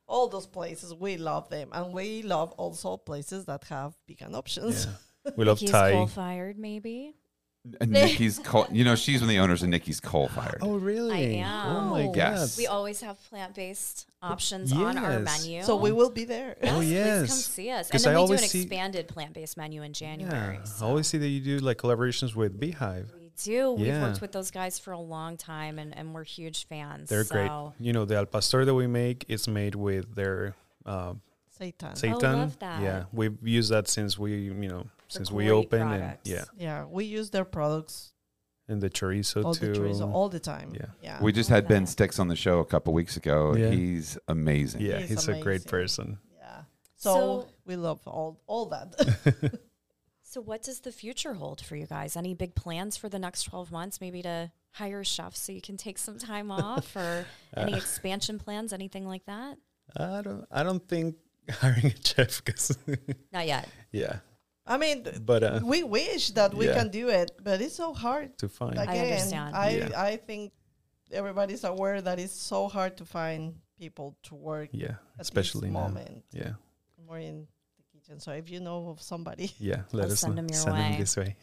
all 0.07 0.27
those 0.27 0.47
places 0.47 0.93
we 0.93 1.17
love 1.17 1.49
them, 1.49 1.69
and 1.71 1.93
we 1.93 2.21
love 2.21 2.51
also 2.53 2.97
places 2.97 3.45
that 3.45 3.63
have 3.65 3.93
vegan 4.07 4.35
options. 4.35 4.85
Yeah. 4.85 4.91
We 5.37 5.45
love 5.45 5.59
He's 5.59 5.69
Thai. 5.69 5.91
coal 5.91 6.07
fired, 6.07 6.57
maybe. 6.57 7.13
And 7.79 7.91
Nicky's 7.91 8.39
coal. 8.39 8.65
You 8.71 8.83
know, 8.83 8.95
she's 8.95 9.19
one 9.21 9.29
of 9.29 9.35
the 9.35 9.37
owners 9.37 9.61
of 9.61 9.69
Nicky's 9.69 9.99
Coal 9.99 10.27
Fired. 10.29 10.57
Oh 10.63 10.77
really? 10.77 11.39
I 11.43 11.45
Oh 11.67 11.81
my 11.81 12.01
am. 12.01 12.05
god. 12.07 12.15
Yes. 12.17 12.57
We 12.57 12.65
always 12.65 13.01
have 13.01 13.23
plant 13.29 13.53
based 13.53 14.07
options 14.23 14.73
on 14.73 14.97
our 14.97 15.19
menu. 15.19 15.61
So 15.61 15.75
we 15.75 15.91
will 15.91 16.09
be 16.09 16.25
there. 16.25 16.57
Oh, 16.63 16.77
Please 16.77 17.27
come 17.27 17.27
see 17.27 17.69
us. 17.69 17.85
And 17.85 17.91
'Cause 17.91 18.03
then 18.05 18.15
I 18.17 18.21
we 18.21 18.27
do 18.29 18.33
an 18.33 18.39
expanded 18.43 19.07
plant 19.07 19.33
based 19.33 19.57
menu 19.57 19.83
in 19.83 19.93
January. 19.93 20.55
Yeah, 20.55 20.63
so 20.63 20.85
I 20.87 20.89
always 20.89 21.05
see 21.05 21.19
that 21.19 21.27
you 21.27 21.39
do 21.39 21.59
like 21.59 21.77
collaborations 21.77 22.35
with 22.35 22.59
Beehive. 22.59 23.13
We 23.47 23.53
do. 23.53 23.71
We've 23.71 24.01
worked 24.01 24.21
with 24.21 24.31
those 24.31 24.51
guys 24.51 24.79
for 24.79 24.91
a 24.91 24.99
long 24.99 25.37
time 25.37 25.79
and, 25.79 25.95
and 25.95 26.13
we're 26.13 26.23
huge 26.23 26.67
fans. 26.67 27.09
They're 27.09 27.23
so. 27.23 27.35
great. 27.35 27.85
You 27.85 27.93
know, 27.93 28.05
the 28.05 28.15
al 28.17 28.25
pastor 28.25 28.65
that 28.65 28.73
we 28.73 28.87
make 28.87 29.25
is 29.27 29.47
made 29.47 29.75
with 29.75 30.15
their 30.15 30.55
uh, 30.85 31.13
Satan. 31.49 31.93
seitan. 31.93 32.21
love. 32.21 32.57
Yeah, 32.61 33.03
we've 33.11 33.37
used 33.43 33.71
that 33.71 33.87
since 33.87 34.17
we, 34.17 34.35
you 34.35 34.69
know, 34.69 34.87
since 35.07 35.31
we 35.31 35.51
opened, 35.51 35.89
products. 35.89 36.29
and 36.29 36.35
yeah, 36.37 36.43
Yeah, 36.57 36.85
we 36.85 37.05
use 37.05 37.29
their 37.29 37.45
products 37.45 38.13
and 38.67 38.81
the 38.81 38.89
chorizo 38.89 39.43
all 39.43 39.53
too. 39.53 39.73
the 39.73 39.79
chorizo 39.79 40.11
all 40.11 40.29
the 40.29 40.39
time. 40.39 40.73
Yeah. 40.73 40.85
yeah. 41.03 41.21
We 41.21 41.31
just 41.31 41.49
love 41.49 41.57
had 41.57 41.67
Ben. 41.67 41.85
Sticks 41.85 42.19
on 42.19 42.27
the 42.29 42.35
show 42.35 42.59
a 42.59 42.65
couple 42.65 42.93
weeks 42.93 43.17
ago. 43.17 43.55
Yeah. 43.55 43.69
He's 43.69 44.17
amazing. 44.27 44.81
yeah, 44.81 44.99
He's 44.99 45.09
he's, 45.09 45.27
a 45.27 45.39
great 45.39 45.65
person. 45.65 46.17
Yeah. 46.37 46.61
So, 46.95 47.13
So- 47.13 47.47
we 47.65 47.75
love 47.75 47.99
all 48.07 48.39
all 48.47 48.65
that. 48.67 49.59
So, 50.31 50.39
what 50.39 50.63
does 50.63 50.79
the 50.79 50.93
future 50.93 51.33
hold 51.33 51.59
for 51.59 51.75
you 51.75 51.85
guys? 51.85 52.15
Any 52.15 52.33
big 52.33 52.55
plans 52.55 52.95
for 52.95 53.09
the 53.09 53.19
next 53.19 53.43
12 53.43 53.69
months? 53.69 53.99
Maybe 53.99 54.21
to 54.21 54.49
hire 54.71 55.03
chefs 55.03 55.41
so 55.41 55.51
you 55.51 55.59
can 55.59 55.75
take 55.75 55.97
some 55.97 56.17
time 56.17 56.49
off 56.65 56.95
or 56.95 57.25
any 57.57 57.75
expansion 57.75 58.39
plans, 58.39 58.71
anything 58.71 59.05
like 59.05 59.25
that? 59.25 59.57
I 59.97 60.21
don't, 60.21 60.45
I 60.49 60.63
don't 60.63 60.87
think 60.87 61.17
hiring 61.51 61.87
a 61.87 61.95
chef 62.01 62.45
because, 62.45 62.77
Not 63.33 63.45
yet. 63.45 63.67
yeah, 63.91 64.19
I 64.65 64.77
mean, 64.77 65.05
but 65.25 65.43
uh, 65.43 65.59
we 65.65 65.83
wish 65.83 66.29
that 66.31 66.53
we 66.53 66.67
Yeah. 66.67 66.75
can 66.75 66.87
do 66.91 67.09
it, 67.09 67.31
but 67.43 67.59
it's 67.59 67.75
so 67.75 67.93
hard. 67.93 68.37
to 68.37 68.47
find, 68.47 68.79
Again, 68.79 69.03
understand. 69.11 69.53
I 69.53 69.69
Yeah. 69.71 70.01
I 70.01 70.15
think 70.15 70.53
everybody's 71.11 71.65
aware 71.65 72.01
that 72.01 72.19
it's 72.19 72.31
so 72.31 72.69
hard 72.69 72.95
to 72.97 73.05
find 73.05 73.55
people 73.77 74.15
to 74.23 74.35
work 74.35 74.69
yeah, 74.71 74.95
at 75.19 75.27
especially 75.27 75.67
this 75.67 75.73
now. 75.73 75.87
moment. 75.89 76.23
Yeah, 76.31 76.53
More 77.05 77.19
in 77.19 77.47
the 78.03 78.07
kitchen. 78.09 78.19
So 78.19 78.31
if 78.31 78.49
you 78.49 78.59
know 78.59 78.89
of 78.89 79.01
somebody, 79.01 79.51
yeah. 79.59 79.81
Let 79.91 80.05
I'll 80.05 80.11
us 80.11 80.19
send 80.19 80.35
know. 80.35 80.41
them 80.41 80.47
your 80.49 80.59
send 80.59 80.75
way. 80.75 80.91
them 80.91 80.99
this 80.99 81.17
way. 81.17 81.35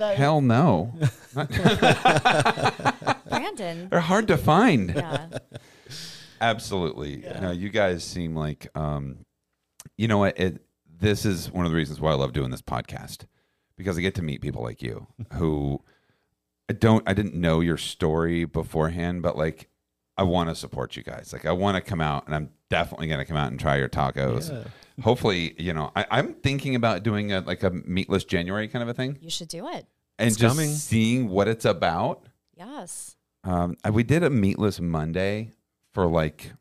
Hell 0.16 0.40
no. 0.40 0.92
Brandon. 3.28 3.88
They're 3.90 4.00
hard 4.00 4.28
to 4.28 4.36
find. 4.36 4.92
yeah. 4.94 5.28
Absolutely. 6.40 7.22
Yeah. 7.22 7.40
No, 7.40 7.50
you 7.52 7.68
guys 7.68 8.02
seem 8.04 8.34
like 8.34 8.68
um 8.76 9.24
you 9.96 10.08
know 10.08 10.18
what 10.18 10.38
it 10.38 10.64
this 11.00 11.24
is 11.24 11.50
one 11.50 11.64
of 11.66 11.72
the 11.72 11.76
reasons 11.76 12.00
why 12.00 12.10
I 12.10 12.14
love 12.14 12.32
doing 12.32 12.50
this 12.50 12.62
podcast 12.62 13.26
because 13.76 13.96
I 13.96 14.00
get 14.00 14.14
to 14.16 14.22
meet 14.22 14.40
people 14.40 14.62
like 14.62 14.82
you 14.82 15.06
who 15.34 15.80
I 16.68 16.72
don't 16.72 17.08
I 17.08 17.14
didn't 17.14 17.34
know 17.34 17.60
your 17.60 17.76
story 17.76 18.44
beforehand 18.44 19.22
but 19.22 19.36
like 19.36 19.68
I 20.16 20.24
want 20.24 20.48
to 20.50 20.54
support 20.54 20.96
you 20.96 21.02
guys. 21.02 21.32
Like 21.32 21.46
I 21.46 21.52
want 21.52 21.76
to 21.76 21.80
come 21.80 22.00
out 22.00 22.26
and 22.26 22.34
I'm 22.34 22.50
definitely 22.68 23.06
going 23.06 23.18
to 23.20 23.24
come 23.24 23.36
out 23.36 23.50
and 23.50 23.58
try 23.58 23.76
your 23.76 23.88
tacos. 23.88 24.50
Yeah. 24.52 24.64
Hopefully, 25.02 25.54
you 25.58 25.72
know, 25.72 25.90
I, 25.96 26.04
I'm 26.10 26.34
thinking 26.34 26.74
about 26.74 27.02
doing 27.02 27.32
a 27.32 27.40
like 27.40 27.62
a 27.62 27.70
meatless 27.70 28.24
January 28.24 28.68
kind 28.68 28.82
of 28.82 28.88
a 28.88 28.94
thing 28.94 29.18
You 29.20 29.30
should 29.30 29.48
do 29.48 29.66
it. 29.68 29.86
and 30.18 30.28
It's 30.28 30.36
just 30.36 30.54
coming. 30.54 30.70
seeing 30.70 31.28
what 31.28 31.48
it's 31.48 31.64
about. 31.64 32.24
Yes. 32.56 33.16
Um, 33.44 33.76
we 33.90 34.02
did 34.02 34.22
a 34.22 34.30
meatless 34.30 34.80
Monday 34.80 35.50
for 35.92 36.06
like, 36.06 36.52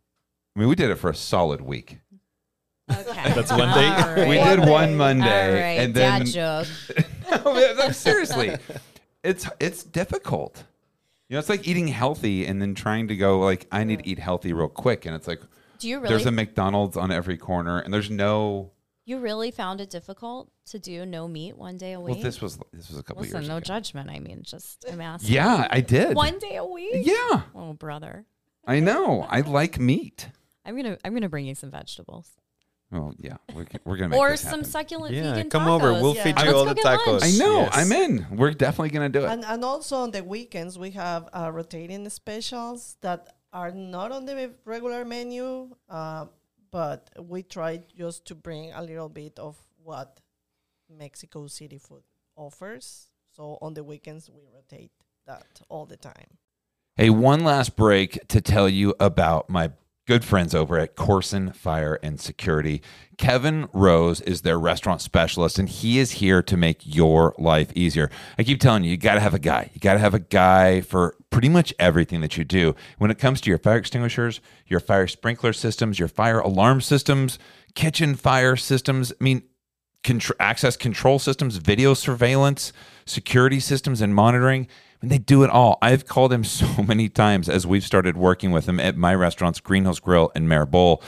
I 0.55 0.59
mean, 0.59 0.69
we 0.69 0.75
did 0.75 0.89
it 0.89 0.95
for 0.95 1.09
a 1.09 1.15
solid 1.15 1.61
week. 1.61 1.99
Okay. 2.89 3.03
That's 3.33 3.51
one 3.51 3.73
day. 3.73 3.87
All 3.87 4.15
right. 4.15 4.27
We 4.27 4.35
did 4.37 4.67
one 4.67 4.95
Monday, 4.97 5.53
right. 5.53 5.83
and 5.83 5.93
then 5.93 6.25
Dad 6.25 6.27
joke. 6.27 6.67
No, 7.45 7.91
seriously, 7.91 8.57
it's 9.23 9.47
it's 9.59 9.83
difficult. 9.83 10.63
You 11.31 11.35
know, 11.35 11.39
it's 11.39 11.47
like 11.47 11.65
eating 11.65 11.87
healthy 11.87 12.45
and 12.45 12.61
then 12.61 12.75
trying 12.75 13.07
to 13.07 13.15
go 13.15 13.39
like 13.39 13.65
I 13.71 13.85
need 13.85 13.99
to 13.99 14.09
eat 14.09 14.19
healthy 14.19 14.51
real 14.51 14.67
quick, 14.67 15.05
and 15.05 15.15
it's 15.15 15.29
like 15.29 15.39
Do 15.79 15.87
you 15.87 15.99
really 15.99 16.09
there's 16.09 16.25
a 16.25 16.31
McDonald's 16.31 16.97
on 16.97 17.09
every 17.09 17.37
corner, 17.37 17.79
and 17.79 17.93
there's 17.93 18.09
no. 18.09 18.73
you 19.05 19.17
really 19.17 19.49
found 19.49 19.79
it 19.79 19.89
difficult 19.89 20.51
to 20.71 20.77
do 20.77 21.05
no 21.05 21.29
meat 21.29 21.55
one 21.57 21.77
day 21.77 21.93
a 21.93 22.01
week? 22.01 22.15
Well, 22.15 22.23
this 22.23 22.41
was 22.41 22.59
this 22.73 22.89
was 22.89 22.99
a 22.99 23.03
couple 23.03 23.21
Listen, 23.21 23.43
years 23.43 23.47
no 23.47 23.55
ago. 23.55 23.63
judgment. 23.63 24.09
I 24.09 24.19
mean, 24.19 24.41
just 24.43 24.83
I'm 24.91 24.99
asking. 24.99 25.33
Yeah, 25.33 25.69
I 25.71 25.79
did. 25.79 26.17
One 26.17 26.37
day 26.37 26.57
a 26.57 26.65
week? 26.65 27.07
Yeah, 27.07 27.43
Oh, 27.55 27.71
brother. 27.79 28.25
I 28.67 28.81
know. 28.81 29.25
I 29.29 29.39
like 29.39 29.79
meat. 29.79 30.27
I'm 30.65 30.75
gonna 30.75 30.97
I'm 31.05 31.13
gonna 31.13 31.29
bring 31.29 31.45
you 31.45 31.55
some 31.55 31.71
vegetables 31.71 32.29
Oh 32.93 33.13
yeah, 33.17 33.37
we're, 33.55 33.65
we're 33.85 33.95
gonna 33.95 34.09
make 34.09 34.19
or 34.19 34.31
this 34.31 34.41
some 34.41 34.49
happen. 34.51 34.65
succulent 34.65 35.15
Yeah, 35.15 35.33
vegan 35.33 35.49
come 35.49 35.63
tacos. 35.63 35.69
over. 35.69 35.93
We'll 35.93 36.15
Yeah. 36.15 36.23
feed 36.23 36.35
Let's 36.35 36.49
you 36.49 36.55
all 36.55 36.63
go 36.65 36.69
the 36.69 36.75
get 36.75 36.85
lunch. 36.85 37.01
tacos. 37.01 37.23
I 37.23 37.31
know. 37.37 37.59
Yes. 37.61 37.71
I'm 37.73 37.91
in. 37.93 38.27
We're 38.37 38.51
definitely 38.51 38.89
gonna 38.89 39.09
do 39.09 39.23
it. 39.25 39.29
And, 39.29 39.45
and 39.45 39.63
also 39.63 39.97
on 39.97 40.11
the 40.11 40.23
weekends, 40.23 40.77
we 40.77 40.91
have 40.91 41.29
uh, 41.33 41.49
rotating 41.53 42.07
specials 42.09 42.97
that 43.01 43.35
are 43.53 43.71
not 43.71 44.11
on 44.11 44.25
the 44.25 44.51
regular 44.65 45.05
menu, 45.05 45.69
uh, 45.89 46.25
but 46.71 47.09
we 47.19 47.43
try 47.43 47.81
just 47.97 48.25
to 48.25 48.35
bring 48.35 48.71
a 48.73 48.81
little 48.81 49.09
bit 49.09 49.39
of 49.39 49.57
what 49.83 50.19
Mexico 50.89 51.47
City 51.47 51.77
food 51.77 52.03
offers. 52.35 53.07
So 53.35 53.57
on 53.61 53.73
the 53.73 53.83
weekends, 53.83 54.29
we 54.29 54.41
rotate 54.53 54.91
that 55.27 55.45
all 55.69 55.85
the 55.85 55.97
time. 55.97 56.37
Hey, 56.97 57.09
one 57.09 57.43
last 57.45 57.75
break 57.77 58.19
to 58.27 58.41
tell 58.41 58.67
you 58.67 58.93
about 58.99 59.49
my 59.49 59.71
good 60.07 60.25
friends 60.25 60.55
over 60.55 60.77
at 60.77 60.95
Koorsen 60.95 61.55
Fire 61.55 61.99
and 62.01 62.19
Security. 62.19 62.81
Kevin 63.17 63.67
Rose 63.73 64.19
is 64.21 64.41
their 64.41 64.59
restaurant 64.59 65.01
specialist, 65.01 65.59
and 65.59 65.69
he 65.69 65.99
is 65.99 66.13
here 66.13 66.41
to 66.41 66.57
make 66.57 66.81
your 66.83 67.35
life 67.37 67.71
easier. 67.75 68.09
I 68.37 68.43
keep 68.43 68.59
telling 68.59 68.83
you, 68.83 68.91
you 68.91 68.97
got 68.97 69.15
to 69.15 69.19
have 69.19 69.33
a 69.33 69.39
guy. 69.39 69.69
You 69.73 69.79
got 69.79 69.93
to 69.93 69.99
have 69.99 70.13
a 70.13 70.19
guy 70.19 70.81
for 70.81 71.15
pretty 71.29 71.49
much 71.49 71.73
everything 71.79 72.21
that 72.21 72.37
you 72.37 72.43
do. 72.43 72.75
When 72.97 73.11
it 73.11 73.19
comes 73.19 73.41
to 73.41 73.49
your 73.49 73.59
fire 73.59 73.77
extinguishers, 73.77 74.41
your 74.67 74.79
fire 74.79 75.07
sprinkler 75.07 75.53
systems, 75.53 75.99
your 75.99 76.07
fire 76.07 76.39
alarm 76.39 76.81
systems, 76.81 77.37
kitchen 77.75 78.15
fire 78.15 78.55
systems, 78.55 79.13
I 79.19 79.23
mean, 79.23 79.43
access 80.39 80.75
control 80.77 81.19
systems, 81.19 81.57
video 81.57 81.93
surveillance, 81.93 82.73
security 83.05 83.59
systems, 83.59 84.01
and 84.01 84.15
monitoring. 84.15 84.67
Mean, 85.01 85.09
they 85.09 85.17
do 85.17 85.43
it 85.43 85.49
all. 85.49 85.77
I've 85.81 86.05
called 86.05 86.31
him 86.31 86.43
so 86.43 86.83
many 86.83 87.09
times 87.09 87.49
as 87.49 87.65
we've 87.65 87.83
started 87.83 88.17
working 88.17 88.51
with 88.51 88.67
him 88.67 88.79
at 88.79 88.97
my 88.97 89.15
restaurants, 89.15 89.59
Green 89.59 89.83
Hills 89.83 89.99
Grill 89.99 90.31
and 90.35 90.47
Mere 90.47 90.65
Bulles, 90.65 91.03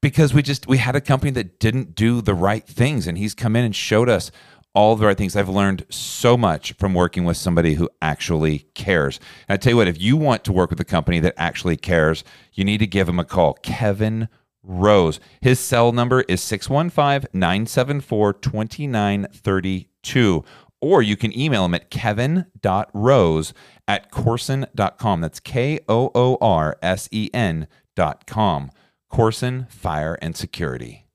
because 0.00 0.32
we 0.32 0.42
just 0.42 0.66
we 0.66 0.78
had 0.78 0.94
a 0.94 1.00
company 1.00 1.30
that 1.32 1.58
didn't 1.58 1.94
do 1.94 2.20
the 2.20 2.34
right 2.34 2.66
things, 2.66 3.06
and 3.06 3.18
he's 3.18 3.34
come 3.34 3.56
in 3.56 3.64
and 3.64 3.74
showed 3.74 4.08
us 4.08 4.30
all 4.74 4.94
the 4.94 5.06
right 5.06 5.16
things. 5.16 5.34
I've 5.34 5.48
learned 5.48 5.86
so 5.88 6.36
much 6.36 6.72
from 6.74 6.94
working 6.94 7.24
with 7.24 7.36
somebody 7.36 7.74
who 7.74 7.88
actually 8.00 8.60
cares. 8.74 9.18
And 9.48 9.54
I 9.54 9.56
tell 9.56 9.72
you 9.72 9.76
what, 9.76 9.88
if 9.88 10.00
you 10.00 10.16
want 10.16 10.44
to 10.44 10.52
work 10.52 10.70
with 10.70 10.78
a 10.78 10.84
company 10.84 11.18
that 11.20 11.34
actually 11.36 11.76
cares, 11.76 12.22
you 12.52 12.64
need 12.64 12.78
to 12.78 12.86
give 12.86 13.08
him 13.08 13.18
a 13.18 13.24
call. 13.24 13.54
Kevin 13.54 14.28
Rose. 14.62 15.18
His 15.40 15.58
cell 15.58 15.92
number 15.92 16.22
is 16.22 16.42
615 16.42 17.30
974 17.32 18.32
2932. 18.34 20.44
Or 20.80 21.02
you 21.02 21.16
can 21.16 21.36
email 21.36 21.64
him 21.64 21.74
at 21.74 21.90
kevin.rose 21.90 23.52
at 23.88 24.12
koorsen.com. 24.12 25.20
That's 25.20 25.40
K 25.40 25.80
O 25.88 26.10
O 26.14 26.38
R 26.40 26.76
S 26.82 27.08
E 27.10 27.30
N 27.34 27.66
dot 27.96 28.26
com. 28.26 28.70
Koorsen 29.10 29.70
Fire 29.70 30.18
and 30.20 30.36
Security. 30.36 31.06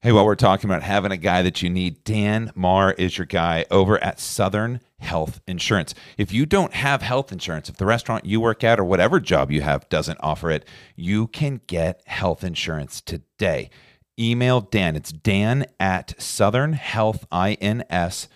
Hey, 0.00 0.12
while 0.12 0.24
we're 0.24 0.36
talking 0.36 0.70
about 0.70 0.84
having 0.84 1.10
a 1.10 1.16
guy 1.16 1.42
that 1.42 1.60
you 1.60 1.68
need, 1.68 2.04
Dan 2.04 2.52
Marr 2.54 2.92
is 2.92 3.18
your 3.18 3.26
guy 3.26 3.66
over 3.68 4.02
at 4.02 4.20
Southern 4.20 4.80
Health 5.00 5.40
Insurance. 5.48 5.92
If 6.16 6.32
you 6.32 6.46
don't 6.46 6.72
have 6.72 7.02
health 7.02 7.32
insurance, 7.32 7.68
if 7.68 7.78
the 7.78 7.84
restaurant 7.84 8.24
you 8.24 8.40
work 8.40 8.62
at 8.62 8.78
or 8.78 8.84
whatever 8.84 9.18
job 9.18 9.50
you 9.50 9.62
have 9.62 9.88
doesn't 9.88 10.20
offer 10.22 10.52
it, 10.52 10.64
you 10.94 11.26
can 11.26 11.62
get 11.66 12.00
health 12.06 12.44
insurance 12.44 13.00
today. 13.00 13.70
Email 14.16 14.60
Dan. 14.60 14.94
It's 14.94 15.12
Dan 15.12 15.66
at 15.80 16.14
southernhealthins.com. 16.18 18.28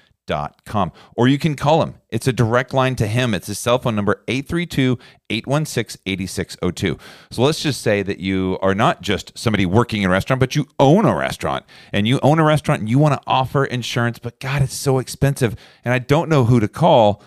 Or 1.17 1.29
you 1.29 1.39
can 1.39 1.57
call 1.57 1.83
him. 1.83 1.95
It's 2.09 2.27
a 2.27 2.33
direct 2.33 2.73
line 2.73 2.95
to 2.97 3.07
him. 3.07 3.35
It's 3.35 3.47
his 3.47 3.59
cell 3.59 3.79
phone 3.79 3.97
number 3.97 4.23
832 4.29 4.99
816 5.31 6.01
8602. 6.07 6.99
So 7.31 7.43
let's 7.43 7.63
just 7.63 7.83
say 7.83 8.03
that 8.03 8.21
you 8.21 8.59
are 8.63 8.75
not 8.75 9.03
just 9.03 9.37
somebody 9.37 9.67
working 9.67 10.03
in 10.03 10.09
a 10.09 10.13
restaurant, 10.13 10.41
but 10.41 10.55
you 10.55 10.67
own 10.79 11.05
a 11.05 11.15
restaurant. 11.15 11.65
And 11.93 12.07
you 12.07 12.21
own 12.23 12.39
a 12.39 12.45
restaurant 12.45 12.81
and 12.81 12.89
you 12.89 12.99
want 12.99 13.15
to 13.15 13.21
offer 13.27 13.65
insurance, 13.65 14.19
but 14.19 14.41
God, 14.41 14.63
it's 14.63 14.75
so 14.75 14.99
expensive. 14.99 15.57
And 15.85 15.93
I 15.93 15.99
don't 15.99 16.29
know 16.29 16.45
who 16.45 16.61
to 16.61 16.69
call. 16.69 17.23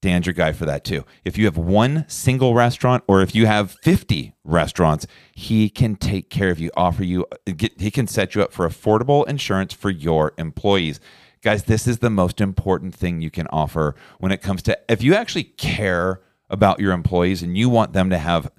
Dan's 0.00 0.26
your 0.26 0.32
guy 0.32 0.52
for 0.52 0.64
that 0.64 0.84
too. 0.84 1.04
If 1.24 1.36
you 1.36 1.46
have 1.46 1.56
one 1.56 2.04
single 2.08 2.54
restaurant 2.54 3.02
or 3.08 3.20
if 3.20 3.34
you 3.34 3.46
have 3.46 3.72
50 3.82 4.32
restaurants, 4.44 5.08
he 5.34 5.68
can 5.68 5.96
take 5.96 6.30
care 6.30 6.50
of 6.50 6.60
you, 6.60 6.70
offer 6.76 7.02
you, 7.02 7.26
get, 7.44 7.80
he 7.80 7.90
can 7.90 8.06
set 8.06 8.36
you 8.36 8.42
up 8.42 8.52
for 8.52 8.68
affordable 8.68 9.26
insurance 9.26 9.74
for 9.74 9.90
your 9.90 10.34
employees. 10.38 11.00
Guys, 11.42 11.64
this 11.64 11.86
is 11.86 11.98
the 11.98 12.10
most 12.10 12.40
important 12.40 12.94
thing 12.94 13.20
you 13.20 13.30
can 13.30 13.46
offer 13.48 13.94
when 14.18 14.32
it 14.32 14.42
comes 14.42 14.62
to 14.62 14.78
if 14.88 15.02
you 15.02 15.14
actually 15.14 15.44
care 15.44 16.20
about 16.50 16.80
your 16.80 16.92
employees 16.92 17.42
and 17.42 17.56
you 17.56 17.68
want 17.68 17.92
them 17.92 18.10
to 18.10 18.18
have 18.18 18.50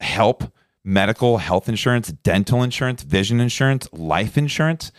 help, 0.00 0.52
medical, 0.84 1.38
health 1.38 1.68
insurance, 1.68 2.12
dental 2.12 2.62
insurance, 2.62 3.02
vision 3.02 3.40
insurance, 3.40 3.88
life 3.92 4.36
insurance. 4.36 4.92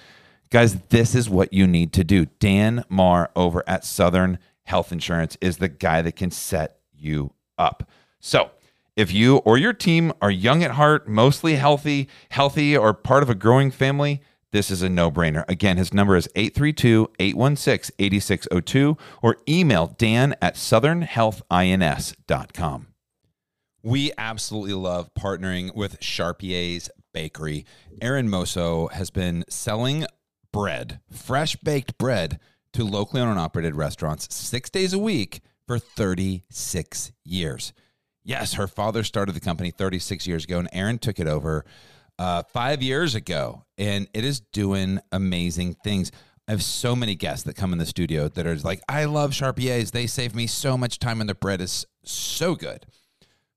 Guys, 0.50 0.76
this 0.90 1.16
is 1.16 1.30
what 1.30 1.54
you 1.54 1.66
need 1.66 1.94
to 1.94 2.04
do. 2.04 2.26
Dan 2.40 2.84
Marr 2.90 3.32
over 3.36 3.64
at 3.68 3.86
Southern 3.86 4.38
Health 4.64 4.92
Insurance 4.92 5.38
is 5.42 5.58
the 5.58 5.68
guy 5.68 6.02
that 6.02 6.16
can 6.16 6.32
set 6.32 6.78
you 6.94 7.34
up. 7.58 7.90
So, 8.20 8.52
if 8.96 9.12
you 9.12 9.38
or 9.38 9.58
your 9.58 9.74
team 9.74 10.14
are 10.22 10.30
young 10.30 10.64
at 10.64 10.72
heart, 10.72 11.08
mostly 11.08 11.56
healthy, 11.56 12.08
healthy, 12.30 12.78
or 12.78 12.94
part 12.94 13.24
of 13.24 13.30
a 13.30 13.36
growing 13.36 13.72
family, 13.72 14.22
this 14.54 14.72
is 14.72 14.82
a 14.84 14.88
no 14.88 15.12
brainer. 15.12 15.44
Again, 15.50 15.76
his 15.78 15.94
number 15.94 16.16
is 16.16 16.30
832 16.36 17.10
816 17.20 17.94
8602 18.00 18.98
or 19.22 19.36
email 19.50 19.88
dan 19.98 20.34
at 20.42 20.56
southernhealthins.com. 20.56 22.88
We 23.82 24.14
absolutely 24.18 24.76
love 24.76 25.14
partnering 25.16 25.76
with 25.76 26.00
Charpier's 26.00 26.90
Bakery. 27.14 27.66
Aaron 28.00 28.30
Moso 28.30 28.90
has 28.92 29.10
been 29.10 29.44
selling 29.50 30.06
bread, 30.54 31.02
fresh 31.12 31.58
baked 31.58 31.98
bread, 31.98 32.40
to 32.74 32.84
locally 32.84 33.22
owned 33.22 33.32
and 33.32 33.40
operated 33.40 33.76
restaurants 33.76 34.32
six 34.34 34.70
days 34.70 34.94
a 34.94 35.00
week 35.00 35.42
for 35.68 35.80
36 35.80 37.12
years. 37.24 37.74
Yes, 38.24 38.54
her 38.54 38.68
father 38.68 39.04
started 39.04 39.34
the 39.34 39.42
company 39.42 39.72
36 39.72 40.28
years 40.28 40.44
ago, 40.46 40.60
and 40.60 40.70
Aaron 40.72 41.00
took 41.00 41.20
it 41.20 41.28
over 41.28 41.66
uh, 42.20 42.44
five 42.44 42.82
years 42.82 43.16
ago, 43.16 43.64
and 43.78 44.08
it 44.14 44.24
is 44.24 44.40
doing 44.40 45.00
amazing 45.12 45.76
things. 45.84 46.12
I 46.48 46.52
have 46.52 46.64
so 46.64 46.96
many 46.96 47.16
guests 47.16 47.44
that 47.46 47.56
come 47.56 47.72
in 47.72 47.80
the 47.80 47.86
studio 47.86 48.28
that 48.28 48.46
are 48.46 48.56
like, 48.58 48.82
I 48.90 49.06
love 49.06 49.32
Charpier's. 49.32 49.92
They 49.92 50.08
save 50.08 50.36
me 50.36 50.48
so 50.48 50.78
much 50.78 51.00
time, 51.00 51.22
and 51.22 51.30
their 51.30 51.36
bread 51.36 51.62
is 51.62 51.86
so 52.04 52.56
good. 52.56 52.86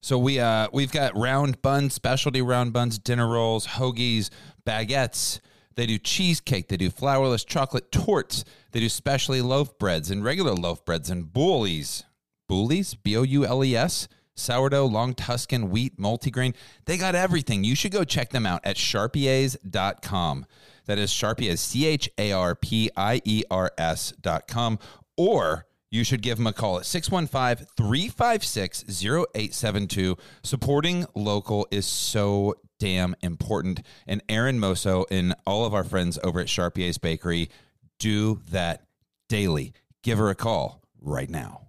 So 0.03 0.19
we 0.19 0.39
uh 0.39 0.69
we've 0.73 0.93
got 0.93 1.17
round 1.17 1.63
buns, 1.63 1.95
specialty 1.95 2.41
round 2.41 2.73
buns, 2.73 2.97
dinner 2.99 3.27
rolls, 3.27 3.67
hoagies, 3.67 4.31
baguettes. 4.65 5.41
They 5.75 5.85
do 5.87 5.99
cheesecake. 5.99 6.69
They 6.69 6.77
do 6.77 6.91
flourless 6.91 7.45
chocolate 7.45 7.91
tortes. 7.91 8.45
They 8.71 8.81
do 8.81 8.89
specialty 8.89 9.43
loaf 9.43 9.77
breads 9.79 10.11
and 10.11 10.25
regular 10.25 10.55
loaf 10.55 10.85
breads 10.85 11.11
and 11.11 11.33
boolies. 11.33 12.05
Boolies? 12.49 12.95
B 12.95 13.17
O 13.17 13.23
U 13.23 13.45
L 13.45 13.65
E 13.65 13.75
S? 13.75 14.07
Sourdough, 14.37 14.87
long 14.87 15.15
Tuscan, 15.15 15.71
wheat, 15.71 15.99
multigrain. 15.99 16.55
They 16.85 16.97
got 16.97 17.15
everything. 17.15 17.65
You 17.65 17.75
should 17.75 17.93
go 17.93 18.05
check 18.05 18.31
them 18.31 18.47
out 18.47 18.61
at 18.65 18.77
charpiers.com. 18.77 20.47
That 20.87 20.99
is 20.99 21.13
Charpiers, 21.13 21.61
C 21.61 21.87
H 21.87 22.09
A 22.17 22.33
R 22.33 22.55
P 22.55 22.91
I 22.97 23.21
E 23.25 23.43
R 23.51 23.73
S.com. 23.77 24.79
Or 25.17 25.67
you 25.91 26.05
should 26.05 26.23
give 26.23 26.39
them 26.39 26.47
a 26.47 26.53
call 26.53 26.79
at 26.79 26.87
615 26.87 27.67
356 27.77 28.85
0872. 29.05 30.17
Supporting 30.43 31.07
local 31.15 31.67
is 31.71 31.87
so 31.87 32.55
damn 32.79 33.17
important. 33.23 33.81
And 34.07 34.23
Aaron 34.29 34.59
Moso 34.59 35.05
and 35.11 35.35
all 35.47 35.65
of 35.65 35.75
our 35.75 35.85
friends 35.85 36.19
over 36.23 36.41
at 36.41 36.49
Charpier's 36.49 36.99
Bakery 36.99 37.51
do 37.99 38.43
that 38.51 38.83
daily. 39.29 39.73
Give 40.03 40.19
her 40.19 40.29
a 40.29 40.35
call 40.35 40.83
right 41.01 41.31
now. 41.31 41.66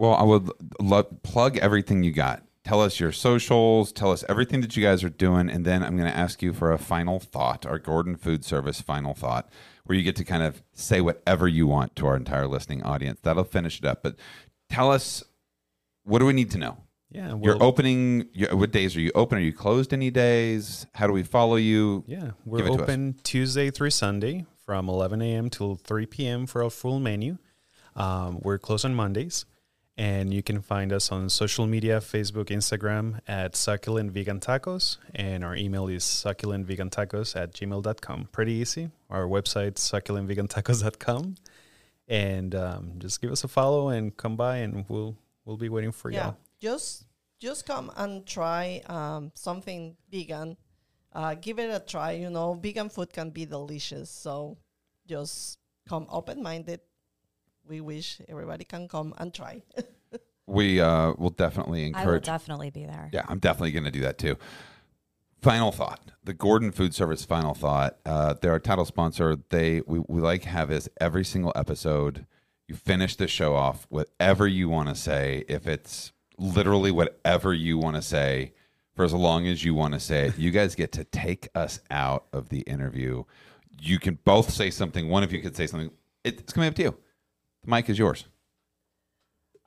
Well, 0.00 0.14
I 0.14 0.22
would 0.22 0.50
love 0.80 1.22
plug 1.22 1.58
everything 1.58 2.02
you 2.02 2.10
got. 2.10 2.42
Tell 2.64 2.80
us 2.80 2.98
your 2.98 3.12
socials, 3.12 3.92
tell 3.92 4.10
us 4.12 4.24
everything 4.30 4.62
that 4.62 4.74
you 4.74 4.82
guys 4.82 5.04
are 5.04 5.10
doing, 5.10 5.50
and 5.50 5.66
then 5.66 5.82
I'm 5.82 5.94
going 5.94 6.10
to 6.10 6.16
ask 6.16 6.40
you 6.40 6.54
for 6.54 6.72
a 6.72 6.78
final 6.78 7.20
thought, 7.20 7.66
our 7.66 7.78
Gordon 7.78 8.16
Food 8.16 8.42
Service 8.42 8.80
final 8.80 9.12
thought, 9.12 9.50
where 9.84 9.98
you 9.98 10.02
get 10.02 10.16
to 10.16 10.24
kind 10.24 10.42
of 10.42 10.62
say 10.72 11.02
whatever 11.02 11.46
you 11.46 11.66
want 11.66 11.96
to 11.96 12.06
our 12.06 12.16
entire 12.16 12.46
listening 12.46 12.82
audience. 12.82 13.20
That'll 13.22 13.44
finish 13.44 13.78
it 13.78 13.84
up. 13.84 14.02
But 14.02 14.16
tell 14.70 14.90
us 14.90 15.22
what 16.04 16.20
do 16.20 16.24
we 16.24 16.32
need 16.32 16.50
to 16.52 16.58
know? 16.58 16.78
Yeah, 17.10 17.36
You're 17.42 17.62
opening. 17.62 18.28
You're, 18.32 18.56
what 18.56 18.70
days 18.70 18.96
are 18.96 19.00
you 19.00 19.10
open? 19.14 19.36
Are 19.36 19.42
you 19.42 19.52
closed 19.52 19.92
any 19.92 20.10
days? 20.10 20.86
How 20.94 21.08
do 21.08 21.12
we 21.12 21.24
follow 21.24 21.56
you? 21.56 22.04
Yeah, 22.06 22.30
we're 22.46 22.58
Give 22.58 22.66
it 22.68 22.70
to 22.70 22.74
us. 22.76 22.80
open 22.82 23.16
Tuesday 23.22 23.70
through 23.70 23.90
Sunday 23.90 24.46
from 24.64 24.88
11 24.88 25.20
a.m. 25.20 25.50
till 25.50 25.74
3 25.74 26.06
p.m. 26.06 26.46
for 26.46 26.62
a 26.62 26.70
full 26.70 27.00
menu. 27.00 27.36
Um, 27.96 28.38
we're 28.42 28.58
closed 28.58 28.84
on 28.84 28.94
Mondays, 28.94 29.44
and 30.00 30.32
you 30.32 30.42
can 30.42 30.62
find 30.62 30.94
us 30.94 31.12
on 31.12 31.28
social 31.28 31.66
media 31.66 32.00
Facebook, 32.00 32.46
Instagram 32.46 33.20
at 33.28 33.54
Succulent 33.54 34.12
Vegan 34.12 34.40
Tacos, 34.40 34.96
and 35.14 35.44
our 35.44 35.54
email 35.54 35.88
is 35.88 36.04
succulentvegantacos 36.04 37.36
at 37.36 37.52
gmail.com. 37.52 38.30
Pretty 38.32 38.54
easy. 38.54 38.88
Our 39.10 39.24
website, 39.24 39.74
succulentvegantacos.com. 39.74 41.34
And 42.08 42.54
um, 42.54 42.92
just 42.96 43.20
give 43.20 43.30
us 43.30 43.44
a 43.44 43.48
follow 43.48 43.90
and 43.90 44.16
come 44.16 44.36
by, 44.36 44.56
and 44.64 44.86
we'll 44.88 45.18
we'll 45.44 45.58
be 45.58 45.68
waiting 45.68 45.92
for 45.92 46.10
yeah, 46.10 46.24
y'all. 46.24 46.36
just 46.58 47.04
just 47.38 47.66
come 47.66 47.92
and 47.94 48.24
try 48.24 48.80
um, 48.86 49.32
something 49.34 49.96
vegan. 50.10 50.56
Uh, 51.12 51.34
give 51.34 51.58
it 51.58 51.68
a 51.70 51.78
try. 51.78 52.12
You 52.12 52.30
know, 52.30 52.54
vegan 52.54 52.88
food 52.88 53.12
can 53.12 53.28
be 53.28 53.44
delicious. 53.44 54.08
So 54.08 54.56
just 55.06 55.58
come 55.86 56.06
open 56.08 56.42
minded. 56.42 56.80
We 57.68 57.80
wish 57.80 58.20
everybody 58.28 58.64
can 58.64 58.88
come 58.88 59.14
and 59.18 59.32
try. 59.32 59.62
We 60.50 60.80
uh, 60.80 61.12
will 61.16 61.30
definitely 61.30 61.86
encourage. 61.86 62.28
I 62.28 62.32
will 62.32 62.38
definitely 62.38 62.70
be 62.70 62.84
there. 62.84 63.08
Yeah, 63.12 63.24
I'm 63.28 63.38
definitely 63.38 63.70
going 63.70 63.84
to 63.84 63.90
do 63.92 64.00
that 64.00 64.18
too. 64.18 64.36
Final 65.40 65.70
thought: 65.70 66.10
the 66.24 66.34
Gordon 66.34 66.72
Food 66.72 66.92
Service. 66.92 67.24
Final 67.24 67.54
thought. 67.54 67.98
Uh, 68.04 68.34
they're 68.34 68.50
our 68.50 68.58
title 68.58 68.84
sponsor. 68.84 69.36
They 69.50 69.80
we, 69.86 70.00
we 70.08 70.20
like 70.20 70.42
have 70.44 70.72
is 70.72 70.90
every 71.00 71.24
single 71.24 71.52
episode. 71.54 72.26
You 72.66 72.74
finish 72.74 73.14
the 73.14 73.28
show 73.28 73.54
off 73.54 73.86
whatever 73.90 74.48
you 74.48 74.68
want 74.68 74.88
to 74.88 74.96
say. 74.96 75.44
If 75.48 75.68
it's 75.68 76.12
literally 76.36 76.90
whatever 76.90 77.54
you 77.54 77.78
want 77.78 77.94
to 77.94 78.02
say, 78.02 78.52
for 78.94 79.04
as 79.04 79.14
long 79.14 79.46
as 79.46 79.64
you 79.64 79.74
want 79.74 79.94
to 79.94 80.00
say 80.00 80.26
it, 80.26 80.38
you 80.38 80.50
guys 80.50 80.74
get 80.74 80.90
to 80.92 81.04
take 81.04 81.48
us 81.54 81.80
out 81.92 82.26
of 82.32 82.48
the 82.48 82.60
interview. 82.62 83.22
You 83.80 84.00
can 84.00 84.18
both 84.24 84.50
say 84.50 84.70
something. 84.70 85.08
One 85.08 85.22
of 85.22 85.32
you 85.32 85.40
could 85.40 85.56
say 85.56 85.68
something. 85.68 85.90
It's 86.24 86.52
coming 86.52 86.68
up 86.68 86.74
to 86.74 86.82
you. 86.82 86.96
The 87.64 87.70
mic 87.70 87.88
is 87.88 87.98
yours. 87.98 88.24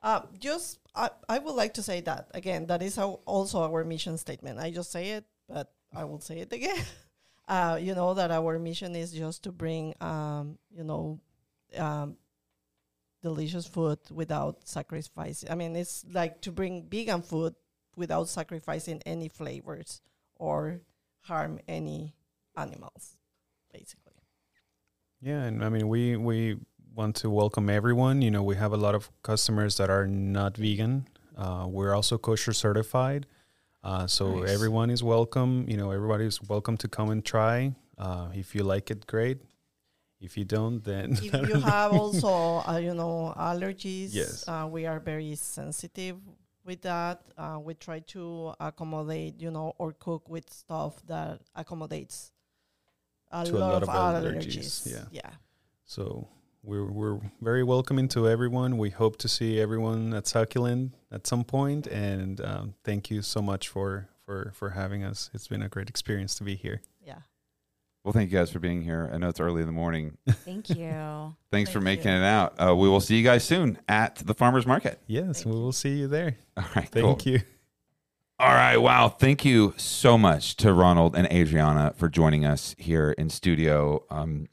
Uh, 0.02 0.22
just, 0.38 0.80
I, 0.94 1.10
I 1.28 1.38
would 1.38 1.54
like 1.54 1.74
to 1.74 1.82
say 1.82 2.00
that 2.02 2.30
again. 2.34 2.66
That 2.66 2.82
is 2.82 2.98
our, 2.98 3.18
also 3.24 3.62
our 3.62 3.84
mission 3.84 4.18
statement. 4.18 4.58
I 4.58 4.70
just 4.70 4.92
say 4.92 5.10
it, 5.10 5.24
but 5.48 5.72
I 5.94 6.04
will 6.04 6.20
say 6.20 6.38
it 6.40 6.52
again. 6.52 6.84
Uh, 7.46 7.78
you 7.78 7.94
know 7.94 8.14
that 8.14 8.30
our 8.30 8.58
mission 8.58 8.96
is 8.96 9.12
just 9.12 9.42
to 9.42 9.52
bring, 9.52 9.94
um, 10.00 10.56
you 10.74 10.82
know, 10.82 11.20
um, 11.76 12.16
delicious 13.22 13.66
food 13.66 13.98
without 14.10 14.66
sacrificing. 14.66 15.50
I 15.50 15.54
mean, 15.54 15.76
it's 15.76 16.06
like 16.10 16.40
to 16.40 16.52
bring 16.52 16.86
vegan 16.88 17.20
food 17.20 17.54
without 17.96 18.30
sacrificing 18.30 19.02
any 19.04 19.28
flavors 19.28 20.00
or 20.36 20.80
harm 21.20 21.58
any 21.68 22.14
animals, 22.56 23.18
basically. 23.72 24.12
Yeah, 25.20 25.44
and 25.44 25.64
I 25.64 25.68
mean 25.70 25.88
we 25.88 26.16
we 26.16 26.58
want 26.94 27.16
to 27.16 27.30
welcome 27.30 27.68
everyone. 27.68 28.22
You 28.22 28.30
know, 28.30 28.42
we 28.42 28.56
have 28.56 28.72
a 28.72 28.76
lot 28.76 28.94
of 28.94 29.10
customers 29.22 29.76
that 29.78 29.90
are 29.90 30.06
not 30.06 30.56
vegan. 30.56 31.06
Uh, 31.36 31.66
we're 31.68 31.94
also 31.94 32.16
kosher 32.16 32.52
certified, 32.52 33.26
uh, 33.82 34.06
so 34.06 34.40
Nice. 34.40 34.50
everyone 34.50 34.88
is 34.90 35.02
welcome. 35.02 35.64
You 35.68 35.76
know, 35.76 35.90
everybody 35.90 36.26
is 36.26 36.40
welcome 36.42 36.76
to 36.78 36.88
come 36.88 37.10
and 37.10 37.24
try. 37.24 37.74
Uh, 37.98 38.28
if 38.34 38.54
you 38.54 38.62
like 38.62 38.90
it, 38.90 39.06
great. 39.06 39.38
If 40.20 40.36
you 40.38 40.44
don't, 40.44 40.82
then 40.84 41.12
if 41.20 41.24
you 41.48 41.60
have 41.60 41.92
also, 41.92 42.62
uh, 42.68 42.78
you 42.78 42.94
know, 42.94 43.34
allergies, 43.36 44.10
Yes. 44.14 44.46
uh, 44.46 44.68
we 44.70 44.86
are 44.86 45.00
very 45.00 45.34
sensitive 45.34 46.16
with 46.64 46.82
that. 46.82 47.20
Uh, 47.36 47.58
we 47.60 47.74
try 47.74 47.98
to 48.14 48.54
accommodate, 48.60 49.40
you 49.40 49.50
know, 49.50 49.74
or 49.78 49.92
cook 49.92 50.28
with 50.28 50.48
stuff 50.52 51.02
that 51.08 51.40
accommodates 51.56 52.30
a, 53.32 53.44
To 53.44 53.56
a 53.56 53.58
lot, 53.58 53.72
lot 53.72 53.82
of, 53.82 53.88
of 53.88 54.24
allergies. 54.24 54.46
allergies, 54.86 54.92
yeah. 54.92 55.04
yeah. 55.10 55.30
So 55.84 56.28
we're 56.64 56.90
we're 56.90 57.20
very 57.40 57.62
welcoming 57.62 58.08
to 58.08 58.28
everyone. 58.28 58.78
We 58.78 58.90
hope 58.90 59.16
to 59.18 59.28
see 59.28 59.60
everyone 59.60 60.14
at 60.14 60.26
Succulent 60.26 60.94
at 61.12 61.26
some 61.26 61.44
point. 61.44 61.84
point, 61.84 61.94
and 61.94 62.40
um, 62.40 62.74
thank 62.84 63.10
you 63.10 63.22
so 63.22 63.40
much 63.42 63.68
for 63.68 64.08
for 64.24 64.50
for 64.54 64.70
having 64.70 65.04
us. 65.04 65.30
It's 65.34 65.46
been 65.48 65.62
a 65.62 65.68
great 65.68 65.88
experience 65.88 66.34
to 66.36 66.44
be 66.44 66.54
here. 66.56 66.80
yeah. 67.06 67.18
Well, 68.02 68.12
thank 68.12 68.30
you 68.30 68.36
guys 68.38 68.50
for 68.50 68.58
being 68.58 68.82
here. 68.82 69.08
I 69.12 69.16
know 69.16 69.30
it's 69.30 69.40
early 69.40 69.62
in 69.62 69.66
the 69.66 69.72
morning. 69.72 70.18
Thank 70.28 70.68
you. 70.76 71.34
Thanks 71.50 71.70
for 71.70 71.80
making 71.80 72.10
you. 72.12 72.18
it 72.18 72.22
out. 72.24 72.54
Uh, 72.62 72.76
we 72.76 72.86
will 72.86 73.00
see 73.00 73.16
you 73.16 73.24
guys 73.24 73.44
soon 73.44 73.78
at 73.88 74.16
the 74.16 74.34
farmers 74.34 74.66
market. 74.66 75.00
Yes, 75.06 75.42
Thank 75.42 75.46
we 75.46 75.52
you. 75.52 75.58
will 75.64 75.72
see 75.72 75.96
you 76.00 76.06
there. 76.08 76.36
All 76.56 76.64
right, 76.76 76.86
Thank 76.88 77.20
cool. 77.24 77.32
you. 77.32 77.40
All 78.38 78.52
right, 78.52 78.76
wow. 78.76 79.08
Thank 79.08 79.44
you 79.46 79.72
so 79.78 80.18
much 80.18 80.56
to 80.56 80.74
Ronald 80.74 81.16
and 81.16 81.26
Adriana 81.32 81.94
for 81.96 82.10
joining 82.10 82.44
us 82.44 82.74
here 82.76 83.12
in 83.12 83.30
studio. 83.30 84.04
Um, 84.10 84.48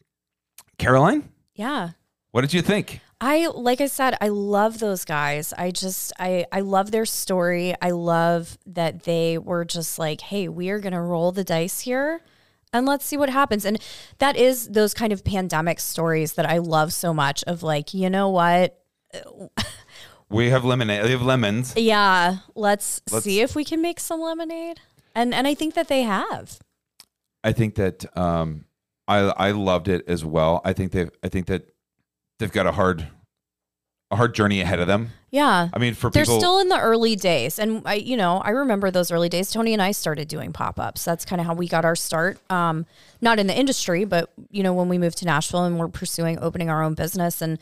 Caroline, 0.78 1.30
Yeah. 1.56 1.90
What 2.32 2.42
did 2.42 2.54
you 2.54 2.62
think? 2.62 3.02
I 3.20 3.48
like 3.48 3.82
I 3.82 3.88
said, 3.88 4.18
I 4.20 4.30
love 4.30 4.80
those 4.80 5.06
guys. 5.06 5.54
I 5.58 5.72
just 5.72 6.12
I 6.20 6.46
I 6.52 6.62
love 6.62 6.92
their 6.92 7.06
story. 7.06 7.76
I 7.82 7.92
love 7.92 8.58
that 8.66 9.04
they 9.04 9.38
were 9.38 9.64
just 9.66 10.00
like, 10.00 10.22
"Hey, 10.22 10.48
we 10.48 10.70
are 10.70 10.80
going 10.80 10.94
to 10.94 11.02
roll 11.02 11.32
the 11.32 11.44
dice 11.44 11.82
here 11.82 12.22
and 12.74 12.86
let's 12.88 13.06
see 13.06 13.18
what 13.18 13.30
happens." 13.30 13.64
And 13.66 13.80
that 14.18 14.36
is 14.38 14.70
those 14.70 14.94
kind 14.96 15.14
of 15.14 15.24
pandemic 15.24 15.80
stories 15.80 16.34
that 16.34 16.50
I 16.50 16.58
love 16.58 16.94
so 16.94 17.14
much 17.14 17.44
of 17.46 17.62
like, 17.64 17.94
you 17.94 18.10
know 18.10 18.30
what? 18.30 18.80
We 20.30 20.50
have 20.50 20.64
lemonade. 20.64 21.04
We 21.04 21.12
have 21.12 21.22
lemons. 21.22 21.74
Yeah, 21.76 22.38
let's, 22.56 23.02
Let's- 23.12 23.26
see 23.26 23.42
if 23.42 23.54
we 23.54 23.66
can 23.66 23.82
make 23.82 24.00
some 24.00 24.22
lemonade. 24.22 24.80
And 25.14 25.34
and 25.34 25.46
I 25.46 25.54
think 25.54 25.74
that 25.74 25.90
they 25.90 26.04
have. 26.04 26.60
I 27.44 27.52
think 27.52 27.76
that 27.76 28.06
um, 28.18 28.64
I 29.10 29.18
I 29.18 29.52
loved 29.52 29.90
it 29.90 30.06
as 30.08 30.24
well. 30.24 30.62
I 30.64 30.72
think 30.72 30.94
they 30.94 31.10
I 31.22 31.28
think 31.28 31.48
that 31.48 31.70
they've 32.42 32.52
got 32.52 32.68
a 32.68 32.74
hard 32.74 33.08
a 34.12 34.18
hard 34.18 34.36
journey 34.36 34.60
ahead 34.60 34.80
of 34.80 34.88
them. 34.88 35.12
Yeah. 35.32 35.70
I 35.74 35.80
mean, 35.80 35.94
for 35.94 36.10
They're 36.10 36.26
people, 36.26 36.40
still 36.40 36.60
in 36.60 36.68
the 36.68 36.78
early 36.78 37.16
days. 37.16 37.58
And 37.58 37.82
I, 37.86 37.94
you 37.94 38.18
know, 38.18 38.40
I 38.40 38.50
remember 38.50 38.92
those 38.92 39.10
early 39.10 39.30
days. 39.30 39.52
Tony 39.52 39.72
and 39.72 39.82
I 39.82 39.94
started 39.94 40.28
doing 40.28 40.52
pop-ups. 40.52 41.06
That's 41.06 41.24
kind 41.24 41.40
of 41.40 41.48
how 41.48 41.54
we 41.54 41.70
got 41.70 41.86
our 41.86 41.96
start. 41.96 42.38
Um, 42.52 42.86
not 43.22 43.40
in 43.40 43.48
the 43.48 43.58
industry, 43.58 44.04
but 44.04 44.30
you 44.50 44.64
know, 44.64 44.74
when 44.74 44.90
we 44.90 44.98
moved 44.98 45.20
to 45.20 45.26
Nashville 45.26 45.64
and 45.64 45.80
we're 45.80 45.88
pursuing 45.88 46.38
opening 46.40 46.70
our 46.70 46.84
own 46.84 46.94
business 46.94 47.42
and 47.42 47.58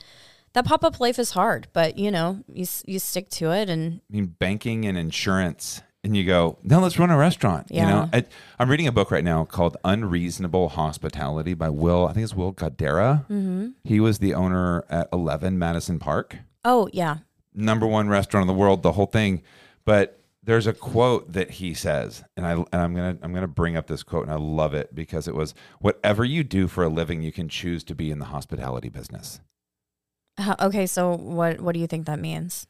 that 0.53 0.65
pop-up 0.65 0.99
life 0.99 1.19
is 1.19 1.31
hard, 1.31 1.67
but 1.73 1.99
you 1.99 2.09
know, 2.09 2.43
you 2.51 2.65
you 2.87 2.97
stick 2.97 3.29
to 3.29 3.51
it 3.51 3.69
and 3.69 4.01
I 4.11 4.15
mean, 4.15 4.35
banking 4.39 4.85
and 4.85 4.97
insurance, 4.97 5.83
and 6.03 6.15
you 6.15 6.25
go, 6.25 6.57
no, 6.63 6.79
let's 6.79 6.97
run 6.97 7.09
a 7.09 7.17
restaurant. 7.17 7.67
You 7.69 7.81
know, 7.81 8.09
I, 8.13 8.25
I'm 8.57 8.69
reading 8.69 8.87
a 8.87 8.91
book 8.91 9.11
right 9.11 9.23
now 9.23 9.43
called 9.45 9.75
Unreasonable 9.83 10.69
Hospitality 10.69 11.53
by 11.53 11.69
Will. 11.69 12.07
I 12.07 12.13
think 12.13 12.23
it's 12.23 12.35
Will 12.35 12.53
Guidara. 12.53 13.25
Mm-hmm. 13.27 13.69
He 13.83 13.99
was 13.99 14.19
the 14.19 14.33
owner 14.33 14.85
at 14.89 15.09
11 15.11 15.59
Madison 15.59 15.99
Park, 15.99 16.37
oh, 16.63 16.89
yeah. 16.93 17.17
number 17.53 17.85
one 17.85 18.07
restaurant 18.07 18.43
in 18.43 18.47
the 18.47 18.59
world, 18.59 18.81
the 18.81 18.93
whole 18.93 19.07
thing. 19.07 19.41
But 19.83 20.19
there's 20.41 20.67
a 20.67 20.73
quote 20.73 21.33
that 21.33 21.51
he 21.51 21.73
says, 21.73 22.23
and 22.37 22.45
I 22.45 22.53
and 22.53 22.67
I'm 22.71 22.95
gonna 22.95 23.17
I'm 23.21 23.33
gonna 23.33 23.47
bring 23.47 23.75
up 23.75 23.87
this 23.87 24.03
quote, 24.03 24.23
and 24.23 24.31
I 24.31 24.37
love 24.37 24.73
it 24.73 24.95
because 24.95 25.27
it 25.27 25.35
was, 25.35 25.53
"Whatever 25.79 26.23
you 26.23 26.43
do 26.43 26.67
for 26.67 26.83
a 26.83 26.89
living, 26.89 27.21
you 27.21 27.31
can 27.31 27.49
choose 27.49 27.83
to 27.85 27.95
be 27.95 28.09
in 28.09 28.19
the 28.19 28.25
hospitality 28.25 28.89
business." 28.89 29.41
Uh, 30.37 30.55
Okay, 30.61 30.85
so 30.87 31.15
what 31.15 31.59
what 31.59 31.73
do 31.73 31.79
you 31.79 31.87
think 31.87 32.05
that 32.05 32.19
means? 32.19 32.67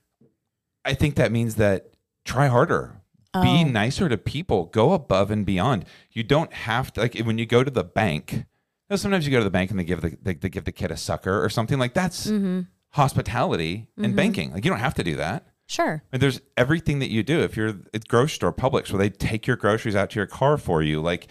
I 0.84 0.94
think 0.94 1.16
that 1.16 1.32
means 1.32 1.56
that 1.56 1.94
try 2.26 2.48
harder. 2.48 2.99
Be 3.34 3.40
Oh. 3.64 3.64
nicer 3.64 4.10
to 4.10 4.18
people. 4.18 4.66
Go 4.66 4.94
above 4.94 5.30
and 5.32 5.46
beyond. 5.46 5.86
You 6.12 6.24
don't 6.24 6.52
have 6.52 6.92
to 6.94 7.02
like 7.02 7.18
when 7.20 7.38
you 7.38 7.46
go 7.46 7.64
to 7.64 7.70
the 7.72 7.84
bank. 7.84 8.32
You 8.34 8.44
know, 8.90 8.96
sometimes 8.96 9.26
you 9.28 9.32
go 9.32 9.38
to 9.38 9.44
the 9.44 9.52
bank 9.52 9.70
and 9.70 9.80
they 9.80 9.84
give 9.84 10.02
the 10.02 10.18
they, 10.22 10.34
they 10.34 10.50
give 10.50 10.66
the 10.66 10.72
kid 10.72 10.90
a 10.92 10.98
sucker 10.98 11.44
or 11.44 11.50
something 11.50 11.78
like 11.78 11.94
that's 11.94 12.26
Mm-hmm. 12.28 12.62
hospitality 12.92 13.88
and 13.98 14.16
banking. 14.16 14.52
Like 14.52 14.66
you 14.66 14.72
don't 14.72 14.80
have 14.80 14.96
to 14.96 15.04
do 15.04 15.16
that. 15.18 15.46
Sure. 15.68 16.02
And 16.12 16.20
there's 16.22 16.42
everything 16.58 16.98
that 17.00 17.12
you 17.12 17.22
do. 17.22 17.42
If 17.42 17.56
you're 17.56 17.76
at 17.94 18.08
grocery 18.08 18.30
store, 18.36 18.52
Publix, 18.54 18.92
where 18.92 18.98
they 18.98 19.12
take 19.12 19.46
your 19.46 19.56
groceries 19.58 19.96
out 19.96 20.10
to 20.12 20.16
your 20.20 20.26
car 20.26 20.58
for 20.58 20.82
you, 20.82 21.00
like 21.00 21.28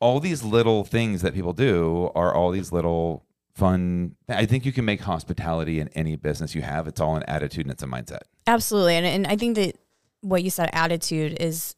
all 0.00 0.20
these 0.20 0.42
little 0.42 0.84
things 0.84 1.22
that 1.22 1.32
people 1.32 1.54
do 1.54 2.10
are 2.14 2.34
all 2.34 2.50
these 2.50 2.72
little 2.72 3.24
fun. 3.54 4.16
I 4.28 4.44
think 4.44 4.66
you 4.66 4.72
can 4.72 4.84
make 4.84 5.00
hospitality 5.00 5.80
in 5.80 5.88
any 5.94 6.16
business 6.16 6.54
you 6.54 6.60
have. 6.60 6.86
It's 6.86 7.00
all 7.00 7.16
an 7.16 7.22
attitude 7.22 7.64
and 7.64 7.72
it's 7.72 7.82
a 7.82 7.86
mindset. 7.86 8.20
Absolutely. 8.46 8.96
And, 8.96 9.06
and 9.06 9.26
I 9.26 9.36
think 9.36 9.56
that 9.56 9.76
what 10.20 10.42
you 10.42 10.50
said, 10.50 10.70
attitude, 10.72 11.36
is 11.40 11.76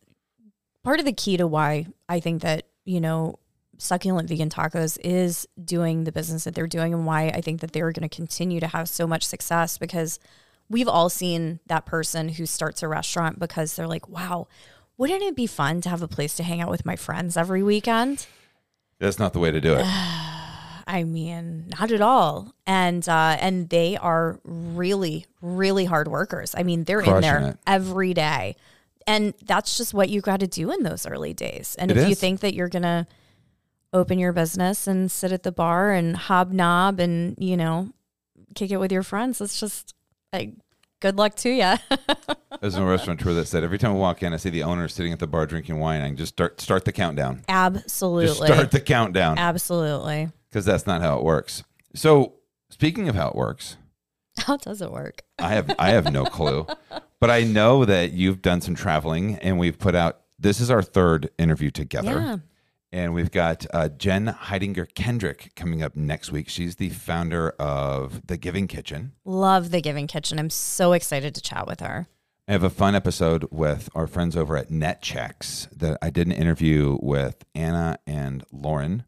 part 0.82 0.98
of 0.98 1.04
the 1.04 1.12
key 1.12 1.36
to 1.36 1.46
why 1.46 1.86
I 2.08 2.20
think 2.20 2.42
that, 2.42 2.66
you 2.84 3.00
know, 3.00 3.38
Succulent 3.78 4.28
Vegan 4.28 4.48
Tacos 4.48 4.98
is 5.02 5.48
doing 5.62 6.04
the 6.04 6.12
business 6.12 6.44
that 6.44 6.54
they're 6.54 6.66
doing 6.66 6.94
and 6.94 7.04
why 7.04 7.28
I 7.28 7.40
think 7.40 7.60
that 7.60 7.72
they're 7.72 7.90
going 7.92 8.08
to 8.08 8.14
continue 8.14 8.60
to 8.60 8.68
have 8.68 8.88
so 8.88 9.06
much 9.06 9.24
success 9.26 9.78
because 9.78 10.20
we've 10.68 10.88
all 10.88 11.08
seen 11.08 11.58
that 11.66 11.86
person 11.86 12.28
who 12.28 12.46
starts 12.46 12.82
a 12.82 12.88
restaurant 12.88 13.38
because 13.38 13.74
they're 13.74 13.88
like, 13.88 14.08
wow, 14.08 14.46
wouldn't 14.96 15.22
it 15.22 15.34
be 15.34 15.46
fun 15.46 15.80
to 15.80 15.88
have 15.88 16.02
a 16.02 16.08
place 16.08 16.34
to 16.36 16.42
hang 16.42 16.60
out 16.60 16.70
with 16.70 16.86
my 16.86 16.96
friends 16.96 17.36
every 17.36 17.62
weekend? 17.62 18.26
That's 19.00 19.18
not 19.18 19.32
the 19.32 19.40
way 19.40 19.50
to 19.50 19.60
do 19.60 19.74
it. 19.74 19.86
I 20.86 21.04
mean, 21.04 21.68
not 21.78 21.90
at 21.92 22.00
all. 22.00 22.54
And 22.66 23.06
uh, 23.08 23.36
and 23.40 23.68
they 23.68 23.96
are 23.96 24.38
really, 24.44 25.26
really 25.40 25.84
hard 25.84 26.08
workers. 26.08 26.54
I 26.56 26.62
mean, 26.62 26.84
they're 26.84 27.00
in 27.00 27.20
there 27.20 27.48
it. 27.48 27.58
every 27.66 28.14
day. 28.14 28.56
And 29.06 29.34
that's 29.44 29.76
just 29.76 29.94
what 29.94 30.10
you 30.10 30.20
got 30.20 30.40
to 30.40 30.46
do 30.46 30.70
in 30.70 30.82
those 30.82 31.06
early 31.06 31.34
days. 31.34 31.74
And 31.78 31.90
It 31.90 31.96
if 31.96 32.08
you 32.08 32.14
think 32.14 32.40
that 32.40 32.54
you're 32.54 32.68
going 32.68 32.82
to 32.84 33.06
open 33.92 34.18
your 34.18 34.32
business 34.32 34.86
and 34.86 35.10
sit 35.10 35.32
at 35.32 35.42
the 35.42 35.52
bar 35.52 35.90
and 35.90 36.16
hobnob 36.16 37.00
and, 37.00 37.34
you 37.38 37.56
know, 37.56 37.90
kick 38.54 38.70
it 38.70 38.78
with 38.78 38.92
your 38.92 39.02
friends, 39.02 39.40
it's 39.40 39.58
just 39.58 39.94
like 40.32 40.54
good 41.00 41.18
luck 41.18 41.34
to 41.36 41.50
you. 41.50 41.74
There's 42.60 42.76
a 42.76 42.84
restaurateur 42.84 43.34
that 43.34 43.46
said 43.46 43.64
every 43.64 43.78
time 43.78 43.90
I 43.90 43.94
walk 43.94 44.22
in, 44.22 44.32
I 44.32 44.36
see 44.36 44.50
the 44.50 44.62
owner 44.62 44.88
sitting 44.88 45.12
at 45.12 45.18
the 45.18 45.26
bar 45.26 45.46
drinking 45.46 45.78
wine. 45.78 46.00
I 46.00 46.06
can 46.06 46.16
just 46.16 46.34
start 46.34 46.60
start 46.60 46.84
the 46.84 46.92
countdown. 46.92 47.42
Absolutely. 47.48 48.26
Just 48.26 48.42
start 48.42 48.70
the 48.70 48.80
countdown 48.80 49.36
Absolutely. 49.36 50.30
Because 50.52 50.66
that's 50.66 50.86
not 50.86 51.00
how 51.00 51.16
it 51.16 51.24
works. 51.24 51.64
So 51.94 52.34
speaking 52.68 53.08
of 53.08 53.14
how 53.14 53.28
it 53.28 53.34
works, 53.34 53.78
How 54.38 54.56
does 54.58 54.80
it 54.82 54.92
work? 54.92 55.22
I 55.38 55.50
have 55.50 55.74
I 55.78 55.90
have 55.90 56.12
no 56.12 56.24
clue. 56.24 56.66
But 57.20 57.30
I 57.30 57.44
know 57.44 57.84
that 57.84 58.10
you've 58.10 58.42
done 58.42 58.60
some 58.60 58.74
traveling, 58.74 59.36
and 59.36 59.56
we've 59.56 59.78
put 59.78 59.94
out. 59.94 60.22
This 60.40 60.58
is 60.58 60.72
our 60.72 60.82
third 60.82 61.30
interview 61.38 61.70
together. 61.70 62.10
Yeah. 62.10 62.36
And 62.90 63.14
we've 63.14 63.30
got 63.30 63.64
uh, 63.72 63.90
Jen 63.90 64.26
Hidinger 64.26 64.92
Kendrick 64.92 65.52
coming 65.54 65.84
up 65.84 65.94
next 65.94 66.32
week. 66.32 66.48
She's 66.48 66.74
the 66.76 66.88
founder 66.88 67.50
of 67.60 68.26
The 68.26 68.36
Giving 68.36 68.66
Kitchen. 68.66 69.12
Love 69.24 69.70
the 69.70 69.80
Giving 69.80 70.08
Kitchen. 70.08 70.40
I'm 70.40 70.50
so 70.50 70.94
excited 70.94 71.32
to 71.36 71.40
chat 71.40 71.68
with 71.68 71.78
her. 71.78 72.08
I 72.48 72.52
have 72.52 72.64
a 72.64 72.70
fun 72.70 72.96
episode 72.96 73.46
with 73.52 73.88
our 73.94 74.08
friends 74.08 74.36
over 74.36 74.56
at 74.56 74.68
Netchex 74.68 75.70
that 75.78 75.98
I 76.02 76.10
did 76.10 76.26
an 76.26 76.32
interview 76.32 76.98
with 77.00 77.44
Anna 77.54 77.98
and 78.04 78.42
Lauren, 78.50 79.04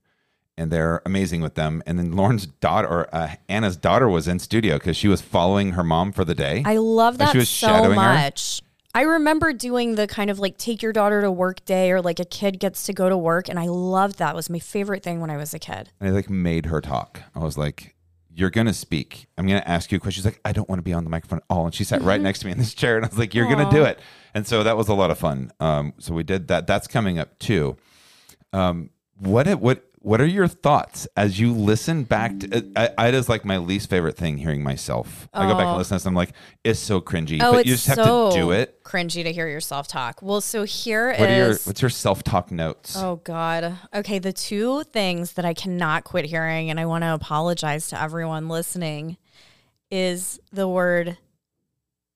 and 0.57 0.71
they're 0.71 1.03
amazing 1.05 1.41
with 1.41 1.55
them. 1.55 1.83
And 1.87 1.99
then 1.99 2.13
Lauren's 2.13 2.47
daughter, 2.47 2.89
or 2.89 3.15
uh, 3.15 3.35
Anna's 3.49 3.77
daughter, 3.77 4.09
was 4.09 4.29
in 4.29 4.39
studio 4.39 4.75
because 4.75 4.97
she 4.97 5.09
was 5.09 5.21
following 5.21 5.73
her 5.73 5.85
mom 5.85 6.13
for 6.13 6.25
the 6.25 6.35
day. 6.35 6.63
I 6.65 6.77
love 6.77 7.19
that 7.19 7.33
she 7.33 7.39
was 7.39 7.49
so 7.49 7.67
shadowing 7.69 7.91
her? 7.91 7.97
much. 7.97 8.63
I 8.97 9.03
remember 9.03 9.53
doing 9.53 9.97
the 9.97 10.07
kind 10.07 10.31
of 10.31 10.39
like 10.39 10.57
take 10.57 10.81
your 10.81 10.93
daughter 10.93 11.21
to 11.21 11.31
work 11.31 11.65
day 11.65 11.91
or 11.91 12.01
like 12.01 12.21
a 12.21 12.25
kid 12.25 12.61
gets 12.61 12.85
to 12.85 12.93
go 12.93 13.09
to 13.09 13.17
work. 13.17 13.49
And 13.49 13.59
I 13.59 13.67
loved 13.67 14.19
that. 14.19 14.35
It 14.35 14.37
was 14.37 14.49
my 14.49 14.61
favorite 14.61 15.03
thing 15.03 15.21
when 15.21 15.31
I 15.31 15.37
was 15.37 15.53
a 15.53 15.59
kid. 15.59 15.91
and 15.99 16.09
I 16.09 16.13
like 16.13 16.31
made 16.31 16.67
her 16.67 16.81
talk. 16.81 17.21
I 17.35 17.41
was 17.41 17.59
like, 17.59 17.97
"You're 18.33 18.51
gonna 18.51 18.73
speak. 18.73 19.27
I'm 19.37 19.49
gonna 19.49 19.65
ask 19.67 19.91
you 19.91 19.97
a 19.97 20.01
question." 20.01 20.21
She's 20.21 20.25
like, 20.25 20.41
"I 20.45 20.53
don't 20.53 20.69
want 20.69 20.79
to 20.79 20.85
be 20.85 20.93
on 20.93 21.03
the 21.03 21.11
microphone 21.11 21.39
at 21.39 21.45
all." 21.51 21.65
And 21.65 21.75
she 21.75 21.83
sat 21.83 22.03
right 22.03 22.21
next 22.29 22.39
to 22.41 22.47
me 22.47 22.53
in 22.53 22.59
this 22.59 22.73
chair, 22.73 22.95
and 22.97 23.05
I 23.05 23.09
was 23.09 23.19
like, 23.19 23.35
"You're 23.35 23.49
gonna 23.49 23.71
do 23.71 23.83
it." 23.83 23.99
And 24.33 24.47
so 24.47 24.63
that 24.63 24.77
was 24.77 24.87
a 24.89 24.95
lot 24.95 25.11
of 25.11 25.19
fun. 25.19 25.51
Um, 25.59 25.95
so 25.99 26.15
we 26.15 26.23
did 26.23 26.47
that. 26.49 26.69
That's 26.69 26.87
coming 26.87 27.19
up 27.19 27.37
too. 27.41 27.77
Um, 28.53 28.91
what 29.19 29.49
it, 29.49 29.59
what 29.59 29.85
what 30.05 30.21
are 30.21 30.27
your 30.27 30.47
thoughts 30.47 31.09
as 31.17 31.41
you 31.41 31.51
listen 31.55 32.05
back 32.05 32.39
to 32.39 32.71
I, 32.77 32.91
I 32.99 33.09
it 33.09 33.15
is 33.15 33.27
like 33.27 33.43
my 33.47 33.57
least 33.57 33.89
favorite 33.89 34.19
thing 34.19 34.37
hearing 34.37 34.63
myself. 34.63 35.29
I 35.33 35.49
go 35.49 35.55
back 35.55 35.63
and 35.63 35.71
oh. 35.71 35.77
listen 35.79 35.91
to 35.91 35.95
this, 35.95 36.07
I'm 36.07 36.15
like, 36.15 36.33
it's 36.63 36.79
so 36.79 37.01
cringy. 37.01 37.41
Oh, 37.43 37.53
but 37.53 37.61
it's 37.61 37.69
you 37.69 37.75
just 37.75 37.87
have 37.87 37.97
so 37.97 38.31
to 38.31 38.37
do 38.37 38.51
it. 38.51 38.85
cringy 38.85 39.23
to 39.23 39.33
hear 39.33 39.49
yourself 39.49 39.89
talk. 39.89 40.21
Well, 40.21 40.43
so 40.43 40.65
here 40.65 41.11
is. 41.11 41.19
What 41.19 41.31
are 41.31 41.37
your 41.37 41.49
what's 41.65 41.81
your 41.81 41.89
self 41.89 42.23
talk 42.23 42.53
notes? 42.53 42.97
Oh 42.99 43.17
God. 43.25 43.79
Okay, 43.95 44.19
the 44.19 44.35
two 44.35 44.85
things 44.85 45.33
that 45.33 45.47
I 45.47 45.55
cannot 45.55 46.05
quit 46.05 46.27
hearing, 46.27 46.69
and 46.69 46.79
I 46.79 46.85
want 46.85 47.03
to 47.03 47.15
apologize 47.15 47.89
to 47.89 48.01
everyone 48.01 48.51
listening, 48.51 49.17
is 49.91 50.39
the 50.53 50.69
word 50.69 51.17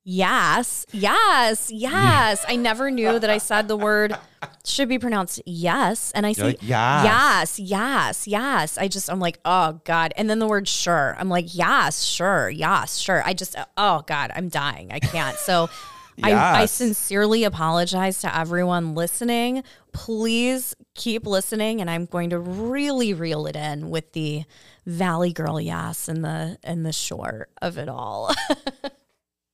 yes, 0.09 0.87
yes, 0.91 1.71
yes. 1.71 2.45
I 2.49 2.57
never 2.57 2.91
knew 2.91 3.19
that 3.19 3.29
I 3.29 3.37
said 3.37 3.69
the 3.69 3.77
word 3.77 4.17
should 4.65 4.89
be 4.89 4.99
pronounced 4.99 5.43
yes, 5.45 6.13
and 6.13 6.25
I 6.25 6.33
say 6.33 6.43
like, 6.45 6.63
"Yes." 6.63 7.05
yes, 7.05 7.59
yes, 7.59 8.27
yes. 8.27 8.79
I 8.79 8.89
just 8.89 9.11
I'm 9.11 9.21
like, 9.21 9.39
oh 9.45 9.81
God, 9.85 10.15
and 10.17 10.31
then 10.31 10.39
the 10.39 10.47
word 10.47 10.67
sure. 10.67 11.15
I'm 11.19 11.29
like, 11.29 11.55
yes, 11.55 12.03
sure, 12.03 12.49
yes, 12.49 12.97
sure. 12.97 13.23
I 13.25 13.35
just 13.35 13.55
oh 13.77 14.03
God, 14.07 14.31
I'm 14.35 14.49
dying. 14.49 14.93
I 14.93 14.99
can't. 15.01 15.37
So. 15.39 15.69
I, 16.21 16.63
I 16.63 16.67
sincerely 16.67 17.45
apologize 17.45 18.23
to 18.23 18.37
everyone 18.37 18.97
listening. 18.97 19.63
Please 19.93 20.75
keep 20.97 21.25
listening, 21.25 21.81
and 21.81 21.89
I'm 21.89 22.07
going 22.07 22.31
to 22.31 22.41
really 22.41 23.15
reel 23.15 23.47
it 23.47 23.55
in 23.55 23.89
with 23.91 24.15
the 24.15 24.43
Valley 24.85 25.33
Girl 25.33 25.61
yes 25.61 26.09
and 26.09 26.25
the 26.25 26.59
and 26.65 26.85
the 26.85 26.93
short 26.93 27.51
of 27.63 27.79
it 27.79 27.89
all. 27.89 28.35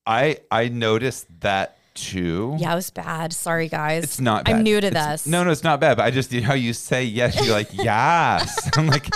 I 0.07 0.38
I 0.50 0.68
noticed 0.68 1.26
that 1.40 1.78
too. 1.94 2.57
yeah, 2.59 2.72
it 2.72 2.74
was 2.76 2.90
bad. 2.90 3.32
Sorry, 3.32 3.68
guys. 3.68 4.02
It's 4.05 4.20
not 4.20 4.44
bad. 4.44 4.57
I'm 4.57 4.62
new 4.62 4.80
to 4.80 4.86
It's- 4.88 5.22
this. 5.24 5.26
No, 5.30 5.44
no, 5.44 5.50
it's 5.50 5.62
not 5.64 5.80
bad. 5.80 5.96
But 5.96 6.05
I 6.07 6.11
just 6.11 6.32
you 6.32 6.42
how 6.42 6.55
you 6.55 6.72
say 6.72 7.05
yes, 7.05 7.36
you're 7.44 7.55
like 7.55 7.68
yes. 7.72 8.68
I'm 8.76 8.88
like 8.88 9.09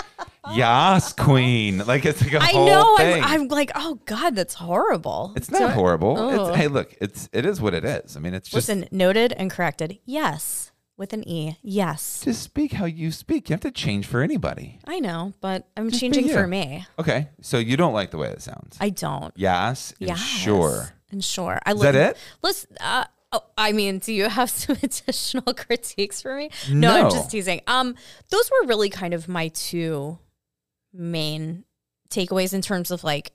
yes, 0.53 1.13
queen. 1.13 1.79
Like 1.85 2.05
it's 2.05 2.21
like 2.23 2.33
a 2.33 2.39
I 2.39 2.47
whole 2.51 2.65
know. 2.67 2.97
thing. 2.97 3.23
I'm, 3.23 3.41
I'm 3.41 3.47
like, 3.49 3.71
oh 3.75 3.99
God, 4.05 4.35
that's 4.35 4.53
horrible. 4.55 5.33
it's 5.35 5.51
not 5.51 5.59
So- 5.59 5.67
horrible. 5.69 6.15
Oh. 6.17 6.47
It's, 6.49 6.57
hey, 6.57 6.67
look, 6.67 6.95
it's 7.01 7.29
it 7.33 7.45
is 7.45 7.59
what 7.61 7.73
it 7.73 7.83
is. 7.85 8.15
I 8.15 8.19
mean, 8.19 8.33
it's 8.33 8.49
just 8.49 8.69
Listen, 8.69 8.87
noted 8.91 9.33
and 9.33 9.51
corrected. 9.51 9.99
Yes, 10.05 10.68
with 10.99 11.13
an 11.13 11.27
e. 11.27 11.57
Yes, 11.63 12.21
just 12.23 12.43
speak 12.43 12.73
how 12.73 12.85
you 12.85 13.11
speak. 13.11 13.49
You 13.49 13.53
have 13.53 13.61
to 13.61 13.71
change 13.71 14.05
for 14.05 14.21
anybody. 14.21 14.79
I 14.85 14.99
know, 14.99 15.33
but 15.41 15.67
I'm 15.75 15.89
Just 15.89 16.01
changing 16.01 16.27
for 16.29 16.45
me. 16.45 16.85
Okay, 16.99 17.29
so 17.41 17.57
you 17.57 17.75
don't 17.77 17.93
like 17.93 18.11
the 18.11 18.17
way 18.17 18.27
it 18.29 18.41
sounds. 18.43 18.77
I 18.79 18.89
don't. 18.89 19.33
yes, 19.35 19.93
and 19.99 20.09
Yes. 20.09 20.19
sure. 20.19 20.93
And 21.11 21.23
sure. 21.23 21.59
I 21.65 21.71
Is 21.73 21.79
that 21.81 21.95
it? 21.95 22.17
Listen, 22.43 22.75
uh, 22.79 23.05
oh, 23.31 23.41
I 23.57 23.71
mean, 23.71 23.97
do 23.97 24.13
you 24.13 24.29
have 24.29 24.49
some 24.61 24.77
additional 24.83 25.53
critiques 25.55 26.21
for 26.21 26.35
me? 26.35 26.51
No, 26.69 26.93
I'm 26.95 27.03
No. 27.05 27.09
just 27.09 27.31
teasing. 27.31 27.61
Um, 27.65 27.95
those 28.29 28.51
were 28.51 28.67
really 28.67 28.89
kind 28.89 29.15
of 29.15 29.27
my 29.27 29.47
two 29.47 30.19
main 30.93 31.63
takeaways 32.09 32.53
in 32.53 32.61
terms 32.61 32.91
of 32.91 33.03
like 33.03 33.31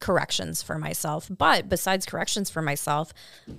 corrections 0.00 0.62
for 0.62 0.78
myself. 0.78 1.30
But 1.30 1.68
besides 1.68 2.06
corrections 2.06 2.50
for 2.50 2.62
myself, 2.62 3.12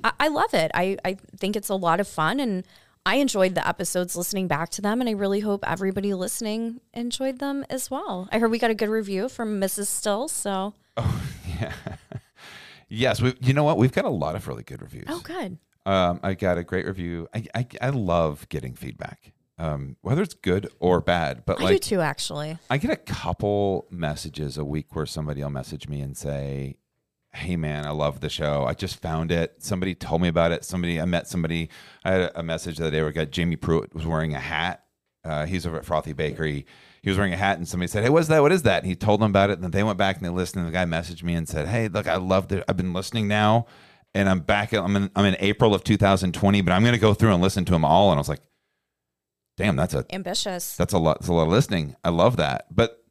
I, 0.03 0.11
I 0.19 0.27
love 0.27 0.53
it. 0.53 0.71
I, 0.73 0.97
I 1.05 1.17
think 1.37 1.55
it's 1.55 1.69
a 1.69 1.75
lot 1.75 1.99
of 1.99 2.07
fun 2.07 2.39
and 2.39 2.63
I 3.05 3.15
enjoyed 3.15 3.53
the 3.53 3.67
episodes 3.67 4.15
listening 4.15 4.47
back 4.47 4.69
to 4.71 4.81
them, 4.81 5.01
and 5.01 5.09
I 5.09 5.13
really 5.13 5.41
hope 5.41 5.63
everybody 5.67 6.13
listening 6.13 6.79
enjoyed 6.93 7.39
them 7.39 7.65
as 7.69 7.91
well. 7.91 8.29
I 8.31 8.39
heard 8.39 8.49
we 8.49 8.59
got 8.59 8.71
a 8.71 8.75
good 8.75 8.89
review 8.89 9.27
from 9.27 9.59
Mrs. 9.59 9.87
Styll, 9.87 10.29
so 10.29 10.73
Oh, 10.97 11.23
yeah. 11.59 11.73
Yes, 12.87 13.21
we, 13.21 13.33
you 13.41 13.53
know 13.53 13.63
what? 13.63 13.77
We've 13.77 13.91
got 13.91 14.05
a 14.05 14.09
lot 14.09 14.35
of 14.35 14.47
really 14.47 14.63
good 14.63 14.81
reviews. 14.81 15.05
oh, 15.09 15.19
good. 15.21 15.57
Um, 15.85 16.19
I 16.23 16.33
got 16.35 16.57
a 16.57 16.63
great 16.63 16.85
review. 16.85 17.27
I, 17.33 17.43
I, 17.55 17.67
I 17.81 17.89
love 17.89 18.47
getting 18.49 18.73
feedback, 18.73 19.33
um, 19.57 19.97
whether 20.01 20.21
it's 20.21 20.35
good 20.35 20.69
or 20.79 21.01
bad. 21.01 21.43
But 21.45 21.59
I 21.59 21.63
like, 21.63 21.81
do 21.81 21.95
too, 21.95 22.01
actually. 22.01 22.57
I 22.69 22.77
get 22.77 22.91
a 22.91 22.95
couple 22.95 23.87
messages 23.89 24.57
a 24.57 24.63
week 24.63 24.95
where 24.95 25.05
somebody 25.05 25.41
will 25.41 25.49
message 25.49 25.89
me 25.89 25.99
and 26.01 26.15
say, 26.15 26.77
"Hey, 27.33 27.55
man, 27.55 27.85
I 27.85 27.91
love 27.91 28.19
the 28.19 28.29
show. 28.29 28.65
I 28.65 28.73
just 28.73 29.01
found 29.01 29.31
it. 29.31 29.63
Somebody 29.63 29.95
told 29.95 30.21
me 30.21 30.27
about 30.27 30.51
it. 30.51 30.63
Somebody 30.63 30.99
I 31.01 31.05
met 31.05 31.27
somebody. 31.27 31.69
I 32.03 32.11
had 32.11 32.31
a 32.35 32.43
message 32.43 32.77
the 32.77 32.83
other 32.83 32.91
day 32.91 33.01
where 33.01 33.09
I 33.09 33.13
got 33.13 33.31
Jamie 33.31 33.55
Pruitt 33.55 33.93
was 33.93 34.05
wearing 34.05 34.33
a 34.33 34.39
hat. 34.39 34.83
Uh, 35.25 35.45
he's 35.45 35.65
over 35.65 35.77
at 35.77 35.85
Frothy 35.85 36.13
Bakery. 36.13 36.65
He 37.01 37.09
was 37.09 37.17
wearing 37.17 37.33
a 37.33 37.37
hat, 37.37 37.57
and 37.57 37.67
somebody 37.67 37.87
said, 37.87 38.03
"Hey, 38.03 38.09
what's 38.09 38.27
that? 38.27 38.41
What 38.41 38.51
is 38.51 38.63
that?" 38.63 38.83
And 38.83 38.87
he 38.87 38.95
told 38.95 39.21
them 39.21 39.29
about 39.31 39.49
it. 39.49 39.53
And 39.53 39.63
then 39.63 39.71
they 39.71 39.83
went 39.83 39.97
back 39.97 40.17
and 40.17 40.25
they 40.25 40.29
listened. 40.29 40.65
And 40.65 40.73
the 40.73 40.77
guy 40.77 40.85
messaged 40.85 41.23
me 41.23 41.33
and 41.33 41.47
said, 41.47 41.67
"Hey, 41.67 41.87
look, 41.87 42.07
I 42.07 42.15
loved 42.15 42.51
it. 42.51 42.63
I've 42.67 42.77
been 42.77 42.93
listening 42.93 43.27
now." 43.27 43.65
And 44.13 44.29
I'm 44.29 44.41
back. 44.41 44.73
I'm 44.73 44.95
in. 44.95 45.09
I'm 45.15 45.25
in 45.25 45.35
April 45.39 45.73
of 45.73 45.83
2020, 45.83 46.61
but 46.61 46.71
I'm 46.71 46.83
going 46.83 46.93
to 46.93 46.99
go 46.99 47.13
through 47.13 47.33
and 47.33 47.41
listen 47.41 47.65
to 47.65 47.71
them 47.71 47.83
all. 47.83 48.11
And 48.11 48.17
I 48.17 48.21
was 48.21 48.29
like, 48.29 48.41
"Damn, 49.57 49.75
that's 49.75 49.93
a 49.93 50.05
Ambitious. 50.13 50.75
that's 50.75 50.93
a 50.93 50.99
lot. 50.99 51.19
That's 51.19 51.29
a 51.29 51.33
lot 51.33 51.43
of 51.43 51.49
listening. 51.49 51.95
I 52.03 52.09
love 52.09 52.37
that. 52.37 52.67
But 52.69 53.03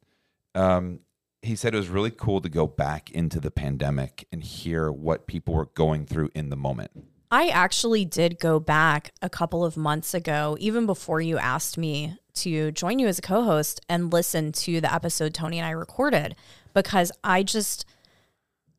um, 0.54 1.00
he 1.42 1.56
said 1.56 1.74
it 1.74 1.78
was 1.78 1.88
really 1.88 2.10
cool 2.10 2.40
to 2.40 2.48
go 2.48 2.66
back 2.66 3.10
into 3.10 3.40
the 3.40 3.50
pandemic 3.50 4.26
and 4.30 4.44
hear 4.44 4.90
what 4.92 5.26
people 5.26 5.54
were 5.54 5.66
going 5.66 6.06
through 6.06 6.30
in 6.34 6.50
the 6.50 6.56
moment. 6.56 6.92
I 7.32 7.48
actually 7.48 8.04
did 8.04 8.38
go 8.38 8.60
back 8.60 9.12
a 9.20 9.28
couple 9.28 9.64
of 9.64 9.76
months 9.76 10.14
ago, 10.14 10.56
even 10.60 10.86
before 10.86 11.20
you 11.20 11.38
asked 11.38 11.76
me 11.76 12.16
to 12.34 12.70
join 12.72 12.98
you 12.98 13.08
as 13.08 13.18
a 13.18 13.22
co 13.22 13.42
host 13.42 13.80
and 13.88 14.12
listen 14.12 14.52
to 14.52 14.80
the 14.80 14.92
episode 14.92 15.34
Tony 15.34 15.58
and 15.58 15.66
I 15.66 15.70
recorded 15.70 16.36
because 16.74 17.10
I 17.24 17.42
just 17.42 17.86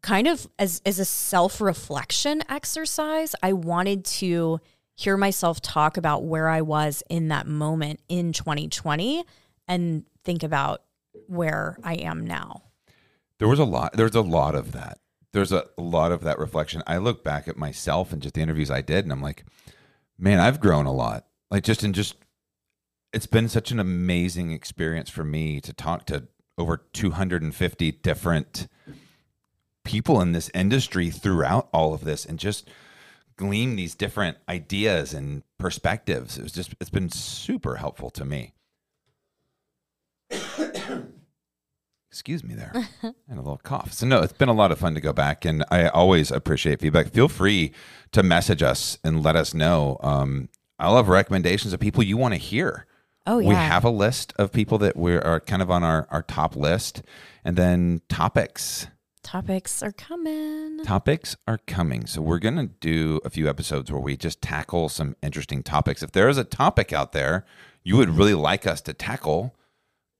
kind 0.01 0.27
of, 0.27 0.47
as, 0.57 0.81
as 0.85 0.99
a 0.99 1.05
self 1.05 1.59
reflection 1.59 2.43
exercise, 2.47 3.35
I 3.43 3.53
wanted 3.53 4.05
to 4.05 4.59
hear 4.95 5.17
myself 5.17 5.59
talk 5.59 5.97
about 5.97 6.23
where 6.23 6.47
I 6.47 6.61
was 6.61 7.03
in 7.09 7.29
that 7.29 7.47
moment 7.47 7.99
in 8.07 8.31
2020 8.31 9.25
and 9.67 10.05
think 10.23 10.43
about 10.43 10.83
where 11.27 11.77
I 11.83 11.95
am 11.95 12.25
now. 12.25 12.63
There 13.39 13.47
was 13.47 13.59
a 13.59 13.65
lot. 13.65 13.93
There's 13.93 14.15
a 14.15 14.21
lot 14.21 14.55
of 14.55 14.71
that. 14.71 14.99
There's 15.33 15.51
a, 15.51 15.65
lot 15.77 16.11
of 16.11 16.21
that 16.21 16.37
reflection. 16.37 16.83
I 16.85 16.97
look 16.97 17.23
back 17.23 17.47
at 17.47 17.57
myself 17.57 18.13
and 18.13 18.21
just 18.21 18.35
the 18.35 18.41
interviews 18.41 18.69
I 18.69 18.81
did, 18.81 19.03
and 19.03 19.11
I'm 19.11 19.21
like, 19.21 19.43
man, 20.17 20.39
I've 20.39 20.59
grown 20.59 20.85
a 20.85 20.93
lot. 20.93 21.25
Like 21.49 21.63
just 21.63 21.83
in 21.83 21.93
just, 21.93 22.15
it's 23.11 23.25
been 23.25 23.49
such 23.49 23.71
an 23.71 23.79
amazing 23.79 24.51
experience 24.51 25.09
for 25.09 25.23
me 25.23 25.59
to 25.61 25.73
talk 25.73 26.05
to 26.05 26.27
over 26.57 26.77
250 26.93 27.91
different 27.91 28.67
people 29.83 30.21
in 30.21 30.31
this 30.31 30.51
industry 30.53 31.09
throughout 31.09 31.67
all 31.73 31.93
of 31.93 32.03
this 32.03 32.25
and 32.25 32.39
just 32.39 32.69
glean 33.35 33.75
these 33.75 33.95
different 33.95 34.37
ideas 34.47 35.13
and 35.13 35.43
perspectives. 35.57 36.37
It 36.37 36.43
was 36.43 36.51
just 36.51 36.73
it's 36.79 36.89
been 36.89 37.09
super 37.09 37.75
helpful 37.77 38.09
to 38.11 38.25
me. 38.25 38.53
Excuse 42.13 42.43
me 42.43 42.53
there. 42.53 42.71
and 43.01 43.15
a 43.39 43.41
little 43.41 43.57
cough. 43.63 43.91
So 43.91 44.05
no, 44.05 44.21
it's 44.21 44.33
been 44.33 44.47
a 44.47 44.53
lot 44.53 44.71
of 44.71 44.77
fun 44.77 44.93
to 44.93 45.01
go 45.01 45.13
back 45.13 45.45
and 45.45 45.65
I 45.71 45.87
always 45.87 46.29
appreciate 46.29 46.79
feedback. 46.79 47.09
Feel 47.09 47.27
free 47.27 47.71
to 48.11 48.21
message 48.21 48.61
us 48.61 48.99
and 49.03 49.23
let 49.23 49.35
us 49.35 49.55
know. 49.55 49.97
Um, 50.01 50.49
I 50.77 50.91
love 50.91 51.07
recommendations 51.09 51.73
of 51.73 51.79
people 51.79 52.03
you 52.03 52.15
want 52.15 52.35
to 52.35 52.39
hear. 52.39 52.85
Oh, 53.25 53.39
yeah. 53.39 53.49
We 53.49 53.55
have 53.55 53.83
a 53.83 53.89
list 53.89 54.31
of 54.37 54.51
people 54.51 54.77
that 54.77 54.95
we 54.95 55.15
are 55.15 55.39
kind 55.39 55.63
of 55.63 55.71
on 55.71 55.83
our, 55.83 56.07
our 56.11 56.21
top 56.21 56.55
list. 56.55 57.01
And 57.43 57.57
then 57.57 58.01
topics 58.09 58.85
Topics 59.23 59.81
are 59.81 59.91
coming. 59.93 60.83
topics 60.83 61.35
are 61.47 61.57
coming. 61.65 62.05
So 62.05 62.21
we're 62.21 62.37
going 62.37 62.57
to 62.57 62.67
do 62.67 63.21
a 63.25 63.31
few 63.31 63.49
episodes 63.49 63.91
where 63.91 63.99
we 63.99 64.17
just 64.17 64.39
tackle 64.39 64.87
some 64.87 65.15
interesting 65.23 65.63
topics. 65.63 66.03
If 66.03 66.11
there 66.11 66.29
is 66.29 66.37
a 66.37 66.43
topic 66.43 66.93
out 66.93 67.11
there 67.11 67.43
you 67.83 67.97
would 67.97 68.11
really 68.11 68.33
like 68.35 68.65
us 68.65 68.81
to 68.81 68.93
tackle, 68.93 69.55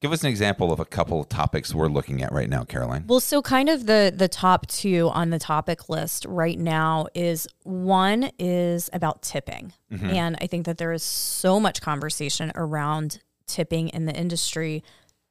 Give 0.03 0.11
us 0.11 0.21
an 0.21 0.29
example 0.29 0.73
of 0.73 0.81
a 0.81 0.85
couple 0.85 1.21
of 1.21 1.29
topics 1.29 1.73
we're 1.73 1.87
looking 1.87 2.23
at 2.23 2.33
right 2.33 2.49
now, 2.49 2.65
Caroline. 2.65 3.05
Well, 3.07 3.21
so 3.21 3.41
kind 3.41 3.69
of 3.69 3.85
the 3.85 4.13
the 4.13 4.27
top 4.27 4.67
two 4.67 5.09
on 5.13 5.29
the 5.29 5.39
topic 5.39 5.87
list 5.87 6.25
right 6.25 6.59
now 6.59 7.07
is 7.13 7.47
one 7.63 8.29
is 8.37 8.89
about 8.91 9.21
tipping. 9.21 9.71
Mm-hmm. 9.93 10.09
And 10.09 10.37
I 10.41 10.47
think 10.47 10.65
that 10.65 10.77
there 10.77 10.91
is 10.91 11.03
so 11.03 11.57
much 11.57 11.79
conversation 11.79 12.51
around 12.53 13.21
tipping 13.47 13.87
in 13.87 14.03
the 14.03 14.13
industry. 14.13 14.83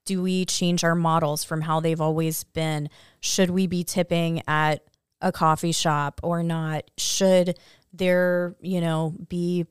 Do 0.06 0.22
we 0.22 0.46
change 0.46 0.84
our 0.84 0.94
models 0.94 1.44
from 1.44 1.60
how 1.60 1.80
they've 1.80 2.00
always 2.00 2.42
been? 2.42 2.88
Should 3.20 3.50
we 3.50 3.66
be 3.66 3.84
tipping 3.84 4.40
at 4.48 4.84
a 5.20 5.32
coffee 5.32 5.72
shop 5.72 6.18
or 6.22 6.42
not? 6.42 6.90
Should 6.96 7.58
there, 7.92 8.56
you 8.62 8.80
know, 8.80 9.14
be 9.28 9.66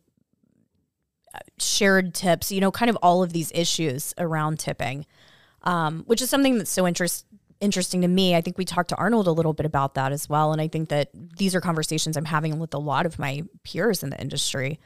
shared 1.60 2.14
tips, 2.14 2.52
you 2.52 2.62
know, 2.62 2.72
kind 2.72 2.90
of 2.90 2.98
all 2.98 3.24
of 3.24 3.34
these 3.34 3.52
issues 3.54 4.14
around 4.18 4.60
tipping, 4.60 5.06
um, 5.64 6.04
which 6.06 6.22
is 6.22 6.30
something 6.30 6.58
that's 6.58 6.72
so 6.72 6.88
interest, 6.88 7.26
interesting 7.60 8.02
to 8.02 8.08
me. 8.08 8.36
I 8.36 8.42
think 8.42 8.58
we 8.58 8.66
talked 8.66 8.90
to 8.90 8.96
Arnold 8.96 9.28
a 9.28 9.32
little 9.32 9.54
bit 9.54 9.66
about 9.66 9.96
that 9.96 10.12
as 10.12 10.28
well. 10.28 10.52
And 10.52 10.62
I 10.62 10.68
think 10.68 10.90
that 10.90 11.10
these 11.38 11.56
are 11.56 11.62
conversations 11.62 12.18
I'm 12.18 12.26
having 12.26 12.60
with 12.60 12.74
a 12.74 12.80
lot 12.80 13.06
of 13.06 13.20
my 13.20 13.44
peers 13.64 14.04
in 14.04 14.10
the 14.10 14.20
industry. 14.20 14.80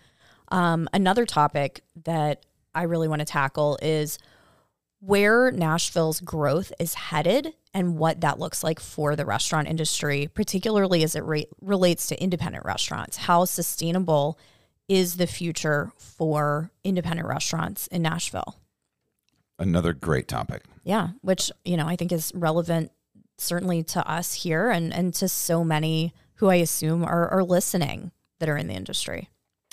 Um, 0.49 0.87
another 0.93 1.25
topic 1.25 1.81
that 2.03 2.45
I 2.73 2.83
really 2.83 3.07
want 3.07 3.19
to 3.19 3.25
tackle 3.25 3.79
is 3.81 4.19
where 4.99 5.51
Nashville's 5.51 6.19
growth 6.19 6.73
is 6.79 6.93
headed 6.95 7.53
and 7.73 7.97
what 7.97 8.21
that 8.21 8.39
looks 8.39 8.63
like 8.63 8.79
for 8.79 9.15
the 9.15 9.25
restaurant 9.25 9.67
industry, 9.67 10.29
particularly 10.33 11.03
as 11.03 11.15
it 11.15 11.23
re- 11.23 11.47
relates 11.61 12.07
to 12.07 12.21
independent 12.21 12.65
restaurants. 12.65 13.17
How 13.17 13.45
sustainable 13.45 14.39
is 14.87 15.17
the 15.17 15.27
future 15.27 15.91
for 15.97 16.71
independent 16.83 17.27
restaurants 17.27 17.87
in 17.87 18.01
Nashville? 18.01 18.57
Another 19.57 19.93
great 19.93 20.27
topic. 20.27 20.63
Yeah, 20.83 21.09
which, 21.21 21.51
you 21.63 21.77
know, 21.77 21.87
I 21.87 21.95
think 21.95 22.11
is 22.11 22.31
relevant 22.35 22.91
certainly 23.37 23.83
to 23.83 24.09
us 24.09 24.33
here 24.33 24.69
and, 24.69 24.93
and 24.93 25.13
to 25.15 25.27
so 25.27 25.63
many 25.63 26.13
who 26.35 26.49
I 26.49 26.55
assume 26.55 27.03
are, 27.03 27.27
are 27.29 27.43
listening 27.43 28.11
that 28.39 28.49
are 28.49 28.57
in 28.57 28.67
the 28.67 28.73
industry. 28.73 29.29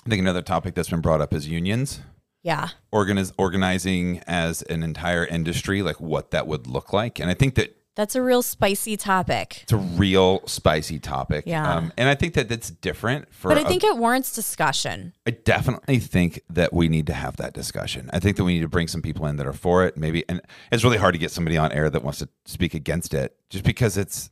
I 0.07 0.09
think 0.09 0.21
another 0.21 0.43
topic 0.43 0.75
that's 0.75 0.89
been 0.89 1.01
brought 1.01 1.21
up 1.21 1.33
is 1.33 1.49
unions. 1.49 2.01
Yeah. 2.43 2.69
Organiz- 2.93 3.33
organizing 3.39 4.21
as 4.27 4.63
an 4.63 4.83
entire 4.83 5.25
industry, 5.25 5.83
like 5.83 6.01
what 6.01 6.33
that 6.33 6.47
would 6.47 6.67
look 6.67 6.93
like. 6.93 7.21
And 7.21 7.31
I 7.31 7.35
think 7.35 7.55
that 7.55 7.77
That's 7.95 8.15
a 8.15 8.23
real 8.23 8.43
spicy 8.43 8.97
topic. 8.97 9.61
it's 9.65 9.73
a 9.73 9.77
real 9.77 10.47
spicy 10.47 10.99
topic. 10.99 11.45
Yeah. 11.47 11.77
Um, 11.77 11.93
and 11.99 12.09
I 12.09 12.15
think 12.15 12.35
that 12.35 12.49
that's 12.49 12.71
different 12.71 13.33
for 13.35 13.49
But 13.49 13.59
I 13.59 13.65
think 13.65 13.85
it 13.85 13.97
warrants 13.99 14.35
discussion. 14.35 15.13
I 15.27 15.33
definitely 15.33 15.99
think 15.99 16.41
that 16.49 16.73
we 16.73 16.89
need 16.89 17.07
to 17.09 17.13
have 17.13 17.37
that 17.37 17.53
discussion. 17.53 18.09
I 18.13 18.19
think 18.19 18.39
that 18.39 18.45
we 18.45 18.55
need 18.55 18.63
to 18.63 18.69
bring 18.69 18.89
some 18.89 19.03
people 19.03 19.27
in 19.27 19.37
that 19.37 19.47
are 19.47 19.53
for 19.53 19.85
it. 19.85 19.97
Maybe, 19.99 20.25
and 20.29 20.41
it's 20.71 20.85
really 20.85 20.97
hard 20.97 21.13
to 21.15 21.19
get 21.19 21.31
somebody 21.31 21.59
on 21.59 21.71
air 21.73 21.91
that 21.91 22.03
wants 22.03 22.21
to 22.21 22.29
speak 22.47 22.73
against 22.73 23.13
it, 23.13 23.37
just 23.51 23.65
because 23.65 23.99
it's, 23.99 24.31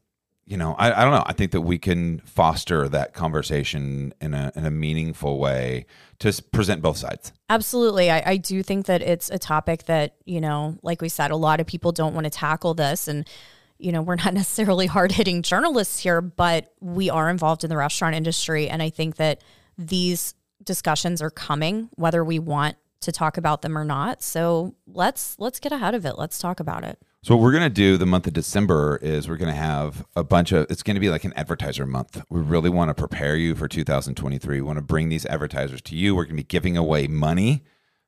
you 0.50 0.56
know, 0.56 0.74
I, 0.78 1.00
I 1.00 1.04
don't 1.04 1.12
know. 1.12 1.22
I 1.24 1.32
think 1.32 1.52
that 1.52 1.60
we 1.60 1.78
can 1.78 2.18
foster 2.24 2.88
that 2.88 3.14
conversation 3.14 4.12
in 4.20 4.34
a 4.34 4.50
in 4.56 4.66
a 4.66 4.70
meaningful 4.70 5.38
way 5.38 5.86
to 6.18 6.42
present 6.50 6.82
both 6.82 6.96
sides. 6.96 7.32
Absolutely. 7.48 8.10
I, 8.10 8.22
I 8.26 8.36
do 8.36 8.60
think 8.64 8.86
that 8.86 9.00
it's 9.00 9.30
a 9.30 9.38
topic 9.38 9.84
that, 9.84 10.16
you 10.24 10.40
know, 10.40 10.76
like 10.82 11.00
we 11.00 11.08
said, 11.08 11.30
a 11.30 11.36
lot 11.36 11.60
of 11.60 11.68
people 11.68 11.92
don't 11.92 12.14
want 12.14 12.24
to 12.24 12.30
tackle 12.30 12.74
this. 12.74 13.06
And, 13.06 13.28
you 13.78 13.92
know, 13.92 14.02
we're 14.02 14.16
not 14.16 14.34
necessarily 14.34 14.86
hard 14.86 15.12
hitting 15.12 15.42
journalists 15.42 16.00
here, 16.00 16.20
but 16.20 16.74
we 16.80 17.08
are 17.08 17.30
involved 17.30 17.62
in 17.62 17.70
the 17.70 17.76
restaurant 17.76 18.16
industry. 18.16 18.68
And 18.68 18.82
I 18.82 18.90
think 18.90 19.16
that 19.16 19.42
these 19.78 20.34
discussions 20.64 21.22
are 21.22 21.30
coming, 21.30 21.90
whether 21.94 22.24
we 22.24 22.40
want 22.40 22.76
to 23.02 23.12
talk 23.12 23.36
about 23.36 23.62
them 23.62 23.78
or 23.78 23.84
not. 23.84 24.20
So 24.20 24.74
let's 24.88 25.36
let's 25.38 25.60
get 25.60 25.70
ahead 25.70 25.94
of 25.94 26.04
it. 26.04 26.18
Let's 26.18 26.40
talk 26.40 26.58
about 26.58 26.82
it. 26.82 26.98
So 27.22 27.36
what 27.36 27.42
we're 27.42 27.52
gonna 27.52 27.68
do 27.68 27.98
the 27.98 28.06
month 28.06 28.26
of 28.26 28.32
December 28.32 28.98
is 29.02 29.28
we're 29.28 29.36
gonna 29.36 29.52
have 29.52 30.06
a 30.16 30.24
bunch 30.24 30.52
of. 30.52 30.66
It's 30.70 30.82
gonna 30.82 31.00
be 31.00 31.10
like 31.10 31.24
an 31.24 31.34
advertiser 31.36 31.84
month. 31.84 32.22
We 32.30 32.40
really 32.40 32.70
want 32.70 32.88
to 32.88 32.94
prepare 32.94 33.36
you 33.36 33.54
for 33.54 33.68
2023. 33.68 34.56
We 34.56 34.62
want 34.62 34.78
to 34.78 34.82
bring 34.82 35.10
these 35.10 35.26
advertisers 35.26 35.82
to 35.82 35.96
you. 35.96 36.14
We're 36.14 36.24
gonna 36.24 36.36
be 36.36 36.42
giving 36.44 36.78
away 36.78 37.08
money. 37.08 37.62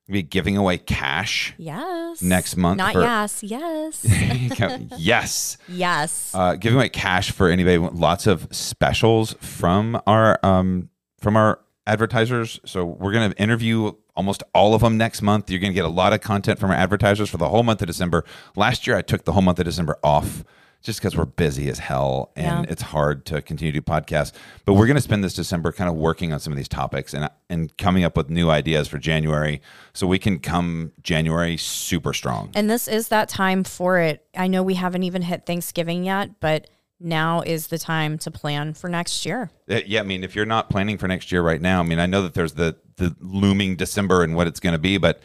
We're 0.09 0.13
gonna 0.15 0.23
be 0.25 0.29
giving 0.29 0.57
away 0.57 0.79
cash. 0.79 1.53
Yes. 1.59 2.23
Next 2.23 2.57
month 2.57 2.79
Not 2.79 2.95
for- 2.95 3.03
yes. 3.03 3.43
Yes. 3.43 4.07
yes. 4.99 5.59
yes. 5.69 6.31
uh, 6.35 6.55
giving 6.55 6.79
away 6.79 6.89
cash 6.89 7.33
for 7.33 7.51
anybody. 7.51 7.77
Lots 7.77 8.27
of 8.27 8.49
specials 8.51 9.35
from 9.41 10.01
our 10.07 10.39
um, 10.43 10.89
from 11.21 11.37
our 11.37 11.61
advertisers. 11.87 12.61
So 12.65 12.85
we're 12.85 13.13
gonna 13.13 13.35
interview 13.39 13.93
almost 14.15 14.43
all 14.55 14.75
of 14.75 14.83
them 14.83 14.97
next 14.97 15.23
month. 15.23 15.51
You're 15.51 15.61
gonna 15.61 15.73
get 15.73 15.85
a 15.85 15.89
lot 15.89 16.13
of 16.13 16.21
content 16.21 16.59
from 16.59 16.71
our 16.71 16.77
advertisers 16.77 17.29
for 17.31 17.37
the 17.39 17.49
whole 17.49 17.63
month 17.63 17.81
of 17.83 17.87
December. 17.87 18.25
Last 18.57 18.87
year, 18.87 18.97
I 18.97 19.03
took 19.03 19.25
the 19.25 19.33
whole 19.33 19.43
month 19.43 19.59
of 19.59 19.65
December 19.65 19.99
off. 20.03 20.45
Just 20.85 20.99
because 20.99 21.17
we're 21.17 21.27
busy 21.27 21.69
as 21.69 21.79
hell 21.79 22.33
and 22.35 22.65
Yeah. 22.65 22.73
it's 22.73 22.83
hard 22.83 23.25
to 23.27 23.41
continue 23.41 23.71
to 23.71 23.79
do 23.79 23.83
podcasts, 23.85 24.33
but 24.65 24.75
we're 24.75 24.89
going 24.89 24.97
to 24.97 25.01
spend 25.01 25.23
this 25.23 25.33
December 25.33 25.71
kind 25.71 25.89
of 25.89 25.95
working 25.95 26.33
on 26.33 26.41
some 26.41 26.53
of 26.53 26.57
these 26.57 26.67
topics 26.67 27.15
and 27.15 27.31
and 27.49 27.77
coming 27.79 28.03
up 28.03 28.17
with 28.17 28.29
new 28.29 28.51
ideas 28.51 28.89
for 28.89 28.99
January, 28.99 29.63
so 29.93 30.09
we 30.09 30.19
can 30.19 30.41
come 30.41 30.91
January 31.01 31.57
super 31.57 32.13
strong. 32.13 32.51
And 32.57 32.69
this 32.69 32.89
is 32.89 33.07
that 33.11 33.29
time 33.29 33.63
for 33.63 33.99
it. 34.01 34.27
I 34.37 34.49
know 34.49 34.65
we 34.65 34.75
haven't 34.75 35.05
even 35.05 35.23
hit 35.23 35.47
Thanksgiving 35.47 36.03
yet, 36.03 36.41
but 36.41 36.69
now 37.05 37.41
is 37.43 37.69
the 37.69 37.79
time 37.79 38.19
to 38.19 38.31
plan 38.31 38.75
for 38.75 38.89
next 38.89 39.25
year. 39.27 39.51
Uh, 39.71 39.81
Yeah, 39.87 40.01
I 40.01 40.03
mean, 40.03 40.25
if 40.25 40.35
you're 40.35 40.47
not 40.47 40.71
planning 40.71 40.99
for 40.99 41.09
next 41.09 41.33
year 41.33 41.43
right 41.43 41.61
now, 41.61 41.81
I 41.81 41.83
mean, 41.83 41.99
I 41.99 42.07
know 42.07 42.23
that 42.23 42.35
there's 42.35 42.55
the 42.55 42.77
the 42.97 43.17
looming 43.21 43.77
December 43.77 44.23
and 44.23 44.37
what 44.37 44.47
it's 44.47 44.61
going 44.61 44.75
to 44.75 44.79
be, 44.79 44.99
but 44.99 45.21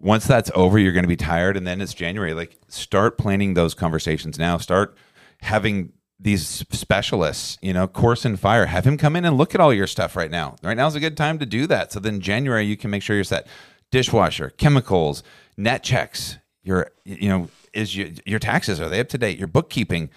once 0.00 0.26
that's 0.26 0.50
over, 0.54 0.78
you're 0.78 0.92
going 0.92 1.04
to 1.04 1.08
be 1.08 1.16
tired, 1.16 1.56
and 1.56 1.66
then 1.66 1.80
it's 1.80 1.94
January. 1.94 2.34
Like, 2.34 2.56
start 2.68 3.18
planning 3.18 3.54
those 3.54 3.72
conversations 3.74 4.38
now. 4.38 4.58
Start 4.58 4.96
having 5.42 5.92
these 6.18 6.46
specialists, 6.70 7.58
you 7.62 7.72
know, 7.72 7.86
Koorsen 7.86 8.38
fire. 8.38 8.66
Have 8.66 8.84
him 8.84 8.96
come 8.96 9.16
in 9.16 9.24
and 9.24 9.36
look 9.36 9.54
at 9.54 9.60
all 9.60 9.72
your 9.72 9.86
stuff 9.86 10.16
right 10.16 10.30
now. 10.30 10.56
Right 10.62 10.76
now 10.76 10.86
is 10.86 10.94
a 10.94 11.00
good 11.00 11.16
time 11.16 11.38
to 11.38 11.46
do 11.46 11.66
that. 11.68 11.92
So 11.92 12.00
then 12.00 12.20
January, 12.20 12.64
you 12.64 12.76
can 12.76 12.90
make 12.90 13.02
sure 13.02 13.16
you're 13.16 13.24
set. 13.24 13.46
Dishwasher, 13.90 14.50
chemicals, 14.50 15.22
Netchex. 15.58 16.38
Your, 16.62 16.90
you 17.04 17.28
know, 17.28 17.48
is 17.72 17.96
your 17.96 18.08
your 18.24 18.38
taxes 18.38 18.80
are 18.80 18.88
they 18.88 19.00
up 19.00 19.08
to 19.10 19.18
date? 19.18 19.38
Your 19.38 19.48
bookkeeping, 19.48 20.10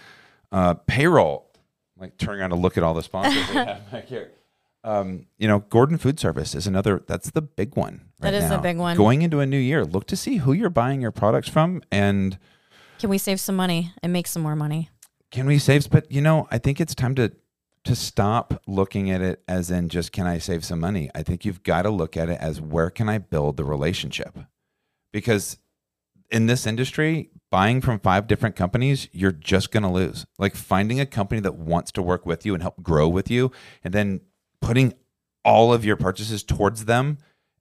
uh, 0.52 0.76
payroll. 0.76 1.52
Like 1.98 2.18
turning 2.18 2.42
around 2.42 2.50
to 2.50 2.58
look 2.58 2.78
at 2.78 2.84
all 2.84 2.94
the 2.94 3.04
sponsors 3.04 3.36
we 3.50 3.56
have 3.56 3.82
back 3.92 4.06
here. 4.08 4.32
Um, 4.84 5.28
you 5.38 5.48
know, 5.48 5.60
Gordon 5.60 5.98
Food 5.98 6.20
Service 6.20 6.54
is 6.54 6.68
another. 6.68 7.04
That's 7.08 7.32
the 7.32 7.42
big 7.42 7.76
one. 7.76 8.02
That 8.20 8.34
right 8.34 8.44
is 8.44 8.50
the 8.50 8.58
big 8.58 8.78
one. 8.78 8.98
Going 8.98 9.22
into 9.22 9.40
a 9.40 9.46
new 9.46 9.58
year, 9.58 9.86
look 9.86 10.06
to 10.08 10.16
see 10.18 10.38
who 10.38 10.52
you're 10.54 10.70
buying 10.70 11.02
your 11.02 11.12
products 11.12 11.48
from, 11.50 11.82
and 11.92 12.38
Can 13.00 13.10
we 13.10 13.18
save 13.18 13.40
some 13.40 13.56
money 13.56 13.94
and 14.04 14.12
make 14.14 14.28
some 14.28 14.42
more 14.44 14.56
money? 14.56 14.90
can 15.32 15.48
we 15.48 15.58
save? 15.58 15.90
But 15.90 16.12
you 16.12 16.22
know, 16.22 16.48
I 16.52 16.58
think 16.60 16.80
it's 16.80 16.94
time 16.94 17.16
to 17.16 17.32
to 17.86 17.96
stop 17.96 18.62
looking 18.68 19.10
at 19.10 19.22
it 19.22 19.42
as 19.48 19.72
in 19.72 19.90
just 19.90 20.12
can 20.12 20.28
I 20.28 20.38
save 20.38 20.64
some 20.66 20.80
money. 20.80 21.10
I 21.16 21.24
think 21.24 21.46
you've 21.46 21.64
got 21.64 21.84
to 21.84 21.90
look 21.90 22.16
at 22.18 22.30
it 22.30 22.40
as 22.40 22.60
where 22.62 22.90
can 22.90 23.08
I 23.10 23.18
build 23.20 23.58
the 23.58 23.64
relationship, 23.64 24.38
because 25.14 25.58
in 26.32 26.48
this 26.48 26.66
industry, 26.66 27.30
buying 27.52 27.82
from 27.82 28.00
five 28.00 28.28
different 28.28 28.56
companies, 28.56 29.08
you're 29.12 29.32
just 29.32 29.72
going 29.72 29.84
to 29.84 29.90
lose. 29.90 30.26
Like 30.38 30.56
finding 30.56 31.00
a 31.00 31.06
company 31.06 31.42
that 31.42 31.56
wants 31.56 31.92
to 31.94 32.02
work 32.02 32.26
with 32.26 32.46
you 32.46 32.54
and 32.54 32.62
help 32.62 32.82
grow 32.82 33.08
with 33.08 33.30
you, 33.30 33.52
and 33.84 33.94
then 33.94 34.22
putting 34.62 34.94
all 35.44 35.72
of 35.74 35.86
your 35.86 35.96
purchases 35.96 36.44
towards 36.44 36.86
them 36.86 37.20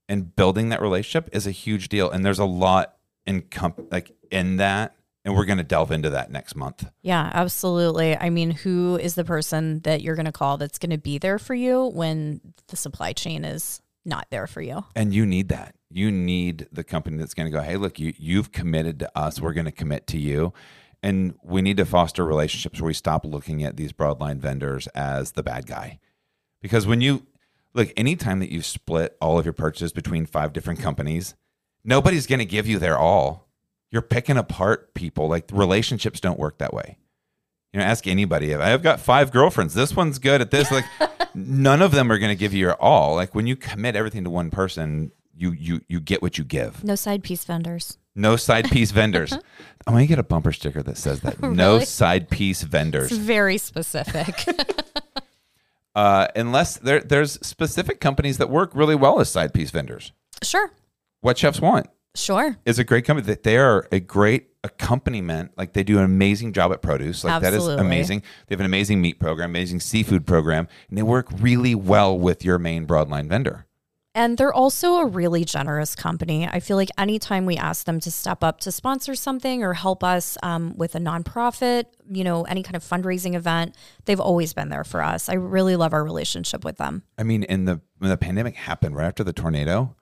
and 0.09 0.35
building 0.35 0.69
that 0.69 0.81
relationship 0.81 1.29
is 1.33 1.47
a 1.47 1.51
huge 1.51 1.89
deal. 1.89 2.09
And 2.09 2.25
there's 2.25 2.39
a 2.39 2.45
lot 2.45 2.95
in 3.25 3.41
comp- 3.43 3.91
like 3.91 4.11
in 4.31 4.57
that, 4.57 4.95
and 5.23 5.35
we're 5.35 5.45
going 5.45 5.57
to 5.57 5.63
delve 5.63 5.91
into 5.91 6.09
that 6.11 6.31
next 6.31 6.55
month. 6.55 6.87
Yeah, 7.01 7.31
absolutely. 7.33 8.15
I 8.15 8.29
mean, 8.29 8.51
who 8.51 8.97
is 8.97 9.15
the 9.15 9.23
person 9.23 9.79
that 9.81 10.01
you're 10.01 10.15
going 10.15 10.25
to 10.25 10.31
call 10.31 10.57
that's 10.57 10.77
going 10.77 10.91
to 10.91 10.97
be 10.97 11.17
there 11.17 11.39
for 11.39 11.55
you 11.55 11.87
when 11.87 12.41
the 12.67 12.77
supply 12.77 13.13
chain 13.13 13.43
is 13.45 13.81
not 14.05 14.27
there 14.29 14.47
for 14.47 14.61
you? 14.61 14.85
And 14.95 15.13
you 15.13 15.25
need 15.25 15.49
that. 15.49 15.75
You 15.89 16.11
need 16.11 16.67
the 16.71 16.83
company 16.83 17.17
that's 17.17 17.33
going 17.33 17.51
to 17.51 17.57
go, 17.57 17.61
hey, 17.61 17.77
look, 17.77 17.99
you, 17.99 18.13
you've 18.17 18.51
committed 18.51 18.99
to 18.99 19.17
us. 19.17 19.39
We're 19.39 19.53
going 19.53 19.65
to 19.65 19.71
commit 19.71 20.07
to 20.07 20.19
you. 20.19 20.53
And 21.01 21.35
we 21.43 21.61
need 21.61 21.77
to 21.77 21.85
foster 21.85 22.25
relationships 22.25 22.81
where 22.81 22.87
we 22.87 22.93
stop 22.93 23.25
looking 23.25 23.63
at 23.63 23.77
these 23.77 23.93
broadline 23.93 24.37
vendors 24.37 24.87
as 24.87 25.33
the 25.33 25.43
bad 25.43 25.67
guy. 25.67 25.99
Because 26.61 26.87
when 26.87 27.01
you 27.01 27.27
look, 27.73 27.93
anytime 27.95 28.39
that 28.39 28.51
you 28.51 28.61
split 28.61 29.15
all 29.21 29.37
of 29.37 29.45
your 29.45 29.53
purchases 29.53 29.93
between 29.93 30.25
five 30.25 30.51
different 30.51 30.79
companies, 30.79 31.35
nobody's 31.83 32.25
going 32.25 32.39
to 32.39 32.45
give 32.45 32.67
you 32.67 32.79
their 32.79 32.97
all. 32.97 33.47
You're 33.91 34.01
picking 34.01 34.37
apart 34.37 34.93
people. 34.95 35.27
Like 35.27 35.49
relationships 35.53 36.19
don't 36.19 36.39
work 36.39 36.57
that 36.57 36.73
way. 36.73 36.97
You 37.71 37.79
know, 37.79 37.85
ask 37.85 38.07
anybody. 38.07 38.55
I've 38.55 38.81
got 38.81 38.99
five 38.99 39.31
girlfriends. 39.31 39.73
This 39.73 39.95
one's 39.95 40.17
good 40.17 40.41
at 40.41 40.49
this. 40.49 40.71
Like, 40.71 40.85
none 41.35 41.81
of 41.81 41.91
them 41.91 42.11
are 42.11 42.17
going 42.17 42.29
to 42.35 42.39
give 42.39 42.53
you 42.53 42.59
your 42.59 42.75
all. 42.75 43.15
Like 43.15 43.35
when 43.35 43.45
you 43.47 43.55
commit 43.55 43.95
everything 43.95 44.23
to 44.23 44.29
one 44.29 44.49
person, 44.49 45.11
you 45.35 45.51
you 45.51 45.81
you 45.87 45.99
get 45.99 46.21
what 46.21 46.37
you 46.37 46.43
give. 46.43 46.83
No 46.83 46.95
side 46.95 47.23
piece 47.23 47.43
vendors. 47.43 47.97
No 48.15 48.35
side 48.37 48.71
piece 48.71 48.91
vendors. 48.91 49.33
I'm 49.87 49.93
gonna 49.93 50.05
get 50.07 50.19
a 50.19 50.23
bumper 50.23 50.53
sticker 50.53 50.81
that 50.83 50.97
says 50.97 51.19
that. 51.21 51.41
No 51.43 51.79
side 51.79 52.29
piece 52.29 52.63
vendors. 52.63 53.11
It's 53.11 53.19
very 53.19 53.57
specific. 53.57 54.45
Uh, 55.95 56.27
unless 56.35 56.75
there 56.79 56.99
there's 56.99 57.39
specific 57.45 58.01
companies 58.01 58.37
that 58.37 58.49
work 58.49 58.69
really 58.73 58.95
well 58.95 59.21
as 59.21 59.31
side 59.31 59.53
piece 59.53 59.71
vendors. 59.71 60.11
sure. 60.43 60.69
What 61.21 61.37
chefs 61.37 61.61
want. 61.61 61.87
Sure. 62.15 62.57
is 62.65 62.79
a 62.79 62.83
great 62.83 63.05
company. 63.05 63.25
That 63.27 63.43
They 63.43 63.57
are 63.57 63.87
a 63.93 64.01
great 64.01 64.54
accompaniment. 64.65 65.51
Like 65.57 65.73
they 65.73 65.83
do 65.83 65.97
an 65.97 66.03
amazing 66.03 66.53
job 66.53 66.71
at 66.73 66.81
produce. 66.81 67.23
Like 67.23 67.41
that 67.41 67.53
Absolutely. 67.53 67.75
is 67.75 67.81
amazing. 67.81 68.23
They 68.47 68.53
have 68.53 68.59
an 68.59 68.65
amazing 68.65 69.01
meat 69.01 69.19
program, 69.19 69.51
amazing 69.51 69.79
seafood 69.79 70.25
program, 70.25 70.67
and 70.89 70.97
they 70.97 71.03
work 71.03 71.27
really 71.39 71.75
well 71.75 72.17
with 72.17 72.43
your 72.43 72.59
main 72.59 72.85
broadline 72.85 73.29
vendor. 73.29 73.65
And 74.17 74.37
they're 74.37 74.53
also 74.53 74.95
a 74.95 75.05
really 75.05 75.43
generous 75.43 75.93
company. 75.93 76.47
I 76.47 76.61
feel 76.61 76.77
like 76.77 76.89
anytime 76.97 77.45
we 77.45 77.57
ask 77.57 77.85
them 77.85 77.99
to 77.99 78.09
step 78.09 78.45
up 78.45 78.61
to 78.61 78.71
sponsor 78.71 79.13
something 79.13 79.61
or 79.61 79.73
help 79.73 80.05
us 80.05 80.37
um, 80.41 80.73
with 80.77 80.95
a 80.95 80.99
nonprofit, 80.99 81.87
you 82.09 82.23
know, 82.23 82.43
any 82.43 82.63
kind 82.63 82.77
of 82.77 82.83
fundraising 82.83 83.35
event, 83.35 83.75
they've 84.05 84.19
always 84.19 84.53
been 84.53 84.69
there 84.69 84.85
for 84.85 85.03
us. 85.03 85.27
I 85.27 85.33
really 85.33 85.75
love 85.75 85.91
our 85.91 86.03
relationship 86.03 86.63
with 86.63 86.77
them. 86.77 87.03
I 87.17 87.23
mean, 87.23 87.43
in 87.43 87.65
the 87.65 87.81
when 87.97 88.09
the 88.09 88.15
pandemic 88.15 88.55
happened 88.55 88.95
right 88.95 89.05
after 89.05 89.25
the 89.25 89.33
tornado, 89.33 89.97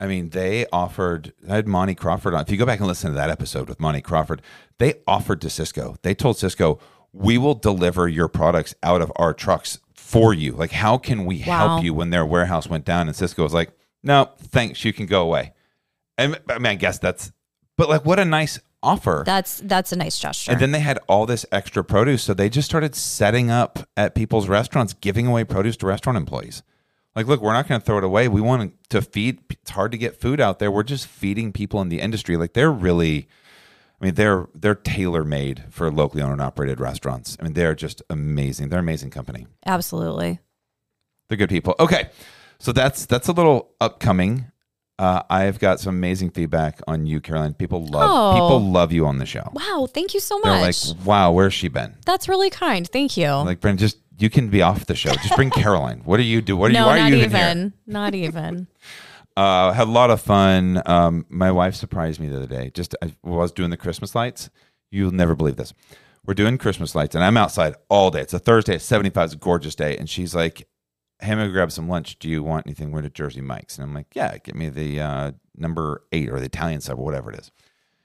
I 0.00 0.06
mean, 0.06 0.30
they 0.30 0.66
offered. 0.72 1.32
I 1.48 1.56
had 1.56 1.68
Monty 1.68 1.94
Crawford 1.94 2.34
on. 2.34 2.40
If 2.40 2.50
you 2.50 2.56
go 2.56 2.64
back 2.66 2.78
and 2.78 2.88
listen 2.88 3.10
to 3.10 3.16
that 3.16 3.28
episode 3.30 3.68
with 3.68 3.78
Monty 3.78 4.00
Crawford, 4.00 4.40
they 4.78 4.94
offered 5.06 5.40
to 5.42 5.48
Sysco. 5.48 5.96
They 6.02 6.14
told 6.14 6.36
Sysco, 6.36 6.80
"We 7.12 7.36
will 7.36 7.54
deliver 7.54 8.08
your 8.08 8.28
products 8.28 8.74
out 8.82 9.02
of 9.02 9.12
our 9.16 9.34
trucks 9.34 9.78
for 9.94 10.32
you. 10.32 10.52
Like, 10.52 10.72
how 10.72 10.96
can 10.96 11.26
we 11.26 11.44
Wow. 11.46 11.68
help 11.68 11.84
you 11.84 11.92
when 11.92 12.10
their 12.10 12.24
warehouse 12.24 12.66
went 12.68 12.84
down?" 12.86 13.08
And 13.08 13.16
Sysco 13.16 13.42
was 13.42 13.52
like, 13.52 13.72
"No, 14.02 14.30
thanks. 14.38 14.84
You 14.84 14.92
can 14.94 15.04
go 15.06 15.22
away." 15.22 15.52
And 16.16 16.38
I 16.48 16.54
mean, 16.58 16.66
I 16.72 16.74
guess 16.76 16.98
that's. 16.98 17.32
But 17.76 17.88
like, 17.90 18.04
what 18.06 18.18
a 18.18 18.24
nice 18.24 18.58
offer. 18.82 19.22
That's 19.26 19.60
that's 19.64 19.92
a 19.92 19.96
nice 19.96 20.18
gesture. 20.18 20.52
And 20.52 20.60
then 20.60 20.70
they 20.72 20.80
had 20.80 20.98
all 21.08 21.26
this 21.26 21.44
extra 21.52 21.84
produce. 21.84 22.22
So 22.22 22.32
they 22.32 22.48
just 22.48 22.68
started 22.68 22.94
setting 22.94 23.50
up 23.50 23.80
at 23.98 24.14
people's 24.14 24.48
restaurants, 24.48 24.94
giving 24.94 25.26
away 25.26 25.44
produce 25.44 25.76
to 25.78 25.86
restaurant 25.86 26.16
employees. 26.16 26.62
Like, 27.16 27.26
look, 27.26 27.40
we're 27.40 27.52
not 27.52 27.66
going 27.68 27.80
to 27.80 27.84
throw 27.84 27.98
it 27.98 28.04
away. 28.04 28.28
We 28.28 28.40
want 28.40 28.72
to 28.90 29.02
feed. 29.02 29.40
It's 29.50 29.70
hard 29.72 29.90
to 29.92 29.98
get 29.98 30.20
food 30.20 30.40
out 30.40 30.58
there. 30.60 30.70
We're 30.70 30.84
just 30.84 31.06
feeding 31.06 31.52
people 31.52 31.80
in 31.80 31.88
the 31.88 32.00
industry. 32.00 32.36
Like, 32.36 32.52
they're 32.52 32.70
really, 32.70 33.28
I 34.00 34.04
mean, 34.04 34.14
they're 34.14 34.46
they're 34.54 34.76
tailor 34.76 35.24
made 35.24 35.64
for 35.70 35.90
locally 35.90 36.22
owned 36.22 36.32
and 36.32 36.40
operated 36.42 36.78
restaurants. 36.80 37.36
I 37.40 37.44
mean, 37.44 37.54
they're 37.54 37.74
just 37.74 38.00
amazing. 38.10 38.68
They're 38.68 38.78
an 38.78 38.84
amazing 38.84 39.10
company. 39.10 39.46
Absolutely. 39.66 40.38
They're 41.28 41.36
good 41.38 41.48
people. 41.50 41.74
Okay, 41.80 42.10
so 42.58 42.70
that's 42.72 43.06
that's 43.06 43.28
a 43.28 43.32
little 43.32 43.70
upcoming. 43.80 44.46
Uh, 44.98 45.22
I've 45.30 45.58
got 45.58 45.80
some 45.80 45.94
amazing 45.96 46.30
feedback 46.30 46.80
on 46.86 47.06
you, 47.06 47.20
Caroline. 47.22 47.54
People 47.54 47.86
love 47.86 48.10
Oh. 48.10 48.32
people 48.34 48.70
love 48.70 48.92
you 48.92 49.06
on 49.06 49.16
the 49.18 49.24
show. 49.26 49.50
Wow. 49.54 49.88
Thank 49.92 50.12
you 50.12 50.20
so 50.20 50.38
much. 50.40 50.44
They're 50.44 50.60
like, 50.60 51.06
wow, 51.06 51.32
where's 51.32 51.54
she 51.54 51.68
been? 51.68 51.96
that's 52.04 52.28
really 52.28 52.50
kind. 52.50 52.86
Thank 52.86 53.16
you. 53.16 53.28
Like 53.30 53.60
Brent, 53.60 53.80
just 53.80 53.96
you 54.20 54.30
can 54.30 54.48
be 54.48 54.62
off 54.62 54.86
the 54.86 54.94
show. 54.94 55.10
Just 55.10 55.36
bring 55.36 55.50
Caroline. 55.62 56.02
What 56.04 56.18
do 56.18 56.22
you 56.22 56.40
do? 56.42 56.56
What 56.56 56.70
are 56.70 56.74
no, 56.74 56.80
you? 56.80 56.86
Why 56.86 56.94
are 56.94 56.98
not 57.00 57.10
you 57.10 57.16
even. 57.16 57.30
even 57.30 57.58
here? 57.58 57.72
Not 57.86 58.14
even. 58.14 58.66
Uh, 59.36 59.72
had 59.72 59.86
a 59.86 59.90
lot 59.90 60.10
of 60.10 60.20
fun. 60.20 60.82
Um, 60.84 61.24
my 61.30 61.50
wife 61.50 61.74
surprised 61.74 62.20
me 62.20 62.28
the 62.28 62.36
other 62.36 62.46
day. 62.46 62.70
Just 62.74 62.94
I 63.00 63.14
was 63.22 63.52
doing 63.52 63.70
the 63.70 63.76
Christmas 63.76 64.14
lights. 64.14 64.50
You'll 64.90 65.12
never 65.12 65.34
believe 65.34 65.56
this. 65.56 65.72
We're 66.26 66.34
doing 66.34 66.58
Christmas 66.58 66.94
lights, 66.94 67.14
and 67.14 67.24
I'm 67.24 67.36
outside 67.38 67.74
all 67.88 68.10
day. 68.10 68.20
It's 68.20 68.34
a 68.34 68.38
Thursday. 68.38 68.74
It's 68.74 68.84
75. 68.84 69.24
It's 69.24 69.34
a 69.34 69.38
gorgeous 69.38 69.74
day, 69.74 69.96
and 69.96 70.10
she's 70.10 70.34
like, 70.34 70.68
"Hey, 71.20 71.32
I'm 71.32 71.38
gonna 71.38 71.52
grab 71.52 71.72
some 71.72 71.88
lunch. 71.88 72.18
Do 72.18 72.28
you 72.28 72.42
want 72.42 72.66
anything? 72.66 72.90
We're 72.90 73.02
to 73.02 73.08
Jersey 73.08 73.40
Mike's." 73.40 73.78
And 73.78 73.84
I'm 73.84 73.94
like, 73.94 74.14
"Yeah, 74.14 74.36
get 74.36 74.56
me 74.56 74.68
the 74.68 75.00
uh, 75.00 75.32
number 75.56 76.02
eight 76.12 76.28
or 76.28 76.38
the 76.38 76.46
Italian 76.46 76.80
sub 76.82 76.98
or 76.98 77.04
whatever 77.04 77.32
it 77.32 77.38
is." 77.38 77.50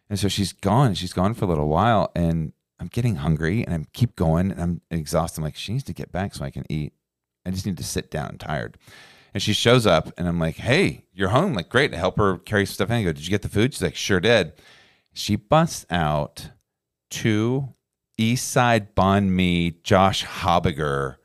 And 0.10 0.18
so 0.18 0.28
she's 0.28 0.54
gone. 0.54 0.94
She's 0.94 1.12
gone 1.12 1.34
for 1.34 1.46
a 1.46 1.48
little 1.50 1.68
while, 1.68 2.12
and 2.16 2.54
I'm 2.86 2.90
getting 2.90 3.16
hungry, 3.16 3.66
and 3.66 3.74
I 3.74 3.86
keep 3.94 4.16
going, 4.16 4.52
and 4.52 4.62
I'm 4.62 4.82
exhausted. 4.92 5.40
I'm 5.40 5.46
like, 5.46 5.56
she 5.56 5.72
needs 5.72 5.86
to 5.86 5.94
get 5.94 6.12
back 6.12 6.36
so 6.36 6.46
I 6.46 6.52
can 6.52 6.66
eat. 6.70 6.94
I 7.44 7.50
just 7.50 7.66
need 7.66 7.78
to 7.78 7.84
sit 7.84 8.12
down. 8.12 8.30
I'm 8.30 8.38
tired. 8.38 8.78
And 9.34 9.42
she 9.42 9.54
shows 9.54 9.88
up, 9.88 10.12
and 10.20 10.28
I'm 10.28 10.38
like, 10.38 10.58
hey, 10.58 11.06
you're 11.12 11.30
home. 11.30 11.54
Like, 11.54 11.68
great. 11.68 11.96
I 11.96 11.98
help 11.98 12.18
her 12.18 12.38
carry 12.38 12.68
stuff 12.68 12.92
in. 12.92 12.98
I 12.98 13.04
go, 13.04 13.12
did 13.12 13.26
you 13.26 13.32
get 13.32 13.42
the 13.42 13.50
food? 13.50 13.74
She's 13.74 13.82
like, 13.82 13.96
sure 13.96 14.20
did. 14.20 14.54
She 15.14 15.36
busts 15.36 15.88
out 15.90 16.52
two 17.10 17.70
East 18.20 18.52
Side 18.52 18.96
Banh 18.96 19.30
Mi, 19.30 19.72
Josh 19.82 20.24
Habiger 20.24 21.18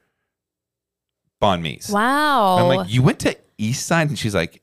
Banh 1.43 1.61
Mi's. 1.61 1.91
Wow. 1.91 2.57
I'm 2.57 2.75
like, 2.75 2.91
you 2.91 3.03
went 3.03 3.19
to 3.19 3.37
East 3.59 3.85
Side? 3.85 4.09
And 4.09 4.19
she's 4.19 4.35
like, 4.35 4.63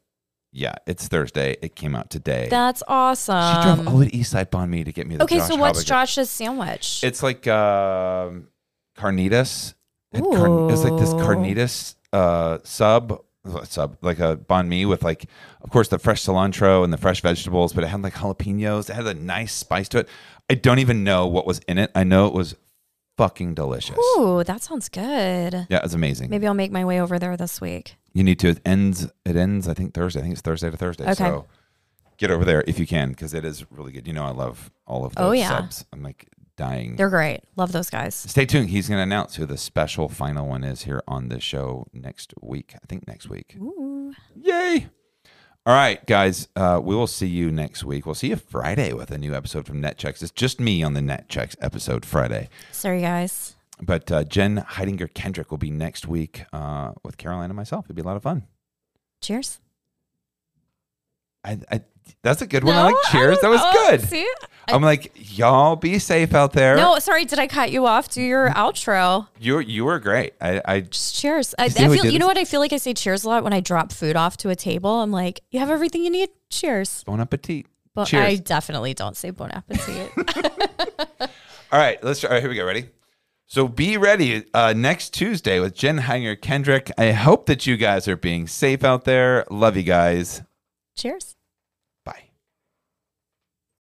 yeah, 0.57 0.73
it's 0.87 1.07
Thursday. 1.07 1.55
It 1.61 1.75
came 1.75 1.93
out 1.93 2.09
today. 2.09 2.47
that's 2.49 2.81
awesome. 2.87 3.55
she 3.55 3.61
drove 3.61 3.87
all 3.87 3.97
the 3.97 4.17
East 4.17 4.31
Side 4.31 4.49
Banh 4.51 4.69
Mi 4.69 4.83
to 4.83 4.91
get 4.91 5.05
me 5.05 5.15
the 5.15 5.23
Okay, 5.23 5.37
Josh 5.37 5.47
so 5.47 5.55
what's. 5.55 5.83
Josh's 5.83 6.29
sandwich? 6.31 7.03
It's 7.03 7.21
like 7.21 7.47
um, 7.47 8.47
carnitas. 8.97 9.75
It 10.11 10.21
car- 10.21 10.71
it's 10.71 10.83
like 10.83 10.99
this 10.99 11.13
carnitas 11.13 11.95
uh, 12.11 12.57
sub 12.63 13.21
sub 13.63 13.97
like 14.01 14.19
a 14.19 14.35
banh 14.35 14.67
mi 14.67 14.85
with 14.85 15.03
like 15.03 15.25
of 15.61 15.69
course 15.69 15.87
the 15.87 15.99
fresh 15.99 16.21
cilantro 16.25 16.83
and 16.83 16.91
the 16.91 16.97
fresh 16.97 17.21
vegetables 17.21 17.71
but 17.71 17.81
it 17.81 17.87
had 17.87 18.01
like 18.01 18.13
jalapenos 18.13 18.89
it 18.89 18.93
had 18.93 19.07
a 19.07 19.13
nice 19.13 19.53
spice 19.53 19.87
to 19.87 19.99
it 19.99 20.09
i 20.49 20.53
don't 20.53 20.79
even 20.79 21.05
know 21.05 21.25
what 21.25 21.47
was 21.47 21.59
in 21.59 21.77
it 21.77 21.89
i 21.95 22.03
know 22.03 22.27
it 22.27 22.33
was 22.33 22.57
fucking 23.17 23.53
delicious 23.55 23.97
Ooh, 24.17 24.43
that 24.43 24.61
sounds 24.61 24.89
good. 24.89 25.67
yeah 25.69 25.77
it 25.77 25.83
was 25.83 25.93
amazing 25.93 26.29
Maybe 26.29 26.47
I'll 26.47 26.53
make 26.53 26.71
my 26.71 26.85
way 26.85 27.01
over 27.01 27.17
there 27.19 27.35
this 27.35 27.59
week. 27.59 27.95
you 28.13 28.23
need 28.23 28.39
to 28.39 28.49
it 28.49 28.59
ends 28.65 29.07
it 29.25 29.35
ends 29.35 29.67
i 29.67 29.73
think 29.73 29.93
thursday 29.93 30.19
i 30.19 30.23
think 30.23 30.33
it's 30.33 30.41
thursday 30.41 30.69
to 30.69 30.77
thursday 30.77 31.03
Okay. 31.05 31.15
so 31.15 31.45
get 32.17 32.31
over 32.31 32.45
there 32.45 32.63
if 32.67 32.79
you 32.79 32.87
can 32.87 33.09
because 33.09 33.33
it 33.33 33.43
is 33.43 33.65
really 33.71 33.91
good 33.91 34.07
you 34.07 34.13
know 34.13 34.23
i 34.25 34.31
love 34.31 34.71
all 34.85 35.03
of 35.05 35.13
oh, 35.17 35.21
those 35.23 35.29
Oh, 35.29 35.31
yeah. 35.33 35.49
subs 35.49 35.85
i'm 35.91 36.03
like 36.03 36.27
dying 36.55 36.95
They're 36.95 37.09
great. 37.11 37.41
Love 37.55 37.71
those 37.71 37.91
guys. 37.91 38.15
Stay 38.15 38.43
tuned. 38.47 38.69
He's 38.71 38.89
going 38.89 38.97
to 38.97 39.03
announce 39.03 39.35
who 39.35 39.45
the 39.45 39.57
special 39.59 40.09
final 40.09 40.47
one 40.47 40.63
is 40.63 40.85
here 40.85 41.03
on 41.07 41.29
the 41.29 41.39
show 41.39 41.85
next 41.93 42.33
week. 42.41 42.73
I 42.73 42.79
think 42.89 43.07
next 43.07 43.29
week. 43.29 43.55
Ooh. 43.61 44.11
Yay. 44.35 44.87
All 45.67 45.73
right, 45.73 46.03
guys. 46.05 46.47
Uh, 46.55 46.79
we 46.81 46.95
will 46.95 47.07
see 47.07 47.27
you 47.27 47.51
next 47.51 47.83
week. 47.83 48.05
We'll 48.05 48.15
see 48.15 48.29
you 48.29 48.37
Friday 48.37 48.93
with 48.93 49.11
a 49.11 49.17
new 49.17 49.35
episode 49.35 49.65
from 49.65 49.81
Netchex. 49.81 50.21
It's 50.21 50.31
just 50.31 50.61
me 50.61 50.81
on 50.81 50.93
the 50.93 51.01
Netchex 51.01 51.57
episode 51.59 52.05
Friday. 52.05 52.47
Sorry, 52.71 53.01
guys. 53.01 53.57
But 53.81 54.09
uh, 54.09 54.23
Jen 54.23 54.63
Hidinger 54.65 55.13
Kendrick 55.13 55.51
will 55.51 55.57
be 55.57 55.69
next 55.69 56.07
week 56.07 56.45
uh, 56.53 56.93
with 57.03 57.17
Caroline 57.17 57.49
and 57.49 57.57
myself. 57.57 57.83
It'll 57.83 57.95
be 57.95 58.01
a 58.01 58.05
lot 58.05 58.15
of 58.15 58.23
fun. 58.23 58.43
Cheers. 59.21 59.59
I, 61.43 61.59
I, 61.69 61.81
that's 62.23 62.41
a 62.41 62.47
good 62.47 62.63
one. 62.63 62.75
I 62.75 62.83
like 62.83 62.95
cheers. 63.11 63.39
That 63.41 63.49
was 63.49 63.61
Oh, 63.63 63.71
good. 63.89 64.01
See? 64.01 64.27
I'm 64.69 64.81
like, 64.81 65.13
y'all 65.37 65.77
be 65.77 65.97
safe 65.97 66.33
out 66.33 66.51
there. 66.51 66.75
No, 66.75 66.99
sorry. 66.99 67.23
Did 67.23 67.39
I 67.39 67.47
cut 67.47 67.71
you 67.71 67.85
off? 67.85 68.09
Do 68.09 68.21
your 68.21 68.49
outro. 68.49 69.27
You, 69.39 69.59
you 69.59 69.85
were 69.85 69.97
great. 69.99 70.33
I, 70.41 70.61
I 70.65 70.79
Just 70.81 71.15
cheers. 71.15 71.55
I, 71.57 71.65
I 71.65 71.67
see 71.69 71.83
how 71.83 71.89
we 71.89 71.99
feel. 71.99 72.11
You 72.11 72.19
know 72.19 72.27
what? 72.27 72.37
I 72.37 72.43
feel 72.43 72.59
like 72.59 72.73
I 72.73 72.77
say 72.77 72.93
cheers 72.93 73.23
a 73.23 73.29
lot 73.29 73.43
when 73.45 73.53
I 73.53 73.61
drop 73.61 73.93
food 73.93 74.17
off 74.17 74.35
to 74.37 74.49
a 74.49 74.55
table. 74.55 74.99
I'm 75.01 75.11
like, 75.11 75.39
you 75.51 75.59
have 75.59 75.69
everything 75.69 76.03
you 76.03 76.09
need. 76.09 76.29
Cheers. 76.49 77.03
bon 77.05 77.21
appetit. 77.21 77.65
But 77.95 78.05
Cheers. 78.07 78.23
I 78.25 78.35
definitely 78.35 78.93
don't 78.93 79.15
say 79.15 79.29
bon 79.31 79.51
appetit. 79.51 80.11
All 81.71 81.79
right, 81.79 82.03
let's 82.03 82.19
try. 82.19 82.29
All 82.29 82.33
right, 82.35 82.41
here 82.41 82.49
we 82.49 82.55
go. 82.55 82.65
Ready? 82.65 82.89
So 83.45 83.69
be 83.69 83.95
ready 83.95 84.43
uh, 84.53 84.73
next 84.75 85.13
Tuesday 85.13 85.61
with 85.61 85.73
Jen 85.73 85.99
Hanger 85.99 86.35
Kendrick. 86.35 86.91
I 86.97 87.13
hope 87.13 87.45
that 87.45 87.65
you 87.65 87.77
guys 87.77 88.05
are 88.09 88.17
being 88.17 88.45
safe 88.47 88.83
out 88.83 89.05
there. 89.05 89.45
Love 89.49 89.77
you 89.77 89.83
guys. 89.83 90.41
cheers. 90.97 91.36